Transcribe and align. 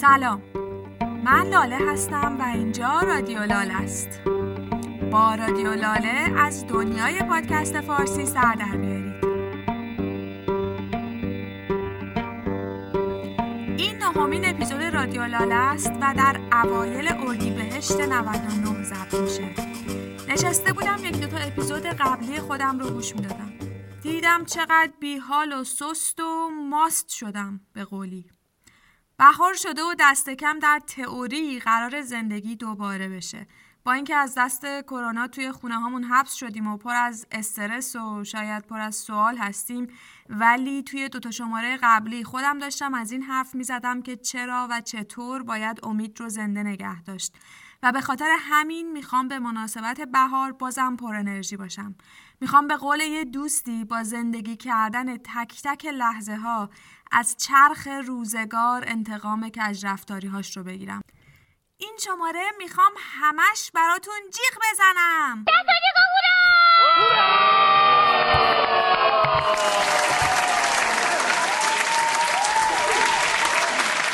سلام. 0.00 0.42
من 1.24 1.46
لاله 1.46 1.78
هستم 1.92 2.36
و 2.40 2.42
اینجا 2.42 3.00
رادیو 3.00 3.38
لاله 3.38 3.82
است. 3.82 4.20
با 5.12 5.34
رادیو 5.34 5.74
لاله 5.74 6.34
از 6.36 6.66
دنیای 6.66 7.22
پادکست 7.22 7.80
فارسی 7.80 8.26
سر 8.26 8.54
در 8.54 8.76
بیارید 8.76 9.24
این 13.78 13.98
نهمین 13.98 14.44
اپیزود 14.44 14.82
رادیو 14.82 15.26
لاله 15.26 15.54
است 15.54 15.92
و 16.00 16.14
در 16.16 16.40
اوایل 16.52 17.12
اردیبهشت 17.12 18.00
99 18.00 18.84
ضبط 18.84 19.14
میشه. 19.14 19.54
نشسته 20.28 20.72
بودم 20.72 20.98
یک 21.04 21.20
دوتا 21.20 21.36
اپیزود 21.36 21.86
قبلی 21.86 22.38
خودم 22.38 22.78
رو 22.78 22.90
گوش 22.90 23.16
می‌دادم. 23.16 23.52
دیدم 24.02 24.44
چقدر 24.44 24.90
بیحال 25.00 25.52
و 25.52 25.64
سست 25.64 26.20
و 26.20 26.50
ماست 26.70 27.08
شدم 27.08 27.60
به 27.72 27.84
قولی. 27.84 28.39
بهار 29.20 29.54
شده 29.54 29.82
و 29.82 29.94
دست 29.98 30.30
کم 30.30 30.58
در 30.58 30.80
تئوری 30.86 31.58
قرار 31.58 32.02
زندگی 32.02 32.56
دوباره 32.56 33.08
بشه. 33.08 33.46
با 33.84 33.92
اینکه 33.92 34.16
از 34.16 34.34
دست 34.38 34.66
کرونا 34.82 35.26
توی 35.26 35.52
خونه 35.52 35.74
هامون 35.74 36.04
حبس 36.04 36.34
شدیم 36.34 36.66
و 36.66 36.76
پر 36.76 36.94
از 36.94 37.26
استرس 37.32 37.96
و 37.96 38.24
شاید 38.24 38.66
پر 38.66 38.80
از 38.80 38.96
سوال 38.96 39.36
هستیم 39.36 39.86
ولی 40.28 40.82
توی 40.82 41.08
دوتا 41.08 41.30
شماره 41.30 41.78
قبلی 41.82 42.24
خودم 42.24 42.58
داشتم 42.58 42.94
از 42.94 43.12
این 43.12 43.22
حرف 43.22 43.54
می 43.54 43.64
زدم 43.64 44.02
که 44.02 44.16
چرا 44.16 44.68
و 44.70 44.80
چطور 44.80 45.42
باید 45.42 45.80
امید 45.82 46.20
رو 46.20 46.28
زنده 46.28 46.62
نگه 46.62 47.02
داشت. 47.02 47.34
و 47.82 47.92
به 47.92 48.00
خاطر 48.00 48.36
همین 48.40 48.92
می‌خوام 48.92 49.28
به 49.28 49.38
مناسبت 49.38 50.00
بهار 50.00 50.52
بازم 50.52 50.96
پر 50.96 51.14
انرژی 51.14 51.56
باشم. 51.56 51.94
می‌خوام 52.42 52.68
به 52.68 52.76
قول 52.76 53.00
یه 53.00 53.24
دوستی 53.24 53.84
با 53.84 54.02
زندگی 54.02 54.56
کردن 54.56 55.16
تک 55.16 55.62
تک 55.64 55.86
لحظه 55.86 56.36
ها 56.36 56.70
از 57.12 57.36
چرخ 57.36 57.88
روزگار 58.06 58.84
انتقام 58.86 59.48
کج 59.48 59.86
رفتاری 59.86 60.28
هاش 60.28 60.56
رو 60.56 60.62
بگیرم. 60.62 61.00
این 61.76 61.96
شماره 62.04 62.44
می‌خوام 62.58 62.92
همش 62.98 63.70
براتون 63.74 64.20
جیغ 64.32 64.62
بزنم. 64.72 65.44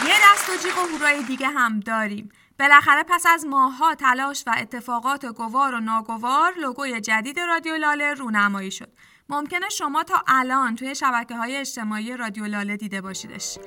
یه 0.07 0.15
دست 0.25 0.49
و 0.51 0.57
جیغ 0.63 0.79
و 0.79 0.81
هورای 0.81 1.23
دیگه 1.23 1.49
هم 1.49 1.81
داریم. 1.81 2.29
بالاخره 2.59 3.03
پس 3.09 3.27
از 3.29 3.47
ماهها 3.47 3.95
تلاش 3.95 4.45
و 4.47 4.55
اتفاقات 4.59 5.27
گوار 5.27 5.75
و 5.75 5.81
ناگوار 5.81 6.53
لوگوی 6.63 7.01
جدید 7.01 7.41
رادیو 7.41 7.77
لاله 7.77 8.15
رونمایی 8.15 8.71
شد. 8.71 8.89
ممکنه 9.29 9.69
شما 9.69 10.03
تا 10.03 10.25
الان 10.27 10.75
توی 10.75 10.95
شبکه 10.95 11.37
های 11.37 11.57
اجتماعی 11.57 12.17
رادیو 12.17 12.45
لاله 12.45 12.77
دیده 12.77 13.01
باشیدش. 13.01 13.59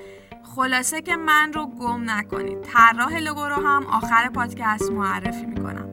خلاصه 0.56 1.02
که 1.02 1.16
من 1.16 1.54
رو 1.54 1.66
گم 1.66 2.10
نکنید. 2.10 2.62
طراح 2.62 3.18
لوگو 3.18 3.46
رو 3.46 3.56
هم 3.56 3.86
آخر 3.86 4.30
پادکست 4.30 4.92
معرفی 4.92 5.46
می‌کنم. 5.46 5.89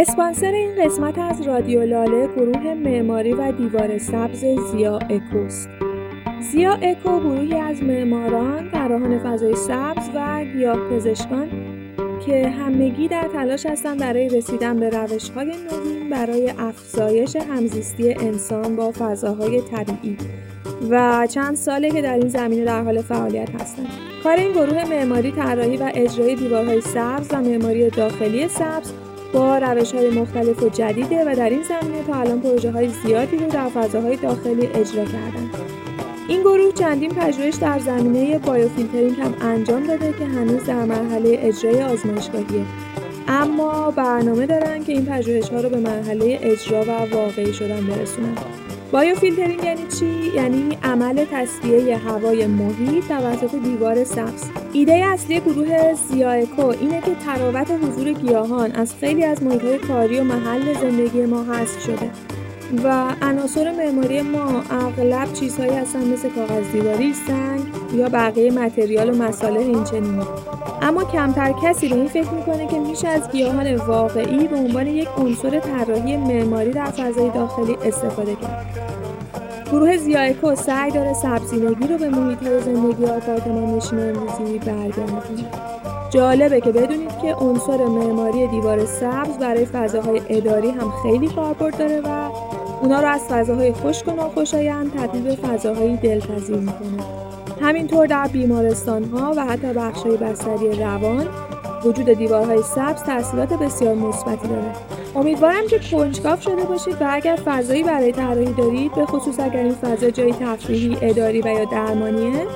اسپانسر 0.00 0.52
این 0.52 0.84
قسمت 0.84 1.18
از 1.18 1.42
رادیو 1.42 1.82
لاله 1.82 2.26
گروه 2.26 2.74
معماری 2.74 3.32
و 3.32 3.52
دیوار 3.52 3.98
سبز 3.98 4.44
زیا 4.72 4.98
اکوست. 4.98 5.68
زیا 6.52 6.72
اکو 6.72 7.20
گروهی 7.20 7.54
از 7.54 7.82
معماران، 7.82 8.68
فراهان 8.68 9.18
فضای 9.18 9.56
سبز 9.56 10.10
و 10.14 10.44
گیاه 10.44 10.76
پزشکان 10.90 11.48
که 12.26 12.48
همگی 12.48 13.08
در 13.08 13.28
تلاش 13.32 13.66
هستند 13.66 14.00
برای 14.00 14.28
رسیدن 14.28 14.80
به 14.80 14.90
روش‌های 14.90 15.46
نوین 15.46 16.10
برای 16.10 16.52
افزایش 16.58 17.36
همزیستی 17.36 18.14
انسان 18.14 18.76
با 18.76 18.92
فضاهای 18.98 19.60
طبیعی 19.60 20.16
و 20.90 21.26
چند 21.30 21.56
ساله 21.56 21.90
که 21.90 22.02
در 22.02 22.14
این 22.14 22.28
زمینه 22.28 22.64
در 22.64 22.82
حال 22.82 23.02
فعالیت 23.02 23.50
هستند. 23.60 23.86
کار 24.24 24.36
این 24.36 24.52
گروه 24.52 24.84
معماری 24.84 25.32
طراحی 25.32 25.76
و 25.76 25.90
اجرای 25.94 26.34
دیوارهای 26.34 26.80
سبز 26.80 27.28
و 27.30 27.40
معماری 27.40 27.90
داخلی 27.90 28.48
سبز 28.48 28.92
با 29.32 29.58
روش 29.58 29.94
های 29.94 30.10
مختلف 30.10 30.62
و 30.62 30.68
جدیده 30.68 31.24
و 31.24 31.34
در 31.36 31.50
این 31.50 31.62
زمینه 31.62 32.02
تا 32.06 32.14
الان 32.14 32.40
پروژه 32.40 32.70
های 32.70 32.88
زیادی 32.88 33.36
رو 33.36 33.46
در 33.46 33.68
فضاهای 33.68 34.16
داخلی 34.16 34.66
اجرا 34.66 35.04
کردن. 35.04 35.50
این 36.28 36.40
گروه 36.40 36.72
چندین 36.72 37.10
پژوهش 37.10 37.54
در 37.54 37.78
زمینه 37.78 38.38
biofiltering 38.38 39.20
هم 39.20 39.34
انجام 39.40 39.86
داده 39.86 40.14
که 40.18 40.24
هنوز 40.26 40.64
در 40.64 40.84
مرحله 40.84 41.38
اجرای 41.42 41.82
آزمایشگاهیه. 41.82 42.64
اما 43.28 43.90
برنامه 43.90 44.46
دارن 44.46 44.84
که 44.84 44.92
این 44.92 45.06
پژوهش 45.06 45.48
ها 45.48 45.60
رو 45.60 45.68
به 45.68 45.76
مرحله 45.76 46.38
اجرا 46.42 46.82
و 46.82 47.14
واقعی 47.14 47.52
شدن 47.52 47.86
برسونن. 47.86 48.36
biofiltering 48.92 49.64
یعنی 49.64 49.86
چی؟ 49.98 50.32
یعنی 50.34 50.78
عمل 50.82 51.24
تصفیه 51.32 51.96
هوای 51.96 52.46
محیط 52.46 53.08
توسط 53.08 53.54
دیوار 53.54 54.04
سبز. 54.04 54.44
ایده 54.72 54.92
اصلی 54.92 55.40
گروه 55.40 55.94
زیایکو 55.94 56.66
اینه 56.66 57.00
که 57.00 57.14
طراوت 57.14 57.70
حضور 57.70 58.12
گیاهان 58.12 58.72
از 58.72 58.94
خیلی 59.00 59.24
از 59.24 59.42
محیطهای 59.42 59.78
کاری 59.78 60.20
و 60.20 60.24
محل 60.24 60.74
زندگی 60.74 61.26
ما 61.26 61.44
حذف 61.44 61.82
شده 61.82 62.10
و 62.84 63.14
عناصر 63.22 63.72
معماری 63.72 64.22
ما 64.22 64.62
اغلب 64.70 65.32
چیزهایی 65.32 65.72
هستن 65.72 66.12
مثل 66.12 66.28
کاغذ 66.28 66.72
دیواری، 66.72 67.14
سنگ 67.14 67.60
یا 67.94 68.08
بقیه 68.08 68.52
متریال 68.52 69.10
و 69.10 69.22
مصالح 69.22 69.60
اینچنینی. 69.60 70.22
اما 70.82 71.04
کمتر 71.04 71.54
کسی 71.62 71.88
به 71.88 71.94
این 71.94 72.08
فکر 72.08 72.30
می‌کنه 72.30 72.66
که 72.66 72.78
میشه 72.78 73.08
از 73.08 73.30
گیاهان 73.32 73.76
واقعی 73.76 74.48
به 74.48 74.56
عنوان 74.56 74.86
یک 74.86 75.08
عنصر 75.18 75.60
طراحی 75.60 76.16
معماری 76.16 76.70
در 76.70 76.90
فضای 76.90 77.30
داخلی 77.30 77.76
استفاده 77.84 78.34
کرد. 78.34 78.66
گروه 79.72 79.96
زیایکو 79.96 80.54
سعی 80.54 80.90
داره 80.90 81.12
سبزینگی 81.12 81.86
رو 81.86 81.98
به 81.98 82.08
محیط 82.08 82.42
های 82.42 82.60
زندگی 82.60 83.04
آپارتمان 83.04 83.76
نشین 83.76 83.98
امروزی 83.98 84.58
برگردونه. 84.58 85.22
جالبه 86.10 86.60
که 86.60 86.72
بدونید 86.72 87.18
که 87.22 87.34
عنصر 87.34 87.76
معماری 87.76 88.46
دیوار 88.46 88.84
سبز 88.84 89.38
برای 89.38 89.64
فضاهای 89.64 90.20
اداری 90.28 90.70
هم 90.70 90.92
خیلی 91.02 91.28
کاربرد 91.28 91.78
داره 91.78 92.00
و 92.00 92.30
اونا 92.82 93.00
رو 93.00 93.08
از 93.08 93.20
فضاهای 93.28 93.72
خشک 93.72 94.08
و 94.08 94.10
ناخوشایند 94.10 94.92
تبدیل 94.92 95.22
به 95.22 95.34
فضاهای 95.34 95.96
دلپذیر 95.96 96.56
می‌کنه. 96.56 97.04
همینطور 97.60 98.06
در 98.06 98.28
بیمارستان 98.28 99.04
ها 99.04 99.34
و 99.36 99.44
حتی 99.44 99.72
بخش 99.72 100.02
های 100.02 100.16
بستری 100.16 100.72
روان 100.72 101.26
وجود 101.84 102.10
دیوارهای 102.10 102.62
سبز 102.62 103.02
تاثیرات 103.02 103.52
بسیار 103.52 103.94
مثبتی 103.94 104.48
داره. 104.48 104.72
امیدوارم 105.16 105.66
که 105.66 105.78
کنجکاو 105.90 106.40
شده 106.40 106.64
باشید 106.64 107.02
و 107.02 107.06
اگر 107.10 107.38
فضایی 107.44 107.82
برای 107.82 108.12
طراحی 108.12 108.52
دارید 108.52 108.94
به 108.94 109.06
خصوص 109.06 109.40
اگر 109.40 109.62
این 109.62 109.74
فضا 109.74 110.10
جایی 110.10 110.32
تفریحی، 110.32 110.98
اداری 111.02 111.40
و 111.40 111.46
یا 111.46 111.64
درمانیه 111.64 112.46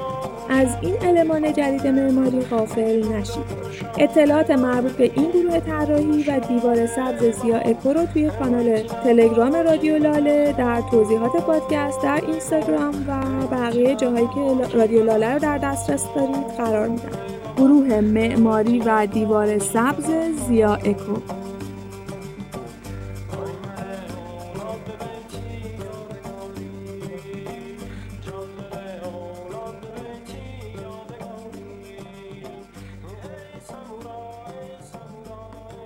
از 0.48 0.68
این 0.80 0.94
المان 1.02 1.52
جدید 1.52 1.86
معماری 1.86 2.40
غافل 2.40 3.12
نشید. 3.12 3.44
اطلاعات 3.98 4.50
مربوط 4.50 4.92
به 4.92 5.10
این 5.14 5.30
گروه 5.30 5.60
طراحی 5.60 6.24
و 6.28 6.40
دیوار 6.48 6.86
سبز 6.86 7.40
سیا 7.40 7.58
اکو 7.58 7.92
رو 7.92 8.06
توی 8.06 8.30
کانال 8.38 8.82
تلگرام 9.04 9.54
رادیو 9.54 9.98
لاله 9.98 10.54
در 10.58 10.82
توضیحات 10.90 11.36
پادکست 11.36 12.02
در 12.02 12.22
اینستاگرام 12.26 12.94
و 13.08 13.46
بقیه 13.46 13.94
جاهایی 13.94 14.28
که 14.34 14.76
رادیو 14.78 15.04
لاله 15.04 15.32
رو 15.32 15.38
در 15.38 15.58
دسترس 15.58 16.04
دارید 16.14 16.46
قرار 16.58 16.88
میدم. 16.88 17.08
گروه 17.56 18.00
معماری 18.00 18.78
و 18.86 19.06
دیوار 19.06 19.58
سبز 19.58 20.10
زیا 20.48 20.74
اکو 20.74 21.43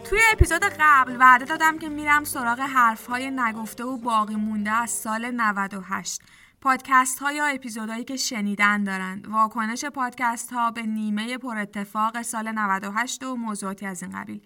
توی 0.09 0.19
اپیزود 0.33 0.65
قبل 0.81 1.17
وعده 1.21 1.45
دادم 1.45 1.79
که 1.79 1.89
میرم 1.89 2.25
سراغ 2.25 2.61
حرفهای 2.61 3.31
نگفته 3.31 3.85
و 3.85 3.97
باقی 3.97 4.37
مونده 4.37 4.71
از 4.71 4.91
سال 4.91 5.31
98 5.31 6.23
پادکست 6.61 7.19
ها 7.19 7.33
یا 7.33 7.47
اپیزودهایی 7.47 8.05
که 8.05 8.17
شنیدن 8.17 8.85
دارند. 8.85 9.29
واکنش 9.29 9.85
پادکست 9.85 10.53
ها 10.53 10.71
به 10.71 10.83
نیمه 10.83 11.39
پر 11.39 11.59
اتفاق 11.59 12.23
سال 12.23 12.53
98 12.53 13.23
و 13.23 13.37
موضوعاتی 13.37 13.87
از 13.87 14.03
این 14.03 14.13
قبیل. 14.21 14.41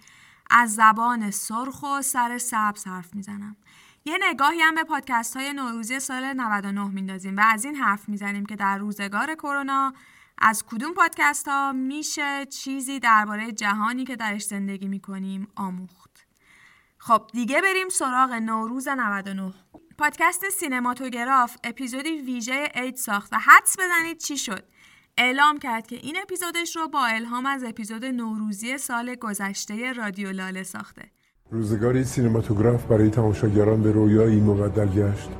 از 0.50 0.74
زبان 0.74 1.30
سرخ 1.30 1.82
و 1.82 2.02
سر 2.02 2.38
سبز 2.38 2.86
حرف 2.86 3.14
می‌زنم. 3.14 3.56
یه 4.04 4.18
نگاهی 4.22 4.60
هم 4.60 4.74
به 4.74 4.84
پادکست 4.84 5.36
های 5.36 5.52
نوروزی 5.52 6.00
سال 6.00 6.32
99 6.32 6.88
میندازیم 6.88 7.36
و 7.36 7.42
از 7.44 7.64
این 7.64 7.74
حرف 7.74 8.08
می‌زنیم 8.08 8.46
که 8.46 8.56
در 8.56 8.78
روزگار 8.78 9.34
کرونا 9.34 9.92
از 10.44 10.64
کدوم 10.66 10.94
پادکست 10.94 11.48
ها 11.48 11.72
میشه 11.72 12.46
چیزی 12.46 13.00
درباره 13.00 13.52
جهانی 13.52 14.04
که 14.04 14.16
درش 14.16 14.42
زندگی 14.42 14.88
می‌کنیم 14.88 15.48
آموخت؟ 15.56 16.26
خب 16.98 17.22
دیگه 17.32 17.60
بریم 17.60 17.88
سراغ 17.88 18.32
نوروز 18.32 18.88
99 18.88 19.54
پادکست 19.98 20.50
سینماتوگراف 20.50 21.56
اپیزودی 21.64 22.20
ویژه 22.20 22.68
اید 22.74 22.96
ساخت 22.96 23.32
و 23.32 23.36
حدس 23.36 23.76
بزنید 23.78 24.18
چی 24.18 24.36
شد؟ 24.36 24.64
اعلام 25.16 25.58
کرد 25.58 25.86
که 25.86 25.96
این 25.96 26.16
اپیزودش 26.22 26.76
رو 26.76 26.88
با 26.88 27.06
الهام 27.06 27.46
از 27.46 27.64
اپیزود 27.64 28.04
نوروزی 28.04 28.78
سال 28.78 29.14
گذشته 29.14 29.92
رادیو 29.92 30.32
لاله 30.32 30.62
ساخته. 30.62 31.10
روزگاری 31.50 32.04
سینماتوگراف 32.04 32.84
برای 32.84 33.10
تماشاگران 33.10 33.82
به 33.82 33.92
رویایی 33.92 34.40
مبدل 34.40 34.88
گشت 34.88 35.30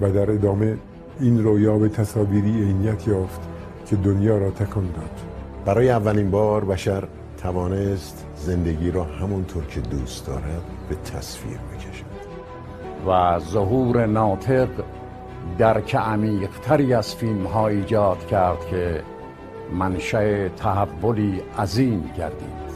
و 0.00 0.10
در 0.12 0.30
ادامه 0.30 0.78
این 1.20 1.44
رویا 1.44 1.78
به 1.78 1.88
تصاویری 1.88 2.62
عینیت 2.62 3.08
یافت. 3.08 3.57
که 3.90 3.96
دنیا 3.96 4.38
را 4.38 4.50
تکان 4.50 4.86
داد. 4.86 5.20
برای 5.64 5.90
اولین 5.90 6.30
بار 6.30 6.64
بشر 6.64 7.04
توانست 7.42 8.26
زندگی 8.36 8.90
را 8.90 9.04
همونطور 9.04 9.64
که 9.64 9.80
دوست 9.80 10.26
دارد 10.26 10.62
به 10.88 10.94
تصویر 10.94 11.58
بکشد. 11.58 12.04
و 13.06 13.38
ظهور 13.38 14.06
ناطق 14.06 14.68
درک 15.58 15.94
عمیقتری 15.94 16.94
از 16.94 17.14
فیلم 17.14 17.46
ها 17.46 17.68
ایجاد 17.68 18.26
کرد 18.26 18.66
که 18.70 19.02
منشأ 19.72 20.48
تحولی 20.48 21.42
عظیم 21.58 22.10
گردید. 22.18 22.68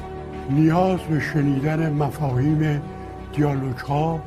نیاز 0.51 1.01
به 1.01 1.21
شنیدن 1.21 1.93
مفاهیم 1.93 2.83
دیالوگ 3.33 3.77
ها 3.77 4.21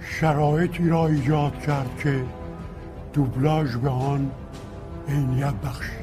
شرایطی 0.00 0.88
را 0.88 1.06
ایجاد 1.06 1.58
کرد 1.58 1.90
که 2.02 2.24
دوبلاژ 3.12 3.76
به 3.76 3.90
آن 3.90 4.30
عینیت 5.08 5.54
بخشید. 5.54 5.97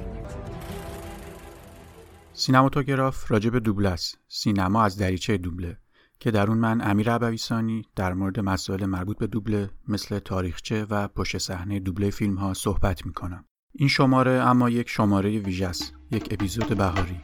سینماتوگراف 2.38 3.32
راجب 3.32 3.60
دوبله 3.60 3.90
است. 3.90 4.18
سینما 4.28 4.84
از 4.84 4.98
دریچه 4.98 5.38
دوبله 5.38 5.78
که 6.20 6.32
در 6.32 6.48
اون 6.48 6.58
من 6.58 6.82
امیر 6.82 7.12
عبویسانی 7.12 7.86
در 7.96 8.14
مورد 8.14 8.40
مسائل 8.40 8.86
مربوط 8.86 9.18
به 9.18 9.28
دوبله 9.28 9.70
مثل 9.88 10.20
تاریخچه 10.20 10.86
و 10.90 11.08
پشت 11.08 11.38
صحنه 11.38 11.80
دوبله 11.80 12.10
فیلم 12.10 12.36
ها 12.36 12.54
صحبت 12.54 13.06
می‌کنم. 13.06 13.46
این 13.74 13.90
شماره 13.90 14.32
اما 14.32 14.70
یک 14.70 14.90
شماره 14.90 15.40
ویژه 15.40 15.68
است 15.68 15.94
یک 16.12 16.28
اپیزود 16.32 16.78
بهاری. 16.78 17.20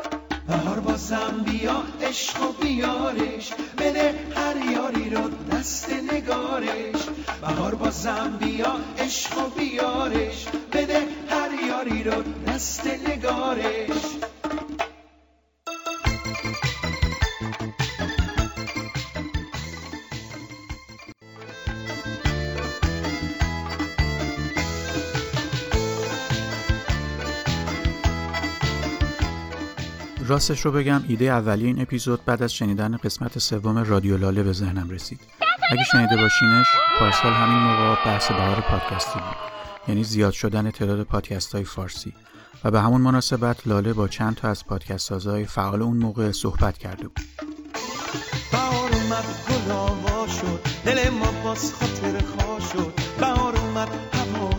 بهار 0.48 0.80
بازم 0.80 1.46
بیا 1.46 1.84
عشق 2.02 2.42
و 2.42 2.64
بیارش 2.64 3.54
بده 3.78 4.14
هر 4.36 4.72
یاری 4.72 5.10
رو 5.10 5.30
دست 5.52 5.90
نگارش. 6.14 7.10
بهار 7.42 7.76
بازم 7.76 8.38
بیا 8.40 8.76
عشق 8.98 9.38
و 9.38 9.60
بیارش 9.60 10.48
بده 10.74 11.00
هر 11.30 11.50
یاری 11.68 12.04
رو 12.04 12.24
دست 12.48 12.88
نگارش. 13.08 14.41
راستش 30.32 30.66
رو 30.66 30.72
بگم 30.72 31.04
ایده 31.08 31.26
اولیه 31.26 31.68
این 31.68 31.82
اپیزود 31.82 32.26
بعد 32.26 32.44
از 32.44 32.54
شنیدن 32.54 32.98
قسمت 32.98 33.40
سوم 33.40 33.78
رادیو 33.78 34.18
لاله 34.18 34.44
به 34.44 34.54
ذهنم 34.54 34.90
رسید. 34.90 35.20
اگه 35.72 35.84
شنیده 35.92 36.16
باشینش 36.16 36.66
پارسال 37.00 37.34
همین 37.34 37.58
موقع 37.58 38.06
بحث 38.06 38.32
بهار 38.32 38.62
پادکستی 38.62 39.20
بود. 39.20 39.38
یعنی 39.88 40.04
زیاد 40.04 40.34
شدن 40.34 40.72
تعداد 40.72 41.04
پادکست 41.04 41.56
های 41.56 41.64
فارسی. 41.64 42.14
و 42.64 42.72
به 42.72 42.82
همون 42.82 43.02
مناسبت 43.02 43.68
لاله 43.68 43.94
با 43.94 44.08
چند 44.08 44.36
تا 44.36 44.50
از 44.50 44.66
پادکست 44.66 45.10
سازهای 45.10 45.46
فعال 45.46 45.82
اون 45.82 45.98
موقع 45.98 46.32
صحبت 46.32 46.78
کرده 46.78 47.04
بود. 47.04 47.20
بهار 48.52 48.92
اومد 48.94 49.26
شد. 50.42 50.60
دل 50.86 51.10
ما 51.10 51.32
باز 51.44 51.74
خاطر 51.74 52.20
شد. 52.74 52.94
بهار 53.20 53.58
اومد 53.58 53.90
هوا 54.14 54.50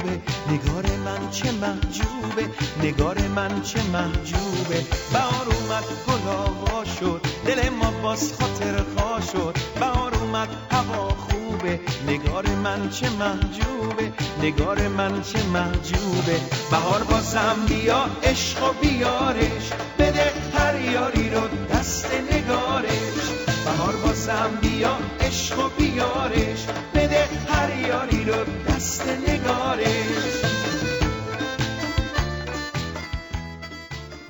خوبه. 0.00 0.20
نگار 0.50 0.86
من 1.04 1.30
چه 1.30 1.52
محجوبه. 1.52 2.50
نگار 2.82 3.18
من 3.18 3.62
چه 3.62 3.82
محجوبه. 3.82 4.84
بهار 5.12 5.46
اومد 5.46 5.84
گل 6.06 6.84
شد. 7.00 7.20
دل 7.46 7.68
ما 7.68 7.90
باز 8.02 8.32
خاطر 8.40 8.82
خواه 8.96 9.22
شد. 9.32 9.56
بهار 9.80 10.14
اومد 10.14 10.48
هوا 10.70 11.08
خوبه. 11.08 11.80
نگار 12.06 12.46
من 12.46 12.90
چه 12.90 13.10
محجوبه. 13.10 14.12
نگار 14.42 14.88
من 14.88 15.22
چه 15.22 15.42
محجوبه. 15.46 16.40
بهار 16.70 17.02
بازم 17.02 17.56
بیا 17.68 18.06
عشق 18.22 18.62
و 18.62 18.72
بیارش. 18.80 19.70
بده 19.98 20.32
هر 20.54 20.80
یاری 20.80 21.30
رو 21.30 21.40
دست 21.72 22.10
نگارش. 22.32 23.39
بهار 23.80 23.96
بازم 23.96 24.50
بیا 24.60 24.98
عشق 25.20 25.58
و 25.58 25.68
بیارش. 25.78 26.66
بده 26.94 27.24
هر 27.48 27.76
یاری 27.88 28.24
رو 28.24 28.34
دست 28.68 29.08
نگارش. 29.28 30.44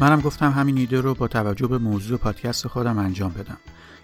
منم 0.01 0.21
گفتم 0.21 0.51
همین 0.51 0.79
ایده 0.79 1.01
رو 1.01 1.15
با 1.15 1.29
توجه 1.29 1.67
به 1.67 1.79
موضوع 1.79 2.19
پادکست 2.19 2.67
خودم 2.67 2.99
انجام 2.99 3.33
بدم. 3.33 3.59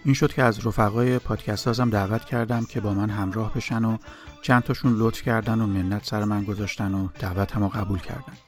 این 0.04 0.14
شد 0.14 0.32
که 0.32 0.42
از 0.42 0.66
رفقای 0.66 1.18
پادکست 1.18 1.64
سازم 1.64 1.90
دعوت 1.90 2.24
کردم 2.24 2.64
که 2.64 2.80
با 2.80 2.94
من 2.94 3.10
همراه 3.10 3.54
بشن 3.54 3.84
و 3.84 3.96
چند 4.42 4.62
تاشون 4.62 4.96
لطف 4.98 5.22
کردن 5.22 5.60
و 5.60 5.66
منت 5.66 6.04
سر 6.04 6.24
من 6.24 6.44
گذاشتن 6.44 6.94
و 6.94 7.08
دعوت 7.18 7.52
هم 7.52 7.68
قبول 7.68 7.98
کردن. 7.98 8.45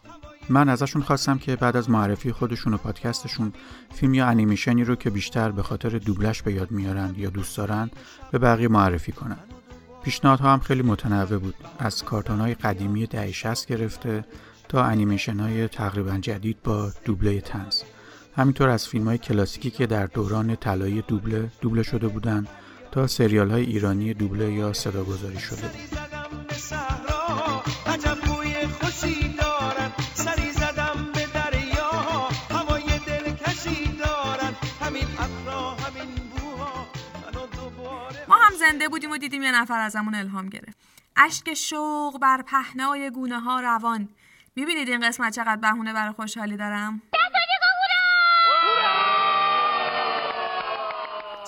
من 0.51 0.69
ازشون 0.69 1.03
خواستم 1.03 1.39
که 1.39 1.57
بعد 1.57 1.77
از 1.77 1.91
معرفی 1.91 2.33
خودشون 2.33 2.75
و 2.75 2.77
پادکستشون 2.77 3.53
فیلم 3.91 4.15
یا 4.15 4.27
انیمیشنی 4.27 4.85
رو 4.85 4.97
که 4.97 5.11
بیشتر 5.11 5.51
به 5.51 5.63
خاطر 5.63 5.89
دوبلش 5.89 6.43
به 6.43 6.53
یاد 6.53 6.71
میارن 6.71 7.15
یا 7.17 7.31
دوست 7.31 7.57
دارن 7.57 7.91
به 8.31 8.39
بقیه 8.39 8.69
معرفی 8.69 9.13
کنن 9.13 9.39
پیشنهادها 10.03 10.53
هم 10.53 10.61
خیلی 10.61 10.83
متنوع 10.83 11.39
بود. 11.39 11.55
از 11.79 12.05
کارتون 12.05 12.41
های 12.41 12.55
قدیمی 12.55 13.07
دهه 13.07 13.33
60 13.33 13.67
گرفته 13.67 14.25
تا 14.69 14.85
انیمیشن 14.85 15.41
های 15.41 15.69
تقریبا 15.69 16.19
جدید 16.19 16.63
با 16.63 16.93
دوبله 17.05 17.41
تنز 17.41 17.83
همینطور 18.37 18.69
از 18.69 18.89
فیلم 18.89 19.05
های 19.05 19.19
کلاسیکی 19.19 19.71
که 19.71 19.87
در 19.87 20.07
دوران 20.07 20.57
طلایی 20.57 21.03
دوبله 21.09 21.51
دوبله 21.61 21.83
شده 21.83 22.09
بودن 22.09 22.47
تا 22.93 23.07
سریال 23.07 23.51
های 23.51 23.63
ایرانی 23.63 24.15
دوبله 24.15 24.53
یا 24.53 24.73
صدا 24.73 25.05
گذاری 25.05 25.39
شده 25.39 25.71
زنده 38.59 38.89
بودیم 38.89 39.11
و 39.11 39.17
دیدیم 39.17 39.43
یه 39.43 39.53
نفر 39.53 39.81
ازمون 39.81 40.15
الهام 40.15 40.49
گرفت 40.49 40.79
اشک 41.17 41.55
شوق 41.55 42.19
بر 42.19 42.43
پهنای 42.43 43.11
گونه 43.11 43.41
ها 43.41 43.61
روان 43.61 44.09
می‌بینید 44.57 44.89
این 44.89 45.09
قسمت 45.09 45.37
چقدر 45.37 45.57
بهونه 45.57 45.93
برای 45.93 46.13
خوشحالی 46.13 46.57
دارم 46.57 47.03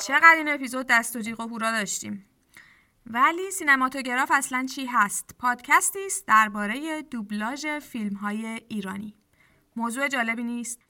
چقدر 0.06 0.34
این 0.36 0.48
اپیزود 0.48 0.86
دست 0.86 1.16
و 1.16 1.20
جیغ 1.20 1.40
و 1.40 1.42
هورا 1.42 1.70
داشتیم 1.70 2.26
ولی 3.06 3.50
سینماتوگراف 3.50 4.30
اصلا 4.34 4.66
چی 4.74 4.86
هست؟ 4.86 5.34
پادکستی 5.38 6.06
است 6.06 6.26
درباره 6.26 7.02
دوبلاژ 7.02 7.66
فیلم 7.66 8.16
های 8.16 8.60
ایرانی. 8.68 9.14
موضوع 9.76 10.08
جالبی 10.08 10.42
نیست؟ 10.42 10.80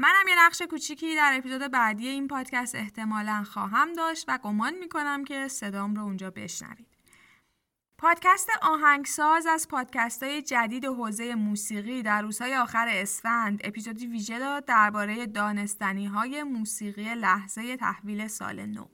منم 0.00 0.28
یه 0.28 0.34
نقش 0.38 0.62
کوچیکی 0.62 1.16
در 1.16 1.34
اپیزود 1.38 1.70
بعدی 1.70 2.08
این 2.08 2.28
پادکست 2.28 2.74
احتمالا 2.74 3.44
خواهم 3.52 3.92
داشت 3.92 4.24
و 4.28 4.38
گمان 4.38 4.74
می‌کنم 4.74 5.24
که 5.24 5.48
صدام 5.48 5.94
رو 5.94 6.02
اونجا 6.02 6.30
بشنوید. 6.30 6.86
پادکست 7.98 8.48
آهنگساز 8.62 9.46
از 9.46 9.68
پادکست 9.68 10.22
های 10.22 10.42
جدید 10.42 10.84
حوزه 10.84 11.34
موسیقی 11.34 12.02
در 12.02 12.22
روزهای 12.22 12.56
آخر 12.56 12.88
اسفند 12.88 13.60
اپیزودی 13.64 14.06
ویژه 14.06 14.38
داد 14.38 14.64
درباره 14.64 15.26
دانستنی 15.26 16.06
های 16.06 16.42
موسیقی 16.42 17.14
لحظه 17.14 17.76
تحویل 17.76 18.28
سال 18.28 18.66
نو. 18.66 18.84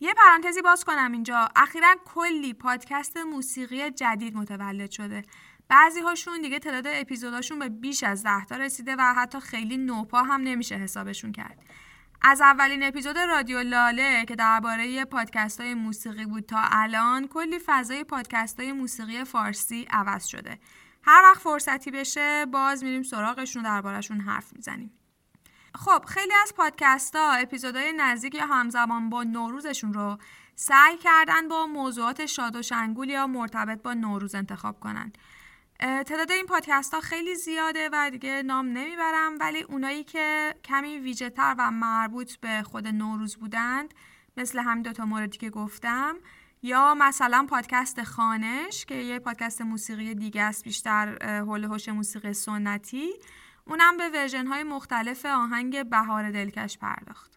یه 0.00 0.14
پرانتزی 0.14 0.62
باز 0.62 0.84
کنم 0.84 1.12
اینجا 1.12 1.48
اخیرا 1.56 1.94
کلی 2.04 2.54
پادکست 2.54 3.16
موسیقی 3.16 3.90
جدید 3.90 4.36
متولد 4.36 4.90
شده 4.90 5.22
بعضی 5.68 6.00
هاشون 6.00 6.40
دیگه 6.40 6.58
تعداد 6.58 6.86
اپیزوداشون 6.86 7.58
به 7.58 7.68
بیش 7.68 8.02
از 8.02 8.22
ده 8.22 8.44
تا 8.44 8.56
رسیده 8.56 8.96
و 8.98 9.14
حتی 9.16 9.40
خیلی 9.40 9.76
نوپا 9.76 10.22
هم 10.22 10.40
نمیشه 10.40 10.74
حسابشون 10.74 11.32
کرد. 11.32 11.58
از 12.22 12.40
اولین 12.40 12.82
اپیزود 12.82 13.18
رادیو 13.18 13.62
لاله 13.62 14.24
که 14.24 14.34
درباره 14.34 15.04
پادکست 15.04 15.60
های 15.60 15.74
موسیقی 15.74 16.26
بود 16.26 16.46
تا 16.46 16.58
الان 16.60 17.28
کلی 17.28 17.58
فضای 17.66 18.04
پادکست 18.04 18.60
های 18.60 18.72
موسیقی 18.72 19.24
فارسی 19.24 19.86
عوض 19.90 20.26
شده. 20.26 20.58
هر 21.02 21.22
وقت 21.22 21.40
فرصتی 21.40 21.90
بشه 21.90 22.46
باز 22.46 22.84
میریم 22.84 23.02
سراغشون 23.02 23.62
دربارهشون 23.62 24.20
حرف 24.20 24.52
می‌زنیم. 24.56 24.90
خب 25.74 26.04
خیلی 26.04 26.32
از 26.42 26.54
پادکست 26.54 27.16
ها 27.16 27.32
اپیزودهای 27.32 27.92
نزدیک 27.92 28.34
یا 28.34 28.46
همزمان 28.46 29.10
با 29.10 29.24
نوروزشون 29.24 29.92
رو 29.92 30.18
سعی 30.54 30.96
کردن 30.96 31.48
با 31.48 31.66
موضوعات 31.66 32.26
شاد 32.26 32.56
و 32.56 32.62
شنگول 32.62 33.08
یا 33.08 33.26
مرتبط 33.26 33.82
با 33.82 33.94
نوروز 33.94 34.34
انتخاب 34.34 34.80
کنن. 34.80 35.12
تعداد 35.80 36.32
این 36.32 36.46
پادکست 36.46 36.94
ها 36.94 37.00
خیلی 37.00 37.34
زیاده 37.34 37.90
و 37.92 38.10
دیگه 38.10 38.42
نام 38.42 38.66
نمی‌برم 38.66 39.38
ولی 39.40 39.62
اونایی 39.62 40.04
که 40.04 40.54
کمی 40.64 40.98
ویژه 40.98 41.30
تر 41.30 41.54
و 41.58 41.70
مربوط 41.70 42.36
به 42.36 42.62
خود 42.62 42.88
نوروز 42.88 43.36
بودند 43.36 43.94
مثل 44.36 44.58
همین 44.58 44.82
دوتا 44.82 45.04
موردی 45.04 45.38
که 45.38 45.50
گفتم 45.50 46.16
یا 46.62 46.94
مثلا 46.94 47.46
پادکست 47.50 48.02
خانش 48.02 48.84
که 48.84 48.94
یه 48.94 49.18
پادکست 49.18 49.62
موسیقی 49.62 50.14
دیگه 50.14 50.42
است 50.42 50.64
بیشتر 50.64 51.38
حول 51.40 51.64
هوش 51.64 51.88
موسیقی 51.88 52.32
سنتی 52.32 53.10
اونم 53.66 53.96
به 53.96 54.08
ورژن 54.08 54.46
های 54.46 54.62
مختلف 54.62 55.26
آهنگ 55.26 55.90
بهار 55.90 56.30
دلکش 56.30 56.78
پرداخت. 56.78 57.36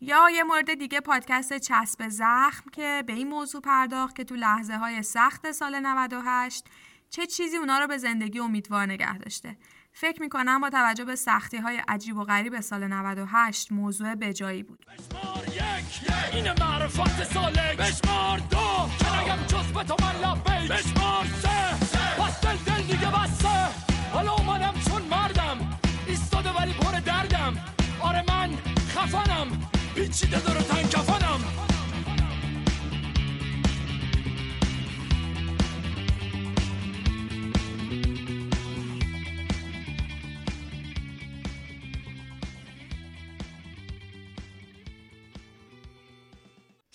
یا 0.00 0.30
یه 0.30 0.42
مورد 0.42 0.74
دیگه 0.74 1.00
پادکست 1.00 1.58
چسب 1.58 2.08
زخم 2.08 2.70
که 2.70 3.04
به 3.06 3.12
این 3.12 3.28
موضوع 3.28 3.60
پرداخت 3.60 4.16
که 4.16 4.24
تو 4.24 4.34
لحظه 4.34 4.76
های 4.76 5.02
سخت 5.02 5.52
سال 5.52 5.80
98 5.80 6.64
چه 7.10 7.26
چیزی 7.26 7.56
اونا 7.56 7.78
رو 7.78 7.86
به 7.86 7.98
زندگی 7.98 8.38
امیدوار 8.38 8.86
نگه 8.86 9.18
داشته؟ 9.18 9.56
فکر 9.92 10.22
می‌کنم 10.22 10.60
با 10.60 10.70
توجه 10.70 11.04
به 11.04 11.16
سختی 11.16 11.56
های 11.56 11.82
عجیب 11.88 12.16
و 12.16 12.24
غریب 12.24 12.60
سال 12.60 12.86
98 12.86 13.72
موضوع 13.72 14.14
بجایی 14.14 14.62
بود. 14.62 14.86
بشمار 14.86 15.44
یک 15.48 16.10
این 16.32 16.52
معرفت 16.52 17.32
سالک 17.32 17.76
بشمار 17.76 18.38
دو 18.38 18.88
نگم 19.20 19.46
جز 19.46 19.72
به 19.72 19.84
تو 19.84 19.96
من 20.04 20.16
لبه 20.16 20.74
بشمار 20.74 21.26
سه 21.42 21.74
پس 22.22 22.40
دل 22.40 22.56
دل 22.56 22.82
دیگه 22.82 23.10
بسته. 23.10 23.48
حالا 24.12 24.32
اومدم 24.32 24.74
چون 24.88 25.02
مردم. 25.02 25.78
ایستاده 26.06 26.50
ولی 26.50 26.72
پر 26.72 27.00
دردم. 27.00 27.56
آره 28.00 28.24
من 28.28 28.50
خفنم. 28.88 29.70
پیچیده 29.94 30.40
دور 30.40 30.56
و 30.56 30.62
تنگ 30.62 30.88
کفنم. 30.88 31.69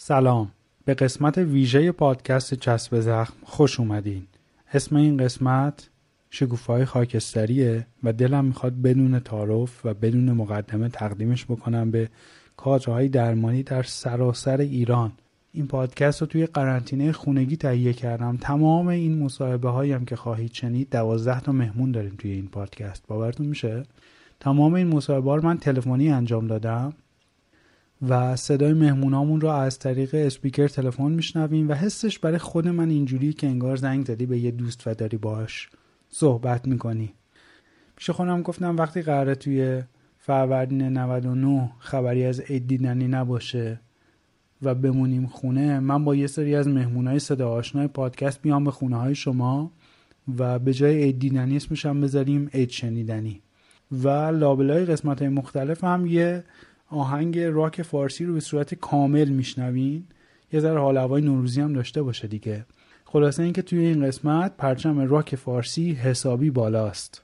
سلام. 0.08 0.52
به 0.86 0.94
قسمت 0.94 1.38
ویژه 1.38 1.92
پادکست 1.92 2.54
چسب 2.54 3.00
زخم 3.00 3.34
خوش 3.44 3.80
اومدین. 3.80 4.28
اسم 4.74 4.96
این 4.96 5.18
قسمت 5.18 5.90
شکوفای 6.30 6.86
خاکستریه 6.86 7.88
و 8.04 8.14
دلم 8.14 8.46
می‌خواد 8.46 8.82
بدون 8.82 9.20
تعارف 9.20 9.86
و 9.86 9.94
بدون 9.94 10.32
مقدمه 10.32 10.90
تقدیمش 10.90 11.46
بکنم 11.46 11.92
به 11.92 12.10
کادرهای 12.58 13.10
درمانی 13.10 13.64
در 13.64 13.84
سراسر 13.84 14.58
ایران. 14.58 15.12
این 15.52 15.68
پادکست 15.68 16.22
رو 16.22 16.28
توی 16.28 16.46
قرنطینه 16.46 17.12
خونگی 17.12 17.58
تهیه 17.58 17.94
کردم. 17.94 18.38
تمام 18.38 18.88
این 18.88 19.24
مصاحبه 19.24 19.70
هایم 19.70 20.06
که 20.06 20.16
خواهید 20.16 20.54
شنید 20.54 20.90
دوازده 20.90 21.40
تا 21.40 21.52
مهمون 21.52 21.92
داریم 21.92 22.16
توی 22.18 22.32
این 22.32 22.48
پادکست. 22.48 23.08
باورتون 23.08 23.46
میشه؟ 23.46 23.84
تمام 24.40 24.74
این 24.74 24.88
مصاحبه 24.88 25.36
رو 25.36 25.46
من 25.46 25.58
تلفنی 25.58 26.10
انجام 26.10 26.48
دادم. 26.48 26.94
و 28.02 28.36
صدای 28.36 28.74
مهمونامون 28.74 29.42
رو 29.42 29.50
از 29.50 29.80
طریق 29.80 30.16
اسپیکر 30.16 30.68
تلفن 30.68 31.12
میشنویم 31.12 31.70
و 31.70 31.74
حسش 31.74 32.20
برای 32.20 32.38
خود 32.38 32.68
من 32.68 32.90
اینجوری 32.90 33.34
که 33.34 33.48
انگار 33.48 33.76
زنگ 33.76 34.06
زدی 34.06 34.26
به 34.26 34.40
یه 34.40 34.52
دوست 34.52 34.88
و 34.88 34.94
داری 34.94 35.18
باش. 35.18 35.70
صحبت 36.10 36.68
می‌کنی. 36.68 37.14
پیش 37.96 38.10
خودم 38.10 38.42
گفتم 38.42 38.78
وقتی 38.78 39.02
قراره 39.02 39.36
توی 39.36 39.84
فروردین 40.20 40.82
99 40.82 41.72
خبری 41.80 42.26
از 42.26 42.40
عید 42.40 42.68
دیدنی 42.68 43.08
نباشه 43.08 43.80
و 44.62 44.76
بمونیم 44.76 45.28
خونه 45.28 45.80
من 45.80 46.06
با 46.06 46.16
یه 46.16 46.28
سری 46.28 46.56
از 46.56 46.68
مهمونای 46.68 47.20
صدا 47.20 47.50
آشنای 47.50 47.88
پادکست 47.88 48.42
بیام 48.42 48.64
به 48.64 48.72
خونه 48.72 48.98
های 48.98 49.16
شما 49.16 49.72
و 50.38 50.60
به 50.60 50.74
جای 50.74 51.04
عید 51.04 51.20
دیدنی 51.20 51.56
اسمش 51.56 51.86
هم 51.86 52.02
بذاریم 52.02 52.50
عید 52.54 52.70
شنیدنی. 52.70 53.42
و 53.92 54.08
لابلای 54.10 54.86
قسمت 54.86 55.20
های 55.20 55.30
مختلف 55.30 55.84
هم 55.84 56.06
یه 56.06 56.44
آهنگ 56.90 57.40
راک 57.40 57.82
فارسی 57.82 58.26
رو 58.26 58.34
به 58.34 58.40
صورت 58.40 58.76
کامل 58.76 59.30
میشنوین. 59.30 60.04
یه 60.52 60.60
ذره 60.60 60.80
حال 60.80 60.98
هوای 60.98 61.22
نوروزی 61.22 61.62
هم 61.62 61.74
داشته 61.74 62.02
باشه 62.02 62.28
دیگه. 62.28 62.66
خلاصه 63.06 63.44
اینکه 63.44 63.62
توی 63.62 63.80
این 63.80 64.06
قسمت 64.06 64.58
پرچم 64.58 65.00
راک 65.00 65.36
فارسی 65.36 65.92
حسابی 65.92 66.50
بالاست. 66.50 67.22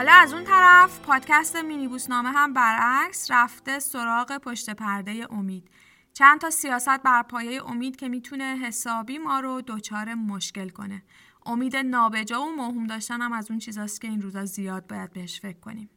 حالا 0.00 0.12
از 0.12 0.32
اون 0.32 0.44
طرف 0.44 1.00
پادکست 1.00 1.56
مینیبوس 1.56 2.10
نامه 2.10 2.28
هم 2.28 2.52
برعکس 2.52 3.30
رفته 3.30 3.78
سراغ 3.78 4.38
پشت 4.38 4.70
پرده 4.70 5.26
امید. 5.30 5.70
چند 6.12 6.40
تا 6.40 6.50
سیاست 6.50 7.02
بر 7.02 7.22
پایه 7.22 7.70
امید 7.70 7.96
که 7.96 8.08
می‌تونه 8.08 8.58
حسابی 8.62 9.18
ما 9.18 9.40
رو 9.40 9.62
دچار 9.66 10.14
مشکل 10.14 10.68
کنه. 10.68 11.02
امید 11.46 11.76
نابجا 11.76 12.42
و 12.42 12.56
موهوم 12.56 12.86
داشتن 12.86 13.20
هم 13.20 13.32
از 13.32 13.50
اون 13.50 13.58
چیزاست 13.58 14.00
که 14.00 14.08
این 14.08 14.22
روزا 14.22 14.44
زیاد 14.44 14.86
باید 14.86 15.12
بهش 15.12 15.40
فکر 15.40 15.60
کنیم. 15.60 15.90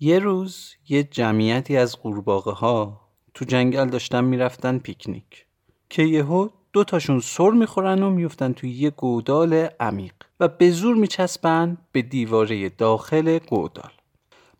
یه 0.00 0.18
روز 0.18 0.74
یه 0.88 1.02
جمعیتی 1.02 1.76
از 1.76 1.96
قورباغه 1.96 2.52
ها 2.52 3.08
تو 3.34 3.44
جنگل 3.44 3.88
داشتن 3.88 4.24
می‌رفتن 4.24 4.78
پیکنیک. 4.78 5.46
که 5.88 6.02
یهو 6.02 6.48
دو 6.72 6.84
تاشون 6.84 7.20
سر 7.20 7.50
می‌خورن 7.50 8.02
و 8.02 8.10
میفتن 8.10 8.52
توی 8.52 8.70
یه 8.70 8.90
گودال 8.90 9.68
عمیق 9.80 10.12
و 10.40 10.48
به 10.48 10.70
زور 10.70 10.96
میچسبن 10.96 11.76
به 11.92 12.02
دیواره 12.02 12.68
داخل 12.68 13.38
گودال. 13.38 13.90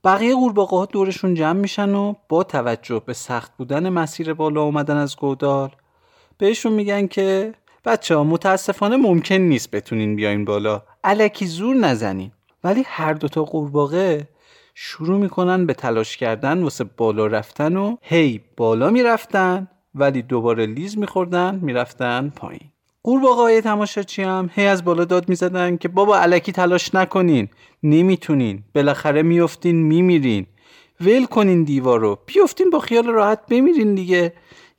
بقیه 0.04 0.34
قورباغه 0.34 0.76
ها 0.76 0.86
دورشون 0.86 1.34
جمع 1.34 1.60
میشن 1.60 1.94
و 1.94 2.14
با 2.28 2.42
توجه 2.42 3.02
به 3.06 3.12
سخت 3.12 3.56
بودن 3.56 3.88
مسیر 3.88 4.34
بالا 4.34 4.62
اومدن 4.62 4.96
از 4.96 5.16
گودال 5.16 5.70
بهشون 6.38 6.72
میگن 6.72 7.06
که 7.06 7.54
بچه 7.84 8.16
ها 8.16 8.24
متاسفانه 8.24 8.96
ممکن 8.96 9.34
نیست 9.34 9.70
بتونین 9.70 10.16
بیاین 10.16 10.44
بالا. 10.44 10.82
علکی 11.04 11.46
زور 11.46 11.76
نزنین. 11.76 12.32
ولی 12.64 12.82
هر 12.86 13.12
دوتا 13.12 13.44
قورباغه 13.44 14.28
شروع 14.74 15.18
می‌کنن 15.18 15.66
به 15.66 15.74
تلاش 15.74 16.16
کردن 16.16 16.62
واسه 16.62 16.84
بالا 16.84 17.26
رفتن 17.26 17.76
و 17.76 17.96
هی 18.02 18.40
بالا 18.56 18.90
می‌رفتن. 18.90 19.68
ولی 19.94 20.22
دوباره 20.22 20.66
لیز 20.66 20.98
میخوردن 20.98 21.58
می‌رفتن 21.62 22.32
پایین. 22.36 22.70
قورباغه‌های 23.04 23.60
تماشاچی 23.60 24.22
هم 24.22 24.50
هی 24.54 24.66
از 24.66 24.84
بالا 24.84 25.04
داد 25.04 25.28
می‌زدن 25.28 25.76
که 25.76 25.88
بابا 25.88 26.18
علکی 26.18 26.52
تلاش 26.52 26.94
نکنین. 26.94 27.48
نمی‌تونین. 27.82 28.62
بالاخره 28.74 29.22
میفتین 29.22 29.76
میمیرین. 29.76 30.46
ول 31.00 31.24
کنین 31.24 31.64
دیوارو 31.64 32.18
بیفتین 32.26 32.70
با 32.70 32.78
خیال 32.78 33.06
راحت 33.06 33.40
بمیرین 33.50 33.94
دیگه. 33.94 34.32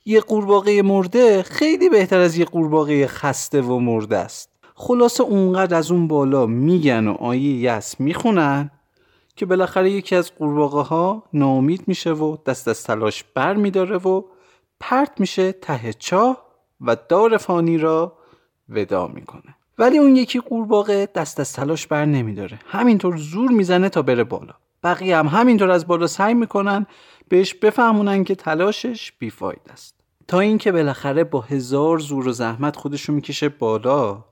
یه 0.04 0.20
قورباغه 0.20 0.82
مرده 0.82 1.42
خیلی 1.42 1.88
بهتر 1.88 2.20
از 2.20 2.38
یه 2.38 2.44
قورباغه 2.44 3.06
خسته 3.06 3.60
و 3.62 3.78
مرده 3.78 4.16
است. 4.16 4.50
خلاصه 4.74 5.24
اونقدر 5.24 5.76
از 5.76 5.90
اون 5.90 6.08
بالا 6.08 6.46
میگن 6.46 7.08
و 7.08 7.12
آیه 7.12 7.56
یس 7.62 8.00
می‌خونن 8.00 8.70
که 9.36 9.46
بالاخره 9.46 9.90
یکی 9.90 10.16
از 10.16 10.32
قورباغه 10.38 10.80
ها 10.80 11.22
ناامید 11.32 11.84
میشه 11.86 12.12
و 12.12 12.36
دست 12.46 12.68
از 12.68 12.84
تلاش 12.84 13.24
بر 13.34 13.54
میداره 13.54 13.96
و 13.96 14.22
پرت 14.80 15.20
میشه 15.20 15.52
ته 15.52 15.92
چاه 15.92 16.44
و 16.80 16.96
دار 17.08 17.36
فانی 17.36 17.78
را 17.78 18.18
ودا 18.68 19.06
می‌کنه. 19.06 19.54
ولی 19.78 19.98
اون 19.98 20.16
یکی 20.16 20.40
قورباغه 20.40 21.06
دست 21.06 21.40
از 21.40 21.52
تلاش 21.52 21.86
بر 21.86 22.04
نمیداره. 22.04 22.58
همینطور 22.66 23.16
زور 23.16 23.50
می‌زنه 23.50 23.88
تا 23.88 24.02
بره 24.02 24.24
بالا. 24.24 24.54
بقیه 24.82 25.16
هم 25.16 25.26
همینطور 25.26 25.70
از 25.70 25.86
بالا 25.86 26.06
سعی 26.06 26.34
می‌کنن 26.34 26.86
بهش 27.28 27.54
بفهمونن 27.54 28.24
که 28.24 28.34
تلاشش 28.34 29.12
بیفاید 29.12 29.60
است. 29.70 29.94
تا 30.28 30.40
اینکه 30.40 30.72
بالاخره 30.72 31.24
با 31.24 31.40
هزار 31.40 31.98
زور 31.98 32.28
و 32.28 32.32
زحمت 32.32 32.76
خودشو 32.76 33.12
می‌کشه 33.12 33.48
بالا 33.48 34.24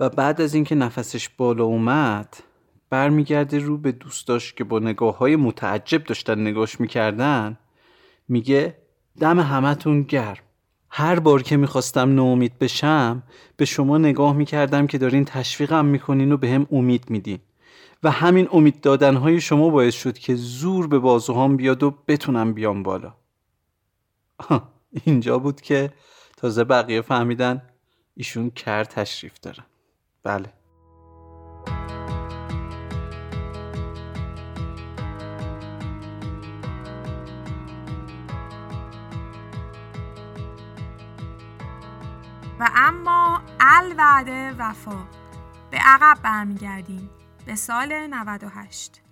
و 0.00 0.08
بعد 0.08 0.40
از 0.40 0.54
اینکه 0.54 0.74
نفسش 0.74 1.28
بالا 1.28 1.64
اومد 1.64 2.36
برمیگرده 2.90 3.58
رو 3.58 3.78
به 3.78 3.92
دوستاش 3.92 4.52
که 4.52 4.64
با 4.64 4.78
نگاه 4.78 5.18
های 5.18 5.36
متعجب 5.36 6.04
داشتن 6.04 6.40
نگاش 6.40 6.80
می‌کردن 6.80 7.58
میگه 8.28 8.76
دم 9.20 9.40
همتون 9.40 10.02
گرم. 10.02 10.42
هر 10.90 11.20
بار 11.20 11.42
که 11.42 11.56
می‌خواستم 11.56 12.14
ناامید 12.14 12.58
بشم 12.58 13.22
به 13.56 13.64
شما 13.64 13.98
نگاه 13.98 14.32
می‌کردم 14.32 14.86
که 14.86 14.98
دارین 14.98 15.24
تشویقم 15.24 15.84
می‌کنین 15.84 16.32
و 16.32 16.36
به 16.36 16.50
هم 16.50 16.66
امید 16.72 17.10
میدین. 17.10 17.38
و 18.02 18.10
همین 18.10 18.48
امید 18.52 18.80
دادنهای 18.80 19.40
شما 19.40 19.70
باعث 19.70 19.94
شد 19.94 20.18
که 20.18 20.34
زور 20.34 20.86
به 20.86 20.98
بازوهام 20.98 21.56
بیاد 21.56 21.82
و 21.82 21.94
بتونم 22.08 22.52
بیام 22.52 22.82
بالا. 22.82 23.14
اینجا 25.04 25.38
بود 25.38 25.60
که 25.60 25.92
تازه 26.36 26.64
بقیه 26.64 27.00
فهمیدن 27.00 27.62
ایشون 28.14 28.50
کر 28.50 28.84
تشریف 28.84 29.40
دارن. 29.40 29.64
بله. 30.22 30.52
و 42.60 42.70
اما 42.74 43.42
الوعده 43.60 44.52
وفا. 44.52 45.06
به 45.70 45.78
عقب 45.78 46.22
برمیگردیم. 46.22 47.10
به 47.46 47.54
سال 47.54 48.06
98 48.06 49.02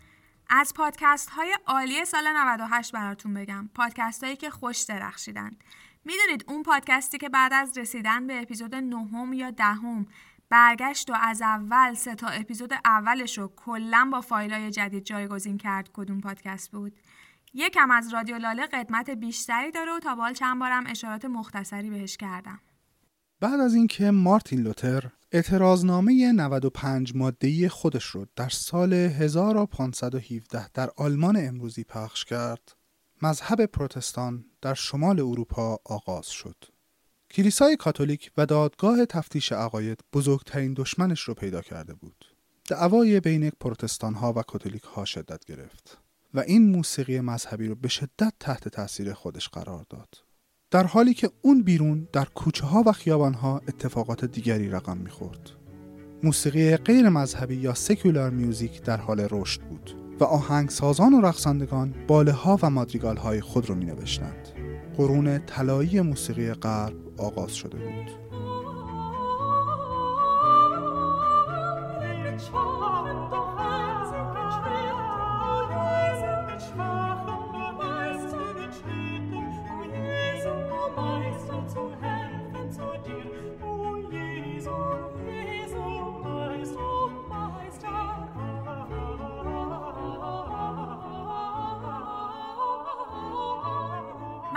از 0.49 0.75
پادکست 0.75 1.31
های 1.31 1.57
عالی 1.67 2.05
سال 2.05 2.29
98 2.37 2.93
براتون 2.93 3.35
بگم. 3.35 3.69
پادکست 3.75 4.25
هایی 4.25 4.37
که 4.37 4.51
خوش 4.51 4.83
درخشیدن. 4.83 5.51
می‌دونید 6.05 6.45
اون 6.49 6.63
پادکستی 6.63 7.19
که 7.19 7.29
بعد 7.29 7.53
از 7.53 7.79
رسیدن 7.79 8.27
به 8.27 8.43
اپیزود 8.43 8.75
نهم 8.75 9.33
یا 9.33 9.51
دهم 9.51 10.07
برگشت 10.49 11.11
و 11.11 11.15
از 11.21 11.43
اول 11.43 11.95
سه 11.95 12.15
تا 12.15 12.29
اپیزود 12.29 12.73
اولش 12.85 13.39
رو 13.39 13.53
کلا 13.57 14.09
با 14.13 14.21
فایل 14.21 14.53
های 14.53 14.71
جدید 14.71 15.05
جایگزین 15.05 15.59
کرد 15.59 15.91
کدوم 15.93 16.21
پادکست 16.21 16.71
بود؟ 16.71 16.93
یکم 17.55 17.91
از 17.91 18.15
رادیو 18.15 18.39
لاله 18.39 18.67
قدمت 18.67 19.11
بیشتری 19.11 19.71
داره 19.71 19.93
و 19.93 19.99
تا 19.99 20.15
بال 20.15 20.33
چند 20.33 20.59
بارم 20.59 20.85
اشارات 20.87 21.25
مختصری 21.25 21.91
بهش 21.91 22.17
کردم. 22.17 22.61
بعد 23.41 23.61
از 23.61 23.75
اینکه 23.75 24.11
مارتین 24.11 24.61
لوتر 24.61 25.13
اعتراضنامه 25.33 26.33
95 26.33 27.15
مادهی 27.15 27.69
خودش 27.69 28.05
رو 28.05 28.27
در 28.37 28.49
سال 28.49 28.93
1517 28.93 30.69
در 30.69 30.91
آلمان 30.97 31.37
امروزی 31.37 31.85
پخش 31.85 32.25
کرد، 32.25 32.77
مذهب 33.23 33.67
پروتستان 33.67 34.45
در 34.63 34.75
شمال 34.75 35.21
اروپا 35.21 35.79
آغاز 35.85 36.27
شد. 36.27 36.57
کلیسای 37.31 37.77
کاتولیک 37.77 38.31
و 38.37 38.47
دادگاه 38.47 39.07
تفتیش 39.07 39.53
عقاید 39.53 40.01
بزرگترین 40.13 40.75
دشمنش 40.75 41.21
رو 41.21 41.35
پیدا 41.35 41.61
کرده 41.61 41.95
بود. 41.95 42.25
دعوای 42.65 43.21
بین 43.21 43.51
پروتستان 43.51 44.15
ها 44.15 44.33
و 44.33 44.43
کاتولیک 44.43 44.83
ها 44.83 45.05
شدت 45.05 45.45
گرفت 45.45 45.99
و 46.35 46.41
این 46.41 46.71
موسیقی 46.71 47.21
مذهبی 47.21 47.69
رو 47.69 47.75
به 47.75 47.89
شدت 47.89 48.33
تحت 48.41 48.69
تاثیر 48.69 49.13
خودش 49.13 49.49
قرار 49.49 49.87
داد. 49.91 50.26
در 50.71 50.87
حالی 50.87 51.15
که 51.15 51.31
اون 51.43 51.63
بیرون 51.63 52.09
در 52.13 52.25
کوچه 52.25 52.67
ها 52.67 52.83
و 52.87 52.93
خیابان 52.93 53.35
ها 53.35 53.61
اتفاقات 53.69 54.25
دیگری 54.25 54.69
رقم 54.69 54.97
می‌خورد. 54.97 55.51
موسیقی 56.23 56.77
غیر 56.77 57.09
مذهبی 57.09 57.55
یا 57.57 57.75
سکولار 57.75 58.31
میوزیک 58.31 58.83
در 58.83 58.97
حال 58.97 59.29
رشد 59.31 59.61
بود 59.61 60.17
و 60.21 60.25
آهنگسازان 60.25 61.15
و 61.15 61.21
رقصندگان 61.21 61.95
باله 62.07 62.33
ها 62.33 62.59
و 62.63 62.71
مادریگال 62.71 63.17
های 63.17 63.41
خود 63.41 63.69
رو 63.69 63.75
می 63.75 63.85
نوشتند. 63.85 64.49
قرون 64.97 65.39
طلایی 65.39 66.01
موسیقی 66.01 66.53
غرب 66.53 66.97
آغاز 67.19 67.55
شده 67.55 67.79
بود. 67.79 68.27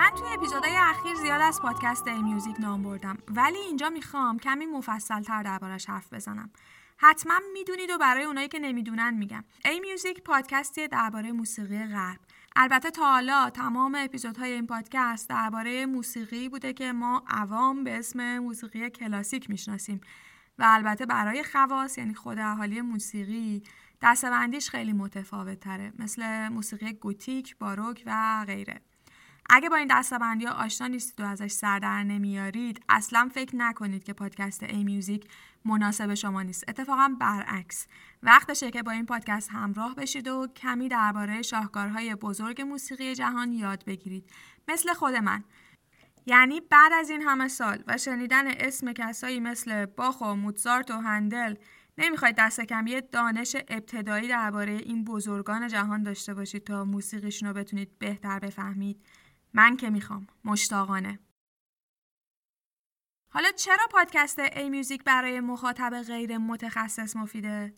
من 0.09 0.15
توی 0.15 0.27
اپیزودهای 0.33 0.77
اخیر 0.77 1.15
زیاد 1.15 1.41
از 1.41 1.61
پادکست 1.61 2.07
ای 2.07 2.21
میوزیک 2.21 2.59
نام 2.59 2.83
بردم. 2.83 3.17
ولی 3.27 3.57
اینجا 3.57 3.89
می‌خوام 3.89 4.39
کمی 4.39 4.65
مفصل 4.65 5.21
تر 5.21 5.43
دربارش 5.43 5.89
حرف 5.89 6.13
بزنم. 6.13 6.49
حتما 6.97 7.39
می‌دونید 7.53 7.89
و 7.89 7.97
برای 7.97 8.23
اونایی 8.23 8.47
که 8.47 8.59
نمی‌دونن 8.59 9.13
میگم. 9.13 9.43
ای 9.65 9.79
میوزیک 9.79 10.23
پادکستی 10.23 10.87
درباره 10.87 11.31
موسیقی 11.31 11.87
غرب. 11.87 12.19
البته 12.55 12.91
تا 12.91 13.11
حالا 13.11 13.49
تمام 13.49 13.95
اپیزودهای 13.95 14.51
این 14.51 14.67
پادکست 14.67 15.29
درباره 15.29 15.85
موسیقی 15.85 16.49
بوده 16.49 16.73
که 16.73 16.91
ما 16.91 17.23
عوام 17.27 17.83
به 17.83 17.99
اسم 17.99 18.39
موسیقی 18.39 18.89
کلاسیک 18.89 19.49
می‌شناسیم. 19.49 20.01
و 20.59 20.63
البته 20.67 21.05
برای 21.05 21.43
خواص 21.43 21.97
یعنی 21.97 22.13
خود 22.13 22.39
اهالی 22.39 22.81
موسیقی 22.81 23.63
دستبندیش 24.01 24.69
خیلی 24.69 24.93
متفاوت 24.93 25.59
تره 25.59 25.93
مثل 25.99 26.47
موسیقی 26.47 26.93
گوتیک، 26.93 27.57
باروک 27.57 28.03
و 28.05 28.43
غیره. 28.47 28.81
اگه 29.50 29.70
با 29.70 29.75
این 29.75 29.88
دستبندی 29.91 30.46
ها 30.46 30.53
آشنا 30.53 30.88
نیستید 30.88 31.22
و 31.22 31.27
ازش 31.27 31.51
سر 31.51 31.79
در 31.79 32.03
نمیارید 32.03 32.84
اصلا 32.89 33.29
فکر 33.34 33.56
نکنید 33.56 34.03
که 34.03 34.13
پادکست 34.13 34.63
ای 34.63 34.84
میوزیک 34.84 35.27
مناسب 35.65 36.13
شما 36.13 36.41
نیست. 36.41 36.63
اتفاقا 36.68 37.15
برعکس. 37.20 37.88
وقتشه 38.24 38.72
که 38.72 38.83
با 38.83 38.92
این 38.92 39.05
پادکست 39.05 39.50
همراه 39.51 39.96
بشید 39.96 40.27
و 40.27 40.48
کمی 40.48 40.90
درباره 40.90 41.42
شاهکارهای 41.42 42.16
بزرگ 42.16 42.62
موسیقی 42.62 43.16
جهان 43.16 43.51
یاد 43.51 43.85
بگیرید. 43.85 44.29
مثل 44.68 44.94
خود 44.94 45.16
من. 45.16 45.44
یعنی 46.25 46.62
بعد 46.62 46.94
از 46.94 47.09
این 47.09 47.22
همه 47.22 47.48
سال 47.48 47.83
و 47.88 47.98
شنیدن 47.98 48.48
اسم 48.48 48.94
کسایی 48.94 49.40
مثل 49.40 49.85
باخ 49.85 50.22
و 50.22 50.35
موتزارت 50.35 50.92
و 50.92 51.00
هندل 51.00 51.55
نمی‌خواید 51.98 52.35
دست 52.35 52.62
کم 52.62 52.88
یه 52.88 53.01
دانش 53.01 53.55
ابتدایی 53.68 54.27
درباره 54.27 54.72
این 54.72 55.03
بزرگان 55.03 55.68
جهان 55.68 56.03
داشته 56.03 56.33
باشید 56.33 56.64
تا 56.64 56.85
موسیقیشون 56.85 57.50
رو 57.50 57.55
بتونید 57.55 58.00
بهتر 58.00 58.40
بفهمید. 58.40 59.01
من 59.53 59.77
که 59.77 59.90
می‌خوام 59.90 60.27
مشتاقانه. 60.44 61.20
حالا 63.31 63.51
چرا 63.51 63.88
پادکست 63.92 64.40
ای 64.40 64.70
میوزیک 64.70 65.03
برای 65.03 65.40
مخاطب 65.40 66.01
غیر 66.01 66.38
متخصص 66.38 67.16
مفیده؟ 67.16 67.74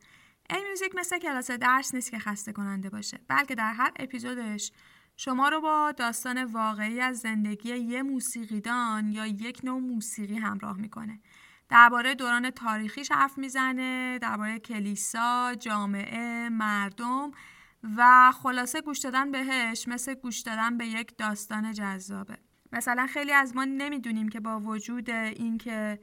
ای 0.50 0.64
میوزیک 0.64 0.96
مثل 0.96 1.20
کلاس 1.20 1.52
درس 1.52 1.96
نیست 1.96 2.12
که 2.12 2.20
خسته 2.20 2.52
کننده 2.52 2.90
باشه 2.90 3.20
بلکه 3.28 3.56
در 3.56 3.74
هر 3.74 3.92
اپیزودش. 3.96 4.72
شما 5.18 5.50
رو 5.50 5.62
با 5.62 5.94
داستان 5.98 6.44
واقعی 6.44 7.02
از 7.02 7.20
زندگی 7.20 7.70
یه 7.70 8.04
موسیقیدان 8.04 9.10
یا 9.10 9.26
یک 9.26 9.62
نوع 9.64 9.80
موسیقی 9.80 10.38
همراه 10.38 10.78
می‌کنه. 10.78 11.20
درباره 11.70 12.16
دوران 12.16 12.50
تاریخیش 12.50 13.12
حرف 13.12 13.38
می‌زنه 13.38 14.20
درباره 14.20 14.60
کلیسا، 14.60 15.56
جامعه، 15.60 16.50
مردم 16.50 17.32
و 17.84 18.32
خلاصه 18.32 18.82
گوش 18.82 19.00
دادن 19.00 19.32
بهش 19.32 19.88
مثل 19.88 20.14
گوش 20.14 20.40
دادن 20.40 20.78
به 20.78 20.86
یک 20.88 21.18
داستان 21.18 21.74
جذابه 21.74 22.38
مثلا 22.72 23.08
خیلی 23.08 23.32
از 23.32 23.56
ما 23.56 23.66
نمی‌دونیم 23.66 24.30
که 24.30 24.40
با 24.40 24.60
وجود 24.60 25.10
اینکه 25.10 26.00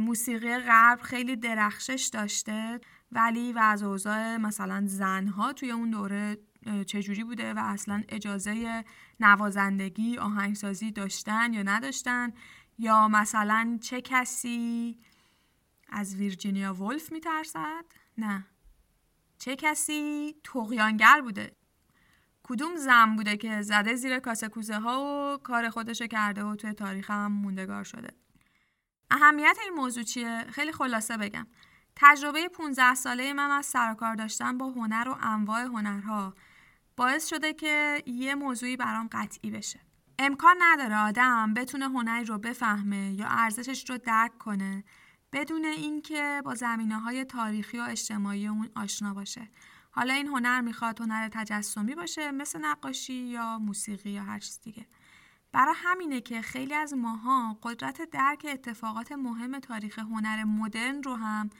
موسیقی 0.00 0.58
غرب 0.58 1.00
خیلی 1.00 1.36
درخشش 1.36 2.10
داشته 2.12 2.80
ولی 3.12 3.52
و 3.52 3.76
اوضاع 3.82 4.36
مثلا 4.36 4.82
زنها 4.86 5.52
توی 5.52 5.70
اون 5.70 5.90
دوره 5.90 6.38
چجوری 6.86 7.24
بوده 7.24 7.54
و 7.54 7.58
اصلا 7.58 8.02
اجازه 8.08 8.84
نوازندگی 9.20 10.18
آهنگسازی 10.18 10.90
داشتن 10.90 11.52
یا 11.52 11.62
نداشتن 11.62 12.32
یا 12.78 13.08
مثلا 13.08 13.78
چه 13.82 14.00
کسی 14.00 14.98
از 15.88 16.16
ویرجینیا 16.16 16.74
ولف 16.74 17.12
میترسد؟ 17.12 17.84
نه 18.18 18.46
چه 19.38 19.56
کسی 19.56 20.34
تقیانگر 20.44 21.20
بوده؟ 21.20 21.56
کدوم 22.42 22.76
زن 22.76 23.16
بوده 23.16 23.36
که 23.36 23.62
زده 23.62 23.94
زیر 23.94 24.18
کاسه 24.18 24.48
کوزه 24.48 24.78
ها 24.78 25.34
و 25.34 25.42
کار 25.42 25.70
خودشو 25.70 26.06
کرده 26.06 26.44
و 26.44 26.56
توی 26.56 26.72
تاریخ 26.72 27.10
هم 27.10 27.32
موندگار 27.32 27.84
شده؟ 27.84 28.08
اهمیت 29.10 29.56
این 29.64 29.74
موضوع 29.74 30.02
چیه؟ 30.02 30.44
خیلی 30.50 30.72
خلاصه 30.72 31.16
بگم. 31.16 31.46
تجربه 31.96 32.48
15 32.48 32.94
ساله 32.94 33.32
من 33.32 33.50
از 33.50 33.66
سرکار 33.66 34.14
داشتن 34.14 34.58
با 34.58 34.66
هنر 34.66 35.08
و 35.08 35.16
انواع 35.20 35.60
هنرها 35.60 36.34
باعث 36.96 37.28
شده 37.28 37.52
که 37.52 38.02
یه 38.06 38.34
موضوعی 38.34 38.76
برام 38.76 39.08
قطعی 39.12 39.50
بشه. 39.50 39.80
امکان 40.18 40.56
نداره 40.62 40.96
آدم 40.96 41.54
بتونه 41.54 41.84
هنری 41.84 42.24
رو 42.24 42.38
بفهمه 42.38 43.12
یا 43.12 43.26
ارزشش 43.28 43.90
رو 43.90 43.98
درک 43.98 44.38
کنه. 44.38 44.84
بدون 45.32 45.64
اینکه 45.64 46.42
با 46.44 46.54
زمینه 46.54 46.98
های 46.98 47.24
تاریخی 47.24 47.78
و 47.78 47.82
اجتماعی 47.82 48.48
اون 48.48 48.70
آشنا 48.76 49.14
باشه. 49.14 49.48
حالا 49.90 50.14
این 50.14 50.26
هنر 50.26 50.60
می‌خواد 50.60 51.00
هنر 51.00 51.28
تجسمی 51.28 51.94
باشه 51.94 52.30
مثل 52.30 52.58
نقاشی 52.58 53.14
یا 53.14 53.58
موسیقی 53.58 54.10
یا 54.10 54.22
هر 54.22 54.38
چیز 54.38 54.60
دیگه. 54.60 54.86
برای 55.52 55.74
همینه 55.76 56.20
که 56.20 56.42
خیلی 56.42 56.74
از 56.74 56.94
ماها 56.94 57.58
قدرت 57.62 58.10
درک 58.10 58.46
اتفاقات 58.50 59.12
مهم 59.12 59.58
تاریخ 59.58 59.98
هنر 59.98 60.44
مدرن 60.44 61.02
رو 61.02 61.14
هم 61.14 61.50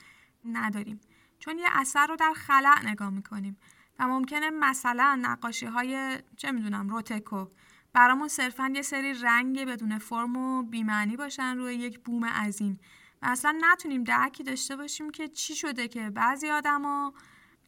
نداریم. 0.45 1.01
چون 1.39 1.59
یه 1.59 1.67
اثر 1.73 2.07
رو 2.07 2.17
در 2.17 2.33
خلع 2.37 2.87
نگاه 2.87 3.11
می‌کنیم 3.11 3.57
و 3.99 4.09
ممکنه 4.09 4.51
مثلا 4.51 5.19
نقاشی 5.23 5.67
های 5.67 6.19
چه 6.37 6.53
می‌دونم 6.53 6.89
روتکو 6.89 7.47
برامون 7.93 8.29
صرفا 8.29 8.73
یه 8.75 8.83
سری 8.83 9.15
رنگ 9.15 9.65
بدون 9.65 9.99
فرم 9.99 10.37
و 10.37 10.63
بیمعنی 10.63 11.17
باشن 11.17 11.57
روی 11.57 11.75
یک 11.75 12.01
بوم 12.01 12.25
عظیم. 12.25 12.81
و 13.23 13.27
اصلا 13.27 13.59
نتونیم 13.61 14.05
درکی 14.05 14.43
داشته 14.43 14.77
باشیم 14.77 15.11
که 15.11 15.29
چی 15.29 15.55
شده 15.55 15.89
که 15.89 16.11
بعضی 16.11 16.51
آدما 16.51 17.15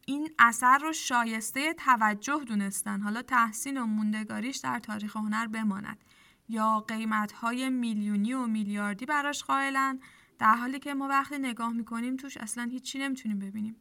این 0.07 0.31
اثر 0.39 0.79
رو 0.79 0.93
شایسته 0.93 1.75
توجه 1.75 2.45
دونستن. 2.47 3.01
حالا 3.01 3.23
تحسین 3.23 3.79
و 3.79 3.87
موندگاریش 3.87 4.57
در 4.57 4.79
تاریخ 4.79 5.17
هنر 5.17 5.47
بماند. 5.47 6.05
یا 6.49 6.81
قیمت 6.81 7.33
های 7.33 7.71
میلیونی 7.71 8.33
و 8.33 8.47
میلیاردی 8.47 9.07
براش 9.07 9.45
قائلن 9.45 10.01
در 10.39 10.55
حالی 10.55 10.79
که 10.79 10.95
ما 10.95 11.09
وقتی 11.09 11.39
نگاه 11.39 11.73
می‌کنیم 11.73 12.17
توش 12.17 12.37
اصلا 12.37 12.65
هیچی 12.65 12.99
نمی‌تونیم 12.99 13.39
ببینیم. 13.39 13.77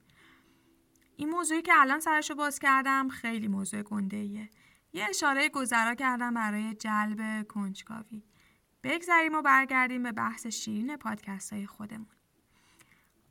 این 1.15 1.29
موضوعی 1.29 1.61
که 1.61 1.71
الان 1.75 1.99
سرشو 1.99 2.35
باز 2.35 2.59
کردم 2.59 3.09
خیلی 3.09 3.47
موضوع 3.47 3.81
گنده 3.81 4.17
ایه. 4.17 4.49
یه 4.93 5.05
اشاره 5.09 5.49
گذرا 5.49 5.95
کردم 5.95 6.33
برای 6.33 6.73
جلب 6.73 7.47
کنجکاوی. 7.47 8.23
بگذریم 8.83 9.33
و 9.33 9.41
برگردیم 9.41 10.03
به 10.03 10.11
بحث 10.11 10.47
شیرین 10.47 10.97
پادکست 10.97 11.53
های 11.53 11.67
خودمون. 11.67 12.07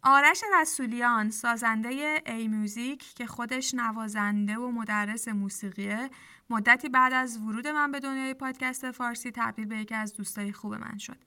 آرش 0.03 0.43
رسولیان 0.61 1.31
سازنده 1.31 2.23
ای 2.27 2.49
موزیک 2.49 3.15
که 3.15 3.27
خودش 3.27 3.75
نوازنده 3.75 4.57
و 4.57 4.71
مدرس 4.71 5.29
موسیقیه 5.29 6.11
مدتی 6.51 6.89
بعد 6.89 7.13
از 7.13 7.39
ورود 7.39 7.67
من 7.69 7.91
به 7.93 8.01
دنیای 8.01 8.35
پادکست 8.35 8.91
فارسی 8.91 9.31
تبدیل 9.31 9.67
به 9.67 9.79
یکی 9.79 9.95
از 9.95 10.15
دوستای 10.15 10.53
خوب 10.53 10.75
من 10.75 10.99
شد. 10.99 11.19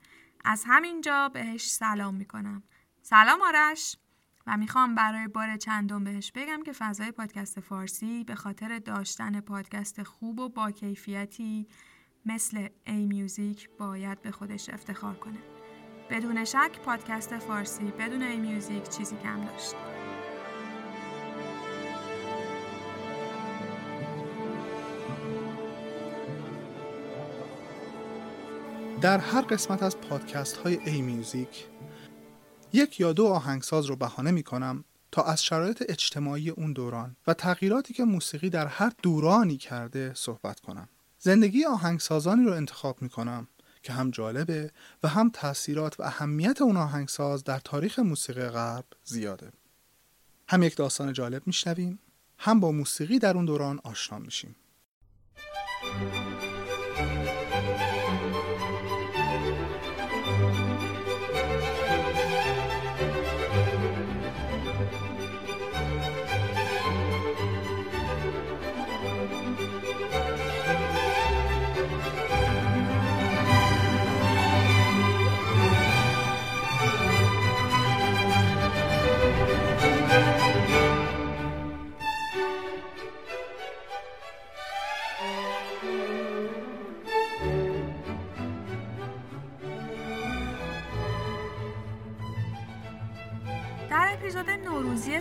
از 0.45 0.63
همینجا 0.67 1.29
بهش 1.29 1.69
سلام 1.71 2.15
می‌کنم. 2.15 2.63
سلام 3.01 3.41
آرش. 3.41 3.97
و 4.47 4.57
می‌خوام 4.57 4.95
برای 4.95 5.27
بار 5.27 5.57
چندم 5.57 6.03
بهش 6.03 6.31
بگم 6.31 6.63
که 6.63 6.71
فضای 6.71 7.11
پادکست 7.11 7.59
فارسی 7.59 8.23
به 8.23 8.35
خاطر 8.35 8.79
داشتن 8.79 9.39
پادکست 9.39 10.03
خوب 10.03 10.39
و 10.39 10.49
با 10.49 10.71
کیفیتی 10.71 11.67
مثل 12.25 12.67
ای 12.85 13.05
میوزیک 13.05 13.69
باید 13.79 14.21
به 14.21 14.31
خودش 14.31 14.69
افتخار 14.69 15.15
کنه. 15.15 15.39
بدون 16.09 16.45
شک 16.45 16.79
پادکست 16.85 17.37
فارسی 17.37 17.83
بدون 17.99 18.21
ای 18.21 18.37
میوزیک 18.37 18.89
چیزی 18.89 19.15
کم 19.23 19.45
داشت. 19.45 19.75
در 29.01 29.17
هر 29.17 29.41
قسمت 29.41 29.83
از 29.83 29.97
پادکست 29.97 30.57
های 30.57 30.79
ای 30.85 31.01
میوزیک 31.01 31.65
یک 32.73 32.99
یا 32.99 33.13
دو 33.13 33.27
آهنگساز 33.27 33.85
رو 33.85 33.95
بهانه 33.95 34.31
می 34.31 34.43
کنم 34.43 34.83
تا 35.11 35.23
از 35.23 35.43
شرایط 35.43 35.83
اجتماعی 35.89 36.49
اون 36.49 36.73
دوران 36.73 37.15
و 37.27 37.33
تغییراتی 37.33 37.93
که 37.93 38.03
موسیقی 38.03 38.49
در 38.49 38.67
هر 38.67 38.91
دورانی 39.03 39.57
کرده 39.57 40.13
صحبت 40.15 40.59
کنم. 40.59 40.89
زندگی 41.19 41.65
آهنگسازانی 41.65 42.43
رو 42.43 42.53
انتخاب 42.53 43.01
می 43.01 43.09
کنم 43.09 43.47
که 43.83 43.93
هم 43.93 44.11
جالبه 44.11 44.71
و 45.03 45.07
هم 45.07 45.29
تاثیرات 45.33 45.99
و 45.99 46.03
اهمیت 46.03 46.61
اون 46.61 46.77
آهنگساز 46.77 47.43
در 47.43 47.59
تاریخ 47.59 47.99
موسیقی 47.99 48.47
غرب 48.47 48.85
زیاده. 49.03 49.51
هم 50.47 50.63
یک 50.63 50.75
داستان 50.75 51.13
جالب 51.13 51.47
میشنویم 51.47 51.99
هم 52.37 52.59
با 52.59 52.71
موسیقی 52.71 53.19
در 53.19 53.35
اون 53.35 53.45
دوران 53.45 53.79
آشنا 53.83 54.19
میشیم. 54.19 54.55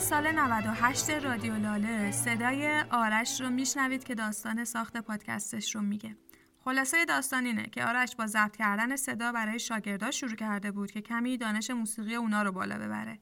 سال 0.09 0.33
98 0.33 1.11
رادیو 1.11 1.57
لاله 1.57 2.13
صدای 2.13 2.81
آرش 2.91 3.41
رو 3.41 3.51
میشنوید 3.51 4.05
که 4.05 4.15
داستان 4.15 4.65
ساخت 4.65 4.97
پادکستش 4.97 5.75
رو 5.75 5.83
میگه. 5.83 6.17
خلاصه 6.65 7.05
داستان 7.05 7.47
اینه 7.47 7.63
که 7.63 7.85
آرش 7.85 8.17
با 8.17 8.27
ضبط 8.27 8.57
کردن 8.57 8.97
صدا 8.97 9.33
برای 9.33 9.59
شاگردا 9.59 10.11
شروع 10.11 10.35
کرده 10.35 10.71
بود 10.71 10.91
که 10.91 11.01
کمی 11.01 11.37
دانش 11.37 11.71
موسیقی 11.71 12.15
اونا 12.15 12.43
رو 12.43 12.53
بالا 12.53 12.79
ببره. 12.79 13.19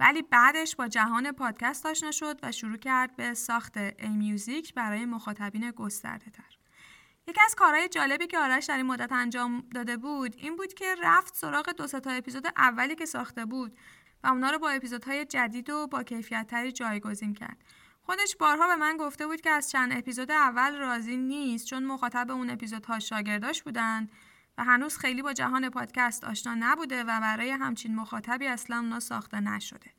ولی 0.00 0.22
بعدش 0.22 0.76
با 0.76 0.88
جهان 0.88 1.32
پادکست 1.32 1.86
آشنا 1.86 2.10
شد 2.10 2.40
و 2.42 2.52
شروع 2.52 2.76
کرد 2.76 3.16
به 3.16 3.34
ساخت 3.34 3.76
ای 3.76 4.08
میوزیک 4.08 4.74
برای 4.74 5.04
مخاطبین 5.04 5.70
گسترده 5.70 6.30
تر. 6.30 6.58
یکی 7.28 7.40
از 7.44 7.54
کارهای 7.54 7.88
جالبی 7.88 8.26
که 8.26 8.38
آرش 8.38 8.64
در 8.64 8.76
این 8.76 8.86
مدت 8.86 9.12
انجام 9.12 9.64
داده 9.74 9.96
بود 9.96 10.34
این 10.38 10.56
بود 10.56 10.74
که 10.74 10.94
رفت 11.02 11.36
سراغ 11.36 11.70
دو 11.70 11.86
تا 11.86 12.10
اپیزود 12.10 12.46
اولی 12.56 12.94
که 12.94 13.06
ساخته 13.06 13.44
بود 13.44 13.78
و 14.24 14.26
اونا 14.26 14.50
رو 14.50 14.58
با 14.58 14.70
اپیزودهای 14.70 15.24
جدید 15.24 15.70
و 15.70 15.86
با 15.86 16.02
کیفیت 16.02 16.46
تری 16.46 16.72
جایگزین 16.72 17.34
کرد. 17.34 17.64
خودش 18.02 18.36
بارها 18.36 18.66
به 18.66 18.76
من 18.76 18.96
گفته 18.96 19.26
بود 19.26 19.40
که 19.40 19.50
از 19.50 19.70
چند 19.70 19.92
اپیزود 19.92 20.30
اول 20.30 20.76
راضی 20.76 21.16
نیست 21.16 21.66
چون 21.66 21.84
مخاطب 21.84 22.30
اون 22.30 22.50
اپیزودها 22.50 22.98
شاگرداش 22.98 23.62
بودند 23.62 24.12
و 24.58 24.64
هنوز 24.64 24.98
خیلی 24.98 25.22
با 25.22 25.32
جهان 25.32 25.70
پادکست 25.70 26.24
آشنا 26.24 26.54
نبوده 26.58 27.02
و 27.02 27.06
برای 27.06 27.50
همچین 27.50 27.94
مخاطبی 27.94 28.46
اصلا 28.46 28.76
اونا 28.76 29.00
ساخته 29.00 29.40
نشده. 29.40 29.90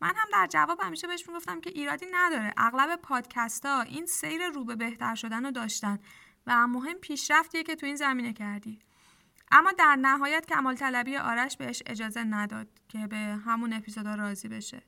من 0.00 0.12
هم 0.16 0.26
در 0.32 0.46
جواب 0.46 0.80
همیشه 0.82 1.06
بهش 1.06 1.28
می‌گفتم 1.28 1.60
که 1.60 1.70
ایرادی 1.70 2.06
نداره. 2.12 2.54
اغلب 2.56 2.96
پادکست 2.96 3.66
ها 3.66 3.82
این 3.82 4.06
سیر 4.06 4.48
رو 4.48 4.64
به 4.64 4.76
بهتر 4.76 5.14
شدن 5.14 5.44
رو 5.44 5.50
داشتن 5.50 5.98
و 6.46 6.66
مهم 6.66 6.94
پیشرفتیه 6.94 7.62
که 7.62 7.74
تو 7.74 7.86
این 7.86 7.96
زمینه 7.96 8.32
کردی. 8.32 8.85
اما 9.50 9.72
در 9.78 9.96
نهایت 10.00 10.46
کمال 10.46 10.74
طلبی 10.74 11.16
آرش 11.16 11.56
بهش 11.56 11.82
اجازه 11.86 12.24
نداد 12.24 12.68
که 12.88 13.06
به 13.06 13.16
همون 13.16 13.72
اپیزودا 13.72 14.14
راضی 14.14 14.48
بشه 14.48 14.82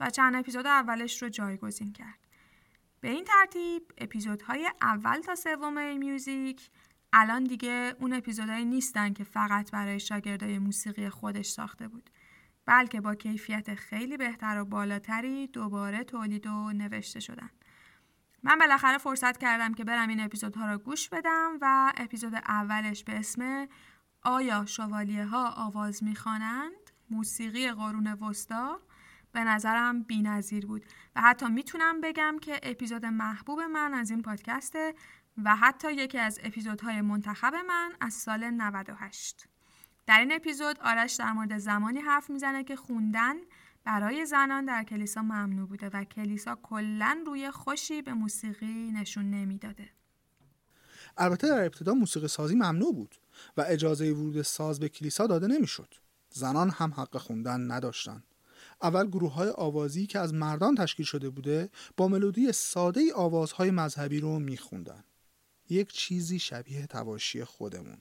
و 0.00 0.10
چند 0.10 0.34
اپیزود 0.34 0.66
اولش 0.66 1.22
رو 1.22 1.28
جایگزین 1.28 1.92
کرد. 1.92 2.18
به 3.00 3.08
این 3.08 3.24
ترتیب 3.24 3.82
اپیزودهای 3.98 4.70
اول 4.82 5.20
تا 5.20 5.34
سوم 5.34 5.96
میوزیک 5.98 6.70
الان 7.12 7.44
دیگه 7.44 7.94
اون 8.00 8.12
اپیزودهایی 8.12 8.64
نیستن 8.64 9.12
که 9.12 9.24
فقط 9.24 9.70
برای 9.70 10.00
شاگردای 10.00 10.58
موسیقی 10.58 11.08
خودش 11.08 11.46
ساخته 11.46 11.88
بود 11.88 12.10
بلکه 12.66 13.00
با 13.00 13.14
کیفیت 13.14 13.74
خیلی 13.74 14.16
بهتر 14.16 14.60
و 14.60 14.64
بالاتری 14.64 15.46
دوباره 15.46 16.04
تولید 16.04 16.46
و 16.46 16.72
نوشته 16.72 17.20
شدن. 17.20 17.50
من 18.42 18.58
بالاخره 18.58 18.98
فرصت 18.98 19.38
کردم 19.38 19.74
که 19.74 19.84
برم 19.84 20.08
این 20.08 20.20
اپیزودها 20.20 20.72
رو 20.72 20.78
گوش 20.78 21.08
بدم 21.08 21.58
و 21.60 21.92
اپیزود 21.96 22.34
اولش 22.34 23.04
به 23.04 23.12
اسم 23.12 23.68
آیا 24.24 24.66
شوالیه 24.66 25.24
ها 25.24 25.50
آواز 25.50 26.04
می‌خوانند؟ 26.04 26.90
موسیقی 27.10 27.72
قرون 27.72 28.06
وسطا 28.06 28.80
به 29.32 29.44
نظرم 29.44 30.02
بینظیر 30.02 30.66
بود 30.66 30.84
و 31.16 31.20
حتی 31.20 31.46
می‌تونم 31.46 32.00
بگم 32.00 32.38
که 32.42 32.60
اپیزود 32.62 33.06
محبوب 33.06 33.60
من 33.60 33.94
از 33.94 34.10
این 34.10 34.22
پادکسته 34.22 34.94
و 35.44 35.56
حتی 35.56 35.92
یکی 35.92 36.18
از 36.18 36.40
اپیزودهای 36.42 37.00
منتخب 37.00 37.54
من 37.54 37.92
از 38.00 38.14
سال 38.14 38.50
98 38.50 39.48
در 40.06 40.20
این 40.20 40.32
اپیزود 40.32 40.80
آرش 40.80 41.14
در 41.14 41.32
مورد 41.32 41.58
زمانی 41.58 42.00
حرف 42.00 42.30
می‌زنه 42.30 42.64
که 42.64 42.76
خوندن 42.76 43.34
برای 43.84 44.26
زنان 44.26 44.64
در 44.64 44.84
کلیسا 44.84 45.22
ممنوع 45.22 45.68
بوده 45.68 45.90
و 45.92 46.04
کلیسا 46.04 46.58
کلا 46.62 47.22
روی 47.26 47.50
خوشی 47.50 48.02
به 48.02 48.12
موسیقی 48.12 48.90
نشون 48.92 49.30
نمی‌داده. 49.30 49.90
البته 51.16 51.48
در 51.48 51.64
ابتدا 51.64 51.94
موسیقی 51.94 52.28
سازی 52.28 52.54
ممنوع 52.54 52.94
بود. 52.94 53.16
و 53.56 53.64
اجازه 53.68 54.12
ورود 54.12 54.42
ساز 54.42 54.80
به 54.80 54.88
کلیسا 54.88 55.26
داده 55.26 55.46
نمی‌شد. 55.46 55.94
زنان 56.30 56.70
هم 56.70 56.94
حق 56.94 57.16
خوندن 57.16 57.70
نداشتند. 57.70 58.24
اول 58.82 59.06
گروه 59.06 59.32
های 59.32 59.48
آوازی 59.48 60.06
که 60.06 60.18
از 60.18 60.34
مردان 60.34 60.74
تشکیل 60.74 61.06
شده 61.06 61.30
بوده 61.30 61.70
با 61.96 62.08
ملودی 62.08 62.52
ساده 62.52 63.00
ای 63.00 63.12
آوازهای 63.12 63.70
مذهبی 63.70 64.20
رو 64.20 64.38
میخوندن. 64.38 65.04
یک 65.68 65.92
چیزی 65.92 66.38
شبیه 66.38 66.86
تواشی 66.86 67.44
خودمون 67.44 67.98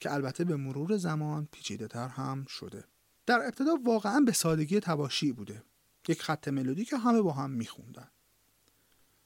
که 0.00 0.14
البته 0.14 0.44
به 0.44 0.56
مرور 0.56 0.96
زمان 0.96 1.48
پیچیده 1.52 1.88
تر 1.88 2.08
هم 2.08 2.44
شده. 2.44 2.84
در 3.26 3.42
ابتدا 3.44 3.74
واقعا 3.84 4.20
به 4.20 4.32
سادگی 4.32 4.80
تواشی 4.80 5.32
بوده. 5.32 5.62
یک 6.08 6.22
خط 6.22 6.48
ملودی 6.48 6.84
که 6.84 6.96
همه 6.96 7.22
با 7.22 7.32
هم 7.32 7.50
میخوندن. 7.50 8.08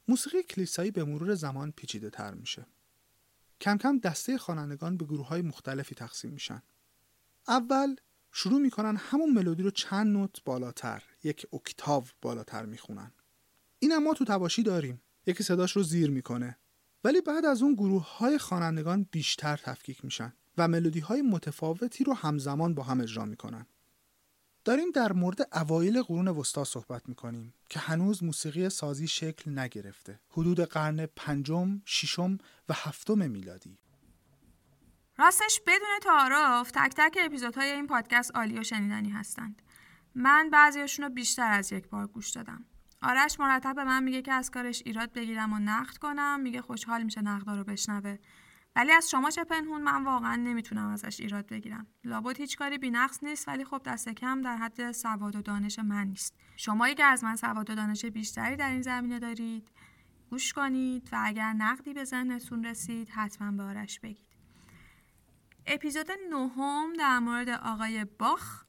موسیقی 0.08 0.42
کلیسایی 0.42 0.90
به 0.90 1.04
مرور 1.04 1.34
زمان 1.34 1.72
پیچیده 1.72 2.10
تر 2.10 2.34
میشه. 2.34 2.66
کم 3.60 3.78
کم 3.78 3.98
دسته 3.98 4.38
خوانندگان 4.38 4.96
به 4.96 5.04
گروه 5.04 5.26
های 5.26 5.42
مختلفی 5.42 5.94
تقسیم 5.94 6.30
میشن. 6.30 6.62
اول 7.48 7.96
شروع 8.32 8.60
می‌کنن 8.60 8.96
همون 8.96 9.32
ملودی 9.32 9.62
رو 9.62 9.70
چند 9.70 10.06
نوت 10.06 10.44
بالاتر 10.44 11.02
یک 11.24 11.46
اکتاو 11.52 12.04
بالاتر 12.22 12.64
می‌خونن. 12.64 13.12
این 13.78 13.98
ما 13.98 14.14
تو 14.14 14.24
تباشی 14.24 14.62
داریم. 14.62 15.02
یکی 15.26 15.42
صداش 15.42 15.76
رو 15.76 15.82
زیر 15.82 16.10
می‌کنه. 16.10 16.58
ولی 17.04 17.20
بعد 17.20 17.44
از 17.44 17.62
اون 17.62 17.74
گروه 17.74 18.16
های 18.16 18.38
خوانندگان 18.38 19.06
بیشتر 19.10 19.56
تفکیک 19.56 20.04
میشن 20.04 20.32
و 20.58 20.68
ملودی 20.68 21.00
های 21.00 21.22
متفاوتی 21.22 22.04
رو 22.04 22.14
همزمان 22.14 22.74
با 22.74 22.82
هم 22.82 23.00
اجرا 23.00 23.24
می‌کنن. 23.24 23.66
داریم 24.64 24.90
در 24.90 25.12
مورد 25.12 25.48
اوایل 25.52 26.02
قرون 26.02 26.28
وسطا 26.28 26.64
صحبت 26.64 27.08
می‌کنیم 27.08 27.54
که 27.68 27.80
هنوز 27.80 28.24
موسیقی 28.24 28.68
سازی 28.68 29.08
شکل 29.08 29.58
نگرفته. 29.58 30.20
حدود 30.30 30.60
قرن 30.60 31.06
پنجم، 31.06 31.82
ششم 31.84 32.38
و 32.68 32.74
هفتم 32.74 33.30
میلادی. 33.30 33.78
راستش 35.18 35.60
بدون 35.66 35.98
تعارف 36.02 36.70
تک 36.70 36.92
تک 36.96 37.18
اپیزودهای 37.24 37.70
این 37.72 37.86
پادکست 37.86 38.36
عالی 38.36 38.58
و 38.58 38.62
شنیدنی 38.62 39.10
هستند. 39.10 39.62
من 40.14 40.50
بعضیشون 40.52 41.04
رو 41.04 41.10
بیشتر 41.10 41.52
از 41.52 41.72
یک 41.72 41.88
بار 41.88 42.06
گوش 42.06 42.30
دادم. 42.30 42.64
آرش 43.02 43.40
مرتب 43.40 43.74
به 43.74 43.84
من 43.84 44.02
میگه 44.02 44.22
که 44.22 44.32
از 44.32 44.50
کارش 44.50 44.82
ایراد 44.86 45.12
بگیرم 45.12 45.52
و 45.52 45.58
نقد 45.58 45.96
کنم 45.96 46.40
میگه 46.40 46.62
خوشحال 46.62 47.02
میشه 47.02 47.20
نقدا 47.20 47.56
رو 47.56 47.64
بشنوه. 47.64 48.18
ولی 48.76 48.92
از 48.92 49.10
شما 49.10 49.30
چه 49.30 49.44
پنهون 49.44 49.82
من 49.82 50.04
واقعا 50.04 50.36
نمی‌تونم 50.36 50.88
ازش 50.88 51.20
ایراد 51.20 51.46
بگیرم. 51.46 51.86
لابد 52.04 52.36
هیچ 52.36 52.56
کاری 52.56 52.78
بینقص 52.78 53.24
نیست 53.24 53.48
ولی 53.48 53.64
خب 53.64 53.82
دست 53.84 54.08
کم 54.08 54.42
در 54.42 54.56
حد 54.56 54.92
سواد 54.92 55.36
و 55.36 55.42
دانش 55.42 55.78
من 55.78 56.06
نیست. 56.06 56.34
شمایی 56.56 56.94
که 56.94 57.04
از 57.04 57.24
من 57.24 57.36
سواد 57.36 57.70
و 57.70 57.74
دانش 57.74 58.04
بیشتری 58.04 58.56
در 58.56 58.70
این 58.70 58.82
زمینه 58.82 59.18
دارید 59.18 59.68
گوش 60.30 60.52
کنید 60.52 61.08
و 61.12 61.22
اگر 61.24 61.52
نقدی 61.52 61.94
به 61.94 62.04
ذهنتون 62.04 62.64
رسید 62.64 63.08
حتما 63.08 63.50
به 63.50 63.62
آرش 63.62 64.00
بگید. 64.00 64.30
اپیزود 65.66 66.06
نهم 66.30 66.92
در 66.98 67.18
مورد 67.18 67.48
آقای 67.48 68.04
باخ 68.04 68.64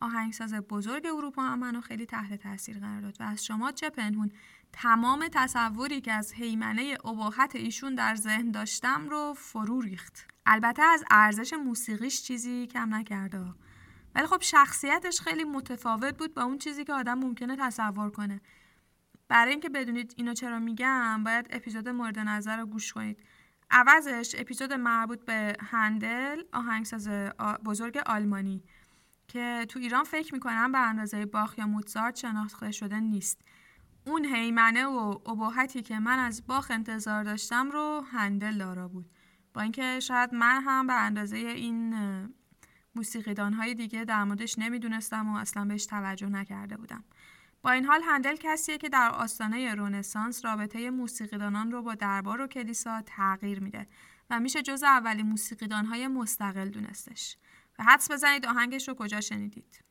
آهنگساز 0.00 0.54
بزرگ 0.54 1.06
اروپا 1.06 1.42
هم 1.42 1.58
منو 1.58 1.80
خیلی 1.80 2.06
تحت 2.06 2.42
تاثیر 2.42 2.78
قرار 2.78 3.00
داد 3.00 3.16
و 3.20 3.24
از 3.24 3.44
شما 3.44 3.72
چه 3.72 3.90
پنهون 3.90 4.32
تمام 4.76 5.28
تصوری 5.32 6.00
که 6.00 6.12
از 6.12 6.34
حیمنه 6.34 6.96
اباحت 7.04 7.56
ایشون 7.56 7.94
در 7.94 8.14
ذهن 8.14 8.50
داشتم 8.50 9.08
رو 9.08 9.34
فرو 9.36 9.80
ریخت. 9.80 10.26
البته 10.46 10.82
از 10.82 11.04
ارزش 11.10 11.52
موسیقیش 11.52 12.22
چیزی 12.22 12.66
کم 12.66 12.94
نکرده 12.94 13.44
ولی 14.14 14.26
خب 14.26 14.40
شخصیتش 14.40 15.20
خیلی 15.20 15.44
متفاوت 15.44 16.18
بود 16.18 16.34
با 16.34 16.42
اون 16.42 16.58
چیزی 16.58 16.84
که 16.84 16.92
آدم 16.92 17.18
ممکنه 17.18 17.56
تصور 17.56 18.10
کنه. 18.10 18.40
برای 19.28 19.50
اینکه 19.50 19.68
بدونید 19.68 20.14
اینو 20.16 20.34
چرا 20.34 20.58
میگم 20.58 21.24
باید 21.24 21.46
اپیزود 21.50 21.88
مورد 21.88 22.18
نظر 22.18 22.56
رو 22.56 22.66
گوش 22.66 22.92
کنید. 22.92 23.18
عوضش 23.70 24.34
اپیزود 24.38 24.72
مربوط 24.72 25.24
به 25.24 25.56
هندل 25.60 26.42
آهنگساز 26.52 27.08
بزرگ 27.64 27.96
آلمانی 28.06 28.62
که 29.28 29.66
تو 29.68 29.78
ایران 29.78 30.04
فکر 30.04 30.34
می‌کنم 30.34 30.72
به 30.72 30.78
اندازه 30.78 31.26
باخ 31.26 31.58
یا 31.58 31.66
موتزارت 31.66 32.16
شناخته 32.16 32.70
شده 32.70 33.00
نیست. 33.00 33.40
اون 34.06 34.24
حیمنه 34.24 34.86
و 34.86 35.18
ابهتی 35.26 35.82
که 35.82 35.98
من 35.98 36.18
از 36.18 36.46
باخ 36.46 36.70
انتظار 36.70 37.24
داشتم 37.24 37.70
رو 37.70 38.04
هندل 38.12 38.58
دارا 38.58 38.88
بود. 38.88 39.10
با 39.54 39.60
اینکه 39.60 40.00
شاید 40.00 40.34
من 40.34 40.62
هم 40.62 40.86
به 40.86 40.92
اندازه 40.92 41.36
این 41.36 41.94
موسیقیدان 42.94 43.52
های 43.52 43.74
دیگه 43.74 44.04
در 44.04 44.24
موردش 44.24 44.58
نمی‌دونستم 44.58 45.28
و 45.28 45.36
اصلا 45.36 45.64
بهش 45.64 45.86
توجه 45.86 46.28
نکرده 46.28 46.76
بودم. 46.76 47.04
با 47.62 47.70
این 47.70 47.84
حال 47.84 48.00
هندل 48.02 48.36
کسیه 48.36 48.78
که 48.78 48.88
در 48.88 49.10
آستانه 49.10 49.74
رونسانس 49.74 50.44
رابطه 50.44 50.90
موسیقیدانان 50.90 51.70
رو 51.70 51.82
با 51.82 51.94
دربار 51.94 52.40
و 52.40 52.46
کلیسا 52.46 53.02
تغییر 53.06 53.60
میده 53.60 53.86
و 54.30 54.40
میشه 54.40 54.62
جز 54.62 54.82
اولین 54.82 55.26
موسیقیدان 55.26 55.86
های 55.86 56.08
مستقل 56.08 56.68
دونستش. 56.68 57.36
و 57.78 57.84
حدس 57.84 58.10
بزنید 58.10 58.46
آهنگش 58.46 58.88
رو 58.88 58.94
کجا 58.94 59.20
شنیدید؟ 59.20 59.84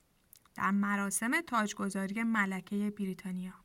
در 0.56 0.72
مراسم 0.72 1.42
تاجگذاری 1.42 2.24
ملکه 2.24 2.94
بریتانیا. 2.98 3.63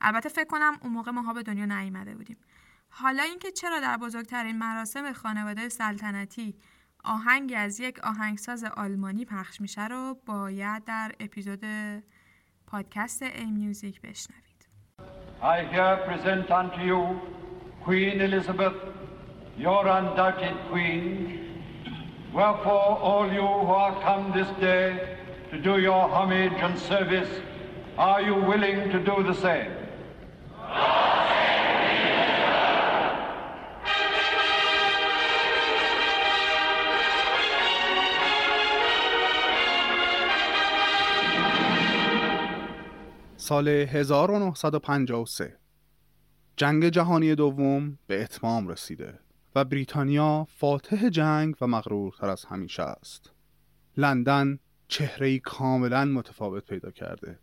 البته 0.00 0.28
فکر 0.28 0.44
کنم 0.44 0.78
اون 0.82 0.92
موقع 0.92 1.10
ماها 1.10 1.32
به 1.32 1.42
دنیا 1.42 1.64
نیامده 1.64 2.14
بودیم 2.14 2.36
حالا 2.88 3.22
اینکه 3.22 3.50
چرا 3.50 3.80
در 3.80 3.96
بزرگترین 3.96 4.58
مراسم 4.58 5.12
خانواده 5.12 5.68
سلطنتی 5.68 6.54
آهنگی 7.04 7.54
از 7.54 7.80
یک 7.80 7.98
آهنگساز 7.98 8.64
آلمانی 8.64 9.24
پخش 9.24 9.60
میشه 9.60 9.88
رو 9.88 10.16
باید 10.26 10.84
در 10.84 11.12
اپیزود 11.20 11.64
پادکست 12.66 13.22
ای 13.22 13.50
میوزیک 13.50 14.00
بشنوید 14.00 14.68
I 15.40 15.62
here 15.72 15.96
present 16.08 16.50
unto 16.50 16.80
you 16.90 17.20
Queen 17.84 18.20
Elizabeth, 18.20 18.74
your 19.56 19.86
undoubted 19.86 20.56
queen. 20.70 21.62
Wherefore 22.34 22.98
all 23.08 23.32
you 23.32 23.46
who 23.46 23.72
are 23.82 23.94
come 24.02 24.32
this 24.32 24.50
day 24.60 25.16
to 25.50 25.56
do 25.68 25.78
your 25.78 26.08
homage 26.08 26.52
and 26.66 26.78
service, 26.78 27.30
are 27.96 28.20
you 28.20 28.34
willing 28.34 28.90
to 28.90 28.98
do 28.98 29.22
the 29.22 29.32
same? 29.32 29.77
سال 43.48 43.68
1953 43.68 45.56
جنگ 46.56 46.88
جهانی 46.88 47.34
دوم 47.34 47.98
به 48.06 48.22
اتمام 48.22 48.68
رسیده 48.68 49.18
و 49.54 49.64
بریتانیا 49.64 50.46
فاتح 50.50 51.08
جنگ 51.08 51.54
و 51.60 51.66
مغرورتر 51.66 52.28
از 52.28 52.44
همیشه 52.44 52.82
است. 52.82 53.32
لندن 53.96 54.58
چهره 54.88 55.38
کاملا 55.38 56.04
متفاوت 56.04 56.64
پیدا 56.64 56.90
کرده 56.90 57.38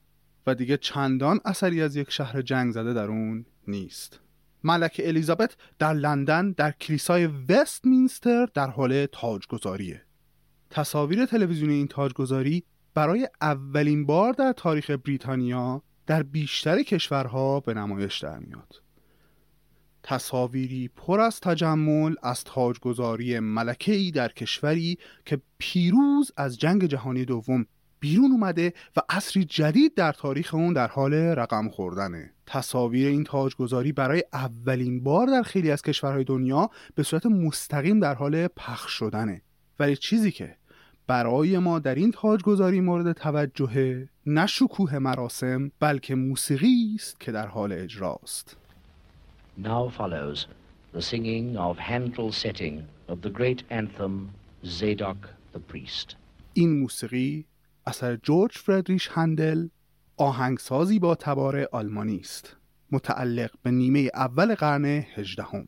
و 0.48 0.56
دیگه 0.56 0.78
چندان 0.78 1.40
اثری 1.46 1.82
از 1.82 1.96
یک 1.96 2.12
شهر 2.12 2.42
جنگ 2.42 2.72
زده 2.72 2.94
در 2.94 3.08
اون 3.08 3.46
نیست. 3.68 4.20
ملکه 4.64 5.08
الیزابت 5.08 5.58
در 5.80 5.94
لندن 5.94 6.52
در 6.52 6.72
کلیسای 6.72 7.26
وست 7.50 7.86
مینستر 7.86 8.46
در 8.54 8.70
حال 8.70 9.06
تاجگذاریه. 9.06 10.02
تصاویر 10.70 11.26
تلویزیونی 11.26 11.74
این 11.74 11.88
تاجگذاری 11.88 12.64
برای 12.94 13.30
اولین 13.42 14.06
بار 14.06 14.34
در 14.34 14.54
تاریخ 14.54 14.90
بریتانیا 14.90 15.84
در 16.08 16.24
بیشتر 16.24 16.84
کشورها 16.84 17.60
به 17.60 17.74
نمایش 17.74 18.20
در 18.20 18.40
میاد. 18.40 18.82
تصاویری 20.04 20.88
پر 20.88 21.20
از 21.20 21.40
تجمل 21.40 22.16
از 22.24 22.44
تاجگذاری 22.44 23.40
ملکه‌ای 23.40 24.12
در 24.12 24.28
کشوری 24.28 24.98
که 25.26 25.42
پیروز 25.58 26.32
از 26.38 26.58
جنگ 26.58 26.86
جهانی 26.86 27.26
دوم 27.26 27.66
بیرون 28.00 28.32
اومده 28.32 28.74
و 28.96 29.02
عصری 29.10 29.46
جدید 29.46 29.96
در 29.96 30.12
تاریخ 30.12 30.54
اون 30.54 30.74
در 30.74 30.88
حال 30.88 31.14
رقم 31.14 31.70
خوردنه 31.70 32.34
تصاویر 32.46 33.08
این 33.08 33.24
تاجگذاری 33.24 33.92
برای 33.92 34.24
اولین 34.34 35.04
بار 35.04 35.28
در 35.28 35.44
خیلی 35.44 35.72
از 35.72 35.82
کشورهای 35.82 36.24
دنیا 36.24 36.70
به 36.96 37.04
صورت 37.04 37.26
مستقیم 37.26 38.00
در 38.00 38.16
حال 38.16 38.48
پخش 38.48 38.92
شدنه 38.92 39.42
ولی 39.80 39.96
چیزی 39.96 40.32
که 40.32 40.58
برای 41.08 41.58
ما 41.58 41.80
در 41.80 41.96
این 41.96 42.12
تاجگذاری 42.12 42.82
مورد 42.82 43.12
توجه 43.12 44.08
نه 44.26 44.46
شکوه 44.46 45.00
مراسم 45.00 45.72
بلکه 45.80 46.16
موسیقی 46.16 46.92
است 46.96 47.20
که 47.20 47.32
در 47.32 47.48
حال 47.48 47.72
اجراست. 47.74 48.58
Now 49.64 49.90
follows 49.98 50.48
the 50.94 51.02
singing 51.02 51.58
of 51.58 51.78
Handel's 51.78 52.38
setting 52.46 52.76
of 53.08 53.18
the 53.22 53.30
great 53.30 53.64
anthem 53.70 54.30
Zadok 54.66 55.18
the 55.54 55.60
Priest. 55.74 56.16
این 56.54 56.80
موسیقی 56.80 57.46
اثر 57.88 58.16
جورج 58.16 58.52
فردریش 58.58 59.10
هندل 59.12 59.68
آهنگسازی 60.18 61.00
با 61.00 61.16
تبار 61.16 61.68
آلمانی 61.72 62.20
است. 62.20 62.56
متعلق 62.92 63.52
به 63.64 63.72
نیمه 63.72 64.10
اول 64.14 64.56
قرن 64.56 64.86
هجدهم. 64.86 65.68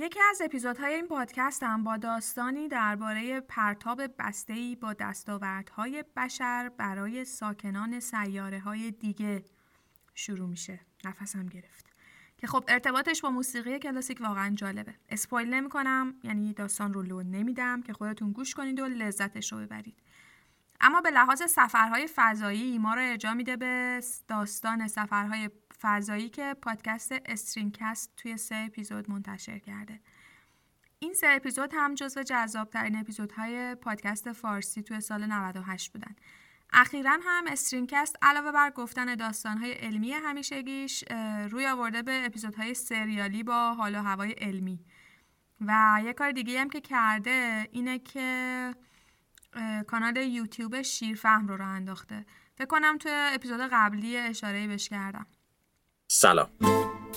یکی 0.00 0.20
از 0.30 0.42
اپیزودهای 0.44 0.94
این 0.94 1.06
پادکست 1.06 1.62
هم 1.62 1.84
با 1.84 1.96
داستانی 1.96 2.68
درباره 2.68 3.40
پرتاب 3.40 4.02
بسته‌ای 4.18 4.76
با 4.76 4.92
دستاوردهای 4.92 6.04
بشر 6.16 6.68
برای 6.68 7.24
ساکنان 7.24 8.00
سیاره 8.00 8.60
های 8.60 8.90
دیگه 8.90 9.44
شروع 10.14 10.48
میشه. 10.48 10.80
نفسم 11.04 11.46
گرفت. 11.46 11.86
که 12.38 12.46
خب 12.46 12.64
ارتباطش 12.68 13.20
با 13.20 13.30
موسیقی 13.30 13.78
کلاسیک 13.78 14.20
واقعا 14.20 14.54
جالبه. 14.54 14.94
اسپویل 15.08 15.54
نمی 15.54 15.68
کنم 15.68 16.14
یعنی 16.24 16.52
داستان 16.52 16.92
رو 16.92 17.02
لون 17.02 17.30
نمیدم 17.30 17.82
که 17.82 17.92
خودتون 17.92 18.32
گوش 18.32 18.54
کنید 18.54 18.80
و 18.80 18.86
لذتش 18.86 19.52
رو 19.52 19.58
ببرید. 19.58 19.96
اما 20.80 21.00
به 21.00 21.10
لحاظ 21.10 21.42
سفرهای 21.42 22.08
فضایی 22.14 22.78
ما 22.78 22.94
رو 22.94 23.00
ارجاع 23.00 23.32
میده 23.32 23.56
به 23.56 24.00
داستان 24.28 24.88
سفرهای 24.88 25.50
فضایی 25.80 26.28
که 26.28 26.56
پادکست 26.62 27.12
استرینکست 27.26 28.12
توی 28.16 28.36
سه 28.36 28.54
اپیزود 28.54 29.10
منتشر 29.10 29.58
کرده. 29.58 30.00
این 30.98 31.14
سه 31.14 31.26
اپیزود 31.26 31.70
هم 31.74 31.94
جزو 31.94 32.22
جذابترین 32.22 32.96
اپیزودهای 32.96 33.74
پادکست 33.74 34.32
فارسی 34.32 34.82
توی 34.82 35.00
سال 35.00 35.26
98 35.26 35.92
بودن. 35.92 36.16
اخیرا 36.72 37.18
هم 37.22 37.44
استرینکست 37.46 38.16
علاوه 38.22 38.52
بر 38.52 38.70
گفتن 38.70 39.14
داستانهای 39.14 39.72
علمی 39.72 40.12
همیشگیش 40.12 41.04
روی 41.50 41.66
آورده 41.66 42.02
به 42.02 42.22
اپیزودهای 42.26 42.74
سریالی 42.74 43.42
با 43.42 43.74
حال 43.74 43.94
و 43.94 44.02
هوای 44.02 44.32
علمی. 44.32 44.84
و 45.60 46.00
یه 46.04 46.12
کار 46.12 46.32
دیگه 46.32 46.60
هم 46.60 46.70
که 46.70 46.80
کرده 46.80 47.68
اینه 47.72 47.98
که 47.98 48.74
کانال 49.86 50.16
یوتیوب 50.16 50.82
شیرفهم 50.82 51.48
رو 51.48 51.56
راه 51.56 51.68
انداخته. 51.68 52.26
فکر 52.54 52.66
کنم 52.66 52.98
توی 52.98 53.12
اپیزود 53.14 53.60
قبلی 53.72 54.16
اشاره 54.16 54.66
بهش 54.66 54.88
کردم. 54.88 55.26
سلام. 56.12 56.48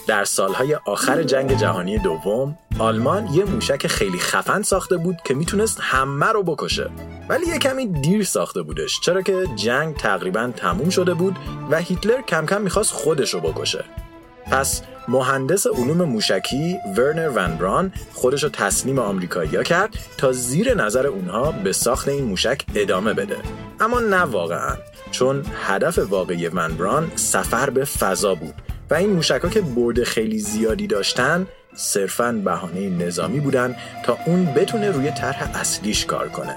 در 0.08 0.26
سالهای 0.26 0.76
آخر 0.76 1.24
جنگ 1.24 1.58
جهانی 1.58 1.98
دوم 2.00 2.58
آلمان 2.80 3.28
یه 3.34 3.44
موشک 3.46 3.88
خیلی 3.88 4.20
خفن 4.20 4.62
ساخته 4.62 4.98
بود 4.98 5.18
که 5.26 5.34
می‌تونست 5.34 5.78
همه 5.82 6.26
رو 6.26 6.44
بکشه. 6.44 6.90
ولی 7.30 7.48
یه 7.48 7.58
کمی 7.58 7.88
دیر 7.88 8.24
ساخته 8.24 8.62
بودش 8.62 9.00
چرا 9.00 9.22
که 9.22 9.48
جنگ 9.56 9.96
تقریبا 9.96 10.52
تموم 10.56 10.90
شده 10.90 11.14
بود 11.14 11.36
و 11.72 11.78
هیتلر 11.78 12.22
کم 12.22 12.46
کم 12.46 12.62
می‌خواست 12.62 12.94
خودش 12.94 13.34
رو 13.34 13.40
بکشه. 13.40 13.86
پس 14.46 14.82
مهندس 15.08 15.68
علوم 15.68 16.04
موشکی 16.04 16.78
ورنر 16.98 17.30
ون 17.30 17.58
بران 17.58 17.94
خودش 18.14 18.44
رو 18.44 18.50
تسلیم 18.50 19.00
آمریکایی‌ها 19.00 19.64
کرد 19.64 19.98
تا 20.18 20.32
زیر 20.32 20.74
نظر 20.74 21.08
اونها 21.08 21.52
به 21.52 21.74
ساخت 21.74 22.08
این 22.08 22.24
موشک 22.24 22.66
ادامه 22.76 23.14
بده. 23.14 23.38
اما 23.80 24.00
نه 24.00 24.22
واقعا 24.22 24.76
چون 25.12 25.46
هدف 25.64 26.00
واقعی 26.00 26.48
ون 26.48 26.74
بران 26.78 27.12
سفر 27.16 27.70
به 27.70 27.86
فضا 27.86 28.36
بود. 28.36 28.54
و 28.94 28.96
این 28.96 29.10
موشک 29.10 29.50
که 29.50 29.62
برد 29.62 30.04
خیلی 30.04 30.40
زیادی 30.40 30.88
داشتن 30.88 31.48
صرفاً 31.76 32.32
بهانه 32.32 32.90
نظامی 32.90 33.40
بودن 33.40 33.76
تا 34.04 34.18
اون 34.26 34.46
بتونه 34.46 34.92
روی 34.92 35.12
طرح 35.12 35.50
اصلیش 35.54 36.06
کار 36.06 36.30
کنه. 36.30 36.56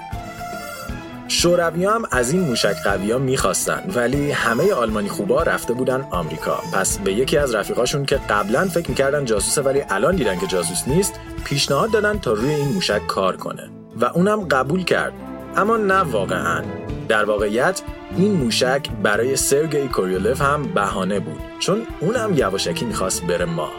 شوروی 1.27 1.85
هم 1.85 2.03
از 2.11 2.31
این 2.31 2.41
موشک 2.41 2.75
قوی 2.83 3.11
ها 3.11 3.17
می‌خواستن 3.17 3.83
ولی 3.95 4.31
همه 4.31 4.73
آلمانی 4.73 5.09
خوبا 5.09 5.43
رفته 5.43 5.73
بودن 5.73 6.07
آمریکا. 6.11 6.55
پس 6.73 6.97
به 6.97 7.13
یکی 7.13 7.37
از 7.37 7.55
رفیقاشون 7.55 8.05
که 8.05 8.19
قبلا 8.29 8.67
فکر 8.67 8.89
می‌کردن 8.89 9.25
جاسوسه 9.25 9.61
ولی 9.61 9.83
الان 9.89 10.15
دیدن 10.15 10.39
که 10.39 10.47
جاسوس 10.47 10.87
نیست 10.87 11.13
پیشنهاد 11.45 11.91
دادن 11.91 12.19
تا 12.19 12.33
روی 12.33 12.49
این 12.49 12.67
موشک 12.67 13.07
کار 13.07 13.37
کنه. 13.37 13.69
و 14.01 14.05
اونم 14.05 14.47
قبول 14.47 14.83
کرد. 14.83 15.13
اما 15.55 15.77
نه 15.77 15.99
واقعا. 15.99 16.63
در 17.07 17.25
واقعیت 17.25 17.81
این 18.17 18.31
موشک 18.31 18.89
برای 19.03 19.35
سرگئی 19.35 19.87
کوریولف 19.87 20.41
هم 20.41 20.63
بهانه 20.63 21.19
بود 21.19 21.39
چون 21.59 21.81
اونم 21.99 22.33
یواشکی 22.37 22.85
می‌خواست 22.85 23.25
بره 23.25 23.45
ماه. 23.45 23.73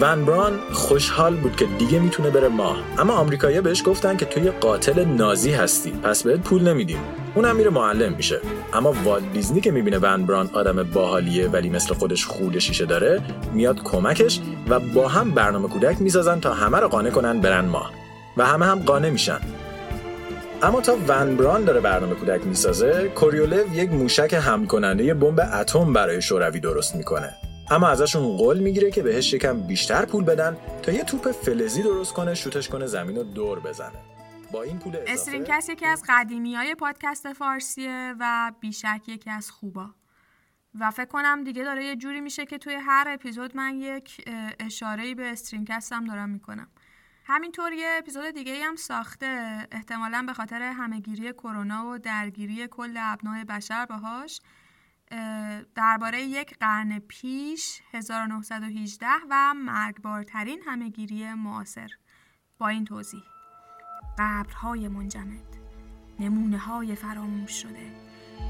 ون 0.00 0.24
بران 0.24 0.58
خوشحال 0.72 1.36
بود 1.36 1.56
که 1.56 1.66
دیگه 1.78 1.98
می‌تونه 1.98 2.30
بره 2.30 2.48
ماه 2.48 2.76
اما 2.98 3.14
آمریکایی‌ها 3.14 3.62
بهش 3.62 3.82
گفتن 3.86 4.16
که 4.16 4.24
توی 4.24 4.50
قاتل 4.50 5.04
نازی 5.04 5.52
هستی 5.52 5.90
پس 5.90 6.22
بهت 6.22 6.40
پول 6.40 6.68
نمیدیم. 6.68 6.98
اونم 7.34 7.56
میره 7.56 7.70
معلم 7.70 8.12
میشه. 8.12 8.40
اما 8.72 8.94
والت 9.04 9.32
دیزنی 9.32 9.60
که 9.60 9.70
می‌بینه 9.70 9.98
ون 9.98 10.50
آدم 10.52 10.82
باحالیه 10.82 11.48
ولی 11.48 11.70
مثل 11.70 11.94
خودش 11.94 12.26
خود 12.26 12.58
شیشه 12.58 12.86
داره 12.86 13.22
میاد 13.52 13.82
کمکش 13.82 14.40
و 14.68 14.80
با 14.80 15.08
هم 15.08 15.30
برنامه 15.30 15.68
کودک 15.68 16.00
می‌سازن 16.00 16.40
تا 16.40 16.54
همه 16.54 16.78
رو 16.78 16.88
قانع 16.88 17.10
کنن 17.10 17.40
برن 17.40 17.64
ماه. 17.64 17.90
و 18.36 18.46
همه 18.46 18.66
هم 18.66 18.78
قانع 18.78 19.10
میشن. 19.10 19.40
اما 20.62 20.80
تا 20.80 20.96
ون 21.08 21.36
بران 21.36 21.64
داره 21.64 21.80
برنامه 21.80 22.14
کودک 22.14 22.46
می‌سازه 22.46 23.08
کوریولو 23.08 23.74
یک 23.74 23.90
موشک 23.90 24.34
هم 24.34 24.66
کننده 24.66 25.14
بمب 25.14 25.40
اتم 25.52 25.92
برای 25.92 26.22
شوروی 26.22 26.60
درست 26.60 26.96
می‌کنه. 26.96 27.34
اما 27.70 27.88
ازشون 27.88 28.36
قول 28.36 28.58
می‌گیره 28.58 28.90
که 28.90 29.02
بهش 29.02 29.32
یکم 29.32 29.60
بیشتر 29.60 30.04
پول 30.04 30.24
بدن 30.24 30.56
تا 30.82 30.92
یه 30.92 31.04
توپ 31.04 31.32
فلزی 31.32 31.82
درست 31.82 32.14
کنه 32.14 32.34
شوتش 32.34 32.68
کنه 32.68 32.86
زمین 32.86 33.16
رو 33.16 33.22
دور 33.22 33.60
بزنه. 33.60 33.98
با 34.52 34.62
این 34.62 34.78
پول 34.78 34.96
اضافه 35.06 35.72
یکی 35.72 35.86
از 35.86 36.02
قدیمی 36.08 36.54
های 36.54 36.74
پادکست 36.74 37.32
فارسیه 37.32 38.14
و 38.20 38.52
بیشک 38.60 39.00
یکی 39.06 39.30
از 39.30 39.50
خوبا. 39.50 39.86
و 40.80 40.90
فکر 40.90 41.08
کنم 41.08 41.44
دیگه 41.44 41.64
داره 41.64 41.84
یه 41.84 41.96
جوری 41.96 42.20
میشه 42.20 42.46
که 42.46 42.58
توی 42.58 42.74
هر 42.74 43.08
اپیزود 43.08 43.56
من 43.56 43.74
یک 43.74 44.24
اشاره 44.60 45.14
به 45.14 45.22
استرینکست 45.22 45.92
هم 45.92 46.04
دارم 46.04 46.28
می‌کنم. 46.28 46.68
همینطور 47.30 47.72
یه 47.72 47.94
اپیزود 47.98 48.30
دیگه 48.30 48.64
هم 48.64 48.76
ساخته. 48.76 49.66
احتمالا 49.72 50.24
به 50.26 50.32
خاطر 50.32 50.62
همهگیری 50.62 51.32
کرونا 51.32 51.86
و 51.86 51.98
درگیری 51.98 52.68
کل 52.68 52.96
ابنای 53.00 53.44
بشر 53.44 53.86
باهاش 53.86 54.40
درباره 55.74 56.22
یک 56.22 56.58
قرن 56.58 56.98
پیش 56.98 57.80
1918 57.92 59.06
و 59.30 59.54
مرگبارترین 59.54 60.62
همهگیری 60.66 61.34
معاصر. 61.34 61.90
با 62.58 62.68
این 62.68 62.84
توضیح 62.84 63.22
قبرهای 64.18 64.88
منجمد 64.88 65.56
نمونه 66.20 66.58
های 66.58 66.94
فراموش 66.94 67.62
شده 67.62 67.92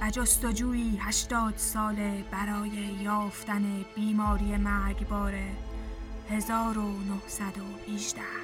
و 0.03 0.11
جستجویی 0.11 0.97
هشتاد 0.97 1.57
ساله 1.57 2.25
برای 2.31 2.71
یافتن 3.03 3.85
بیماری 3.97 4.57
مرگبار 4.57 5.35
1918 6.31 8.39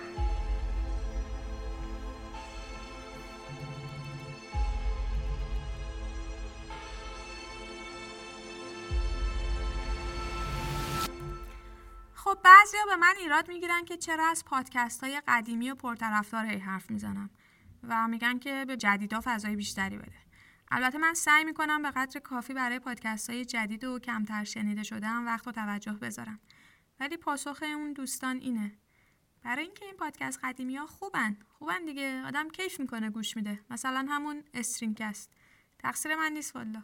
خب 12.27 12.39
بعضیا 12.45 12.81
به 12.87 12.97
من 12.97 13.15
ایراد 13.19 13.49
می‌گیرن 13.49 13.85
که 13.85 13.97
چرا 13.97 14.27
از 14.27 14.45
پادکست 14.45 15.05
های 15.05 15.23
قدیمی 15.29 15.71
و 15.71 15.75
پرطرفدار 15.75 16.47
هی 16.47 16.59
حرف 16.59 16.91
می‌زنم 16.91 17.31
و 17.83 18.09
میگن 18.09 18.39
که 18.39 18.65
به 18.65 18.77
جدیدا 18.77 19.21
فضای 19.25 19.57
بیشتری 19.57 19.97
بده. 19.97 20.19
البته 20.71 20.99
من 20.99 21.15
سعی 21.15 21.45
می‌کنم 21.45 21.83
به 21.83 21.91
قدر 21.91 22.21
کافی 22.21 22.55
برای 22.55 22.79
پادکست 22.79 23.31
های 23.31 23.45
جدید 23.45 23.85
و 23.85 23.99
کمتر 23.99 24.45
شنیده 24.45 25.07
هم 25.07 25.27
وقت 25.27 25.49
و 25.49 25.53
توجه 25.53 25.93
بذارم. 25.93 26.41
ولی 27.01 27.17
پاسخ 27.17 27.63
اون 27.63 27.93
دوستان 27.93 28.37
اینه. 28.37 28.73
برای 29.43 29.65
اینکه 29.65 29.85
این 29.85 29.97
پادکست 29.97 30.41
قدیمی 30.43 30.77
ها 30.77 30.87
خوبن. 30.87 31.37
خوبن 31.59 31.85
دیگه. 31.85 32.23
آدم 32.27 32.49
کیف 32.49 32.81
می‌کنه 32.81 33.11
گوش 33.11 33.37
میده. 33.37 33.61
مثلا 33.71 34.07
همون 34.11 34.45
استرینکست 34.55 35.31
تقصیر 35.79 36.17
من 36.17 36.33
نیست 36.33 36.57
والا 36.57 36.83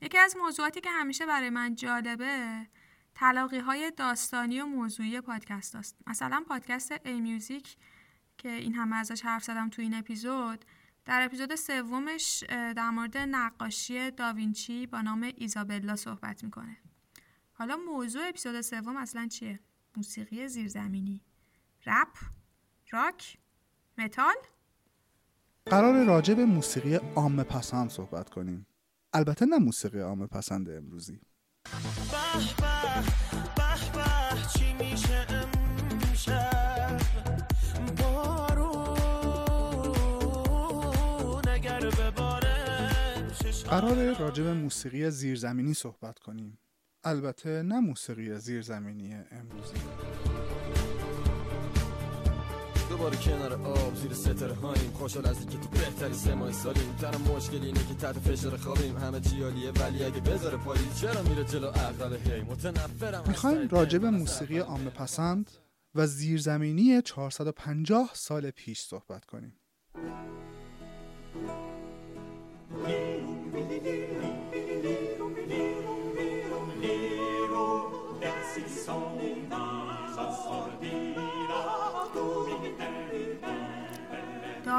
یکی 0.00 0.18
از 0.18 0.36
موضوعاتی 0.36 0.80
که 0.80 0.90
همیشه 0.90 1.26
برای 1.26 1.50
من 1.50 1.74
جالبه 1.74 2.66
تلاقی 3.14 3.58
های 3.58 3.92
داستانی 3.96 4.60
و 4.60 4.66
موضوعی 4.66 5.20
پادکست 5.20 5.76
است. 5.76 5.96
مثلا 6.06 6.44
پادکست 6.48 6.92
ای 7.04 7.20
میوزیک 7.20 7.76
که 8.38 8.48
این 8.48 8.74
همه 8.74 8.96
ازش 8.96 9.22
حرف 9.22 9.44
زدم 9.44 9.68
تو 9.68 9.82
این 9.82 9.94
اپیزود 9.94 10.64
در 11.04 11.22
اپیزود 11.22 11.54
سومش 11.54 12.44
در 12.48 12.90
مورد 12.90 13.16
نقاشی 13.16 14.10
داوینچی 14.10 14.86
با 14.86 15.00
نام 15.00 15.32
ایزابلا 15.36 15.96
صحبت 15.96 16.44
می‌کنه 16.44 16.76
حالا 17.52 17.76
موضوع 17.76 18.28
اپیزود 18.28 18.60
سوم 18.60 18.96
اصلا 18.96 19.26
چیه؟ 19.26 19.60
موسیقی 19.96 20.48
زیرزمینی 20.48 21.20
رپ؟ 21.86 22.08
راک؟ 22.90 23.38
متال؟ 23.98 24.34
قرار 25.66 26.04
راجع 26.04 26.34
به 26.34 26.44
موسیقی 26.44 26.94
عام 26.94 27.42
پسند 27.42 27.90
صحبت 27.90 28.30
کنیم 28.30 28.66
البته 29.12 29.46
نه 29.46 29.58
موسیقی 29.58 30.00
عام 30.00 30.26
پسند 30.26 30.70
امروزی 30.70 31.20
قرار 43.72 44.14
راجع 44.14 44.44
به 44.44 44.54
موسیقی 44.54 45.10
زیرزمینی 45.10 45.74
صحبت 45.74 46.18
کنیم. 46.18 46.58
البته 47.04 47.62
نه 47.62 47.80
موسیقی 47.80 48.38
زیرزمینی 48.38 49.14
امروزی. 49.30 49.74
دوباره 53.02 53.16
کنار 53.16 53.52
آب 53.52 53.94
زیر 53.94 54.12
ستاره 54.12 54.54
هاییم 54.54 54.92
خوشحال 54.92 55.26
از 55.26 55.38
اینکه 55.38 55.58
تو 55.58 55.68
بهتری 55.68 56.14
سه 56.14 56.34
ماه 56.34 56.52
سالیم. 56.52 56.96
تنها 57.00 57.36
مشکل 57.36 57.62
اینه 57.62 57.86
که 57.88 57.94
تحت 57.94 58.18
فشار 58.18 58.56
خوابیم. 58.56 58.96
همه 58.96 59.20
چی 59.20 59.42
عالیه 59.42 59.70
ولی 59.70 60.04
اگه 60.04 60.20
بذاره 60.20 60.56
پایی 60.56 60.88
چرا 61.00 61.22
میره 61.22 61.44
جلو 61.44 61.66
عقل 61.66 62.16
هی؟ 62.16 62.40
متنفرم. 62.40 63.24
می‌خوایم 63.28 63.68
راجع 63.68 63.98
به 63.98 64.10
موسیقی 64.10 64.58
عام 64.58 64.90
پسند 64.90 65.50
و 65.94 66.06
زیرزمینی 66.06 67.02
450 67.02 68.10
سال 68.14 68.50
پیش 68.50 68.80
صحبت 68.80 69.24
کنیم. 69.24 69.52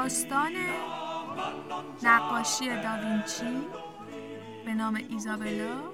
داستان 0.04 0.52
نقاشی 2.02 2.68
داوینچی 2.68 3.66
به 4.64 4.74
نام 4.74 4.94
ایزابلا 4.94 5.92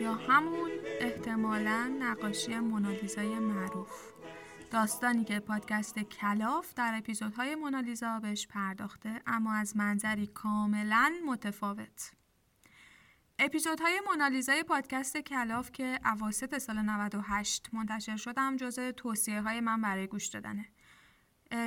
یا 0.00 0.14
همون 0.14 0.70
احتمالا 1.00 1.96
نقاشی 2.00 2.58
مونالیزای 2.58 3.38
معروف. 3.38 4.12
داستانی 4.70 5.24
که 5.24 5.40
پادکست 5.40 5.98
کلاف 5.98 6.74
در 6.74 6.94
اپیزودهای 6.98 7.54
مونالیزا 7.54 8.20
بهش 8.20 8.46
پرداخته 8.46 9.22
اما 9.26 9.54
از 9.54 9.76
منظری 9.76 10.26
کاملا 10.26 11.12
متفاوت. 11.26 12.12
اپیزودهای 13.38 14.00
مونالیزای 14.06 14.62
پادکست 14.62 15.16
کلاف 15.16 15.72
که 15.72 16.00
اواسط 16.04 16.58
سال 16.58 16.76
98 16.76 17.68
منتشر 17.72 18.16
شدم 18.16 18.56
جزء 18.56 18.92
توصیه 18.92 19.40
های 19.40 19.60
من 19.60 19.80
برای 19.80 20.06
گوش 20.06 20.26
دادنه. 20.26 20.73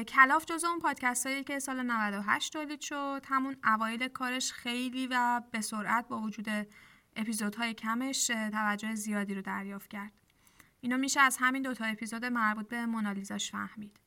کلاف 0.07 0.45
جز 0.45 0.63
اون 0.63 0.79
پادکست 0.79 1.27
هایی 1.27 1.43
که 1.43 1.59
سال 1.59 1.83
98 1.83 2.53
تولید 2.53 2.81
شد. 2.81 3.21
همون 3.27 3.57
اوایل 3.63 4.07
کارش 4.07 4.51
خیلی 4.51 5.07
و 5.07 5.41
به 5.51 5.61
سرعت 5.61 6.07
با 6.07 6.19
وجود 6.19 6.67
اپیزودهای 7.15 7.73
کمش 7.73 8.27
توجه 8.27 8.95
زیادی 8.95 9.33
رو 9.33 9.41
دریافت 9.41 9.89
کرد. 9.89 10.11
اینو 10.81 10.97
میشه 10.97 11.19
از 11.19 11.37
همین 11.39 11.61
دوتا 11.61 11.85
اپیزود 11.85 12.25
مربوط 12.25 12.67
به 12.67 12.85
مونالیزاش 12.85 13.51
فهمید. 13.51 13.99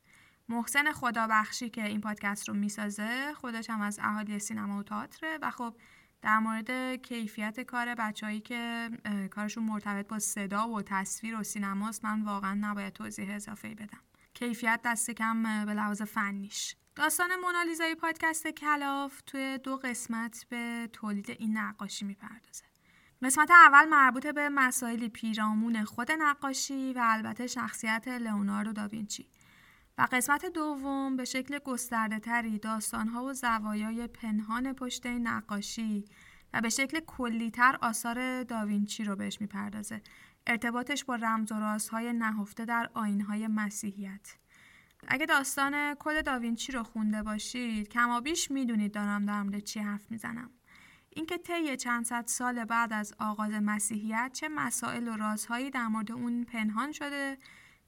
محسن 0.49 0.91
خدابخشی 0.91 1.69
که 1.69 1.85
این 1.85 2.01
پادکست 2.01 2.49
رو 2.49 2.55
می‌سازه 2.55 3.33
خودش 3.33 3.69
هم 3.69 3.81
از 3.81 3.99
اهالی 4.03 4.39
سینما 4.39 4.79
و 4.79 4.83
تئاتر 4.83 5.39
و 5.41 5.51
خب 5.51 5.75
در 6.21 6.39
مورد 6.39 6.95
کیفیت 6.95 7.59
کار 7.59 7.95
بچههایی 7.95 8.39
که 8.39 8.89
کارشون 9.31 9.63
مرتبط 9.63 10.07
با 10.07 10.19
صدا 10.19 10.69
و 10.69 10.81
تصویر 10.81 11.39
و 11.39 11.43
سینماست 11.43 12.05
من 12.05 12.21
واقعا 12.21 12.53
نباید 12.53 12.93
توضیح 12.93 13.35
اضافه 13.35 13.75
بدم. 13.75 13.99
کیفیت 14.41 14.79
دست 14.85 15.11
کم 15.11 15.65
به 15.65 15.73
لحاظ 15.73 16.01
فنیش. 16.01 16.75
داستان 16.95 17.29
مونالیزای 17.35 17.95
پادکست 17.95 18.47
کلاف 18.47 19.21
توی 19.21 19.59
دو 19.63 19.77
قسمت 19.77 20.45
به 20.49 20.89
تولید 20.93 21.29
این 21.29 21.57
نقاشی 21.57 22.05
می‌پردازه. 22.05 22.63
قسمت 23.21 23.51
اول 23.51 23.89
مربوط 23.89 24.27
به 24.27 24.49
مسائلی 24.49 25.09
پیرامون 25.09 25.83
خود 25.83 26.11
نقاشی 26.11 26.93
و 26.93 26.99
البته 27.03 27.47
شخصیت 27.47 28.07
لئوناردو 28.07 28.73
داوینچی. 28.73 29.27
و 29.97 30.07
قسمت 30.11 30.45
دوم 30.45 31.15
به 31.15 31.25
شکل 31.25 31.59
گسترده 31.59 32.19
تری 32.19 32.59
داستانها 32.59 33.23
و 33.23 33.33
زوایای 33.33 34.07
پنهان 34.07 34.73
پشت 34.73 35.05
این 35.05 35.27
نقاشی 35.27 36.05
و 36.53 36.61
به 36.61 36.69
شکل 36.69 36.99
کلیتر 36.99 37.77
آثار 37.81 38.43
داوینچی 38.43 39.03
رو 39.03 39.15
بهش 39.15 39.41
می‌پردازه. 39.41 40.01
ارتباطش 40.47 41.05
با 41.05 41.15
رمز 41.15 41.51
و 41.51 41.59
رازهای 41.59 42.13
نهفته 42.13 42.65
در 42.65 42.89
آینهای 42.93 43.47
مسیحیت. 43.47 44.35
اگه 45.07 45.25
داستان 45.25 45.95
کد 45.99 46.25
داوینچی 46.25 46.71
رو 46.71 46.83
خونده 46.83 47.23
باشید 47.23 47.87
کمابیش 47.87 48.51
می‌دونید 48.51 48.93
دارم 48.93 49.25
در 49.25 49.41
مورد 49.41 49.59
چی 49.59 49.79
حرف 49.79 50.11
می‌زنم. 50.11 50.49
اینکه 51.09 51.37
طی 51.37 51.77
چند 51.77 52.05
صد 52.05 52.27
سال 52.27 52.65
بعد 52.65 52.93
از 52.93 53.13
آغاز 53.19 53.51
مسیحیت 53.51 54.31
چه 54.33 54.47
مسائل 54.49 55.07
و 55.07 55.17
رازهایی 55.17 55.69
در 55.69 55.87
مورد 55.87 56.11
اون 56.11 56.43
پنهان 56.43 56.91
شده 56.91 57.37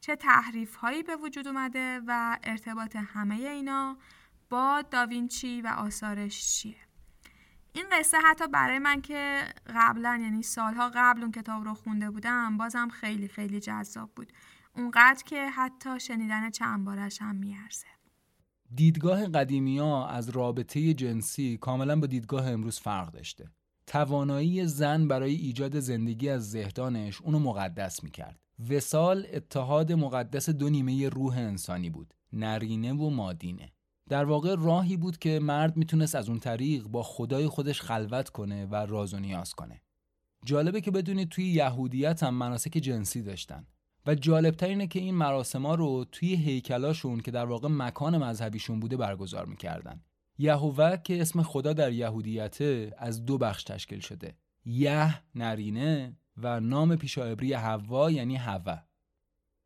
چه 0.01 0.15
تحریف 0.15 0.75
هایی 0.75 1.03
به 1.03 1.15
وجود 1.15 1.47
اومده 1.47 2.01
و 2.07 2.37
ارتباط 2.43 2.95
همه 2.95 3.35
اینا 3.35 3.97
با 4.49 4.83
داوینچی 4.91 5.61
و 5.61 5.67
آثارش 5.67 6.45
چیه؟ 6.45 6.82
این 7.75 7.85
قصه 7.91 8.17
حتی 8.25 8.47
برای 8.47 8.79
من 8.79 9.01
که 9.01 9.43
قبلا 9.75 10.19
یعنی 10.21 10.43
سالها 10.43 10.91
قبل 10.95 11.21
اون 11.21 11.31
کتاب 11.31 11.63
رو 11.63 11.73
خونده 11.73 12.09
بودم 12.09 12.57
بازم 12.57 12.87
خیلی 12.89 13.27
خیلی 13.27 13.59
جذاب 13.59 14.11
بود. 14.15 14.33
اونقدر 14.75 15.23
که 15.25 15.49
حتی 15.49 15.99
شنیدن 15.99 16.49
چند 16.49 16.85
بارش 16.85 17.21
هم 17.21 17.35
میارزه. 17.35 17.87
دیدگاه 18.75 19.27
قدیمی 19.27 19.79
ها 19.79 20.07
از 20.07 20.29
رابطه 20.29 20.93
جنسی 20.93 21.57
کاملا 21.57 21.99
با 21.99 22.07
دیدگاه 22.07 22.51
امروز 22.51 22.79
فرق 22.79 23.11
داشته. 23.11 23.49
توانایی 23.87 24.65
زن 24.67 25.07
برای 25.07 25.35
ایجاد 25.35 25.79
زندگی 25.79 26.29
از 26.29 26.51
زهدانش 26.51 27.21
اونو 27.21 27.39
مقدس 27.39 28.03
می‌کرد. 28.03 28.39
وسال 28.69 29.27
اتحاد 29.33 29.91
مقدس 29.91 30.49
دو 30.49 30.69
نیمه 30.69 31.09
روح 31.09 31.37
انسانی 31.37 31.89
بود. 31.89 32.13
نرینه 32.33 32.93
و 32.93 33.09
مادینه. 33.09 33.71
در 34.09 34.25
واقع 34.25 34.55
راهی 34.59 34.97
بود 34.97 35.17
که 35.17 35.39
مرد 35.39 35.77
می‌تونست 35.77 36.15
از 36.15 36.29
اون 36.29 36.39
طریق 36.39 36.83
با 36.83 37.03
خدای 37.03 37.47
خودش 37.47 37.81
خلوت 37.81 38.29
کنه 38.29 38.65
و 38.65 38.75
راز 38.75 39.13
و 39.13 39.19
نیاز 39.19 39.53
کنه. 39.53 39.81
جالبه 40.45 40.81
که 40.81 40.91
بدونید 40.91 41.29
توی 41.29 41.45
یهودیت 41.45 42.23
هم 42.23 42.33
مناسک 42.33 42.71
جنسی 42.71 43.21
داشتن. 43.21 43.67
و 44.05 44.15
جالبتر 44.15 44.67
اینه 44.67 44.87
که 44.87 44.99
این 44.99 45.15
مراسما 45.15 45.75
رو 45.75 46.05
توی 46.11 46.35
هیکلاشون 46.35 47.19
که 47.19 47.31
در 47.31 47.45
واقع 47.45 47.67
مکان 47.71 48.17
مذهبیشون 48.17 48.79
بوده 48.79 48.97
برگزار 48.97 49.45
می‌کردن. 49.45 50.01
یهوه 50.37 50.97
که 50.97 51.21
اسم 51.21 51.41
خدا 51.41 51.73
در 51.73 51.91
یهودیته 51.91 52.93
از 52.97 53.25
دو 53.25 53.37
بخش 53.37 53.63
تشکیل 53.63 53.99
شده. 53.99 54.35
یه 54.65 55.19
نرینه 55.35 56.17
و 56.37 56.59
نام 56.59 56.95
پیشاعبری 56.95 57.53
حوا 57.53 58.11
یعنی 58.11 58.35
هوا 58.35 58.77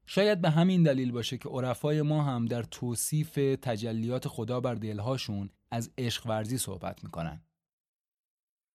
شاید 0.09 0.41
به 0.41 0.49
همین 0.49 0.83
دلیل 0.83 1.11
باشه 1.11 1.37
که 1.37 1.49
عرفای 1.49 2.01
ما 2.01 2.23
هم 2.23 2.45
در 2.45 2.63
توصیف 2.63 3.35
تجلیات 3.61 4.27
خدا 4.27 4.59
بر 4.59 4.75
دلهاشون 4.75 5.49
از 5.71 5.93
عشق 5.97 6.27
ورزی 6.27 6.57
صحبت 6.57 7.03
می‌کنن. 7.03 7.43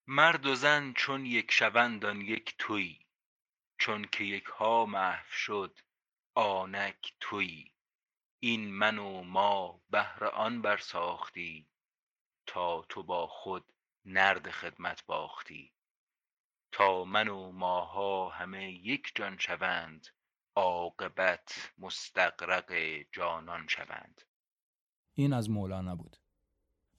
مرد 0.06 0.46
و 0.46 0.54
زن 0.54 0.92
چون 0.92 1.26
یک 1.26 1.52
شوندان 1.52 2.20
یک 2.20 2.54
تویی 2.58 3.06
چون 3.78 4.04
که 4.12 4.24
یک 4.24 4.44
ها 4.44 4.86
محو 4.86 5.26
شد 5.30 5.78
آنک 6.34 7.14
تویی 7.20 7.72
این 8.40 8.74
من 8.74 8.98
و 8.98 9.22
ما 9.22 9.80
بهر 9.90 10.24
آن 10.24 10.62
برساختی 10.62 11.66
تا 12.46 12.82
تو 12.88 13.02
با 13.02 13.26
خود 13.26 13.64
نرد 14.04 14.50
خدمت 14.50 15.06
باختی. 15.06 15.72
تا 16.72 17.04
من 17.04 17.28
و 17.28 17.52
ماها 17.52 18.28
همه 18.28 18.72
یک 18.72 19.12
جان 19.14 19.38
شوند 19.38 20.06
عاقبت 20.56 21.72
مستقرق 21.78 22.72
جانان 23.12 23.66
شوند. 23.68 24.20
این 25.14 25.32
از 25.32 25.50
مولانا 25.50 25.96
بود 25.96 26.16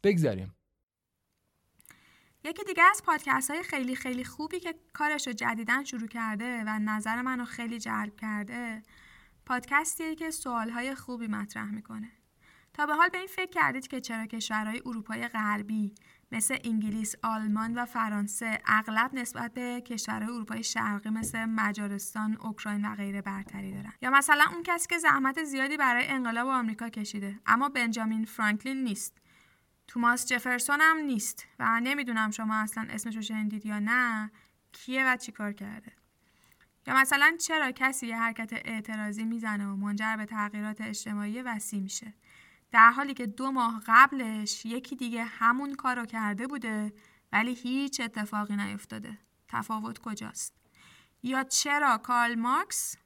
بگذاریم 0.03 0.55
یکی 2.43 2.63
دیگه 2.63 2.83
از 2.83 3.03
پادکست 3.05 3.51
های 3.51 3.63
خیلی 3.63 3.95
خیلی 3.95 4.23
خوبی 4.23 4.59
که 4.59 4.75
کارش 4.93 5.27
رو 5.27 5.33
جدیدن 5.33 5.83
شروع 5.83 6.07
کرده 6.07 6.63
و 6.67 6.79
نظر 6.79 7.21
منو 7.21 7.45
خیلی 7.45 7.79
جلب 7.79 8.15
کرده 8.15 8.83
پادکستیه 9.45 10.15
که 10.15 10.31
سوال 10.31 10.69
های 10.69 10.95
خوبی 10.95 11.27
مطرح 11.27 11.71
می‌کنه. 11.71 12.11
تا 12.73 12.85
به 12.85 12.93
حال 12.93 13.09
به 13.09 13.17
این 13.17 13.27
فکر 13.27 13.49
کردید 13.49 13.87
که 13.87 14.01
چرا 14.01 14.25
کشورهای 14.25 14.81
اروپای 14.85 15.27
غربی 15.27 15.95
مثل 16.31 16.57
انگلیس، 16.63 17.15
آلمان 17.23 17.73
و 17.77 17.85
فرانسه 17.85 18.61
اغلب 18.65 19.13
نسبت 19.13 19.53
به 19.53 19.81
کشورهای 19.81 20.33
اروپای 20.35 20.63
شرقی 20.63 21.09
مثل 21.09 21.45
مجارستان، 21.45 22.37
اوکراین 22.41 22.85
و 22.85 22.95
غیره 22.95 23.21
برتری 23.21 23.71
دارن. 23.71 23.93
یا 24.01 24.09
مثلا 24.09 24.45
اون 24.53 24.63
کسی 24.63 24.87
که 24.87 24.97
زحمت 24.97 25.43
زیادی 25.43 25.77
برای 25.77 26.07
انقلاب 26.07 26.47
آمریکا 26.47 26.89
کشیده 26.89 27.39
اما 27.45 27.69
بنجامین 27.69 28.25
فرانکلین 28.25 28.83
نیست. 28.83 29.17
توماس 29.87 30.27
جفرسون 30.27 30.81
هم 30.81 30.97
نیست. 30.97 31.47
و 31.59 31.79
نمی‌دونم 31.79 32.31
شما 32.31 32.55
اصلا 32.55 32.87
اسمش 32.89 33.15
رو 33.15 33.21
شنیدید 33.21 33.65
یا 33.65 33.79
نه. 33.79 34.31
کیه 34.71 35.13
و 35.13 35.17
چیکار 35.17 35.53
کرده؟ 35.53 35.91
یا 36.87 36.95
مثلا 36.95 37.37
چرا 37.47 37.71
کسی 37.71 38.07
یه 38.07 38.17
حرکت 38.17 38.53
اعتراضی 38.53 39.23
می‌زنه 39.25 39.67
و 39.67 39.75
منجر 39.75 40.15
به 40.17 40.25
تغییرات 40.25 40.81
اجتماعی 40.81 41.41
وسیع 41.41 41.81
میشه؟ 41.81 42.13
در 42.73 42.91
حالی 42.91 43.13
که 43.13 43.25
دو 43.25 43.51
ماه 43.51 43.81
قبلش 43.87 44.65
یکی 44.65 44.95
دیگه 44.95 45.23
همون 45.23 45.75
کارو 45.75 46.05
کرده 46.05 46.47
بوده 46.47 46.93
ولی 47.31 47.53
هیچ 47.53 47.99
اتفاقی 48.01 48.55
نیفتاده. 48.55 49.17
تفاوت 49.47 49.99
کجاست؟ 49.99 50.53
یا 51.23 51.43
چرا 51.43 51.97
کارل 51.97 52.35
مارکس 52.35 52.97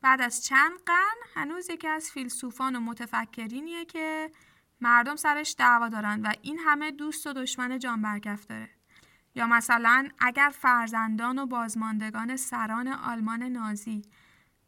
بعد 0.00 0.20
از 0.20 0.44
چند 0.44 0.72
قرن 0.86 1.16
هنوز 1.34 1.70
یکی 1.70 1.88
از 1.88 2.10
فیلسوفان 2.10 2.76
و 2.76 2.80
متفکرینیه 2.80 3.84
که 3.84 4.30
مردم 4.80 5.16
سرش 5.16 5.54
دعوا 5.58 5.88
دارن 5.88 6.22
و 6.22 6.32
این 6.42 6.58
همه 6.58 6.90
دوست 6.90 7.26
و 7.26 7.32
دشمن 7.32 7.78
جان 7.78 8.02
برکف 8.02 8.46
داره. 8.46 8.70
یا 9.34 9.46
مثلا 9.46 10.08
اگر 10.18 10.52
فرزندان 10.54 11.38
و 11.38 11.46
بازماندگان 11.46 12.36
سران 12.36 12.88
آلمان 12.88 13.42
نازی 13.42 14.02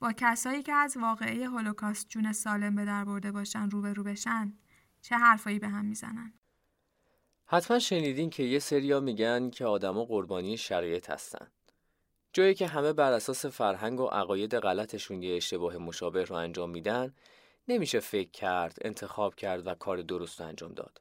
با 0.00 0.12
کسایی 0.16 0.62
که 0.62 0.72
از 0.72 0.96
واقعه 0.96 1.48
هولوکاست 1.48 2.08
جون 2.08 2.32
سالم 2.32 2.74
به 2.74 2.84
در 2.84 3.04
برده 3.04 3.32
باشن 3.32 3.70
روبرو 3.70 4.04
بشن 4.04 4.52
چه 5.00 5.16
حرفایی 5.16 5.58
به 5.58 5.68
هم 5.68 5.84
می‌زنن 5.84 6.32
حتما 7.46 7.78
شنیدین 7.78 8.30
که 8.30 8.42
یه 8.42 8.58
سریا 8.58 9.00
میگن 9.00 9.50
که 9.50 9.64
آدما 9.64 10.04
قربانی 10.04 10.56
شرایط 10.56 11.10
هستن 11.10 11.46
جایی 12.32 12.54
که 12.54 12.66
همه 12.66 12.92
بر 12.92 13.12
اساس 13.12 13.46
فرهنگ 13.46 14.00
و 14.00 14.06
عقاید 14.06 14.54
غلطشون 14.54 15.22
یه 15.22 15.36
اشتباه 15.36 15.76
مشابه 15.76 16.24
رو 16.24 16.36
انجام 16.36 16.70
میدن 16.70 17.14
نمیشه 17.68 18.00
فکر 18.00 18.30
کرد، 18.30 18.78
انتخاب 18.82 19.34
کرد 19.34 19.66
و 19.66 19.74
کار 19.74 20.02
درست 20.02 20.40
رو 20.40 20.46
انجام 20.46 20.74
داد. 20.74 21.00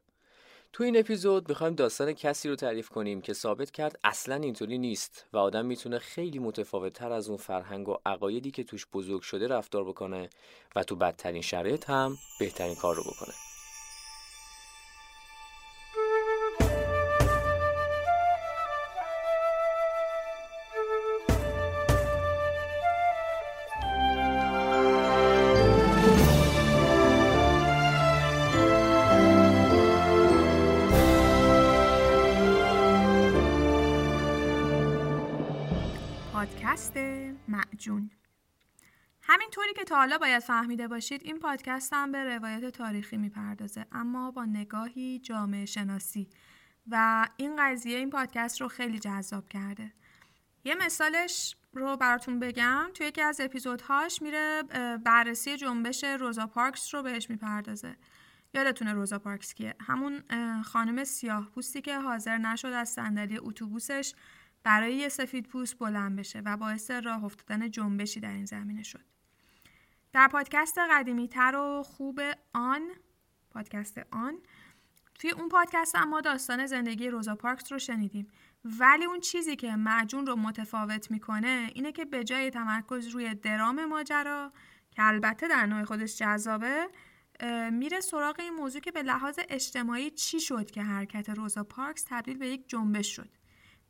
تو 0.73 0.83
این 0.83 0.97
اپیزود 0.97 1.49
می‌خوایم 1.49 1.75
داستان 1.75 2.13
کسی 2.13 2.49
رو 2.49 2.55
تعریف 2.55 2.89
کنیم 2.89 3.21
که 3.21 3.33
ثابت 3.33 3.71
کرد 3.71 3.99
اصلا 4.03 4.35
اینطوری 4.35 4.77
نیست 4.77 5.25
و 5.33 5.37
آدم 5.37 5.65
می‌تونه 5.65 5.99
خیلی 5.99 6.39
متفاوت 6.39 6.93
تر 6.93 7.11
از 7.11 7.29
اون 7.29 7.37
فرهنگ 7.37 7.89
و 7.89 7.97
عقایدی 8.05 8.51
که 8.51 8.63
توش 8.63 8.87
بزرگ 8.93 9.21
شده 9.21 9.47
رفتار 9.47 9.83
بکنه 9.83 10.29
و 10.75 10.83
تو 10.83 10.95
بدترین 10.95 11.41
شرایط 11.41 11.89
هم 11.89 12.17
بهترین 12.39 12.75
کار 12.75 12.95
رو 12.95 13.03
بکنه. 13.03 13.46
معجون 37.87 38.11
همینطوری 39.21 39.73
که 39.73 39.83
تا 39.83 39.95
حالا 39.95 40.17
باید 40.17 40.43
فهمیده 40.43 40.87
باشید 40.87 41.21
این 41.23 41.39
پادکست 41.39 41.93
هم 41.93 42.11
به 42.11 42.23
روایت 42.23 42.65
تاریخی 42.65 43.17
می‌پردازه 43.17 43.85
اما 43.91 44.31
با 44.31 44.45
نگاهی 44.45 45.19
جامعه 45.19 45.65
شناسی. 45.65 46.29
و 46.87 47.27
این 47.37 47.55
قضیه 47.59 47.97
این 47.97 48.09
پادکست 48.09 48.61
رو 48.61 48.67
خیلی 48.67 48.99
جذاب 48.99 49.49
کرده. 49.49 49.93
یه 50.63 50.75
مثالش 50.75 51.55
رو 51.73 51.97
براتون 51.97 52.39
بگم. 52.39 52.89
توی 52.93 53.07
یکی 53.07 53.21
از 53.21 53.41
اپیزودهاش 53.41 54.21
میره 54.21 54.63
بررسی 55.03 55.57
جنبش 55.57 56.03
روزا 56.03 56.47
پارکس 56.47 56.93
رو 56.93 57.03
بهش 57.03 57.29
می‌پردازه. 57.29 57.95
یادتونه 58.53 58.93
روزا 58.93 59.19
پارکس 59.19 59.53
کیه؟ 59.53 59.75
همون 59.79 60.23
خانم 60.63 61.03
سیاه 61.03 61.51
پوستی 61.51 61.81
که 61.81 61.99
حاضر 61.99 62.37
نشد 62.37 62.67
از 62.67 62.89
صندلی 62.89 63.37
اتوبوسش 63.37 64.13
برای 64.67 64.95
یه 64.95 65.09
سفید 65.09 65.47
پوست 65.47 65.79
بلند 65.79 66.19
بشه 66.19 66.41
و 66.45 66.57
باعث 66.57 66.91
راه 66.91 67.23
افتادن 67.23 67.71
جنبشی 67.71 68.19
در 68.19 68.33
این 68.33 68.45
زمینه 68.45 68.83
شد. 68.83 69.05
در 70.13 70.27
پادکست 70.27 70.77
قدیمی 70.91 71.27
تر 71.27 71.55
و 71.55 71.83
خوب 71.83 72.21
آن 72.53 72.81
پادکست 73.51 74.01
آن 74.11 74.37
توی 75.15 75.31
اون 75.31 75.49
پادکست 75.49 75.95
اما 75.95 76.21
داستان 76.21 76.65
زندگی 76.65 77.09
روزا 77.09 77.35
پارکس 77.35 77.71
رو 77.71 77.79
شنیدیم 77.79 78.27
ولی 78.65 79.05
اون 79.05 79.19
چیزی 79.19 79.55
که 79.55 79.75
معجون 79.75 80.25
رو 80.25 80.35
متفاوت 80.35 81.11
می‌کنه 81.11 81.71
اینه 81.75 81.91
که 81.91 82.05
به 82.05 82.23
جای 82.23 82.49
تمرکز 82.49 83.07
روی 83.07 83.35
درام 83.35 83.85
ماجرا 83.85 84.51
که 84.91 85.03
البته 85.03 85.47
در 85.47 85.65
نوع 85.65 85.83
خودش 85.83 86.17
جذابه 86.17 86.87
میره 87.71 87.99
سراغ 87.99 88.39
این 88.39 88.53
موضوع 88.53 88.81
که 88.81 88.91
به 88.91 89.03
لحاظ 89.03 89.39
اجتماعی 89.49 90.09
چی 90.11 90.39
شد 90.39 90.71
که 90.71 90.81
حرکت 90.81 91.29
روزا 91.29 91.63
پارکس 91.63 92.05
تبدیل 92.07 92.37
به 92.37 92.47
یک 92.47 92.69
جنبش 92.69 93.15
شد 93.15 93.29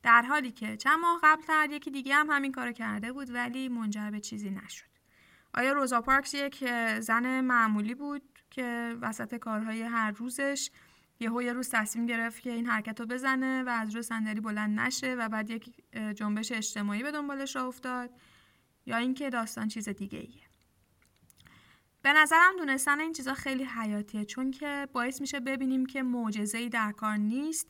در 0.04 0.22
حالی 0.22 0.52
که 0.52 0.78
چند 0.78 1.00
ماه 1.00 1.20
قبلتر 1.24 1.68
یکی 1.72 1.92
دیگه 1.92 2.16
هم 2.16 2.30
همین 2.30 2.52
کارو 2.52 2.72
کرده 2.72 3.12
بود 3.12 3.30
ولی 3.30 3.70
منجر 3.70 4.12
به 4.12 4.20
چیزی 4.20 4.50
نشد 4.50 4.86
آیا 5.54 5.74
روزا 5.74 6.02
پارکس 6.02 6.34
یک 6.34 6.70
زن 7.00 7.42
معمولی 7.42 7.96
بود 7.96 8.22
که 8.50 8.98
وسط 9.02 9.36
کارهای 9.36 9.82
هر 9.82 10.12
روزش 10.12 10.72
یهو 11.20 11.42
یه 11.42 11.54
روز 11.54 11.70
تصمیم 11.70 12.06
گرفت 12.06 12.42
که 12.42 12.52
این 12.52 12.66
حرکت 12.66 13.00
رو 13.00 13.06
بزنه 13.06 13.64
و 13.64 13.70
از 13.70 13.94
روی 13.94 14.04
صندلی 14.04 14.42
بلند 14.42 14.80
نشه 14.80 15.16
و 15.16 15.30
بعد 15.30 15.50
یک 15.50 15.84
جنبش 16.16 16.52
اجتماعی 16.52 17.04
به 17.04 17.12
دنبالش 17.12 17.56
را 17.56 17.68
افتاد 17.68 18.10
یا 18.86 18.98
اینکه 18.98 19.30
داستان 19.30 19.68
چیز 19.68 19.90
دیگه 19.90 20.20
ایه. 20.20 20.48
به 22.02 22.14
نظرم 22.14 22.58
دونستن 22.58 23.00
این 23.00 23.14
چیزا 23.14 23.34
خیلی 23.34 23.64
حیاتیه 23.64 24.26
چون 24.26 24.52
که 24.52 24.88
باعث 24.94 25.22
میشه 25.22 25.40
ببینیم 25.40 25.86
که 25.86 26.04
معجزه‌ای 26.04 26.70
در 26.70 26.92
کار 26.92 27.18
نیست 27.18 27.68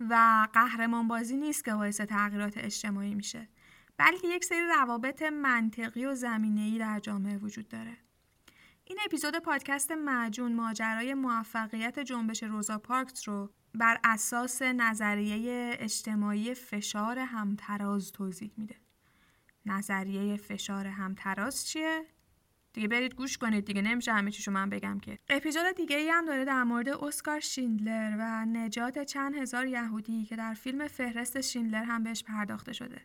و 0.00 0.46
قهرمان 0.52 1.08
بازی 1.08 1.36
نیست 1.36 1.64
که 1.64 1.74
باعث 1.74 2.00
تغییرات 2.00 2.58
اجتماعی 2.58 3.14
میشه 3.14 3.48
بلکه 3.96 4.28
یک 4.28 4.44
سری 4.44 4.66
روابط 4.66 5.22
منطقی 5.22 6.06
و 6.06 6.14
زمینه‌ای 6.14 6.78
در 6.78 7.00
جامعه 7.00 7.36
وجود 7.36 7.68
داره 7.68 7.96
این 8.84 8.98
اپیزود 9.04 9.38
پادکست 9.38 9.92
معجون 9.92 10.54
ماجرای 10.54 11.14
موفقیت 11.14 11.98
جنبش 11.98 12.42
روزا 12.42 12.78
پارکس 12.78 13.28
رو 13.28 13.50
بر 13.74 14.00
اساس 14.04 14.62
نظریه 14.62 15.76
اجتماعی 15.78 16.54
فشار 16.54 17.18
همتراز 17.18 18.12
توضیح 18.12 18.52
میده. 18.56 18.76
نظریه 19.66 20.36
فشار 20.36 20.86
همتراز 20.86 21.66
چیه؟ 21.66 22.06
دیگه 22.72 22.88
برید 22.88 23.14
گوش 23.14 23.38
کنید 23.38 23.64
دیگه 23.64 23.82
نمیشه 23.82 24.12
همه 24.12 24.30
چیشو 24.30 24.50
من 24.50 24.70
بگم 24.70 25.00
که 25.00 25.18
اپیزود 25.28 25.72
دیگه 25.76 25.96
ای 25.96 26.08
هم 26.08 26.26
داره 26.26 26.44
در 26.44 26.64
مورد 26.64 26.88
اسکار 26.88 27.40
شیندلر 27.40 28.16
و 28.18 28.44
نجات 28.44 28.98
چند 28.98 29.34
هزار 29.34 29.66
یهودی 29.66 30.24
که 30.24 30.36
در 30.36 30.54
فیلم 30.54 30.88
فهرست 30.88 31.40
شیندلر 31.40 31.84
هم 31.84 32.02
بهش 32.02 32.22
پرداخته 32.22 32.72
شده 32.72 33.00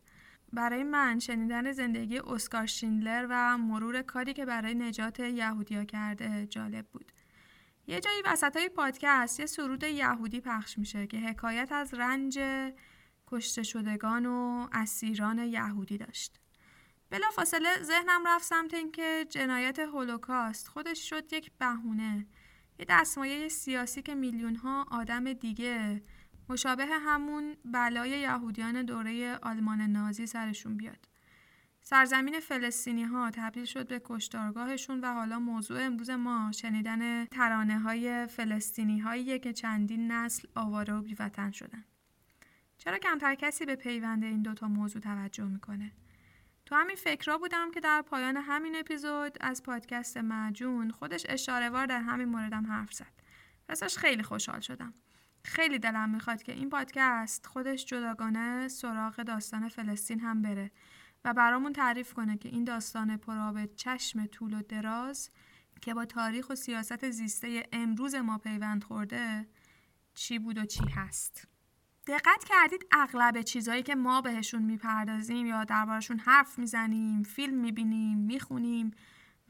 برای 0.53 0.83
من 0.83 1.19
شنیدن 1.19 1.71
زندگی 1.71 2.19
اسکار 2.19 2.65
شیندلر 2.65 3.27
و 3.29 3.57
مرور 3.57 4.01
کاری 4.01 4.33
که 4.33 4.45
برای 4.45 4.75
نجات 4.75 5.19
یهودیا 5.19 5.83
کرده 5.83 6.47
جالب 6.47 6.85
بود. 6.87 7.11
یه 7.87 7.99
جایی 7.99 8.21
وسط 8.25 8.57
های 8.57 8.69
پادکست 8.69 9.39
یه 9.39 9.45
سرود 9.45 9.83
یهودی 9.83 10.41
پخش 10.41 10.77
میشه 10.77 11.07
که 11.07 11.17
حکایت 11.17 11.71
از 11.71 11.93
رنج 11.93 12.39
کشته 13.27 13.63
شدگان 13.63 14.25
و 14.25 14.67
اسیران 14.71 15.39
یهودی 15.39 15.97
داشت. 15.97 16.39
بلا 17.09 17.29
فاصله 17.35 17.83
ذهنم 17.83 18.27
رفت 18.27 18.45
سمت 18.45 18.73
اینکه 18.73 19.25
جنایت 19.29 19.79
هولوکاست 19.79 20.67
خودش 20.67 21.09
شد 21.09 21.33
یک 21.33 21.51
بهونه 21.59 22.25
یه 22.79 22.85
دستمایه 22.89 23.47
سیاسی 23.47 24.01
که 24.01 24.15
میلیون 24.15 24.55
ها 24.55 24.85
آدم 24.91 25.33
دیگه 25.33 26.03
مشابه 26.49 26.85
همون 26.85 27.55
بلای 27.65 28.09
یهودیان 28.09 28.83
دوره 28.83 29.35
آلمان 29.35 29.81
نازی 29.81 30.25
سرشون 30.25 30.77
بیاد. 30.77 31.07
سرزمین 31.81 32.39
فلسطینی 32.39 33.03
ها 33.03 33.31
تبدیل 33.31 33.65
شد 33.65 33.87
به 33.87 34.01
کشتارگاهشون 34.05 35.01
و 35.01 35.13
حالا 35.13 35.39
موضوع 35.39 35.81
امروز 35.81 36.09
ما 36.09 36.51
شنیدن 36.51 37.25
ترانه 37.25 37.79
های 37.79 38.27
فلسطینی 38.27 38.99
هایی 38.99 39.39
که 39.39 39.53
چندین 39.53 40.11
نسل 40.11 40.47
آواره 40.55 40.93
و 40.93 41.01
بیوطن 41.01 41.51
شدن. 41.51 41.85
چرا 42.77 42.97
کمتر 42.97 43.35
کسی 43.35 43.65
به 43.65 43.75
پیوند 43.75 44.23
این 44.23 44.41
دوتا 44.41 44.67
موضوع 44.67 45.01
توجه 45.01 45.43
می‌کنه؟ 45.43 45.91
تو 46.65 46.75
همین 46.75 46.95
فکرها 46.95 47.37
بودم 47.37 47.71
که 47.71 47.79
در 47.79 48.01
پایان 48.01 48.37
همین 48.37 48.75
اپیزود 48.75 49.37
از 49.41 49.63
پادکست 49.63 50.17
معجون 50.17 50.91
خودش 50.91 51.25
اشارهوار 51.29 51.85
در 51.85 52.01
همین 52.01 52.27
موردم 52.27 52.65
حرف 52.65 52.93
زد. 52.93 53.13
راستش 53.69 53.97
خیلی 53.97 54.23
خوشحال 54.23 54.59
شدم. 54.59 54.93
خیلی 55.43 55.79
دلم 55.79 56.09
می‌خواد 56.09 56.43
که 56.43 56.51
این 56.51 56.69
پادکست 56.69 57.45
خودش 57.45 57.85
جداگانه 57.85 58.67
سراغ 58.67 59.21
داستان 59.21 59.69
فلسطین 59.69 60.19
هم 60.19 60.41
بره 60.41 60.71
و 61.25 61.33
برامون 61.33 61.73
تعریف 61.73 62.13
کنه 62.13 62.37
که 62.37 62.49
این 62.49 62.63
داستان 62.63 63.17
پراب 63.17 63.65
چشم 63.65 64.25
طول 64.25 64.53
و 64.53 64.61
دراز 64.61 65.29
که 65.81 65.93
با 65.93 66.05
تاریخ 66.05 66.49
و 66.49 66.55
سیاست 66.55 67.09
زیسته 67.09 67.67
امروز 67.71 68.15
ما 68.15 68.37
پیوند 68.37 68.83
خورده 68.83 69.47
چی 70.15 70.39
بود 70.39 70.57
و 70.57 70.65
چی 70.65 70.89
هست 70.89 71.47
دقت 72.07 72.43
کردید 72.43 72.85
اغلب 72.91 73.41
چیزهایی 73.41 73.83
که 73.83 73.95
ما 73.95 74.21
بهشون 74.21 74.61
می‌پردازیم 74.61 75.45
یا 75.45 75.63
دربارشون 75.63 76.19
حرف 76.19 76.59
می‌زنیم 76.59 77.23
فیلم 77.23 77.57
می‌بینیم 77.57 78.17
می‌خونیم 78.17 78.91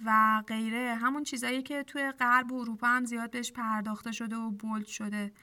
و 0.06 0.44
غیره. 0.48 0.96
همون 0.96 1.24
چیزهایی 1.24 1.62
که 1.62 1.84
توی 1.84 2.12
غرب 2.12 2.52
و 2.52 2.60
اروپا 2.60 2.88
هم 2.88 3.06
زیاد 3.06 3.32
بهش 3.32 3.52
پرداخته 3.52 4.12
شده 4.12 4.36
و 4.36 4.52
بولد 4.52 4.86
شده. 4.86 5.34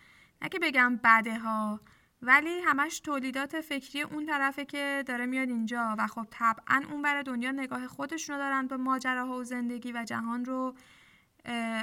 نه 0.43 0.49
بگم 0.63 1.01
بده 1.05 1.39
ها 1.39 1.81
ولی 2.23 2.61
همش 2.61 3.01
تولیدات 3.01 3.61
فکری 3.61 4.03
اون 4.03 4.27
طرفه 4.27 4.65
که 4.65 5.05
داره 5.07 5.27
میاد 5.27 5.49
اینجا 5.49 5.97
و 5.99 6.07
خب 6.07 6.27
طبعا 6.31 6.83
اون 6.91 7.03
بر 7.03 7.23
دنیا 7.23 7.51
نگاه 7.51 7.87
خودشونو 7.87 8.39
دارن 8.39 8.67
به 8.67 8.77
ماجراها 8.77 9.37
و 9.37 9.45
زندگی 9.45 9.93
و 9.93 10.05
جهان 10.05 10.45
رو 10.45 10.75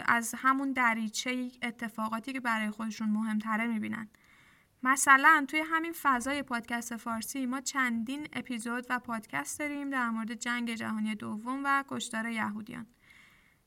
از 0.06 0.36
همون 0.38 0.74
دریچه 0.74 1.52
اتفاقاتی 1.62 2.34
که 2.34 2.40
برای 2.40 2.70
خودشون 2.70 3.10
مهمتره 3.10 3.68
می‌بینن. 3.68 4.08
مثلا 4.84 5.46
توی 5.48 5.60
همین 5.60 5.94
فضای 6.02 6.44
پادکست 6.44 6.98
فارسی 6.98 7.46
ما 7.46 7.62
چندین 7.62 8.28
اپیزود 8.34 8.86
و 8.90 9.00
پادکست 9.00 9.60
داریم 9.60 9.90
در 9.90 10.10
مورد 10.10 10.34
جنگ 10.34 10.74
جهانی 10.76 11.16
دوم 11.16 11.62
و 11.66 11.84
کشتار 11.88 12.28
یهودیان. 12.28 12.88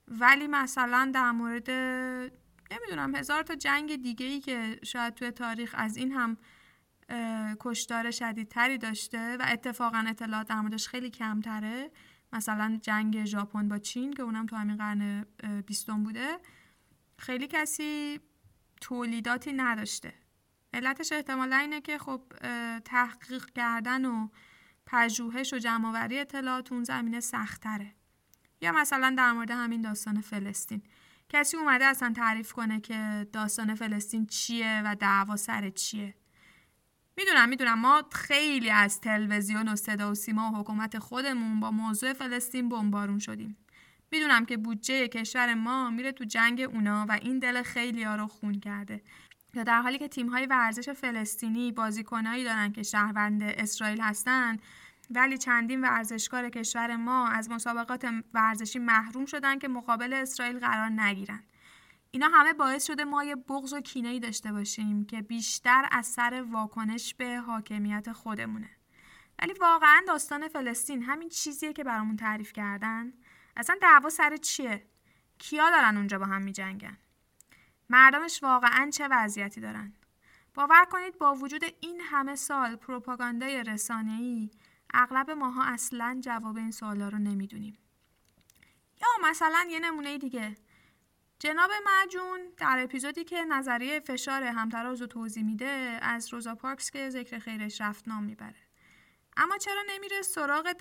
ولی 0.09 0.47
مثلا 0.47 1.11
در 1.15 1.31
مورد 1.31 1.71
نمی‌دونم 2.71 3.15
هزار 3.15 3.43
تا 3.43 3.55
جنگ 3.55 3.97
دیگه 3.97 4.27
ای 4.27 4.41
که 4.41 4.81
شاید 4.85 5.15
توی 5.15 5.31
تاریخ 5.31 5.75
از 5.79 5.97
این 5.97 6.13
هم 6.13 6.37
کشتار 7.61 8.11
شدیدتری 8.11 8.79
داشته 8.79 9.37
و 9.37 9.47
اتفاقا 9.49 10.05
اطلاعات 10.09 10.49
در 10.49 10.61
موردش 10.61 10.89
خیلی 10.89 11.11
کمتره 11.11 11.91
مثلا 12.33 12.79
جنگ 12.83 13.25
ژاپن 13.25 13.69
با 13.69 13.79
چین 13.79 14.13
که 14.13 14.23
اونم 14.23 14.47
تو 14.47 14.57
همین 14.57 14.77
قرن 14.77 15.27
بیستم 15.67 16.03
بوده 16.03 16.39
خیلی 17.19 17.47
کسی 17.47 18.21
تولیداتی 18.81 19.53
نداشته. 19.53 20.22
علتش 20.75 21.12
احتمالا 21.12 21.57
اینه 21.57 21.81
که 21.81 21.99
خب 21.99 22.23
تحقیق 22.85 23.45
کردن 23.55 24.05
و 24.05 24.29
پژوهش 24.87 25.55
و 25.55 25.59
جمعآوری 25.59 26.18
اطلاعات 26.18 26.73
اون 26.73 26.85
زمینه 26.85 27.20
سختره 27.20 27.95
یا 28.61 28.73
مثلا 28.73 29.14
در 29.18 29.33
مورد 29.33 29.51
همین 29.51 29.81
داستان 29.81 30.20
فلسطین. 30.20 30.83
کسی 31.29 31.57
اومده 31.57 31.85
اصلا 31.85 32.12
تعریف 32.16 32.53
کنه 32.53 32.81
که 32.81 33.27
داستان 33.33 33.75
فلسطین 33.75 34.27
چیه 34.27 34.83
و 34.85 34.95
دعوا 34.95 35.37
سر 35.37 35.70
چیه. 35.70 36.14
می‌دونم 37.16 37.49
می‌دونم. 37.49 37.79
ما 37.79 38.03
خیلی 38.12 38.70
از 38.70 39.01
تلویزیون 39.01 39.68
و 39.68 39.77
صدا 39.77 40.11
و 40.11 40.14
سیما 40.14 40.53
و 40.53 40.57
حکومت 40.57 40.99
خودمون 40.99 41.61
با 41.61 41.70
موضوع 41.70 42.12
فلسطین 42.12 42.68
بمبارون 42.68 43.18
شدیم. 43.18 43.57
می‌دونم 44.11 44.45
که 44.45 44.57
بودجه 44.57 45.09
کشور 45.09 45.55
ما 45.55 45.91
میره 45.91 46.12
تو 46.12 46.25
جنگ 46.25 46.61
اونا 46.61 47.07
و 47.09 47.12
این 47.12 47.39
دل 47.39 47.62
خیلی 47.62 48.03
ها 48.03 48.16
رو 48.16 48.27
خون 48.27 48.61
کرده. 48.61 49.03
یا 49.55 49.63
در 49.63 49.83
حالی 49.83 49.99
که 49.99 50.09
تیم 50.09 50.29
های 50.29 50.47
ورزش 50.47 50.89
فلسطینی 50.89 51.73
بازیکنایی 51.73 52.45
دارن 52.45 52.73
که 52.73 52.83
شهروند 52.83 53.43
اسرائیل 53.43 54.01
هستن 54.01 54.57
ولی 55.11 55.39
چندین 55.39 55.81
ورزشکار 55.81 56.51
کشور 56.51 56.97
ما 56.97 57.29
از 57.29 57.51
مسابقات 57.51 58.07
ورزشی 58.35 58.79
محروم 58.79 59.27
شدن 59.27 59.59
که 59.59 59.69
مقابل 59.69 60.13
اسرائیل 60.13 60.59
قرار 60.59 60.89
نگیرن. 60.89 61.43
اینا 62.11 62.29
همه 62.29 62.53
باعث 62.53 62.87
شده 62.87 63.05
ما 63.05 63.25
یه 63.25 63.37
بغض 63.37 63.73
و 63.73 63.81
کینه‌ای 63.81 64.21
داشته 64.21 64.53
باشیم 64.53 65.05
که 65.05 65.23
بیشتر 65.23 65.89
از 65.91 66.07
سر 66.07 66.45
واکنش 66.51 67.15
به 67.15 67.37
حاکمیت 67.37 68.13
خودمونه. 68.13 68.71
ولی 69.43 69.53
واقعا 69.61 70.03
داستان 70.09 70.49
فلسطین 70.49 71.03
همین 71.03 71.29
چیزیه 71.29 71.73
که 71.73 71.85
برامون 71.85 72.17
تعریف 72.17 72.53
کردن. 72.53 73.13
اصلا 73.57 73.77
دعوا 73.83 74.11
سر 74.11 74.37
چیه؟ 74.37 74.87
کیا 75.39 75.71
دارن 75.71 75.97
اونجا 75.97 76.19
با 76.19 76.27
هم 76.27 76.43
میجنگن؟ 76.43 76.99
مردمش 77.93 78.43
واقعا 78.43 78.90
چه 78.90 79.09
وضعیتی 79.11 79.61
دارن؟ 79.61 79.93
باور 80.55 80.84
کنید 80.84 81.18
با 81.18 81.34
وجود 81.34 81.64
این 81.80 82.01
همه 82.01 82.34
سال 82.34 82.76
پروپاگاندای 82.76 83.64
رسانه‌ای 83.64 84.51
اغلب 84.95 85.30
ماها 85.30 85.64
اصلا 85.64 86.18
جواب 86.20 86.57
این 86.57 86.70
سوالا 86.70 87.09
رو 87.09 87.18
نمی‌دونیم. 87.18 87.78
یا 89.03 89.30
مثلا 89.30 89.66
یه 89.70 89.78
نمونه 89.78 90.18
دیگه. 90.18 90.57
جناب 91.38 91.70
مجون 91.86 92.40
در 92.57 92.78
اپیزودی 92.82 93.24
که 93.24 93.45
نظریه 93.45 94.01
فشار 94.01 94.43
همتراز 94.43 95.01
رو 95.01 95.07
توضیح 95.07 95.45
میده 95.45 95.99
از 96.03 96.32
روزا 96.34 96.55
پارکس 96.55 96.90
که 96.90 97.11
ذکر 97.11 97.38
خیرش 97.38 97.80
رفت 97.80 98.09
نام 98.09 98.24
می‌بره. 98.24 98.62
اما 99.36 99.59
چرا 99.59 99.82
نمیره 99.88 100.22
سراغ 100.22 100.72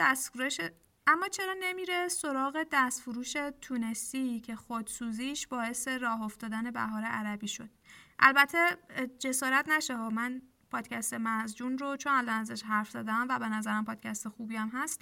اما 1.07 1.27
چرا 1.27 1.55
نمیره 1.59 2.07
سراغ 2.07 2.65
دستفروش 2.71 3.37
تونسی 3.61 4.39
که 4.39 4.55
خودسوزیش 4.55 5.47
باعث 5.47 5.87
راه 5.87 6.21
افتادن 6.21 6.71
بهار 6.71 7.03
عربی 7.03 7.47
شد؟ 7.47 7.69
البته 8.19 8.77
جسارت 9.19 9.69
نشه 9.69 9.95
ها. 9.97 10.09
من 10.09 10.41
پادکست 10.71 11.13
مزجون 11.13 11.77
رو 11.77 11.97
چون 11.97 12.13
الان 12.13 12.39
ازش 12.39 12.63
حرف 12.63 12.89
زدم 12.89 13.25
و 13.29 13.39
به 13.39 13.49
نظرم 13.49 13.85
پادکست 13.85 14.29
خوبی 14.29 14.55
هم 14.55 14.69
هست 14.73 15.01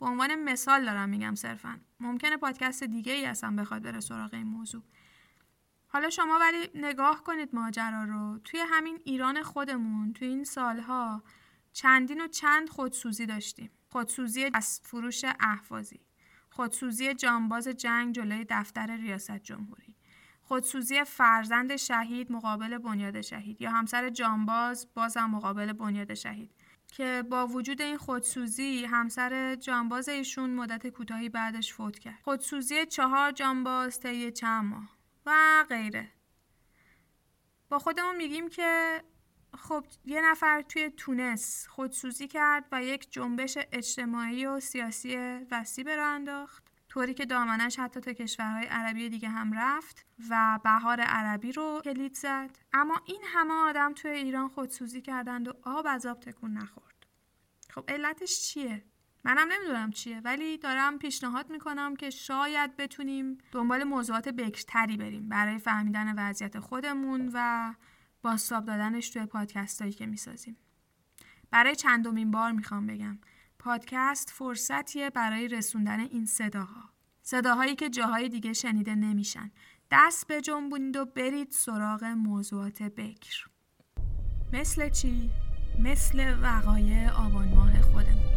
به 0.00 0.06
عنوان 0.06 0.34
مثال 0.34 0.84
دارم 0.84 1.08
میگم 1.08 1.34
صرفا. 1.34 1.80
ممکنه 2.00 2.36
پادکست 2.36 2.84
دیگه 2.84 3.12
ای 3.12 3.26
اصلا 3.26 3.56
بخواد 3.56 3.82
بره 3.82 4.00
سراغ 4.00 4.34
این 4.34 4.46
موضوع. 4.46 4.82
حالا 5.86 6.10
شما 6.10 6.38
ولی 6.40 6.70
نگاه 6.74 7.22
کنید 7.22 7.54
ماجرا 7.54 8.04
رو. 8.04 8.38
توی 8.38 8.60
همین 8.60 9.00
ایران 9.04 9.42
خودمون 9.42 10.12
توی 10.12 10.28
این 10.28 10.44
سالها 10.44 11.22
چندین 11.72 12.20
و 12.20 12.28
چند 12.28 12.68
خودسوزی 12.68 13.26
داشتیم. 13.26 13.70
خودسوزی 13.94 14.50
از 14.54 14.80
فروش 14.84 15.24
احوازی 15.40 16.00
خودسوزی 16.50 17.14
جانباز 17.14 17.68
جنگ 17.68 18.14
جلوی 18.14 18.46
دفتر 18.48 18.96
ریاست 18.96 19.38
جمهوری. 19.38 19.94
خودسوزی 20.42 21.04
فرزند 21.04 21.76
شهید 21.76 22.32
مقابل 22.32 22.78
بنیاد 22.78 23.20
شهید 23.20 23.62
یا 23.62 23.70
همسر 23.70 24.08
جانباز 24.10 24.88
بازم 24.94 25.24
مقابل 25.24 25.72
بنیاد 25.72 26.14
شهید. 26.14 26.50
که 26.88 27.24
با 27.30 27.46
وجود 27.46 27.82
این 27.82 27.96
خودسوزی 27.96 28.84
همسر 28.84 29.54
جانباز 29.54 30.08
ایشون 30.08 30.50
مدت 30.50 30.86
کوتاهی 30.86 31.28
بعدش 31.28 31.72
فوت 31.72 31.98
کرد. 31.98 32.18
خودسوزی 32.22 32.86
چهار 32.86 33.30
جانباز 33.30 34.00
طی 34.00 34.30
چند 34.30 34.64
ماه 34.64 34.88
و 35.26 35.64
غیره. 35.68 36.08
با 37.68 37.78
خودمون 37.78 38.16
میگیم 38.16 38.48
که 38.48 39.02
خب 39.56 39.84
یه 40.04 40.30
نفر 40.30 40.62
توی 40.62 40.90
تونس 40.90 41.66
خودسوزی 41.68 42.28
کرد 42.28 42.64
و 42.72 42.82
یک 42.82 43.12
جنبش 43.12 43.58
اجتماعی 43.72 44.46
و 44.46 44.60
سیاسی 44.60 45.16
وسیع 45.50 45.84
به 45.84 46.00
انداخت. 46.00 46.64
طوری 46.88 47.14
که 47.14 47.26
دامنش 47.26 47.78
حتی 47.78 48.00
تا 48.00 48.12
کشورهای 48.12 48.66
عربی 48.66 49.08
دیگه 49.08 49.28
هم 49.28 49.52
رفت 49.52 50.06
و 50.30 50.58
بهار 50.64 51.00
عربی 51.00 51.52
رو 51.52 51.80
کلید 51.84 52.14
زد. 52.14 52.58
اما 52.72 53.02
این 53.06 53.20
همه 53.24 53.54
آدم 53.54 53.92
توی 53.92 54.10
ایران 54.10 54.48
خودسوزی 54.48 55.00
کردند 55.00 55.48
و 55.48 55.52
آب 55.62 55.86
از 55.88 56.06
آب 56.06 56.20
تکون 56.20 56.52
نخورد. 56.52 57.06
خب 57.70 57.84
علتش 57.88 58.40
چیه؟ 58.40 58.84
منم 59.24 59.52
نمی‌دونم 59.52 59.90
چیه 59.90 60.20
ولی 60.20 60.58
دارم 60.58 60.98
پیشنهاد 60.98 61.50
می‌کنم 61.50 61.96
که 61.96 62.10
شاید 62.10 62.76
بتونیم 62.76 63.38
دنبال 63.52 63.84
موضوعات 63.84 64.28
بکرتری 64.28 64.96
بریم 64.96 65.28
برای 65.28 65.58
فهمیدن 65.58 66.14
وضعیت 66.18 66.58
خودمون 66.58 67.30
و 67.34 67.74
باستاب 68.24 68.64
دادنش 68.64 69.10
توی 69.10 69.26
پادکست 69.26 69.82
هایی 69.82 69.92
که 69.94 70.06
می‌سازیم. 70.06 70.56
برای 71.50 71.76
چندمین 71.76 72.30
بار 72.30 72.52
می‌خوام 72.52 72.86
بگم 72.86 73.18
پادکست 73.58 74.30
فرصتیه 74.30 75.10
برای 75.10 75.48
رسوندن 75.48 76.00
این 76.00 76.26
صداها. 76.26 76.90
صداهایی 77.22 77.74
که 77.74 77.90
جاهای 77.90 78.28
دیگه 78.28 78.52
شنیده 78.52 78.94
نمیشن. 78.94 79.50
دست 79.90 80.26
به 80.26 80.40
جنبونید 80.40 80.96
و 80.96 81.04
برید 81.04 81.50
سراغ 81.50 82.04
موضوعات 82.04 82.82
بکر. 82.82 83.46
مثل 84.52 84.88
چی؟ 84.88 85.30
مثل 85.78 86.40
وقایع 86.42 87.10
آبان 87.10 87.48
ماه 87.48 87.80
خودمون. 87.80 88.33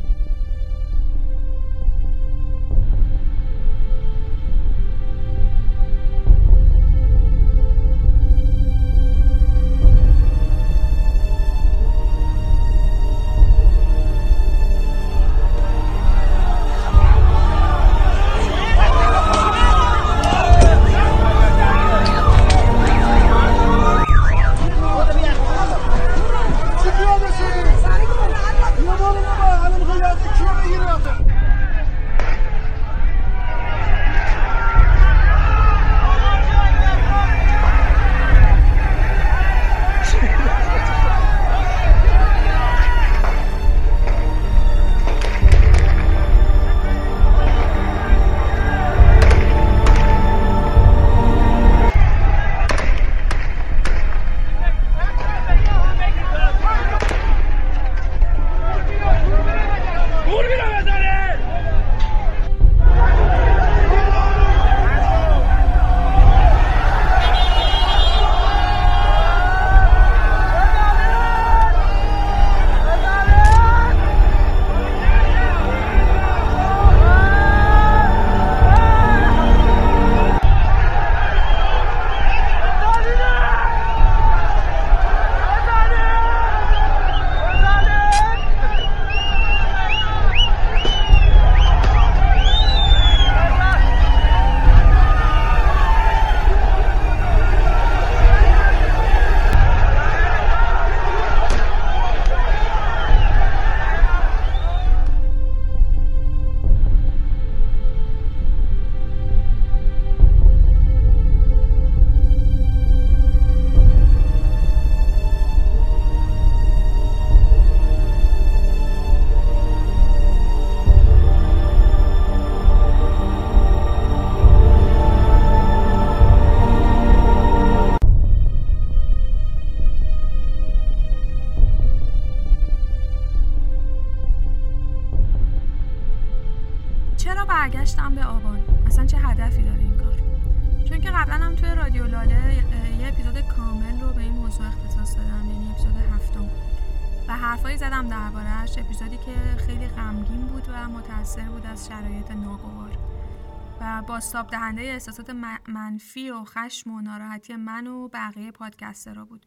باستاب 154.18 154.47
دهنده 154.47 154.82
احساسات 154.82 155.30
منفی 155.68 156.30
و 156.30 156.43
خشم 156.43 156.91
و 156.91 157.01
ناراحتی 157.01 157.55
من 157.55 157.88
و 157.88 158.07
بقیه 158.07 158.51
پادکسترها 158.51 159.26
بود. 159.26 159.45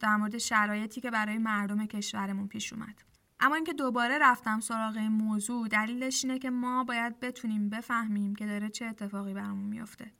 در 0.00 0.16
مورد 0.16 0.38
شرایطی 0.38 1.00
که 1.00 1.10
برای 1.10 1.38
مردم 1.38 1.86
کشورمون 1.86 2.48
پیش 2.48 2.72
اومد. 2.72 3.02
اما 3.40 3.54
اینکه 3.54 3.72
دوباره 3.72 4.18
رفتم 4.18 4.60
سراغ 4.60 4.96
این 4.96 5.12
موضوع 5.12 5.68
دلیلش 5.68 6.24
اینه 6.24 6.38
که 6.38 6.50
ما 6.50 6.84
باید 6.84 7.20
بتونیم 7.20 7.68
بفهمیم 7.68 8.34
که 8.34 8.46
داره 8.46 8.68
چه 8.68 8.84
اتفاقی 8.84 9.34
برامون 9.34 9.64
میافته. 9.64 10.12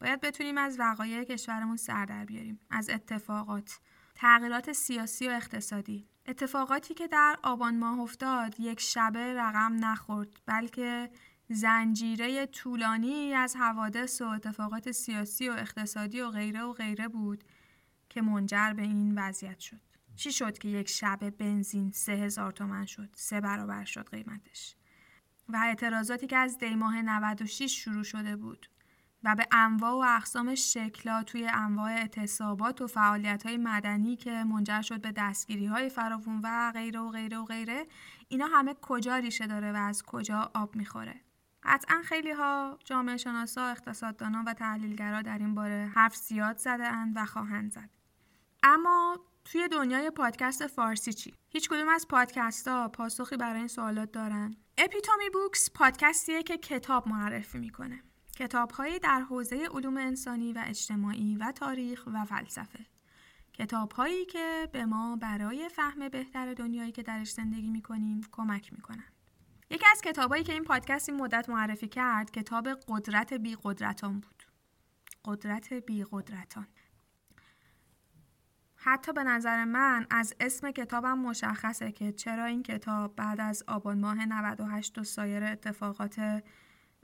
باید 0.00 0.20
بتونیم 0.20 0.58
از 0.58 0.80
وقایع 0.80 1.24
کشورمون 1.24 1.76
سر 1.76 2.04
در 2.04 2.24
بیاریم 2.24 2.60
از 2.70 2.90
اتفاقات 2.90 3.80
تغییرات 4.14 4.72
سیاسی 4.72 5.28
و 5.28 5.30
اقتصادی. 5.30 6.08
اتفاقاتی 6.26 6.94
که 6.94 7.08
در 7.08 7.36
آبان 7.42 7.78
ماه 7.78 7.98
افتاد 8.00 8.60
یک 8.60 8.80
شبه 8.80 9.34
رقم 9.34 9.84
نخورد 9.84 10.28
بلکه 10.46 11.10
زنجیره 11.52 12.46
طولانی 12.46 13.34
از 13.34 13.56
حوادث 13.56 14.22
و 14.22 14.24
اتفاقات 14.24 14.90
سیاسی 14.90 15.48
و 15.48 15.52
اقتصادی 15.52 16.20
و 16.20 16.30
غیره 16.30 16.62
و 16.62 16.72
غیره 16.72 17.08
بود 17.08 17.44
که 18.08 18.22
منجر 18.22 18.72
به 18.72 18.82
این 18.82 19.18
وضعیت 19.18 19.58
شد. 19.58 19.80
چی 20.16 20.32
شد 20.32 20.58
که 20.58 20.68
یک 20.68 20.88
شب 20.88 21.30
بنزین 21.30 21.90
سه 21.90 22.12
هزار 22.12 22.52
تومن 22.52 22.86
شد؟ 22.86 23.08
سه 23.16 23.40
برابر 23.40 23.84
شد 23.84 24.08
قیمتش. 24.08 24.76
و 25.48 25.60
اعتراضاتی 25.64 26.26
که 26.26 26.36
از 26.36 26.58
دیماه 26.58 27.02
96 27.02 27.84
شروع 27.84 28.04
شده 28.04 28.36
بود 28.36 28.68
و 29.24 29.34
به 29.34 29.46
انواع 29.52 29.92
و 29.92 30.16
اقسام 30.16 30.54
شکلا 30.54 31.22
توی 31.22 31.48
انواع 31.48 31.90
اعتصابات 31.90 32.80
و 32.80 32.86
فعالیت 32.86 33.46
های 33.46 33.56
مدنی 33.56 34.16
که 34.16 34.44
منجر 34.44 34.82
شد 34.82 35.00
به 35.00 35.12
دستگیری 35.16 35.66
های 35.66 35.88
فراوون 35.88 36.40
و 36.44 36.72
غیره 36.74 37.00
و 37.00 37.10
غیره 37.10 37.38
و 37.38 37.44
غیره 37.44 37.86
اینا 38.28 38.46
همه 38.46 38.74
کجا 38.82 39.16
ریشه 39.16 39.46
داره 39.46 39.72
و 39.72 39.76
از 39.76 40.02
کجا 40.02 40.50
آب 40.54 40.76
می‌خوره؟ 40.76 41.20
قطعا 41.64 42.02
خیلی 42.04 42.30
ها 42.30 42.78
جامعه 42.84 43.16
شناسا 43.16 43.66
اقتصاددانا 43.66 44.44
و 44.46 44.54
تحلیلگرا 44.54 45.22
در 45.22 45.38
این 45.38 45.54
باره 45.54 45.92
حرف 45.94 46.16
زیاد 46.16 46.56
زده 46.56 46.88
اند 46.88 47.12
و 47.16 47.24
خواهند 47.24 47.72
زد 47.72 47.90
اما 48.62 49.18
توی 49.44 49.68
دنیای 49.68 50.10
پادکست 50.10 50.66
فارسی 50.66 51.12
چی؟ 51.12 51.34
هیچ 51.48 51.68
کدوم 51.68 51.88
از 51.88 52.08
پادکست 52.08 52.68
ها 52.68 52.88
پاسخی 52.88 53.36
برای 53.36 53.58
این 53.58 53.68
سوالات 53.68 54.12
دارن؟ 54.12 54.56
اپیتومی 54.78 55.30
بوکس 55.32 55.70
پادکستیه 55.74 56.42
که 56.42 56.58
کتاب 56.58 57.08
معرفی 57.08 57.58
می‌کنه. 57.58 58.02
کتابهایی 58.36 58.98
در 58.98 59.20
حوزه 59.20 59.68
علوم 59.74 59.96
انسانی 59.96 60.52
و 60.52 60.62
اجتماعی 60.66 61.36
و 61.36 61.52
تاریخ 61.52 62.04
و 62.06 62.24
فلسفه 62.24 62.86
کتابهایی 63.52 64.24
که 64.24 64.68
به 64.72 64.84
ما 64.84 65.16
برای 65.16 65.68
فهم 65.68 66.08
بهتر 66.08 66.54
دنیایی 66.54 66.92
که 66.92 67.02
درش 67.02 67.32
زندگی 67.32 67.70
می‌کنیم 67.70 68.20
کمک 68.32 68.72
می‌کنن 68.72 69.11
یکی 69.72 69.84
از 69.92 70.00
کتابهایی 70.00 70.44
که 70.44 70.52
این 70.52 70.64
پادکست 70.64 71.08
این 71.08 71.18
مدت 71.18 71.48
معرفی 71.48 71.88
کرد 71.88 72.30
کتاب 72.30 72.68
قدرت 72.88 73.34
بی 73.34 73.56
قدرتان 73.62 74.20
بود. 74.20 74.42
قدرت 75.24 75.72
بی 75.72 76.04
قدرتان 76.10 76.66
حتی 78.76 79.12
به 79.12 79.24
نظر 79.24 79.64
من 79.64 80.06
از 80.10 80.34
اسم 80.40 80.70
کتابم 80.70 81.18
مشخصه 81.18 81.92
که 81.92 82.12
چرا 82.12 82.44
این 82.44 82.62
کتاب 82.62 83.16
بعد 83.16 83.40
از 83.40 83.64
آبان 83.68 84.00
ماه 84.00 84.26
98 84.26 84.98
و 84.98 85.04
سایر 85.04 85.44
اتفاقات 85.44 86.42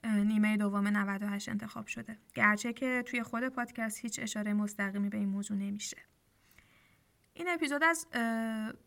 نیمه 0.05 0.57
دوم 0.57 0.89
98 0.89 1.49
انتخاب 1.49 1.87
شده. 1.87 2.19
گرچه 2.35 2.73
که 2.73 3.03
توی 3.07 3.23
خود 3.23 3.49
پادکست 3.49 3.99
هیچ 4.01 4.21
اشاره 4.23 4.53
مستقیمی 4.53 5.09
به 5.09 5.19
این 5.19 5.29
موضوع 5.29 5.57
نمیشه. 5.57 5.97
این 7.39 7.49
اپیزود 7.49 7.85
از 7.85 8.07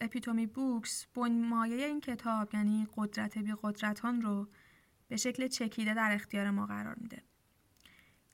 اپیتومی 0.01 0.45
بوکس 0.45 1.07
بنمایه 1.13 1.85
این 1.85 2.01
کتاب 2.01 2.55
یعنی 2.55 2.87
قدرت 2.97 3.37
بی 3.37 3.53
قدرتان 3.63 4.21
رو 4.21 4.49
به 5.07 5.17
شکل 5.17 5.47
چکیده 5.47 5.93
در 5.93 6.11
اختیار 6.11 6.49
ما 6.49 6.65
قرار 6.65 6.95
میده. 7.01 7.23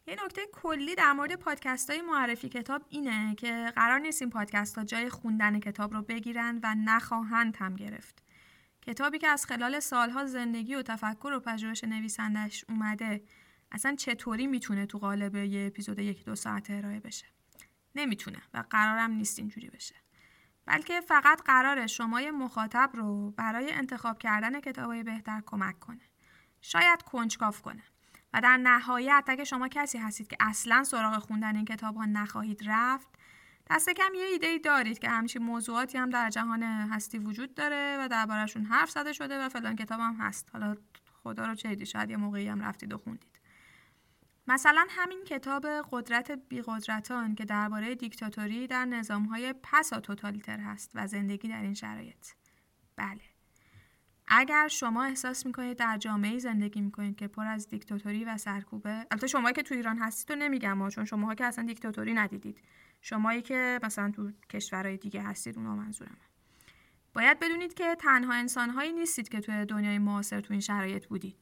یه 0.08 0.16
نکته 0.26 0.42
کلی 0.52 0.96
در 0.96 1.14
مورد 1.14 1.36
پادکست 1.36 1.90
های 1.90 2.02
معرفی 2.02 2.50
کتاب 2.50 2.86
اینه 2.90 3.36
که 3.36 3.74
قرار 3.76 4.00
نیست 4.00 4.22
این 4.22 4.32
پادکست 4.32 4.78
ها 4.78 4.84
جای 4.84 5.10
خوندن 5.10 5.60
کتاب 5.60 5.94
رو 5.94 6.02
بگیرن 6.02 6.60
و 6.64 6.76
نخواهند 6.76 7.58
هم 7.58 7.76
گرفت. 7.76 8.24
کتابی 8.82 9.18
که 9.18 9.28
از 9.28 9.46
خلال 9.46 9.80
سالها 9.80 10.26
زندگی 10.26 10.76
و 10.76 10.82
تفکر 10.82 11.32
و 11.34 11.40
پژوهش 11.40 11.84
نویسندش 11.84 12.66
اومده 12.70 13.24
اصلا 13.72 13.96
چطوری 13.96 14.48
می‌تونه 14.48 14.86
تو 14.86 14.98
قالب 14.98 15.36
یه 15.36 15.68
اپیزود 15.68 16.00
یک 16.00 16.26
دو 16.26 16.36
ساعت 16.36 16.70
ارائه 16.70 17.00
بشه؟ 17.00 17.26
نمی‌تونه 17.96 18.42
و 18.54 18.64
قرارم 18.70 19.12
نیست 19.12 19.40
اینجوری 19.40 19.70
بشه. 19.70 19.96
بلکه 20.68 21.02
فقط 21.02 21.42
قرار 21.42 21.88
شمای 21.88 22.32
مخاطب 22.32 22.90
رو 22.94 23.32
برای 23.32 23.72
انتخاب 23.72 24.20
کردن 24.20 24.60
کتابای 24.60 25.04
بهتر 25.04 25.42
کمک 25.46 25.80
کنه. 25.80 26.02
شاید 26.62 27.02
کنجکاو 27.02 27.54
کنه. 27.64 27.84
و 28.34 28.42
در 28.42 28.58
نهایت 28.58 29.24
اگه 29.28 29.44
شما 29.44 29.68
کسی 29.68 29.98
هستید 29.98 30.28
که 30.28 30.38
اصلا 30.40 30.84
سراغ 30.84 31.18
خوندن 31.18 31.56
این 31.56 31.66
کتاب 31.66 31.96
ها 31.96 32.06
نخواهید 32.06 32.62
رفت 32.66 33.08
دست 33.70 33.90
کم 33.90 34.14
یه 34.16 34.26
ایده 34.26 34.48
ای 34.48 34.60
دارید 34.60 35.00
که 35.00 35.10
همچین 35.10 35.44
موضوعاتی 35.44 35.98
هم 35.98 36.10
در 36.10 36.30
جهان 36.30 36.64
هستی 36.64 37.18
وجود 37.18 37.54
داره 37.54 37.98
و 38.00 38.08
دربارهشون 38.08 38.64
حرف 38.64 38.90
زده 38.90 39.14
شده 39.14 39.46
و 39.46 39.50
فلان 39.50 39.76
کتاب 39.76 40.00
هم 40.00 40.16
هست. 40.20 40.50
حالا 40.54 40.76
خدا 41.24 41.46
رو 41.46 41.56
چه 41.56 41.86
شاید 41.86 42.10
یه 42.10 42.18
موقعی 42.18 42.48
هم 42.48 42.62
رفتید 42.62 42.94
و 42.94 42.98
خوندید. 42.98 43.37
مثلا 44.48 44.88
همین 44.90 45.24
کتاب 45.24 45.66
قدرت 45.92 46.32
بیقدرتان 46.32 47.36
که 47.36 47.46
درباره 47.46 47.96
دیکتاتوری 47.96 48.68
در 48.68 48.86
نظامهای 48.86 49.54
پسا 49.64 50.00
توتالیتر 50.00 50.60
هست 50.60 50.92
و 50.96 51.08
زندگی 51.08 51.48
در 51.48 51.62
این 51.62 51.74
شرایط. 51.74 52.28
بله. 52.96 53.22
اگر 54.28 54.68
شما 54.68 55.04
احساس 55.04 55.46
می‌کنید 55.46 55.78
در 55.78 55.98
جامعه 55.98 56.40
زندگی 56.40 56.82
می‌کنید 56.82 57.16
که 57.16 57.28
پر 57.28 57.48
از 57.48 57.68
دیکتاتوری 57.68 58.26
و 58.26 58.38
سرکوبه 58.38 59.06
البته 59.12 59.28
شما 59.28 59.52
که 59.52 59.64
تو 59.64 59.76
ایران 59.76 59.98
هستید 59.98 60.28
تو 60.28 60.36
نمیگم 60.36 60.90
چون 60.90 61.06
شماها 61.06 61.36
که 61.36 61.46
اصلا 61.46 61.66
دیکتاتوری 61.66 62.14
ندیدید. 62.14 62.62
شمایی 63.02 63.42
که 63.42 63.80
مثلا 63.84 64.12
تو 64.12 64.32
کشورهای 64.50 64.98
دیگه 64.98 65.22
هستید 65.22 65.58
اونا 65.58 65.76
منظورمه. 65.76 66.18
باید 67.14 67.40
بدونید 67.40 67.74
که 67.74 67.96
تنها 67.96 68.34
انسانهایی 68.34 68.94
نیستید 68.94 69.30
که 69.30 69.40
توی 69.40 69.66
دنیای 69.66 69.98
معاصر 69.98 70.42
تو 70.42 70.54
این 70.54 70.62
شرایط 70.62 71.06
بودید. 71.08 71.38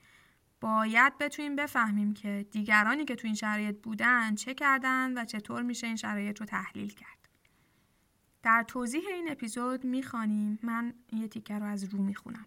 باید 0.62 1.18
بتونیم 1.18 1.56
بفهمیم 1.56 2.14
که 2.14 2.46
دیگرانی 2.52 3.06
که 3.06 3.16
تو 3.16 3.28
این 3.28 3.36
شرایط 3.36 3.82
بودن 3.82 4.36
چه 4.36 4.54
کردن 4.54 5.18
و 5.18 5.26
چطور 5.26 5.62
میشه 5.62 5.88
این 5.88 5.96
شرایط 5.96 6.40
رو 6.40 6.46
تحلیل 6.46 6.94
کرد. 6.94 7.30
در 8.44 8.64
توضیح 8.68 9.02
این 9.08 9.32
اپیزود 9.32 9.86
می‌خوانیم. 9.86 10.60
من 10.64 10.94
یه 11.14 11.28
تیکه 11.28 11.60
رو 11.60 11.66
از 11.66 11.84
رو 11.84 12.02
می‌خونم. 12.02 12.46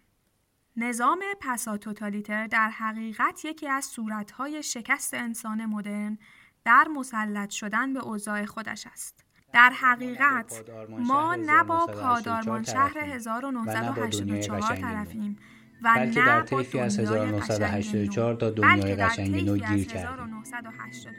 نظام 0.77 1.19
پسا 1.41 1.77
توتالیتر 1.77 2.47
در 2.47 2.69
حقیقت 2.69 3.45
یکی 3.45 3.67
از 3.67 3.85
صورتهای 3.85 4.63
شکست 4.63 5.13
انسان 5.13 5.65
مدرن 5.65 6.17
در 6.65 6.87
مسلط 6.95 7.49
شدن 7.49 7.93
به 7.93 7.99
اوضاع 7.99 8.45
خودش 8.45 8.87
است. 8.87 9.25
در 9.53 9.69
حقیقت 9.69 10.69
ما 10.89 11.35
نه 11.35 11.63
با 11.63 11.85
پادارمان 11.85 12.63
شهر 12.63 12.97
1984 12.99 14.75
طرفیم. 14.75 15.37
و 15.83 15.93
بلکه 15.95 16.19
در 16.19 16.41
طیفی 16.41 16.79
از 16.79 16.99
1984 16.99 18.33
تا 18.33 18.49
دنیای 18.49 18.95
قشنگ 18.95 19.45
نو 19.45 19.57
گیر 19.57 19.87
کردیم 19.87 20.33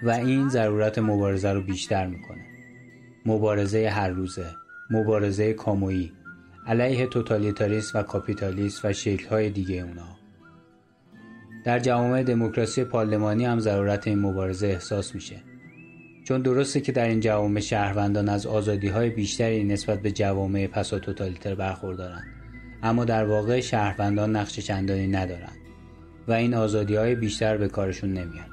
و 0.03 0.11
این 0.11 0.49
ضرورت 0.49 0.99
مبارزه 0.99 1.53
رو 1.53 1.63
بیشتر 1.63 2.07
می‌کنه. 2.07 2.47
مبارزه 3.27 3.89
هر 3.89 4.09
روزه. 4.09 4.47
مبارزه 4.91 5.53
کامویی. 5.53 6.13
علیه 6.67 7.07
توتالیتاریسم 7.07 7.99
و 7.99 8.03
کاپیتالیسم 8.03 8.89
و 8.89 8.93
شکل‌های 8.93 9.51
دیگه 9.51 9.75
اونا. 9.75 10.17
در 11.65 11.79
جوامع 11.79 12.23
دموکراسی 12.23 12.85
پارلمانی 12.85 13.45
هم 13.45 13.59
ضرورت 13.59 14.07
این 14.07 14.19
مبارزه 14.19 14.67
احساس 14.67 15.15
میشه. 15.15 15.37
چون 16.25 16.43
درسته 16.43 16.81
که 16.81 16.93
در 16.93 17.09
این 17.09 17.21
جوامع 17.21 17.61
شهروندان 17.61 18.29
از 18.29 18.47
آزادی‌های 18.47 19.11
بیشتری 19.11 19.65
نسبت 19.65 20.03
به 20.03 20.13
جوامع 20.13 20.67
پسا 20.67 20.99
توتالیتر 20.99 21.55
برخوردارن 21.55 22.40
اما 22.83 23.05
در 23.05 23.25
واقع 23.25 23.61
شهروندان 23.61 24.37
نقش 24.37 24.61
چندانی 24.61 25.09
ندارند 25.09 25.59
و 26.29 26.33
این 26.33 26.55
آزادی‌های 26.55 27.15
بیشتر 27.15 27.57
به 27.57 27.69
کارشون 27.69 28.13
نمیاد. 28.13 28.51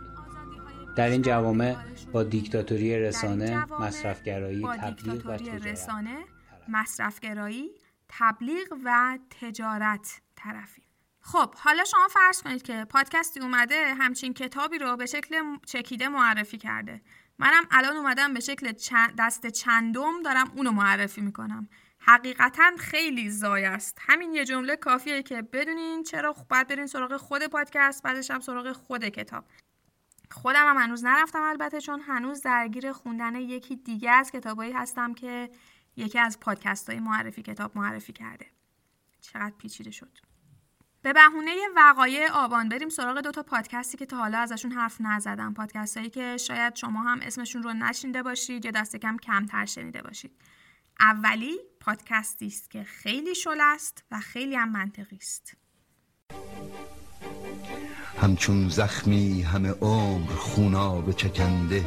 در 0.96 1.10
این 1.10 1.22
جوامع 1.22 1.76
با 2.12 2.24
دیکتاتوری 2.24 3.00
رسانه، 3.00 3.66
مصرفگرایی، 3.80 4.68
تبلیغ 4.82 5.26
و 5.26 5.38
تجارت 5.38 6.20
مصرفگرایی 6.68 7.70
تبلیغ 8.10 8.68
و 8.86 9.18
تجارت 9.42 10.22
طرفیم 10.36 10.84
خب 11.20 11.56
حالا 11.56 11.84
شما 11.86 12.08
فرض 12.10 12.42
کنید 12.42 12.62
که 12.62 12.86
پادکستی 12.90 13.40
اومده 13.40 13.94
همچین 13.94 14.34
کتابی 14.34 14.78
رو 14.78 14.98
به 14.98 15.06
شکل 15.06 15.36
چکیده 15.66 16.10
معرفی 16.10 16.58
کرده. 16.58 17.02
منم 17.40 17.64
الان 17.72 17.96
اومدم 17.96 18.34
به 18.34 18.40
شکل 18.40 18.74
دست 19.18 19.48
چندم 19.48 20.24
دارم 20.26 20.52
اونو 20.56 20.72
معرفی 20.72 21.22
می‌کنم. 21.22 21.70
حقیقتا 22.08 22.72
خیلی 22.80 23.30
زای 23.30 23.66
است. 23.66 23.98
همین 24.02 24.34
یه 24.34 24.46
جمله 24.46 24.76
کافیه 24.76 25.24
که 25.24 25.42
بدونین 25.42 26.04
چرا 26.04 26.36
باید 26.50 26.68
برین 26.68 26.88
سراغ 26.88 27.18
خود 27.18 27.48
پادکست 27.48 28.04
بعدش 28.04 28.32
هم 28.32 28.40
سراغ 28.40 28.72
خود 28.72 29.06
کتاب. 29.06 29.46
خودم 30.32 30.68
هم 30.68 30.78
هنوز 30.78 31.06
نرفتم 31.06 31.42
البته 31.42 31.82
چون 31.82 32.02
هنوز 32.02 32.42
درگیر 32.42 32.92
خوندن 32.92 33.36
یکی 33.36 33.76
دیگه 33.76 34.12
از 34.12 34.32
کتابایی 34.32 34.72
هستم 34.72 35.14
که 35.14 35.50
یکی 35.96 36.20
از 36.20 36.40
پادکست 36.40 36.90
های 36.90 37.00
معرفی 37.00 37.42
کتاب 37.42 37.78
معرفی 37.78 38.14
کرده. 38.14 38.46
چقدر 39.22 39.54
پیچیده 39.58 39.92
شد. 39.92 40.18
به 41.02 41.14
بهونه 41.14 41.52
وقایع 41.76 42.32
آبان 42.32 42.70
بریم 42.70 42.90
سراغ 42.90 43.22
دو 43.22 43.32
تا 43.32 43.44
پادکستی 43.44 43.98
که 43.98 44.06
تا 44.06 44.18
حالا 44.18 44.38
ازشون 44.38 44.72
حرف 44.72 45.02
نزدم. 45.02 45.54
پادکست 45.54 45.98
هایی 45.98 46.10
که 46.10 46.38
شاید 46.38 46.76
شما 46.76 47.02
هم 47.02 47.20
اسمشون 47.22 47.64
رو 47.64 47.74
نشنیده 47.74 48.24
باشید 48.24 48.66
یا 48.66 48.72
دست 48.72 48.96
کم 48.96 49.18
کمتر 49.18 49.66
شنیده 49.66 50.02
باشید. 50.02 50.32
اولی 51.00 51.58
پادکستی 51.80 52.48
است 52.48 52.72
که 52.72 52.84
خیلی 52.84 53.36
شل 53.36 53.62
است 53.62 54.04
و 54.12 54.20
خیلی 54.20 54.56
هم 54.56 54.72
منطقی 54.72 55.16
است. 55.16 55.58
همچون 58.22 58.70
زخمی 58.70 59.42
همه 59.42 59.70
عمر 59.70 60.32
خونا 60.32 61.02
به 61.02 61.14
چکنده 61.14 61.86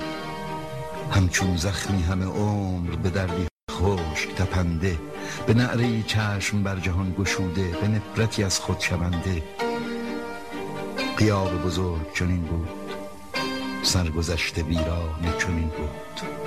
همچون 1.10 1.56
زخمی 1.56 2.02
همه 2.02 2.24
عمر 2.24 2.96
به 2.96 3.10
دردی 3.10 3.46
خشک 3.70 4.34
تپنده 4.34 4.98
به 5.46 5.54
نعره 5.54 6.02
چشم 6.02 6.62
بر 6.62 6.80
جهان 6.80 7.14
گشوده 7.18 7.68
به 7.80 7.88
نفرتی 7.88 8.44
از 8.44 8.60
خود 8.60 8.80
شونده. 8.80 9.42
قیاب 11.16 11.62
بزرگ 11.62 12.12
چنین 12.14 12.40
بود 12.40 12.68
سرگذشت 13.82 14.58
ویرانه 14.58 15.38
چنین 15.38 15.68
بود. 15.68 16.39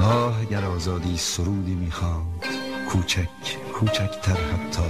آه 0.00 0.40
اگر 0.40 0.64
آزادی 0.64 1.16
سرودی 1.16 1.74
می‌خواند 1.74 2.44
کوچک 2.88 3.28
کوچکتر 3.74 4.32
حتی 4.32 4.82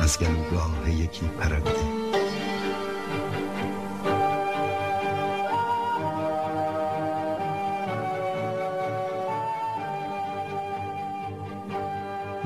از 0.00 0.18
گلوگاه 0.18 0.90
یکی 0.90 1.28
پرنده. 1.28 1.70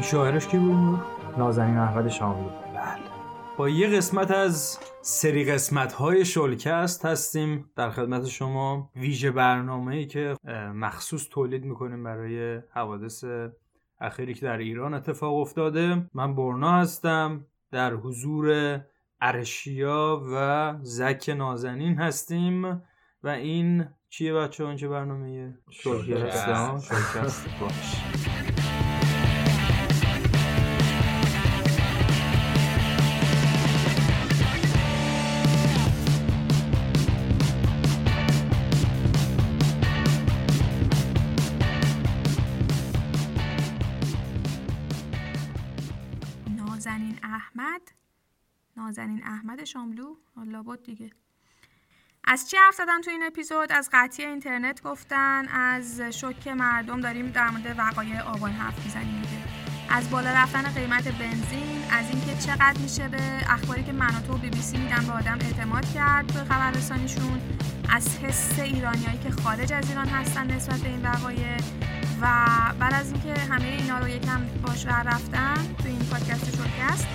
شاعرش 0.03 0.47
کی 0.47 0.59
بود؟ 0.59 1.01
نازنین 1.39 1.79
احمد 1.79 2.09
شاملو 2.09 2.60
با 3.57 3.69
یه 3.69 3.97
قسمت 3.97 4.31
از 4.31 4.79
سری 5.01 5.45
قسمت 5.45 5.93
های 5.93 6.25
شلکست 6.25 7.05
هستیم. 7.05 7.71
در 7.77 7.91
خدمت 7.91 8.27
شما 8.27 8.91
ویژه 8.97 9.31
برنامه 9.31 9.95
ای 9.97 10.07
که 10.07 10.37
مخصوص 10.75 11.29
تولید 11.31 11.65
می‌کنیم 11.65 12.05
برای 12.05 12.61
حوادث 12.75 13.25
اخیری 14.01 14.35
که 14.35 14.47
در 14.47 14.59
ایران 14.59 14.95
اتفاق 14.95 15.35
افتاده. 15.35 16.11
من 16.15 16.35
برنا 16.35 16.73
هستم. 16.73 17.47
در 17.73 17.95
حضور 17.95 18.81
ارشیا 19.21 20.23
و 20.33 20.75
زک 20.83 21.35
نازنین 21.37 21.99
هستیم 21.99 22.65
و 23.23 23.29
این 23.29 23.89
چیه 24.09 24.35
بچه 24.35 24.65
اونچه 24.65 24.89
برنامه 24.89 25.55
شرکست 25.71 27.49
باش. 27.61 27.97
نازنین 48.81 49.23
احمد 49.25 49.65
شاملو؟ 49.65 50.15
لابد 50.47 50.83
دیگه. 50.83 51.11
از 52.25 52.51
چی 52.51 52.57
حرف 52.57 52.75
زدن 52.75 53.01
تو 53.01 53.11
این 53.11 53.23
اپیزود؟ 53.23 53.73
از 53.73 53.91
قطعی 53.93 54.27
اینترنت 54.27 54.83
گفتن 54.83 55.49
از 55.49 56.01
شوک 56.01 56.49
مردم 56.49 57.01
داریم 57.01 57.31
در 57.31 57.51
مورد 57.51 57.79
وقایع 57.79 58.21
آبان 58.21 58.51
حرف 58.51 58.85
می‌زنیم 58.85 59.23
دیگه. 59.23 59.41
از 59.91 60.11
بالا 60.11 60.31
رفتن 60.31 60.63
قیمت 60.63 61.09
بنزین 61.09 61.85
از 61.91 62.11
اینکه 62.11 62.47
چقدر 62.47 62.79
میشه 62.79 63.09
به 63.09 63.21
اخباری 63.47 63.85
که 63.85 63.93
من 63.93 64.07
و 64.07 64.21
تو 64.27 64.39
بی 64.39 64.51
بی 64.51 64.63
سی 64.63 64.77
میدن 64.77 65.07
به 65.07 65.13
آدم 65.13 65.39
اعتماد 65.41 65.95
کرد 65.95 66.27
تو 66.27 66.39
خبررسانیشون 66.39 67.41
از 67.89 68.19
حس 68.19 68.59
ایرانیایی 68.59 69.19
که 69.19 69.31
خارج 69.31 69.73
از 69.73 69.89
ایران 69.89 70.09
هستن 70.09 70.51
نسبت 70.51 70.81
به 70.81 70.89
این 70.89 71.03
وقایع 71.03 71.57
و 72.21 72.27
بعد 72.81 72.95
از 72.95 73.13
اینکه 73.13 73.35
همه 73.41 73.65
اینا 73.65 73.99
رو 73.99 74.09
یکم 74.09 74.47
باش 74.67 74.87
رفتن 74.87 75.75
تو 75.79 75.87
این 75.87 75.99
پادکست 75.99 76.57
شوکست 76.57 77.07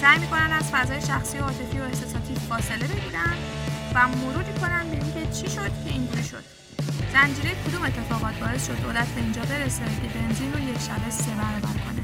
سعی 0.00 0.18
می‌کنن 0.18 0.52
از 0.52 0.70
فضای 0.72 1.00
شخصی 1.00 1.38
و 1.38 1.42
عاطفی 1.42 1.78
و 1.78 1.82
احساساتی 1.82 2.34
فاصله 2.48 2.86
بگیرن 2.86 3.34
و 3.94 4.08
مرور 4.08 4.42
کنن 4.60 4.90
به 4.90 4.96
اینکه 4.96 5.32
چی 5.32 5.46
شد 5.50 5.72
که 5.84 5.90
اینجوری 5.90 6.24
شد. 6.24 6.44
زنجیره 7.12 7.50
کدوم 7.64 7.82
اتفاقات 7.82 8.34
باعث 8.34 8.66
شد 8.66 8.82
دولت 8.82 9.08
به 9.08 9.20
اینجا 9.20 9.42
برسه 9.42 9.84
که 9.84 10.18
بنزین 10.18 10.52
رو 10.52 10.58
یک 10.58 10.78
شبه 10.78 11.10
سه 11.10 11.30
برابر 11.30 11.78
کنه؟ 11.84 12.02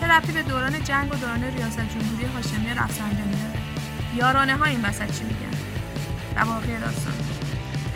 چه 0.00 0.06
ربطی 0.06 0.32
به 0.32 0.42
دوران 0.42 0.84
جنگ 0.84 1.12
و 1.12 1.16
دوران 1.16 1.44
ریاست 1.44 1.80
جمهوری 1.80 2.24
هاشمی 2.34 2.74
رفسنجانی 2.74 3.32
داره؟ 3.32 3.58
یارانه 4.14 4.56
ها 4.56 4.64
این 4.64 4.84
وسط 4.84 5.18
چی 5.18 5.24
میگن؟ 5.24 5.58
و 6.36 6.44
باقی 6.44 6.78
داستان. 6.78 7.12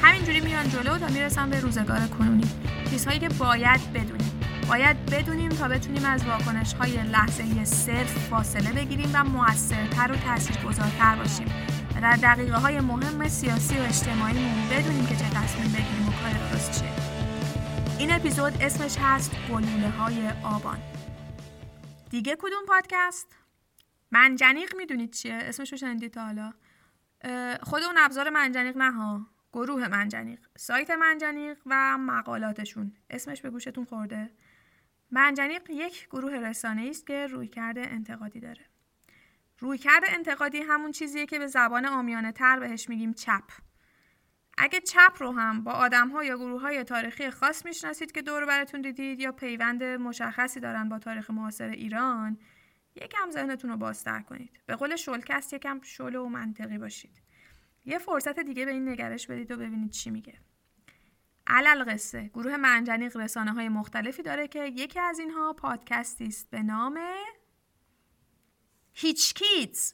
همینجوری 0.03 0.41
میان 0.41 0.69
جلو 0.69 0.99
تا 0.99 1.07
می‌رسن 1.07 1.51
به 1.51 1.61
روزگار 1.61 2.01
کنونی. 2.19 2.45
چیزهایی 2.91 3.19
که 3.19 3.29
باید 3.29 3.93
بدونیم 3.93 4.32
باید 4.69 5.07
بدونیم 5.07 5.49
تا 5.49 5.69
بتونیم 5.69 6.05
از 6.05 6.25
واکنش 6.25 6.75
های 6.75 7.03
لحظه 7.03 7.65
صرف 7.65 8.29
فاصله 8.29 8.73
بگیریم 8.73 9.11
و 9.15 9.25
موثرتر 9.25 10.13
و 10.13 10.17
تاثیرگذارتر 10.17 11.17
باشیم. 11.17 11.47
و 11.97 12.01
در 12.01 12.17
دقیقه 12.17 12.57
های 12.57 12.81
مهم 12.81 13.29
سیاسی 13.29 13.79
و 13.79 13.83
اجتماعیمون 13.83 14.69
بدونیم 14.71 15.07
که 15.07 15.17
چه 15.17 15.25
تصمیم 15.25 15.73
بگیریم 15.73 16.09
و 16.09 16.13
کار 16.13 16.51
درست 16.51 16.81
چیه. 16.81 16.93
این 17.99 18.13
اپیزود 18.13 18.53
اسمش 18.61 18.97
هست 19.01 19.33
گلوله 19.51 19.91
های 19.91 20.29
آبان. 20.45 20.79
دیگه 22.11 22.37
کدوم 22.39 22.67
پادکست؟ 22.69 23.27
منجنیق 24.11 24.77
می‌دونید 24.77 25.13
چیه؟ 25.13 25.35
اسمشو 25.35 25.77
شنیدید 25.77 26.13
تا 26.13 26.25
حالا؟ 26.25 26.53
خود 27.63 27.83
اون 27.83 27.99
ابزار 27.99 28.31
منجنیق 28.31 28.77
نه 28.77 28.93
ها. 28.93 29.27
گروه 29.53 29.89
منجنیق 29.89 30.41
سایت 30.57 30.91
منجنیق 30.91 31.59
و 31.67 31.99
مقالاتشون. 31.99 32.93
اسمش 33.11 33.43
به 33.43 33.51
گوشتون 33.51 33.85
خورده. 33.85 34.31
منجنیق 35.13 35.71
یک 35.71 36.09
گروه 36.09 36.33
رسانه 36.33 36.87
است 36.91 37.07
که 37.07 37.27
رویکرد 37.27 37.79
انتقادی 37.79 38.41
داره. 38.41 38.67
رویکرد 39.59 40.03
انتقادی 40.09 40.59
همون 40.59 40.93
چیزیه 40.93 41.27
که 41.27 41.39
به 41.39 41.47
زبان 41.47 41.87
آمیانه 41.87 42.33
تر 42.33 42.61
بهش 42.61 42.89
میگیم 42.89 43.13
چپ. 43.13 43.45
اگه 44.59 44.81
چپ 44.81 45.13
رو 45.19 45.33
هم 45.33 45.65
با 45.65 45.73
آدم 45.73 46.09
ها 46.09 46.25
یا 46.25 46.37
گروه 46.37 46.61
های 46.61 46.85
تاریخی 46.85 47.31
خاص 47.31 47.65
می‌شناسید 47.65 48.13
که 48.13 48.23
دور 48.23 48.47
براتون 48.47 48.81
دیدید 48.81 49.21
یا 49.21 49.33
پیوند 49.33 49.85
مشخصی 49.85 50.61
دارن 50.61 50.89
با 50.89 50.99
تاریخ 50.99 51.31
معاصر 51.31 51.69
ایران 51.69 52.39
یکم 52.95 53.31
ذهنتون 53.31 53.71
رو 53.71 53.77
بازتر 53.77 54.21
کنید. 54.21 54.61
به 54.67 54.77
قول 54.77 54.97
شلکست 54.97 55.53
یکم 55.53 55.81
شل 55.83 56.15
و 56.15 56.29
منطقی 56.29 56.79
باشید. 56.79 57.23
یه 57.85 57.99
فرصت 57.99 58.41
دیگه 58.41 58.65
به 58.65 58.71
این 58.71 58.89
نگرش 58.89 59.27
بدید 59.27 59.51
و 59.51 59.57
ببینید 59.57 59.91
چی 59.91 60.11
میگه. 60.11 60.39
علل 61.47 61.85
قصه. 61.85 62.31
گروه 62.35 62.57
منجنیق 62.57 63.17
رسانه 63.17 63.53
های 63.53 63.69
مختلفی 63.69 64.23
داره 64.23 64.49
که 64.49 64.65
یکی 64.65 65.01
از 65.01 65.19
اینها 65.19 65.53
پادکستی 65.53 66.27
است 66.27 66.51
به 66.51 66.63
نام 66.63 66.99
هیچ 68.93 69.35
کیتز. 69.35 69.93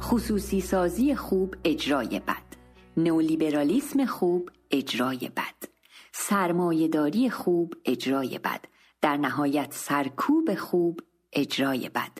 خصوصی 0.00 0.60
سازی 0.60 1.14
خوب 1.14 1.56
اجرای 1.64 2.20
بد. 2.20 2.42
نولیبرالیسم 2.96 4.04
خوب 4.04 4.50
اجرای 4.70 5.28
بد. 5.36 5.68
سرمایهداری 6.12 7.30
خوب 7.30 7.74
اجرای 7.84 8.38
بد. 8.38 8.64
در 9.00 9.16
نهایت 9.16 9.72
سرکوب 9.72 10.54
خوب 10.54 11.00
اجرای 11.32 11.88
بد. 11.88 12.18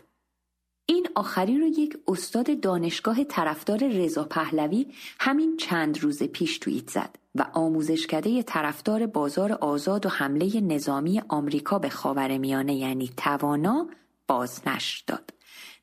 این 0.85 1.07
آخری 1.15 1.57
رو 1.57 1.67
یک 1.67 1.97
استاد 2.07 2.59
دانشگاه 2.59 3.23
طرفدار 3.23 3.87
رضا 3.87 4.23
پهلوی 4.23 4.87
همین 5.19 5.57
چند 5.57 6.03
روز 6.03 6.23
پیش 6.23 6.57
توییت 6.57 6.89
زد 6.89 7.15
و 7.35 7.45
آموزشکده 7.53 8.43
طرفدار 8.43 9.05
بازار 9.05 9.51
آزاد 9.51 10.05
و 10.05 10.09
حمله 10.09 10.61
نظامی 10.61 11.21
آمریکا 11.27 11.79
به 11.79 11.89
خاورمیانه 11.89 12.75
یعنی 12.75 13.09
توانا 13.17 13.87
بازنشر 14.27 15.03
داد. 15.07 15.33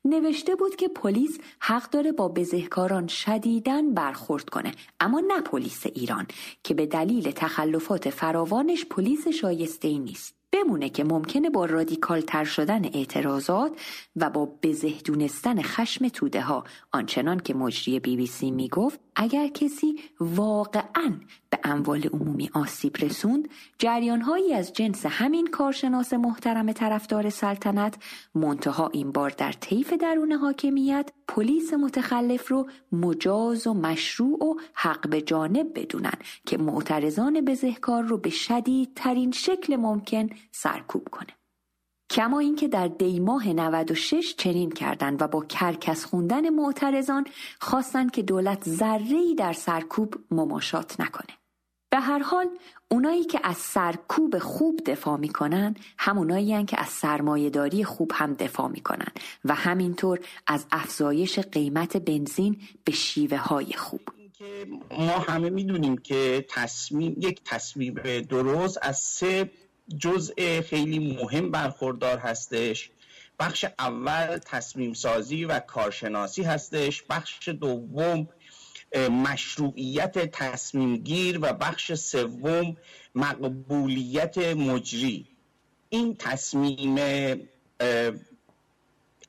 نوشته 0.05 0.55
بود 0.55 0.75
که 0.75 0.87
پلیس 0.87 1.39
حق 1.59 1.89
داره 1.89 2.11
با 2.11 2.27
بزهکاران 2.27 3.07
شدیدن 3.07 3.93
برخورد 3.93 4.49
کنه 4.49 4.71
اما 4.99 5.19
نه 5.19 5.41
پلیس 5.41 5.85
ایران 5.85 6.27
که 6.63 6.73
به 6.73 6.85
دلیل 6.85 7.31
تخلفات 7.31 8.09
فراوانش 8.09 8.85
پلیس 8.85 9.27
شایسته 9.27 9.87
ای 9.87 9.99
نیست. 9.99 10.42
بمونه 10.53 10.89
که 10.89 11.03
ممکنه 11.03 11.49
با 11.49 11.65
رادیکال 11.65 12.21
تر 12.21 12.43
شدن 12.43 12.85
اعتراضات 12.85 13.71
و 14.15 14.29
با 14.29 14.49
بزه 14.63 14.93
دونستن 15.05 15.61
خشم 15.61 16.07
توده 16.07 16.41
ها. 16.41 16.63
آنچنان 16.91 17.39
که 17.39 17.53
مجری 17.53 17.99
بی 17.99 18.17
بی 18.17 18.27
سی 18.27 18.51
می 18.51 18.69
گفت 18.69 18.99
اگر 19.15 19.47
کسی 19.47 19.99
واقعا 20.19 21.13
به 21.53 21.59
اموال 21.63 22.09
عمومی 22.13 22.49
آسیب 22.53 22.97
رسوند 22.97 23.47
جریانهایی 23.77 24.53
از 24.53 24.73
جنس 24.73 25.05
همین 25.05 25.47
کارشناس 25.47 26.13
محترم 26.13 26.71
طرفدار 26.71 27.29
سلطنت 27.29 27.95
منتها 28.35 28.87
این 28.93 29.11
بار 29.11 29.29
در 29.29 29.51
طیف 29.51 29.93
درون 29.93 30.31
حاکمیت 30.31 31.09
پلیس 31.27 31.73
متخلف 31.73 32.51
رو 32.51 32.69
مجاز 32.91 33.67
و 33.67 33.73
مشروع 33.73 34.45
و 34.45 34.55
حق 34.73 35.09
به 35.09 35.21
جانب 35.21 35.79
بدونن 35.79 36.17
که 36.45 36.57
معترضان 36.57 37.41
بزهکار 37.41 38.03
رو 38.03 38.17
به 38.17 38.29
شدیدترین 38.29 39.31
شکل 39.31 39.75
ممکن 39.75 40.29
سرکوب 40.51 41.09
کنه 41.09 41.33
کما 42.09 42.39
اینکه 42.39 42.67
در 42.67 42.87
دیماه 42.87 43.47
96 43.47 44.35
چنین 44.37 44.71
کردند 44.71 45.21
و 45.21 45.27
با 45.27 45.45
کرکس 45.45 46.05
خوندن 46.05 46.49
معترضان 46.49 47.25
خواستند 47.59 48.11
که 48.11 48.21
دولت 48.21 48.69
ذره‌ای 48.69 49.35
در 49.35 49.53
سرکوب 49.53 50.15
مماشات 50.31 50.99
نکنه. 50.99 51.42
به 51.93 51.99
هر 51.99 52.19
حال 52.19 52.47
اونایی 52.91 53.23
که 53.23 53.39
از 53.43 53.57
سرکوب 53.57 54.39
خوب 54.39 54.79
دفاع 54.85 55.17
می‌کنن 55.17 55.75
همونایی 55.97 56.65
که 56.65 56.81
از 56.81 56.87
سرمایهداری 56.87 57.83
خوب 57.83 58.11
هم 58.15 58.33
دفاع 58.33 58.67
می‌کنن 58.67 59.07
و 59.45 59.55
همینطور 59.55 60.19
از 60.47 60.65
افزایش 60.71 61.39
قیمت 61.39 61.97
بنزین 61.97 62.61
به 62.83 62.91
شیوه 62.91 63.37
های 63.37 63.73
خوب 63.73 64.01
ما 64.91 65.19
همه 65.19 65.49
می‌دونیم 65.49 65.97
که 65.97 66.45
تصمیم 66.49 67.15
یک 67.19 67.41
تصمیم 67.45 67.93
درست 68.29 68.79
از 68.81 68.99
سه 68.99 69.51
جزء 69.97 70.61
خیلی 70.61 71.15
مهم 71.15 71.51
برخوردار 71.51 72.17
هستش. 72.17 72.89
بخش 73.39 73.65
اول 73.79 74.37
تصمیم 74.37 74.93
سازی 74.93 75.45
و 75.45 75.59
کارشناسی 75.59 76.43
هستش. 76.43 77.03
بخش 77.09 77.49
دوم 77.49 78.27
مشروعیت 78.95 80.31
تصمیم 80.31 80.97
گیر 80.97 81.39
و 81.41 81.53
بخش 81.53 81.93
سوم 81.93 82.77
مقبولیت 83.15 84.37
مجری. 84.37 85.27
این 85.89 86.15
تصمیم 86.15 86.99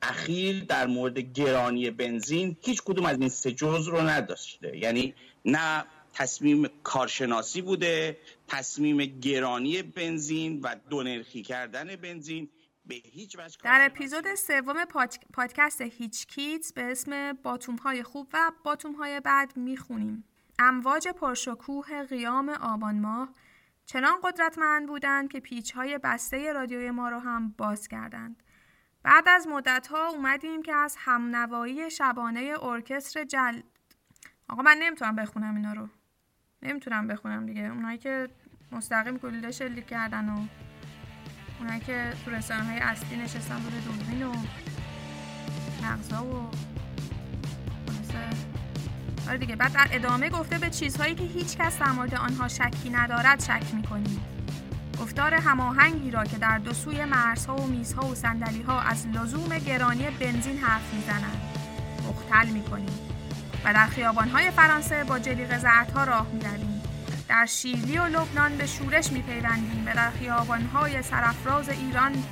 اخیر 0.01 0.63
در 0.63 0.87
مورد 0.87 1.19
گرانی 1.19 1.89
بنزین 1.89 2.57
هیچ 2.61 2.81
کدوم 2.81 3.05
از 3.05 3.19
این 3.19 3.29
سه 3.29 3.51
جز 3.51 3.87
رو 3.87 4.01
نداشته. 4.01 4.77
یعنی 4.77 5.13
نه 5.45 5.85
تصمیم 6.13 6.67
کارشناسی 6.83 7.61
بوده 7.61 8.17
تصمیم 8.47 8.97
گرانی 8.97 9.81
بنزین 9.81 10.61
و 10.63 10.75
دونرخی 10.89 11.41
کردن 11.41 11.95
بنزین. 11.95 12.49
به 12.87 12.95
هیچ 12.95 13.39
وجه 13.39 13.57
در 13.63 13.85
اپیزود 13.85 14.35
سوم 14.35 14.85
پادکست 15.33 15.81
هیچ 15.81 16.27
کیتز 16.27 16.73
به 16.73 16.91
اسم 16.91 17.33
باتوم 17.33 17.75
های 17.75 18.03
خوب 18.03 18.27
و 18.33 18.51
باتوم 18.63 18.91
های 18.91 19.21
بد 19.25 19.51
می‌خونیم. 19.55 20.23
امواج 20.59 21.07
پرشکوه 21.07 22.03
قیام 22.03 22.49
آبان 22.49 22.99
ماه 22.99 23.29
چنان 23.85 24.13
قدرتمند 24.23 24.87
بودند 24.87 25.31
که 25.31 25.39
پیچ 25.39 25.71
های 25.71 25.97
بسته 25.97 26.53
رادیوی 26.53 26.91
ما 26.91 27.09
رو 27.09 27.19
هم 27.19 27.55
باز 27.57 27.87
کردند. 27.87 28.43
بعد 29.03 29.27
از 29.27 29.47
مدت 29.47 29.87
ها 29.87 30.07
اومدیم 30.07 30.61
که 30.61 30.73
از 30.75 30.95
همنوایی 30.99 31.91
شبانه 31.91 32.53
ارکستر 32.61 33.23
جل 33.23 33.59
آقا 34.49 34.61
من 34.61 34.77
نمی‌تونم 34.77 35.15
بخونم 35.15 35.55
اینا 35.55 35.73
رو. 35.73 35.89
نمی‌تونم 36.61 37.07
بخونم 37.07 37.45
دیگه. 37.45 37.61
اونایی 37.61 37.97
که 37.97 38.29
مستقیم 38.71 39.17
گلوله 39.17 39.51
شلیک 39.51 39.87
کردن 39.87 40.29
و 40.29 40.45
اونایی 41.59 41.79
که 41.79 42.13
تو 42.25 42.31
رسانه 42.31 42.63
های 42.63 42.79
اصلی 42.79 43.17
نشستن 43.17 43.55
روی 43.55 43.81
دوربین 43.81 44.23
و 44.23 44.33
مغزا 45.83 46.23
و 46.23 46.51
آره 49.29 49.37
دیگه. 49.37 49.55
بعد 49.55 49.73
در 49.73 49.87
ادامه 49.91 50.29
گفته 50.29 50.57
به 50.57 50.69
چیزهایی 50.69 51.15
که 51.15 51.23
هیچ 51.23 51.57
کس 51.57 51.79
در 51.79 51.91
مورد 51.91 52.15
آنها 52.15 52.47
شکی 52.47 52.89
ندارد 52.89 53.43
شک 53.43 53.73
می‌کنیم. 53.73 54.21
گفتار 55.01 55.33
هماهنگی 55.33 56.11
را 56.11 56.23
که 56.23 56.37
در 56.37 56.57
دو 56.57 56.73
سوی 56.73 57.05
مرزها 57.05 57.55
و 57.55 57.67
میزها 57.67 58.07
و 58.07 58.15
سندلی 58.15 58.61
ها 58.61 58.81
از 58.81 59.07
لزوم 59.07 59.57
گرانی 59.57 60.09
بنزین 60.09 60.57
حرف 60.57 60.93
می‌زنند 60.93 61.41
مختل 62.09 62.47
می‌کنیم 62.47 62.99
و 63.65 63.73
در 63.73 63.87
خیابانهای 63.87 64.51
فرانسه 64.51 65.03
با 65.03 65.19
جلیق 65.19 65.65
ها 65.95 66.03
راه 66.03 66.27
می‌رویم. 66.33 66.74
در 67.29 67.45
شیلی 67.45 67.97
و 67.97 68.05
لبنان 68.05 68.57
به 68.57 68.65
شورش 68.67 69.11
میپیوندیم. 69.11 69.83
و 69.85 69.93
در 69.93 70.11
خیابانهای 70.11 71.01
سرافراز 71.01 71.69
ایران 71.69 72.23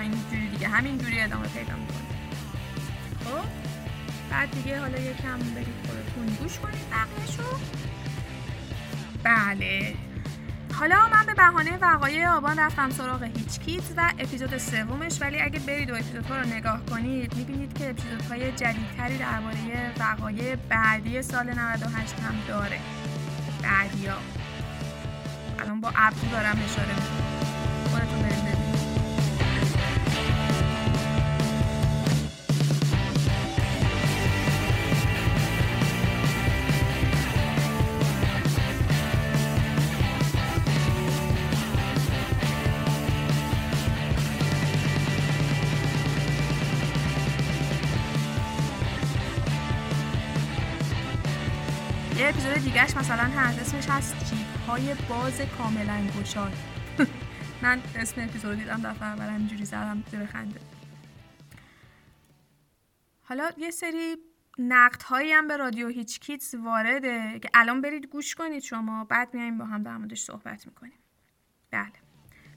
اینجوری 0.00 0.48
دیگه 0.48 0.68
همینجوری 0.68 1.20
ادامه 1.20 1.48
پیدا 1.48 1.72
می‌کنیم 1.74 2.10
خب 3.24 3.48
بعد 4.30 4.50
دیگه 4.50 4.80
حالا 4.80 4.98
یکم 4.98 5.38
برید 5.38 5.86
خودتون 5.86 6.36
گوش 6.42 6.58
کنید 6.58 6.90
بقیهشو. 6.90 7.42
بله. 9.24 9.94
حالا 10.74 11.08
من 11.08 11.26
به 11.26 11.34
بهانه 11.34 11.76
وقایع 11.76 12.30
آبان 12.30 12.58
رفتم 12.58 12.90
سراغ 12.90 13.22
هیچ 13.22 13.60
کیت 13.60 13.82
و 13.96 14.12
اپیزود 14.18 14.58
سومش 14.58 15.22
ولی 15.22 15.40
اگه 15.40 15.58
برید 15.58 15.90
و 15.90 15.94
اپیزودها 15.94 16.36
رو 16.36 16.46
نگاه 16.46 16.86
کنید 16.86 17.36
می‌بینید 17.36 17.78
که 17.78 17.90
اپیزودهای 17.90 18.52
جدیدتری 18.52 19.18
درباره 19.18 19.92
وقایع 19.98 20.56
بعدی 20.56 21.22
سال 21.22 21.50
98 21.50 22.14
هم 22.14 22.34
داره. 22.48 22.80
بعدیا 23.62 24.16
الان 25.58 25.80
با 25.80 25.92
ابرو 25.96 26.28
دارم 26.32 26.58
اشاره 26.64 26.94
می‌کنم. 26.94 27.90
خودتون 27.90 28.22
برید 28.22 28.38
اپیزود 28.38 28.69
دیگهش 52.72 52.96
مثلا 52.96 53.24
هست 53.24 53.58
اسمش 53.58 53.88
هست 53.88 54.34
جیب 54.34 54.46
های 54.66 54.94
باز 55.08 55.40
کاملا 55.58 56.06
گشاد 56.20 56.52
من 57.62 57.82
اسم 57.96 58.20
اپیزود 58.20 58.58
دیدم 58.58 58.80
دفعه 58.82 59.08
اول 59.08 59.24
همینجوری 59.24 59.64
زدم 59.64 60.04
زیر 60.10 60.26
خنده. 60.26 60.60
حالا 63.22 63.50
یه 63.58 63.70
سری 63.70 64.16
نقد 64.58 65.02
هایی 65.02 65.32
هم 65.32 65.48
به 65.48 65.56
رادیو 65.56 65.88
هیچ 65.88 66.20
کیتز 66.20 66.54
وارده 66.54 67.38
که 67.38 67.50
الان 67.54 67.80
برید 67.80 68.06
گوش 68.06 68.34
کنید 68.34 68.62
شما 68.62 69.04
بعد 69.04 69.34
میایم 69.34 69.58
با 69.58 69.64
هم 69.64 69.82
در 69.82 69.96
موردش 69.96 70.22
صحبت 70.22 70.66
می‌کنیم. 70.66 70.98
بله. 71.70 72.09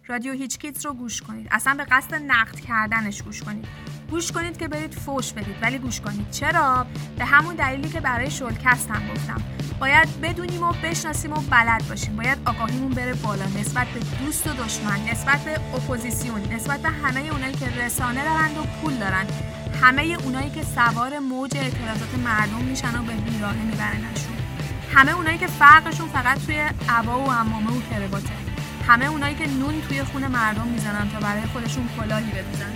رادیو 0.08 0.34
هیچ 0.34 0.58
کیتز 0.58 0.86
رو 0.86 0.94
گوش 0.94 1.22
کنید. 1.22 1.48
اصلا 1.52 1.74
به 1.74 1.84
قصد 1.84 2.16
نقد 2.16 2.60
کردنش 2.60 3.22
گوش 3.22 3.44
کنید. 3.44 3.68
گوش 4.12 4.32
کنید 4.32 4.58
که 4.58 4.68
برید 4.68 4.94
فوش 4.94 5.34
بدید 5.34 5.56
ولی 5.62 5.78
گوش 5.78 6.02
کنید. 6.02 6.30
چرا؟ 6.30 6.86
به 7.18 7.26
همون 7.26 7.56
دلیلی 7.56 7.90
که 7.90 8.02
برای 8.02 8.32
شولکست 8.32 8.90
هم 8.92 9.14
گفتم. 9.14 9.42
باید 9.80 10.22
بدونیم 10.22 10.64
و 10.64 10.74
بشناسیم 10.84 11.34
و 11.34 11.42
بلد 11.50 11.88
باشیم. 11.90 12.16
باید 12.16 12.38
آگاهیمون 12.46 12.92
بره 12.92 13.14
بالا. 13.14 13.46
نسبت 13.46 13.88
به 13.88 14.00
دوست 14.00 14.48
و 14.48 14.54
دشمن 14.54 15.10
نسبت 15.12 15.40
به 15.40 15.54
اپوزیسیون 15.54 16.42
نسبت 16.42 16.80
به 16.80 16.90
همه 16.90 17.20
اونایی 17.20 17.54
که 17.54 17.70
رسانه 17.70 18.24
دارند 18.24 18.58
و 18.58 18.64
پول 18.82 18.94
دارن 18.94 19.26
همه 19.82 20.18
اونایی 20.24 20.50
که 20.50 20.64
سوار 20.64 21.20
موج 21.20 21.58
اعتراضات 21.58 22.16
مردم 22.24 22.66
میشن 22.66 23.00
و 23.00 23.04
به 23.04 23.14
بیراهه 23.14 23.64
میبرنشون. 23.66 24.34
همه 24.94 25.12
اونایی 25.12 25.38
که 25.38 25.48
فرقشون 25.48 26.08
فقط 26.08 26.46
توی 26.46 26.56
عبا 26.90 27.20
و 27.20 27.30
عمامه 27.30 27.78
و 27.78 27.82
کراواته 27.90 28.53
همه 28.88 29.06
اونایی 29.06 29.36
که 29.36 29.48
نون 29.48 29.82
توی 29.82 30.04
خون 30.04 30.28
مردم 30.28 30.68
می‌زنن 30.68 31.10
تا 31.10 31.20
برای 31.20 31.42
خودشون 31.42 31.90
کلاهی 32.00 32.32
بدوزن. 32.32 32.74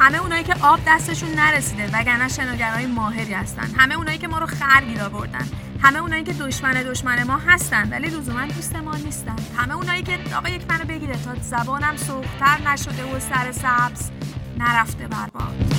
همه 0.00 0.18
اونایی 0.18 0.44
که 0.44 0.54
آب 0.60 0.80
دستشون 0.86 1.30
نرسیده 1.34 1.90
وگرنه 1.92 2.28
شناگرای 2.28 2.86
ماهری 2.86 3.32
هستن. 3.32 3.70
همه 3.76 3.94
اونایی 3.94 4.18
که 4.18 4.28
ما 4.28 4.38
رو 4.38 4.46
خرگیر 4.46 5.00
آوردن. 5.00 5.48
همه 5.82 5.98
اونایی 5.98 6.24
که 6.24 6.32
دشمن 6.32 6.72
دشمن 6.72 7.22
ما 7.22 7.36
هستن 7.46 7.88
ولی 7.90 8.06
لزوما 8.08 8.46
دوست 8.46 8.76
ما 8.76 8.94
نیستن. 8.96 9.36
همه 9.56 9.74
اونایی 9.74 10.02
که 10.02 10.18
آقا 10.36 10.48
یک 10.48 10.62
منو 10.68 10.84
بگیره 10.84 11.16
تا 11.24 11.34
زبانم 11.42 11.96
سوختر 11.96 12.70
نشده 12.72 13.04
و 13.04 13.20
سر 13.20 13.52
سبز 13.52 14.10
نرفته 14.58 15.08
برباد. 15.08 15.71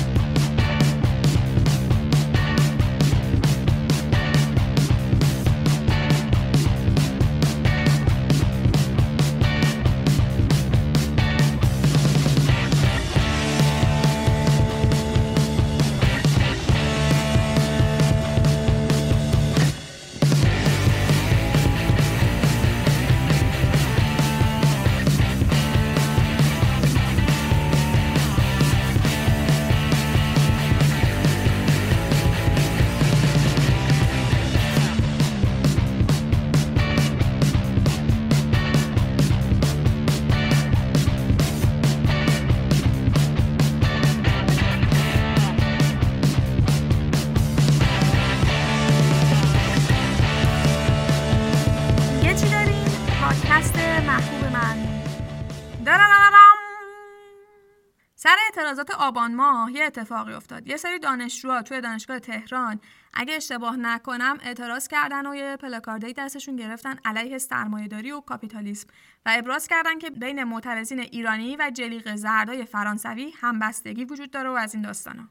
اعتراضات 58.79 59.01
آبان 59.01 59.35
ماه 59.35 59.71
یه 59.71 59.85
اتفاقی 59.85 60.33
افتاد. 60.33 60.67
یه 60.67 60.77
سری 60.77 60.99
دانشجوها 60.99 61.61
توی 61.61 61.81
دانشگاه 61.81 62.19
تهران 62.19 62.79
اگه 63.13 63.33
اشتباه 63.33 63.75
نکنم 63.75 64.37
اعتراض 64.41 64.87
کردن 64.87 65.25
و 65.25 65.35
یه 65.35 65.57
پلاکاردی 65.57 66.13
دستشون 66.13 66.55
گرفتن 66.55 66.99
علیه 67.05 67.37
سرمایهداری 67.37 68.11
و 68.11 68.21
کاپیتالیسم 68.21 68.87
و 69.25 69.33
ابراز 69.37 69.67
کردن 69.67 69.99
که 69.99 70.09
بین 70.09 70.43
معترضین 70.43 70.99
ایرانی 70.99 71.55
و 71.55 71.71
جلیق 71.73 72.15
زردای 72.15 72.65
فرانسوی 72.65 73.33
همبستگی 73.41 74.05
وجود 74.05 74.31
داره 74.31 74.49
و 74.49 74.53
از 74.53 74.73
این 74.73 74.83
داستانا. 74.83 75.27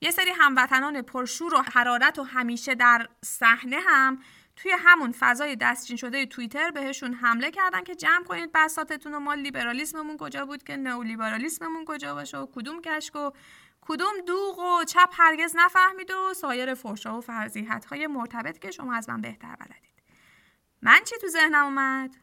یه 0.00 0.10
سری 0.10 0.30
هموطنان 0.38 1.02
پرشور 1.02 1.54
و 1.54 1.62
حرارت 1.72 2.18
و 2.18 2.22
همیشه 2.22 2.74
در 2.74 3.08
صحنه 3.24 3.78
هم 3.88 4.18
توی 4.56 4.72
همون 4.78 5.12
فضای 5.12 5.56
دستچین 5.56 5.96
شده 5.96 6.26
توییتر 6.26 6.70
بهشون 6.70 7.14
حمله 7.14 7.50
کردن 7.50 7.84
که 7.84 7.94
جمع 7.94 8.24
کنید 8.24 8.50
بساتتون 8.54 9.14
و 9.14 9.20
ما 9.20 9.34
لیبرالیسممون 9.34 10.16
کجا 10.16 10.46
بود 10.46 10.62
که 10.62 10.76
نئولیبرالیسممون 10.76 11.84
کجا 11.84 12.14
باشه 12.14 12.38
و 12.38 12.46
کدوم 12.54 12.82
کشک 12.82 13.16
و 13.16 13.30
کدوم 13.80 14.14
دوغ 14.26 14.58
و 14.58 14.84
چپ 14.84 15.08
هرگز 15.12 15.56
نفهمید 15.56 16.10
و 16.10 16.34
سایر 16.34 16.74
فرشا 16.74 17.18
و 17.18 17.20
فرضیحت 17.20 17.84
های 17.84 18.06
مرتبط 18.06 18.58
که 18.58 18.70
شما 18.70 18.94
از 18.94 19.08
من 19.08 19.20
بهتر 19.20 19.56
بلدید. 19.56 20.02
من 20.82 21.00
چی 21.04 21.16
تو 21.20 21.28
ذهنم 21.28 21.64
اومد؟ 21.64 22.16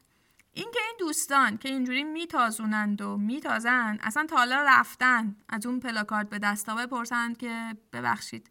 اینکه 0.54 0.80
این 0.88 0.96
دوستان 1.00 1.58
که 1.58 1.70
اینجوری 1.70 2.04
میتازونند 2.04 3.02
و 3.02 3.18
میتازند 3.18 4.00
اصلا 4.04 4.26
تا 4.26 4.36
حالا 4.38 4.66
رفتن 4.68 5.36
از 5.50 5.66
اون 5.66 5.80
پلاکارد 5.80 6.30
به 6.30 6.40
دستا 6.40 6.76
بپرسند 6.76 7.38
که 7.38 7.78
ببخشید. 7.94 8.50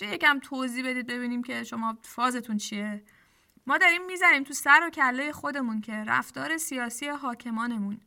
میشه. 0.00 0.14
یکم 0.14 0.38
توضیح 0.38 0.90
بدید 0.90 1.06
ببینیم 1.06 1.42
که 1.42 1.64
شما 1.64 1.98
فازتون 2.02 2.56
چیه. 2.56 3.04
ما 3.66 3.78
داریم 3.78 4.06
می‌زنیم 4.06 4.44
تو 4.44 4.54
سر 4.54 4.80
و 4.86 4.90
کله 4.90 5.32
خودمون 5.32 5.80
که 5.80 5.92
رفتار 5.92 6.58
سیاسی 6.58 7.08
حاکمانمون 7.08 8.00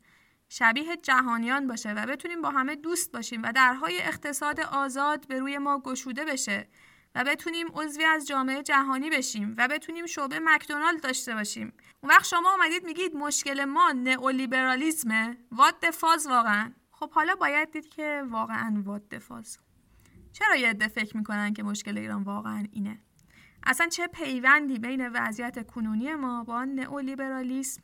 شبیه 0.50 0.98
جهانیان 0.98 1.68
باشه 1.68 1.94
و 1.94 2.06
بتونیم 2.06 2.42
با 2.42 2.50
همه 2.50 2.76
دوست 2.76 3.12
باشیم 3.12 3.44
و 3.44 3.52
درهای 3.52 4.02
اقتصاد 4.02 4.60
آزاد 4.60 5.28
به 5.28 5.40
روی 5.40 5.58
ما 5.58 5.80
گشوده 5.80 6.26
بشه 6.26 6.68
و 7.16 7.24
بتونیم 7.24 7.68
عضوی 7.74 8.04
از 8.06 8.28
جامعه 8.28 8.64
جهانی 8.64 9.10
بشیم 9.10 9.56
و 9.58 9.68
بتونیم 9.68 10.06
شعبه 10.06 10.40
مکدونالد 10.40 11.04
داشته 11.04 11.34
باشیم. 11.34 11.74
اون 12.04 12.12
وقت 12.12 12.26
شما 12.26 12.52
اومدید 12.52 12.84
میگید 12.84 13.16
مشکل 13.16 13.66
ما 13.66 13.92
نئولیبرالیسمه 13.92 15.38
وات 15.52 15.92
فاز 15.92 16.28
واقعا؟ 16.28 16.72
خب 16.92 17.12
حالا 17.12 17.36
باید 17.36 17.72
دید 17.72 17.90
که 17.90 18.24
واقعا 18.30 18.82
واد 18.86 19.10
دفاز 19.10 19.58
چرا 20.34 20.56
یه 20.56 20.70
عده 20.70 20.88
فکر 20.88 21.18
می‌کنن 21.18 21.54
که 21.54 21.64
مشکل 21.64 21.98
ایران 21.98 22.24
واقعا 22.24 22.66
اینه؟ 22.72 23.00
اصلا 23.64 23.88
چه 23.88 24.08
پیوندی 24.08 24.80
بین 24.80 25.08
وضعیت 25.08 25.68
کنونی 25.68 26.14
ما 26.14 26.44
با 26.44 26.66
نئولیبرالیسم 26.66 27.82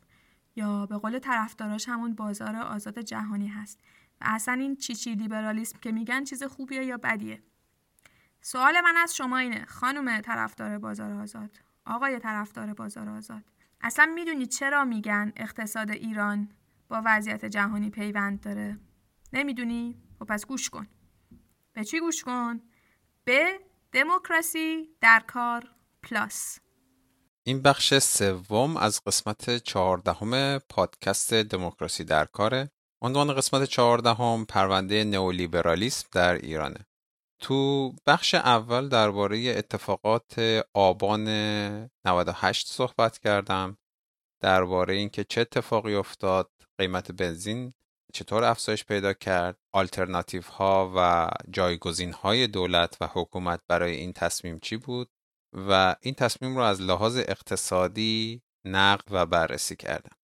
یا 0.56 0.86
به 0.86 0.98
قول 0.98 1.18
طرفداراش 1.18 1.88
همون 1.88 2.14
بازار 2.14 2.56
آزاد 2.56 2.98
جهانی 2.98 3.48
هست؟ 3.48 3.80
و 4.20 4.24
اصلا 4.28 4.54
این 4.54 4.76
چی 4.76 4.94
چی 4.94 5.14
لیبرالیسم 5.14 5.78
که 5.78 5.92
میگن 5.92 6.24
چیز 6.24 6.42
خوبیه 6.42 6.84
یا 6.84 6.96
بدیه؟ 6.96 7.42
سوال 8.40 8.80
من 8.80 8.96
از 8.96 9.16
شما 9.16 9.38
اینه 9.38 9.64
خانم 9.64 10.20
طرفدار 10.20 10.78
بازار 10.78 11.12
آزاد 11.12 11.50
آقای 11.86 12.18
طرفدار 12.18 12.74
بازار 12.74 13.08
آزاد 13.08 13.42
اصلا 13.80 14.06
می‌دونی 14.14 14.46
چرا 14.46 14.84
میگن 14.84 15.32
اقتصاد 15.36 15.90
ایران 15.90 16.48
با 16.88 17.02
وضعیت 17.04 17.44
جهانی 17.44 17.90
پیوند 17.90 18.40
داره؟ 18.40 18.78
نمی‌دونی؟ 19.32 19.96
خب 20.18 20.24
پس 20.24 20.46
گوش 20.46 20.70
کن. 20.70 20.86
به 21.78 21.84
چی 21.84 22.00
گوش 22.00 22.24
کن؟ 22.24 22.60
به 23.24 23.60
دموکراسی 23.92 24.88
در 25.00 25.22
کار 25.26 25.70
پلاس. 26.02 26.58
این 27.46 27.62
بخش 27.62 27.98
سوم 27.98 28.76
از 28.76 29.04
قسمت 29.04 29.56
چهاردهم 29.56 30.58
پادکست 30.58 31.34
دموکراسی 31.34 32.04
در 32.04 32.24
کاره 32.24 32.70
عنوان 33.02 33.34
قسمت 33.34 33.64
چهاردهم 33.64 34.44
پرونده 34.44 35.04
نئولیبرالیسم 35.04 36.08
در 36.12 36.34
ایرانه 36.34 36.86
تو 37.40 37.92
بخش 38.06 38.34
اول 38.34 38.88
درباره 38.88 39.54
اتفاقات 39.56 40.64
آبان 40.74 41.28
98 42.04 42.68
صحبت 42.68 43.18
کردم. 43.18 43.78
درباره 44.40 44.94
اینکه 44.94 45.24
چه 45.24 45.40
اتفاقی 45.40 45.94
افتاد 45.94 46.50
قیمت 46.78 47.12
بنزین 47.12 47.74
چطور 48.12 48.44
افزایش 48.44 48.84
پیدا 48.84 49.12
کرد؟ 49.12 49.58
آلترناتیو 49.72 50.42
ها 50.42 50.92
و 50.96 51.28
جایگزین 51.50 52.12
های 52.12 52.46
دولت 52.46 52.96
و 53.00 53.08
حکومت 53.12 53.60
برای 53.68 53.96
این 53.96 54.12
تصمیم 54.12 54.58
چی 54.58 54.76
بود؟ 54.76 55.10
و 55.52 55.96
این 56.00 56.14
تصمیم 56.14 56.56
رو 56.56 56.62
از 56.62 56.80
لحاظ 56.80 57.16
اقتصادی 57.16 58.42
نقد 58.64 59.04
و 59.10 59.26
بررسی 59.26 59.76
کردم. 59.76 60.16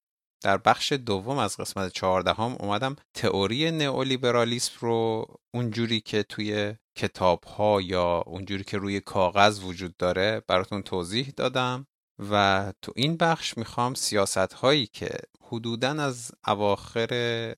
در 0.45 0.57
بخش 0.57 0.93
دوم 0.93 1.39
از 1.39 1.57
قسمت 1.57 1.93
چهاردهم 1.93 2.57
اومدم 2.61 2.97
تئوری 3.15 3.71
نئولیبرالیسم 3.71 4.75
رو 4.81 5.27
اونجوری 5.55 6.01
که 6.01 6.23
توی 6.23 6.75
کتاب 6.97 7.45
ها 7.45 7.81
یا 7.81 8.19
اونجوری 8.27 8.65
که 8.65 8.79
روی 8.79 9.01
کاغذ 9.01 9.65
وجود 9.65 9.97
داره 9.97 10.43
براتون 10.49 10.83
توضیح 10.83 11.33
دادم 11.37 11.87
و 12.31 12.73
تو 12.83 12.93
این 12.97 13.17
بخش 13.17 13.59
می‌خوام 13.59 13.95
سیاست 13.95 14.53
هایی 14.53 14.87
که 14.87 15.11
حدودا 15.49 16.03
از 16.03 16.33
اواخر 16.47 17.09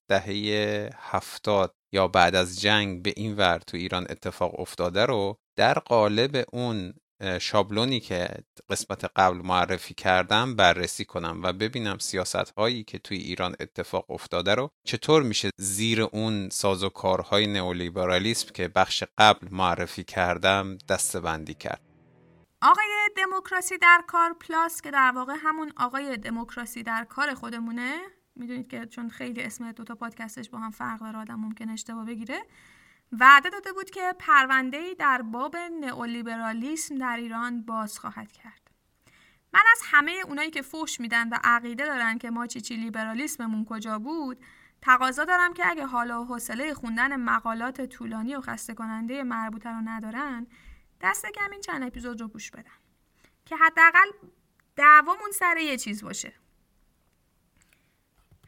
دهه 0.08 0.90
هفتاد 0.96 1.74
یا 1.92 2.08
بعد 2.08 2.34
از 2.34 2.60
جنگ 2.60 3.02
به 3.02 3.12
این 3.16 3.36
ور 3.36 3.58
تو 3.66 3.76
ایران 3.76 4.06
اتفاق 4.10 4.60
افتاده 4.60 5.06
رو 5.06 5.36
در 5.56 5.78
قالب 5.78 6.44
اون 6.52 6.94
شابلونی 7.40 8.00
که 8.00 8.28
قسمت 8.70 9.04
قبل 9.16 9.36
معرفی 9.36 9.94
کردم 9.94 10.56
بررسی 10.56 11.04
کنم 11.04 11.40
و 11.42 11.52
ببینم 11.52 11.98
سیاست 11.98 12.50
هایی 12.50 12.84
که 12.84 12.98
توی 12.98 13.18
ایران 13.18 13.56
اتفاق 13.60 14.10
افتاده 14.10 14.54
رو 14.54 14.70
چطور 14.86 15.22
میشه 15.22 15.50
زیر 15.56 16.02
اون 16.02 16.48
سازوکارهای 16.48 17.46
نئولیبرالیسم 17.46 18.48
که 18.54 18.68
بخش 18.68 19.04
قبل 19.18 19.48
معرفی 19.50 20.04
کردم 20.04 20.78
دسته 20.88 21.20
بندی 21.20 21.54
کرد. 21.54 21.85
آقای 22.62 23.10
دموکراسی 23.16 23.78
در 23.78 24.02
کار 24.06 24.32
پلاس 24.32 24.82
که 24.82 24.90
در 24.90 25.12
واقع 25.14 25.34
همون 25.38 25.72
آقای 25.76 26.16
دموکراسی 26.16 26.82
در 26.82 27.04
کار 27.04 27.34
خودمونه. 27.34 27.98
می‌دونید 28.36 28.68
که 28.68 28.86
چون 28.86 29.08
خیلی 29.08 29.42
اسم 29.42 29.72
دوتا 29.72 29.94
پادکستش 29.94 30.50
با 30.50 30.58
هم 30.58 30.70
فرق 30.70 31.00
داره 31.00 31.18
آدم 31.18 31.34
ممکن 31.34 31.68
اشتباه 31.68 32.04
بگیره. 32.04 32.42
وعده 33.12 33.50
داده 33.50 33.72
بود 33.72 33.90
که 33.90 34.14
پرونده 34.18 34.94
در 34.98 35.22
باب 35.22 35.56
نئولیبرالیسم 35.56 36.98
در 36.98 37.16
ایران 37.16 37.62
باز 37.62 37.98
خواهد 37.98 38.32
کرد. 38.32 38.70
من 39.52 39.62
از 39.72 39.80
همه 39.84 40.12
اونایی 40.26 40.50
که 40.50 40.62
فوش 40.62 41.00
میدن 41.00 41.28
و 41.28 41.38
عقیده 41.44 41.86
دارن 41.86 42.18
که 42.18 42.30
ما 42.30 42.46
چی 42.46 42.76
لیبرالیسممون 42.76 43.64
کجا 43.64 43.98
بود 43.98 44.44
تقاضا 44.82 45.24
دارم 45.24 45.54
که 45.54 45.70
اگه 45.70 45.86
حالا 45.86 46.22
و 46.22 46.26
حوصله 46.26 46.74
خوندن 46.74 47.16
مقالات 47.16 47.80
طولانی 47.80 48.34
و 48.34 48.40
خسته 48.40 48.74
کننده 48.74 49.22
مربوطه 49.22 49.70
رو 49.70 49.80
ندارن 49.84 50.46
دست 51.00 51.26
کم 51.26 51.50
این 51.50 51.60
چند 51.60 51.82
اپیزود 51.82 52.20
رو 52.20 52.28
گوش 52.28 52.50
بدن 52.50 52.70
که 53.44 53.56
حداقل 53.56 54.10
دعوامون 54.76 55.30
سر 55.32 55.56
یه 55.56 55.76
چیز 55.76 56.04
باشه. 56.04 56.32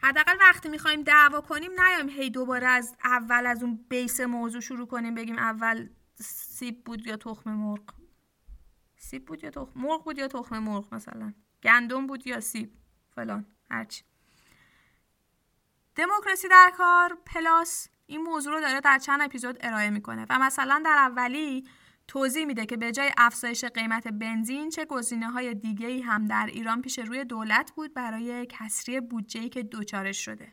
حداقل 0.02 0.36
وقتی 0.40 0.68
می‌خوایم 0.68 1.02
دعوا 1.02 1.40
کنیم 1.40 1.80
نیایم 1.80 2.08
هی 2.08 2.30
دوباره 2.30 2.66
از 2.66 2.96
اول 3.04 3.46
از 3.46 3.62
اون 3.62 3.84
بیس 3.88 4.20
موضوع 4.20 4.60
شروع 4.60 4.86
کنیم 4.86 5.14
بگیم 5.14 5.38
اول 5.38 5.88
سیب 6.20 6.84
بود 6.84 7.06
یا 7.06 7.16
تخم 7.16 7.50
مرغ؟ 7.50 7.94
سیب 8.96 9.24
بود 9.24 9.44
یا 9.44 9.50
تخم 9.50 9.80
مرغ 9.80 10.04
بود 10.04 10.18
یا 10.18 10.28
تخم 10.28 10.58
مرغ 10.58 10.94
مثلا؟ 10.94 11.34
گندم 11.62 12.06
بود 12.06 12.26
یا 12.26 12.40
سیب؟ 12.40 12.72
فلان 13.10 13.46
هرچی 13.70 14.04
دموکراسی 15.94 16.48
در 16.48 16.72
کار 16.76 17.18
پلاس 17.26 17.88
این 18.06 18.22
موضوع 18.22 18.54
رو 18.54 18.60
داره 18.60 18.80
در 18.80 18.98
چند 18.98 19.20
اپیزود 19.20 19.58
ارائه 19.60 19.90
می‌کنه. 19.90 20.26
و 20.30 20.38
مثلا 20.38 20.82
در 20.84 20.96
اولی 20.98 21.68
توضیح 22.08 22.44
میده 22.44 22.66
که 22.66 22.76
به 22.76 22.92
جای 22.92 23.10
افزایش 23.16 23.64
قیمت 23.64 24.08
بنزین 24.08 24.70
چه 24.70 24.84
گزینه 24.84 25.30
های 25.30 25.54
دیگه 25.54 25.86
ای 25.86 26.00
هم 26.00 26.24
در 26.24 26.46
ایران 26.52 26.82
پیش 26.82 26.98
روی 26.98 27.24
دولت 27.24 27.72
بود 27.76 27.94
برای 27.94 28.46
کسری 28.46 29.00
بودجه 29.00 29.48
که 29.48 29.62
دوچارش 29.62 30.24
شده. 30.24 30.52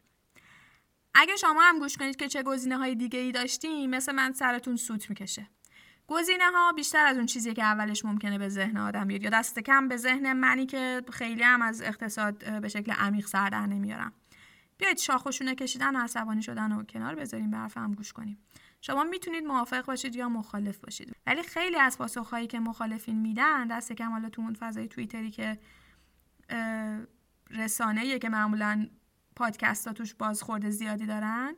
اگه 1.14 1.36
شما 1.36 1.62
هم 1.62 1.80
گوش 1.80 1.97
کنید 1.97 2.16
که 2.16 2.28
چه 2.28 2.43
گزینه 2.43 2.78
های 2.78 2.95
دیگه 2.95 3.20
ای 3.20 3.32
داشتیم 3.32 3.89
مثل 3.89 4.12
من 4.12 4.34
سرتون 4.34 4.76
سوت 4.76 5.10
می‌کشه. 5.10 5.49
گزینه 6.08 6.51
ها 6.51 6.72
بیشتر 6.72 7.06
از 7.06 7.18
اون 7.18 7.26
چیزی 7.26 7.53
که 7.53 7.64
اولش 7.64 8.06
ممکنه 8.06 8.38
به 8.38 8.49
ذهن 8.49 8.78
آدم 8.78 9.08
بیاد 9.08 9.24
یا 9.24 9.30
دست 9.30 9.60
کم 9.60 9.88
به 9.88 9.97
ذهن 9.97 10.34
منی 10.34 10.66
که 10.66 11.01
خیلی 11.12 11.43
هم 11.43 11.62
از 11.62 11.82
اقتصاد 11.82 12.62
به 12.62 12.70
شکل 12.70 12.91
عمیق 12.91 13.28
سر 13.28 13.49
در 13.49 13.66
نمیارم. 13.66 14.14
بیاید 14.78 14.97
شاخشونه 14.97 15.56
کشیدن 15.56 15.95
و 15.95 15.99
عصبانی 15.99 16.41
شدن 16.41 16.72
و 16.72 16.84
کنار 16.84 17.16
بذاریم 17.16 17.51
به 17.51 17.58
حرفم 17.58 17.93
گوش 17.93 18.14
کنیم. 18.14 18.38
شما 18.86 19.03
می‌تونید 19.03 19.43
موافق 19.43 19.86
باشید 19.86 20.15
یا 20.15 20.29
مخالف 20.29 20.77
باشید. 20.77 21.15
ولی 21.27 21.43
خیلی 21.43 21.77
از 21.77 21.97
پاسخهایی 21.97 22.47
که 22.47 22.59
مخالفین 22.59 23.21
میدن 23.21 23.67
دست 23.67 23.93
کم 23.93 24.11
حالا 24.11 24.29
تو 24.29 24.41
اون 24.41 24.53
فضای 24.53 24.88
توییتری 24.88 25.31
که 25.31 25.59
رسانه‌ایه 27.49 28.19
که 28.19 28.29
معمولا 28.29 28.89
پادکست 29.36 29.88
ها 29.88 29.93
توش 29.93 30.13
بازخورده 30.13 30.69
زیادی 30.69 31.05
دارن 31.05 31.55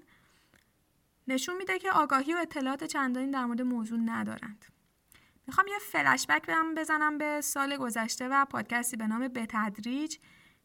نشون 1.28 1.58
میده 1.58 1.80
که 1.80 1.92
آگاهی 1.92 2.34
و 2.34 2.38
اطلاعات 2.38 2.84
چندانی 2.84 3.32
در 3.32 3.46
مورد 3.46 3.62
موضوع 3.62 4.00
ندارند. 4.00 4.66
می‌خوام 5.48 5.68
یه 5.68 5.80
فلشبک 5.92 6.50
بزنم 6.78 7.18
به 7.18 7.42
سال 7.42 7.78
گذشته 7.78 8.28
و 8.28 8.46
پادکستی 8.46 8.98
به 8.98 9.08
نام 9.08 9.28
به 9.28 9.46
تدریج 9.50 10.18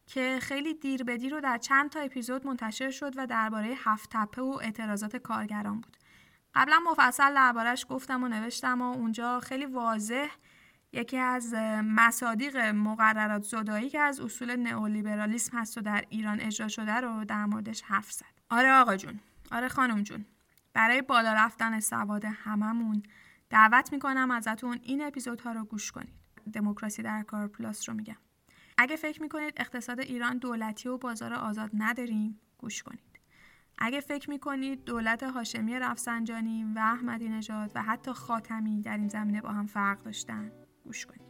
که 0.05 0.39
خیلی 0.41 0.73
دیر 0.73 1.03
به 1.03 1.17
دیر 1.17 1.31
رو 1.31 1.41
در 1.41 1.57
چند 1.57 1.89
تا 1.89 1.99
اپیزود 1.99 2.47
منتشر 2.47 2.91
شد 2.91 3.13
و 3.17 3.27
درباره 3.27 3.75
هفت 3.77 4.09
تپه 4.13 4.41
و 4.41 4.59
اعتراضات 4.61 5.15
کارگران 5.15 5.81
بود. 5.81 5.97
قبلا 6.55 6.79
مفصل 6.91 7.33
دربارش 7.33 7.85
گفتم 7.89 8.23
و 8.23 8.27
نوشتم 8.27 8.81
و 8.81 8.91
اونجا 8.93 9.39
خیلی 9.39 9.65
واضح 9.65 10.27
یکی 10.91 11.17
از 11.17 11.53
مصادیق 11.83 12.57
مقررات 12.57 13.43
زدایی 13.43 13.89
که 13.89 13.99
از 13.99 14.19
اصول 14.19 14.55
نئولیبرالیسم 14.55 15.57
هست 15.57 15.77
و 15.77 15.81
در 15.81 16.05
ایران 16.09 16.39
اجرا 16.39 16.67
شده 16.67 16.93
رو 16.93 17.25
در 17.25 17.45
موردش 17.45 17.81
حرف 17.81 18.11
زد. 18.11 18.25
آره 18.49 18.71
آقا 18.71 18.95
جون. 18.95 19.19
آره 19.51 19.67
خانم 19.67 20.01
جون. 20.01 20.25
برای 20.73 21.01
بالا 21.01 21.33
رفتن 21.33 21.79
سواد 21.79 22.25
هممون 22.25 23.03
دعوت 23.49 23.93
می‌کنم 23.93 24.31
ازتون 24.31 24.79
این 24.83 25.01
اپیزودها 25.01 25.51
رو 25.51 25.63
گوش 25.63 25.91
کنید. 25.91 26.13
دموکراسی 26.53 27.01
در 27.01 27.23
کار 27.23 27.47
پلاس 27.47 27.89
رو 27.89 27.95
میگم. 27.95 28.17
اگه 28.77 28.95
فکر 28.95 29.21
می‌کنید 29.21 29.53
اقتصاد 29.57 29.99
ایران 29.99 30.37
دولتی 30.37 30.89
و 30.89 30.97
بازار 30.97 31.33
آزاد 31.33 31.71
نداریم 31.73 32.39
گوش 32.57 32.83
کنید. 32.83 33.12
اگه 33.77 33.99
فکر 33.99 34.29
می‌کنید 34.29 34.83
دولت 34.83 35.23
هاشمی 35.23 35.79
رفسنجانی 35.79 36.63
و 36.75 36.79
احمدی 36.79 37.29
نژاد 37.29 37.71
و 37.75 37.83
حتی 37.83 38.11
خاتمی 38.11 38.81
در 38.81 38.97
این 38.97 39.07
زمینه 39.07 39.41
با 39.41 39.49
هم 39.49 39.65
فرق 39.65 40.01
داشتن 40.03 40.51
گوش 40.83 41.05
کنید. 41.05 41.21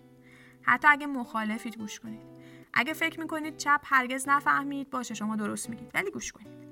حتی 0.61 0.87
اگه 0.87 1.07
مخالفید 1.07 1.77
گوش 1.77 1.99
کنید. 1.99 2.33
اگه 2.73 2.93
فکر 2.93 3.19
می‌کنید 3.19 3.57
چپ 3.57 3.81
هرگز 3.83 4.27
نفهمید 4.27 4.89
باشه 4.89 5.13
شما 5.13 5.35
درست 5.35 5.69
میگید 5.69 5.91
ولی 5.93 6.11
گوش 6.11 6.31
کنید. 6.31 6.63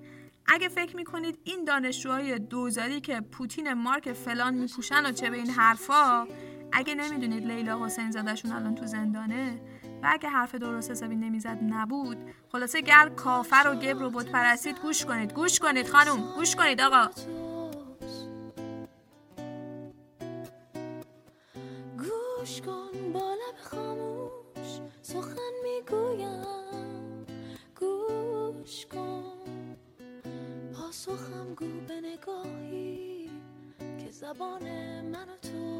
اگه 0.45 0.67
فکر 0.67 0.95
می‌کنید 0.95 1.39
این 1.43 1.65
دانشجوهای 1.65 2.39
دوزاری 2.39 3.01
که 3.01 3.21
پوتین 3.21 3.73
مارک 3.73 4.13
فلان 4.13 4.53
میپوشن 4.53 5.05
و 5.05 5.11
چه 5.11 5.29
به 5.29 5.37
این 5.37 5.49
حرفا 5.49 6.27
اگه 6.71 6.95
نمی‌دونید 6.95 7.47
لیلا 7.47 7.85
حسین 7.85 8.11
زادشون 8.11 8.51
الان 8.51 8.75
تو 8.75 8.85
زندانه 8.85 9.61
و 10.03 10.07
اگه 10.11 10.29
حرف 10.29 10.55
درست 10.55 10.91
حسابی 10.91 11.15
نمی‌زد 11.15 11.57
نبود. 11.69 12.17
خلاصه 12.51 12.81
گر 12.81 13.09
کافر 13.09 13.69
و 13.73 13.75
گبر 13.75 14.03
و 14.03 14.09
بود 14.09 14.31
پرستید. 14.31 14.79
گوش 14.81 15.05
کنید 15.05 15.33
گوش 15.33 15.59
کنید 15.59 15.87
خانم 15.87 16.35
گوش 16.35 16.55
کنید 16.55 16.81
آقا. 16.81 17.09
گوش 21.97 22.61
کن 22.61 23.11
با 23.13 23.33
لب 23.33 23.57
خاموش 23.63 24.79
سخن 25.01 25.51
می‌گویم. 25.63 26.45
گوش 27.79 28.85
کن 28.85 29.23
پاسخم 30.73 31.53
گو 31.55 31.65
بنه 31.89 32.17
زبان 34.21 34.63
من 35.01 35.29
و 35.29 35.37
توست 35.41 35.70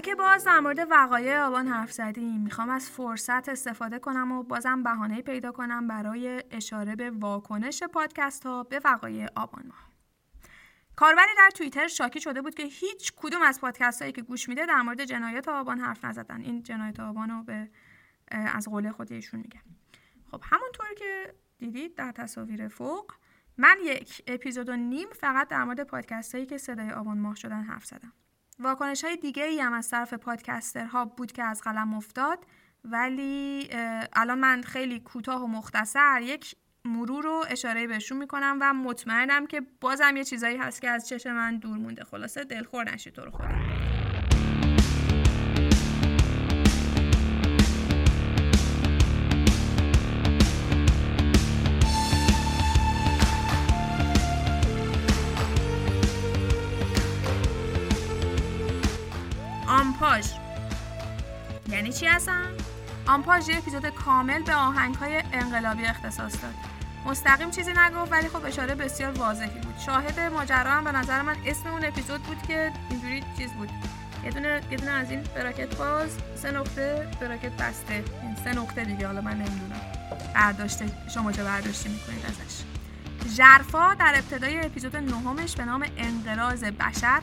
که 0.00 0.14
باز 0.14 0.44
در 0.44 0.60
مورد 0.60 0.78
وقایع 0.90 1.40
آبان 1.40 1.68
حرف 1.68 1.92
زدیم. 1.92 2.40
می‌خوام 2.40 2.70
از 2.70 2.90
فرصت 2.90 3.48
استفاده 3.48 3.98
کنم 3.98 4.32
و 4.32 4.42
بازم 4.42 4.82
بهانه 4.82 5.22
پیدا 5.22 5.52
کنم 5.52 5.86
برای 5.88 6.44
اشاره 6.50 6.96
به 6.96 7.10
واکنش 7.10 7.82
پادکست 7.82 8.46
ها 8.46 8.62
به 8.62 8.80
وقایع 8.84 9.28
آبان 9.36 9.66
ماه 9.66 9.90
کاربری 10.96 11.34
در 11.36 11.50
توییتر 11.54 11.88
شاکی 11.88 12.20
شده 12.20 12.42
بود 12.42 12.54
که 12.54 12.62
هیچ 12.62 13.12
کدوم 13.16 13.42
از 13.42 13.60
پادکست 13.60 14.02
هایی 14.02 14.12
که 14.12 14.22
گوش 14.22 14.48
میده 14.48 14.66
در 14.66 14.82
مورد 14.82 15.04
جنایت 15.04 15.48
آبان 15.48 15.80
حرف 15.80 16.04
نزدن. 16.04 16.40
این 16.40 16.62
جنایت 16.62 17.00
آبان 17.00 17.30
رو 17.30 17.42
به 17.42 17.70
از 18.28 18.68
قول 18.68 18.90
خود 18.90 19.12
ایشون 19.12 19.40
میگم 19.40 19.60
خب 20.30 20.42
همونطور 20.44 20.86
که 20.98 21.34
دیدید 21.58 21.94
در 21.94 22.12
تصاویر 22.12 22.68
فوق 22.68 23.12
من 23.58 23.76
یک 23.82 24.22
اپیزود 24.26 24.68
و 24.68 24.76
نیم 24.76 25.08
فقط 25.08 25.48
در 25.48 25.64
مورد 25.64 25.84
پادکست 25.84 26.34
هایی 26.34 26.46
که 26.46 26.58
صدای 26.58 26.90
آبان 26.90 27.18
ماه 27.18 27.34
شدن 27.34 27.62
حرف 27.62 27.84
زدم. 27.84 28.12
واکنش 28.60 29.04
های 29.04 29.16
دیگه 29.16 29.62
هم 29.62 29.72
از 29.72 29.88
طرف 29.88 30.14
پادکسترها 30.14 31.04
بود 31.04 31.32
که 31.32 31.42
از 31.42 31.60
قلم 31.62 31.94
افتاد 31.94 32.38
ولی 32.84 33.68
الان 34.12 34.38
من 34.38 34.62
خیلی 34.62 35.00
کوتاه 35.00 35.42
و 35.42 35.46
مختصر 35.46 36.20
یک 36.22 36.54
مرور 36.84 37.24
رو 37.24 37.44
اشاره 37.48 37.86
بهشون 37.86 38.18
می‌کنم 38.18 38.58
و 38.60 38.74
مطمئنم 38.74 39.46
که 39.46 39.62
بازم 39.80 40.16
یه 40.16 40.24
چیزایی 40.24 40.56
هست 40.56 40.80
که 40.80 40.90
از 40.90 41.08
چشم 41.08 41.32
من 41.32 41.56
دور 41.56 41.76
مونده. 41.76 42.04
خلاصه 42.04 42.44
دلخور 42.44 42.92
نشید 42.92 43.12
تو 43.12 43.24
رو 43.24 43.30
خدا. 43.30 43.99
آمپاژ. 60.00 60.26
یعنی 61.68 61.92
چی 61.92 62.06
هستن؟ 62.06 62.46
آمپاژ 63.06 63.48
یه 63.48 63.56
اپیزود 63.58 63.88
کامل 63.88 64.42
به 64.42 64.54
آهنگ 64.54 64.94
های 64.94 65.22
انقلابی 65.32 65.84
اختصاص 65.84 66.32
داد. 66.42 66.54
مستقیم 67.06 67.50
چیزی 67.50 67.72
نگفت 67.72 68.12
ولی 68.12 68.28
خب 68.28 68.44
اشاره 68.44 68.74
بسیار 68.74 69.12
واضحی 69.12 69.60
بود. 69.60 69.74
شاهد 69.86 70.20
ماجرا 70.20 70.70
هم 70.70 70.84
به 70.84 70.92
نظر 70.92 71.22
من 71.22 71.36
اسم 71.46 71.68
اون 71.68 71.84
اپیزود 71.84 72.22
بود 72.22 72.42
که 72.42 72.72
اینجوری 72.90 73.24
چیز 73.38 73.52
بود. 73.52 73.70
یه 74.24 74.30
دونه 74.30 74.60
یه 74.70 74.76
دونه 74.76 74.90
از 74.90 75.10
این 75.10 75.22
براکت 75.22 75.76
باز 75.76 76.16
سه 76.36 76.50
نقطه 76.50 77.08
براکت 77.20 77.52
بسته. 77.52 78.04
این 78.22 78.36
سه 78.44 78.52
نقطه 78.52 78.84
دیگه 78.84 79.06
حالا 79.06 79.20
من 79.20 79.34
نمی‌دونم. 79.34 79.80
برداشته 80.34 80.86
شما 81.14 81.32
چه 81.32 81.44
برداشتی 81.44 81.88
می‌کنید 81.88 82.24
ازش. 82.26 82.62
ژرفا 83.36 83.94
در 83.94 84.14
ابتدای 84.16 84.66
اپیزود 84.66 84.96
نهمش 84.96 85.56
به 85.56 85.64
نام 85.64 85.86
انقراض 85.96 86.64
بشر 86.64 87.20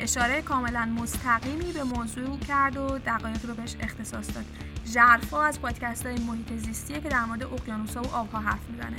اشاره 0.00 0.42
کاملا 0.42 0.84
مستقیمی 0.84 1.72
به 1.72 1.84
موضوع 1.84 2.38
کرد 2.38 2.76
و 2.76 2.98
دقایق 2.98 3.46
رو 3.46 3.54
بهش 3.54 3.76
اختصاص 3.80 4.34
داد. 4.34 4.44
ژرفا 4.86 5.44
از 5.44 5.60
پادکست 5.60 6.06
های 6.06 6.18
محیط 6.18 6.52
زیستیه 6.52 7.00
که 7.00 7.08
در 7.08 7.24
مورد 7.24 7.42
اقیانوس‌ها 7.42 8.02
و 8.02 8.14
آبها 8.14 8.38
حرف 8.38 8.68
می‌زنه. 8.68 8.96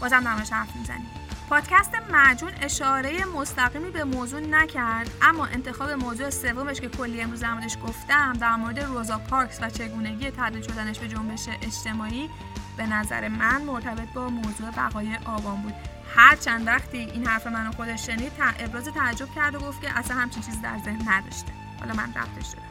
بازم 0.00 0.20
در 0.20 0.34
موردش 0.34 0.52
حرف 0.52 0.76
می‌زنیم. 0.76 1.06
پادکست 1.50 1.90
معجون 2.12 2.52
اشاره 2.62 3.24
مستقیمی 3.24 3.90
به 3.90 4.04
موضوع 4.04 4.40
نکرد 4.40 5.10
اما 5.22 5.46
انتخاب 5.46 5.90
موضوع 5.90 6.30
سومش 6.30 6.80
که 6.80 6.88
کلی 6.88 7.20
امروز 7.20 7.44
موردش 7.44 7.76
گفتم 7.86 8.32
در 8.32 8.56
مورد 8.56 8.80
روزا 8.80 9.18
پارکس 9.18 9.58
و 9.62 9.70
چگونگی 9.70 10.30
تبدیل 10.30 10.62
شدنش 10.62 10.98
به 10.98 11.08
جنبش 11.08 11.48
اجتماعی 11.62 12.30
به 12.76 12.86
نظر 12.86 13.28
من 13.28 13.62
مرتبط 13.62 14.12
با 14.14 14.28
موضوع 14.28 14.70
بقای 14.70 15.16
آبان 15.24 15.62
بود. 15.62 15.74
هر 16.14 16.36
چند 16.36 16.66
وقتی 16.66 16.98
این 16.98 17.26
حرف 17.26 17.46
منو 17.46 17.72
خودش 17.72 18.06
شنید 18.06 18.32
ابراز 18.58 18.84
تعجب 18.84 19.28
کرد 19.34 19.54
و 19.54 19.58
گفت 19.58 19.80
که 19.82 19.98
اصلا 19.98 20.16
همچین 20.16 20.42
چیزی 20.42 20.60
در 20.60 20.78
ذهن 20.84 21.08
نداشته. 21.08 21.52
حالا 21.80 21.94
من 21.94 22.08
ربطش 22.08 22.46
دادم 22.46 22.66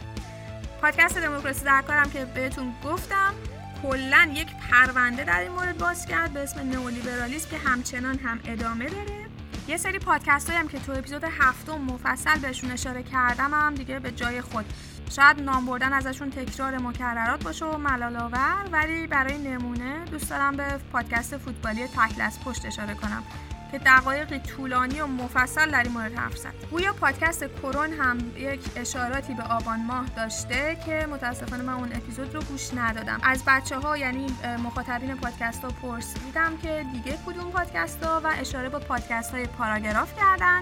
پادکست 0.82 1.18
دموکراسی 1.18 1.66
در 1.66 1.82
کارم 1.88 2.10
که 2.10 2.26
بهتون 2.26 2.74
گفتم 2.84 3.34
کلا 3.82 4.30
یک 4.34 4.48
پرونده 4.72 5.24
در 5.24 5.40
این 5.40 5.52
مورد 5.52 5.78
باز 5.78 6.06
کرد 6.06 6.34
به 6.34 6.40
اسم 6.40 6.70
نئولیبرالیسم 6.70 7.49
که 7.49 7.57
همچنان 7.57 8.20
هم 8.20 8.40
ادامه 8.45 8.90
داره. 8.90 9.26
یه 9.68 9.78
سری 9.78 9.99
پادکست 9.99 10.49
هم 10.49 10.68
که 10.68 10.80
تو 10.80 10.91
اپیزود 10.91 11.24
هفتم 11.24 11.78
مفصل 11.78 12.40
بهشون 12.40 12.72
اشاره 12.72 13.03
کردم 13.03 13.53
هم 13.53 13.76
دیگه 13.76 13.99
به 13.99 14.12
جای 14.12 14.41
خود. 14.41 14.66
شاید 15.10 15.41
نام 15.41 15.65
بردن 15.65 15.94
ازشون 15.94 16.30
تکرار 16.30 16.77
مکررات 16.77 17.44
باشه 17.44 17.65
و 17.65 17.77
ملال 17.77 18.18
آور 18.18 18.56
ولی 18.72 19.07
برای 19.07 19.38
نمونه 19.38 20.06
دوست 20.11 20.30
دارم 20.30 20.57
به 20.57 20.64
پادکست 20.91 21.38
فوتبالی 21.38 21.88
تکل 21.88 22.22
از 22.22 22.40
پشت 22.45 22.65
اشاره 22.65 22.94
کنم 22.94 23.23
که 23.72 23.77
دقایقی 23.86 24.40
طولانی 24.40 25.02
و 25.02 25.07
مفصل 25.07 25.72
در 25.72 25.84
این 25.84 25.91
مورد 25.91 26.14
حرف 26.14 26.38
زد. 26.38 26.53
گویا 26.72 26.94
پادکست 26.94 27.45
کرون 27.61 27.94
هم 27.94 28.18
یک 28.38 28.60
اشاراتی 28.76 29.34
به 29.34 29.44
آبان 29.44 29.86
ماه 29.86 30.06
داشته 30.18 30.77
که 30.86 31.07
متاسفانه 31.11 31.64
من 31.64 31.73
اون 31.73 31.90
اپیزود 31.94 32.36
رو 32.36 32.41
گوش 32.41 32.73
ندادم. 32.73 33.19
از 33.23 33.44
بچه 33.48 33.77
ها 33.77 33.98
یعنی 33.98 34.27
مخاطبین 34.64 35.15
پادکست 35.15 35.64
ها 35.64 35.69
پرسیدم 35.82 36.57
که 36.57 36.86
دیگه 36.94 37.18
کدوم 37.26 37.52
پادکست 37.52 38.03
ها 38.03 38.22
و 38.23 38.34
اشاره 38.40 38.69
به 38.69 38.80
پادکست 38.80 39.32
های 39.32 39.45
پاراگراف 39.45 40.19
کردن. 40.19 40.61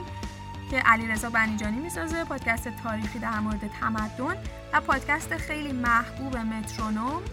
که 0.73 0.79
علیرضا 0.79 1.29
بنیجانی 1.29 1.79
می‌سازه 1.79 2.25
پادکست 2.25 2.69
تاریخی 2.83 3.19
در 3.19 3.39
مورد 3.39 3.67
تمدن 3.67 4.37
و 4.73 4.81
پادکست 4.81 5.37
خیلی 5.37 5.71
محبوب 5.71 6.37
مترونوم 6.37 7.23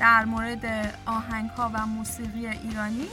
در 0.00 0.24
مورد 0.24 0.94
آهنگ 1.06 1.50
ها 1.50 1.70
و 1.74 1.86
موسیقی 1.86 2.46
ایرانی 2.46 3.08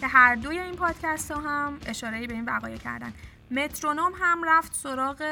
که 0.00 0.06
هر 0.06 0.34
دوی 0.34 0.58
این 0.58 0.76
پادکست 0.76 1.30
ها 1.30 1.40
هم 1.40 1.78
اشاره 1.86 2.26
به 2.26 2.34
این 2.34 2.44
وقایع 2.44 2.76
کردن. 2.76 3.12
مترونوم 3.50 4.12
هم 4.20 4.44
رفت 4.44 4.74
سراغ 4.74 5.22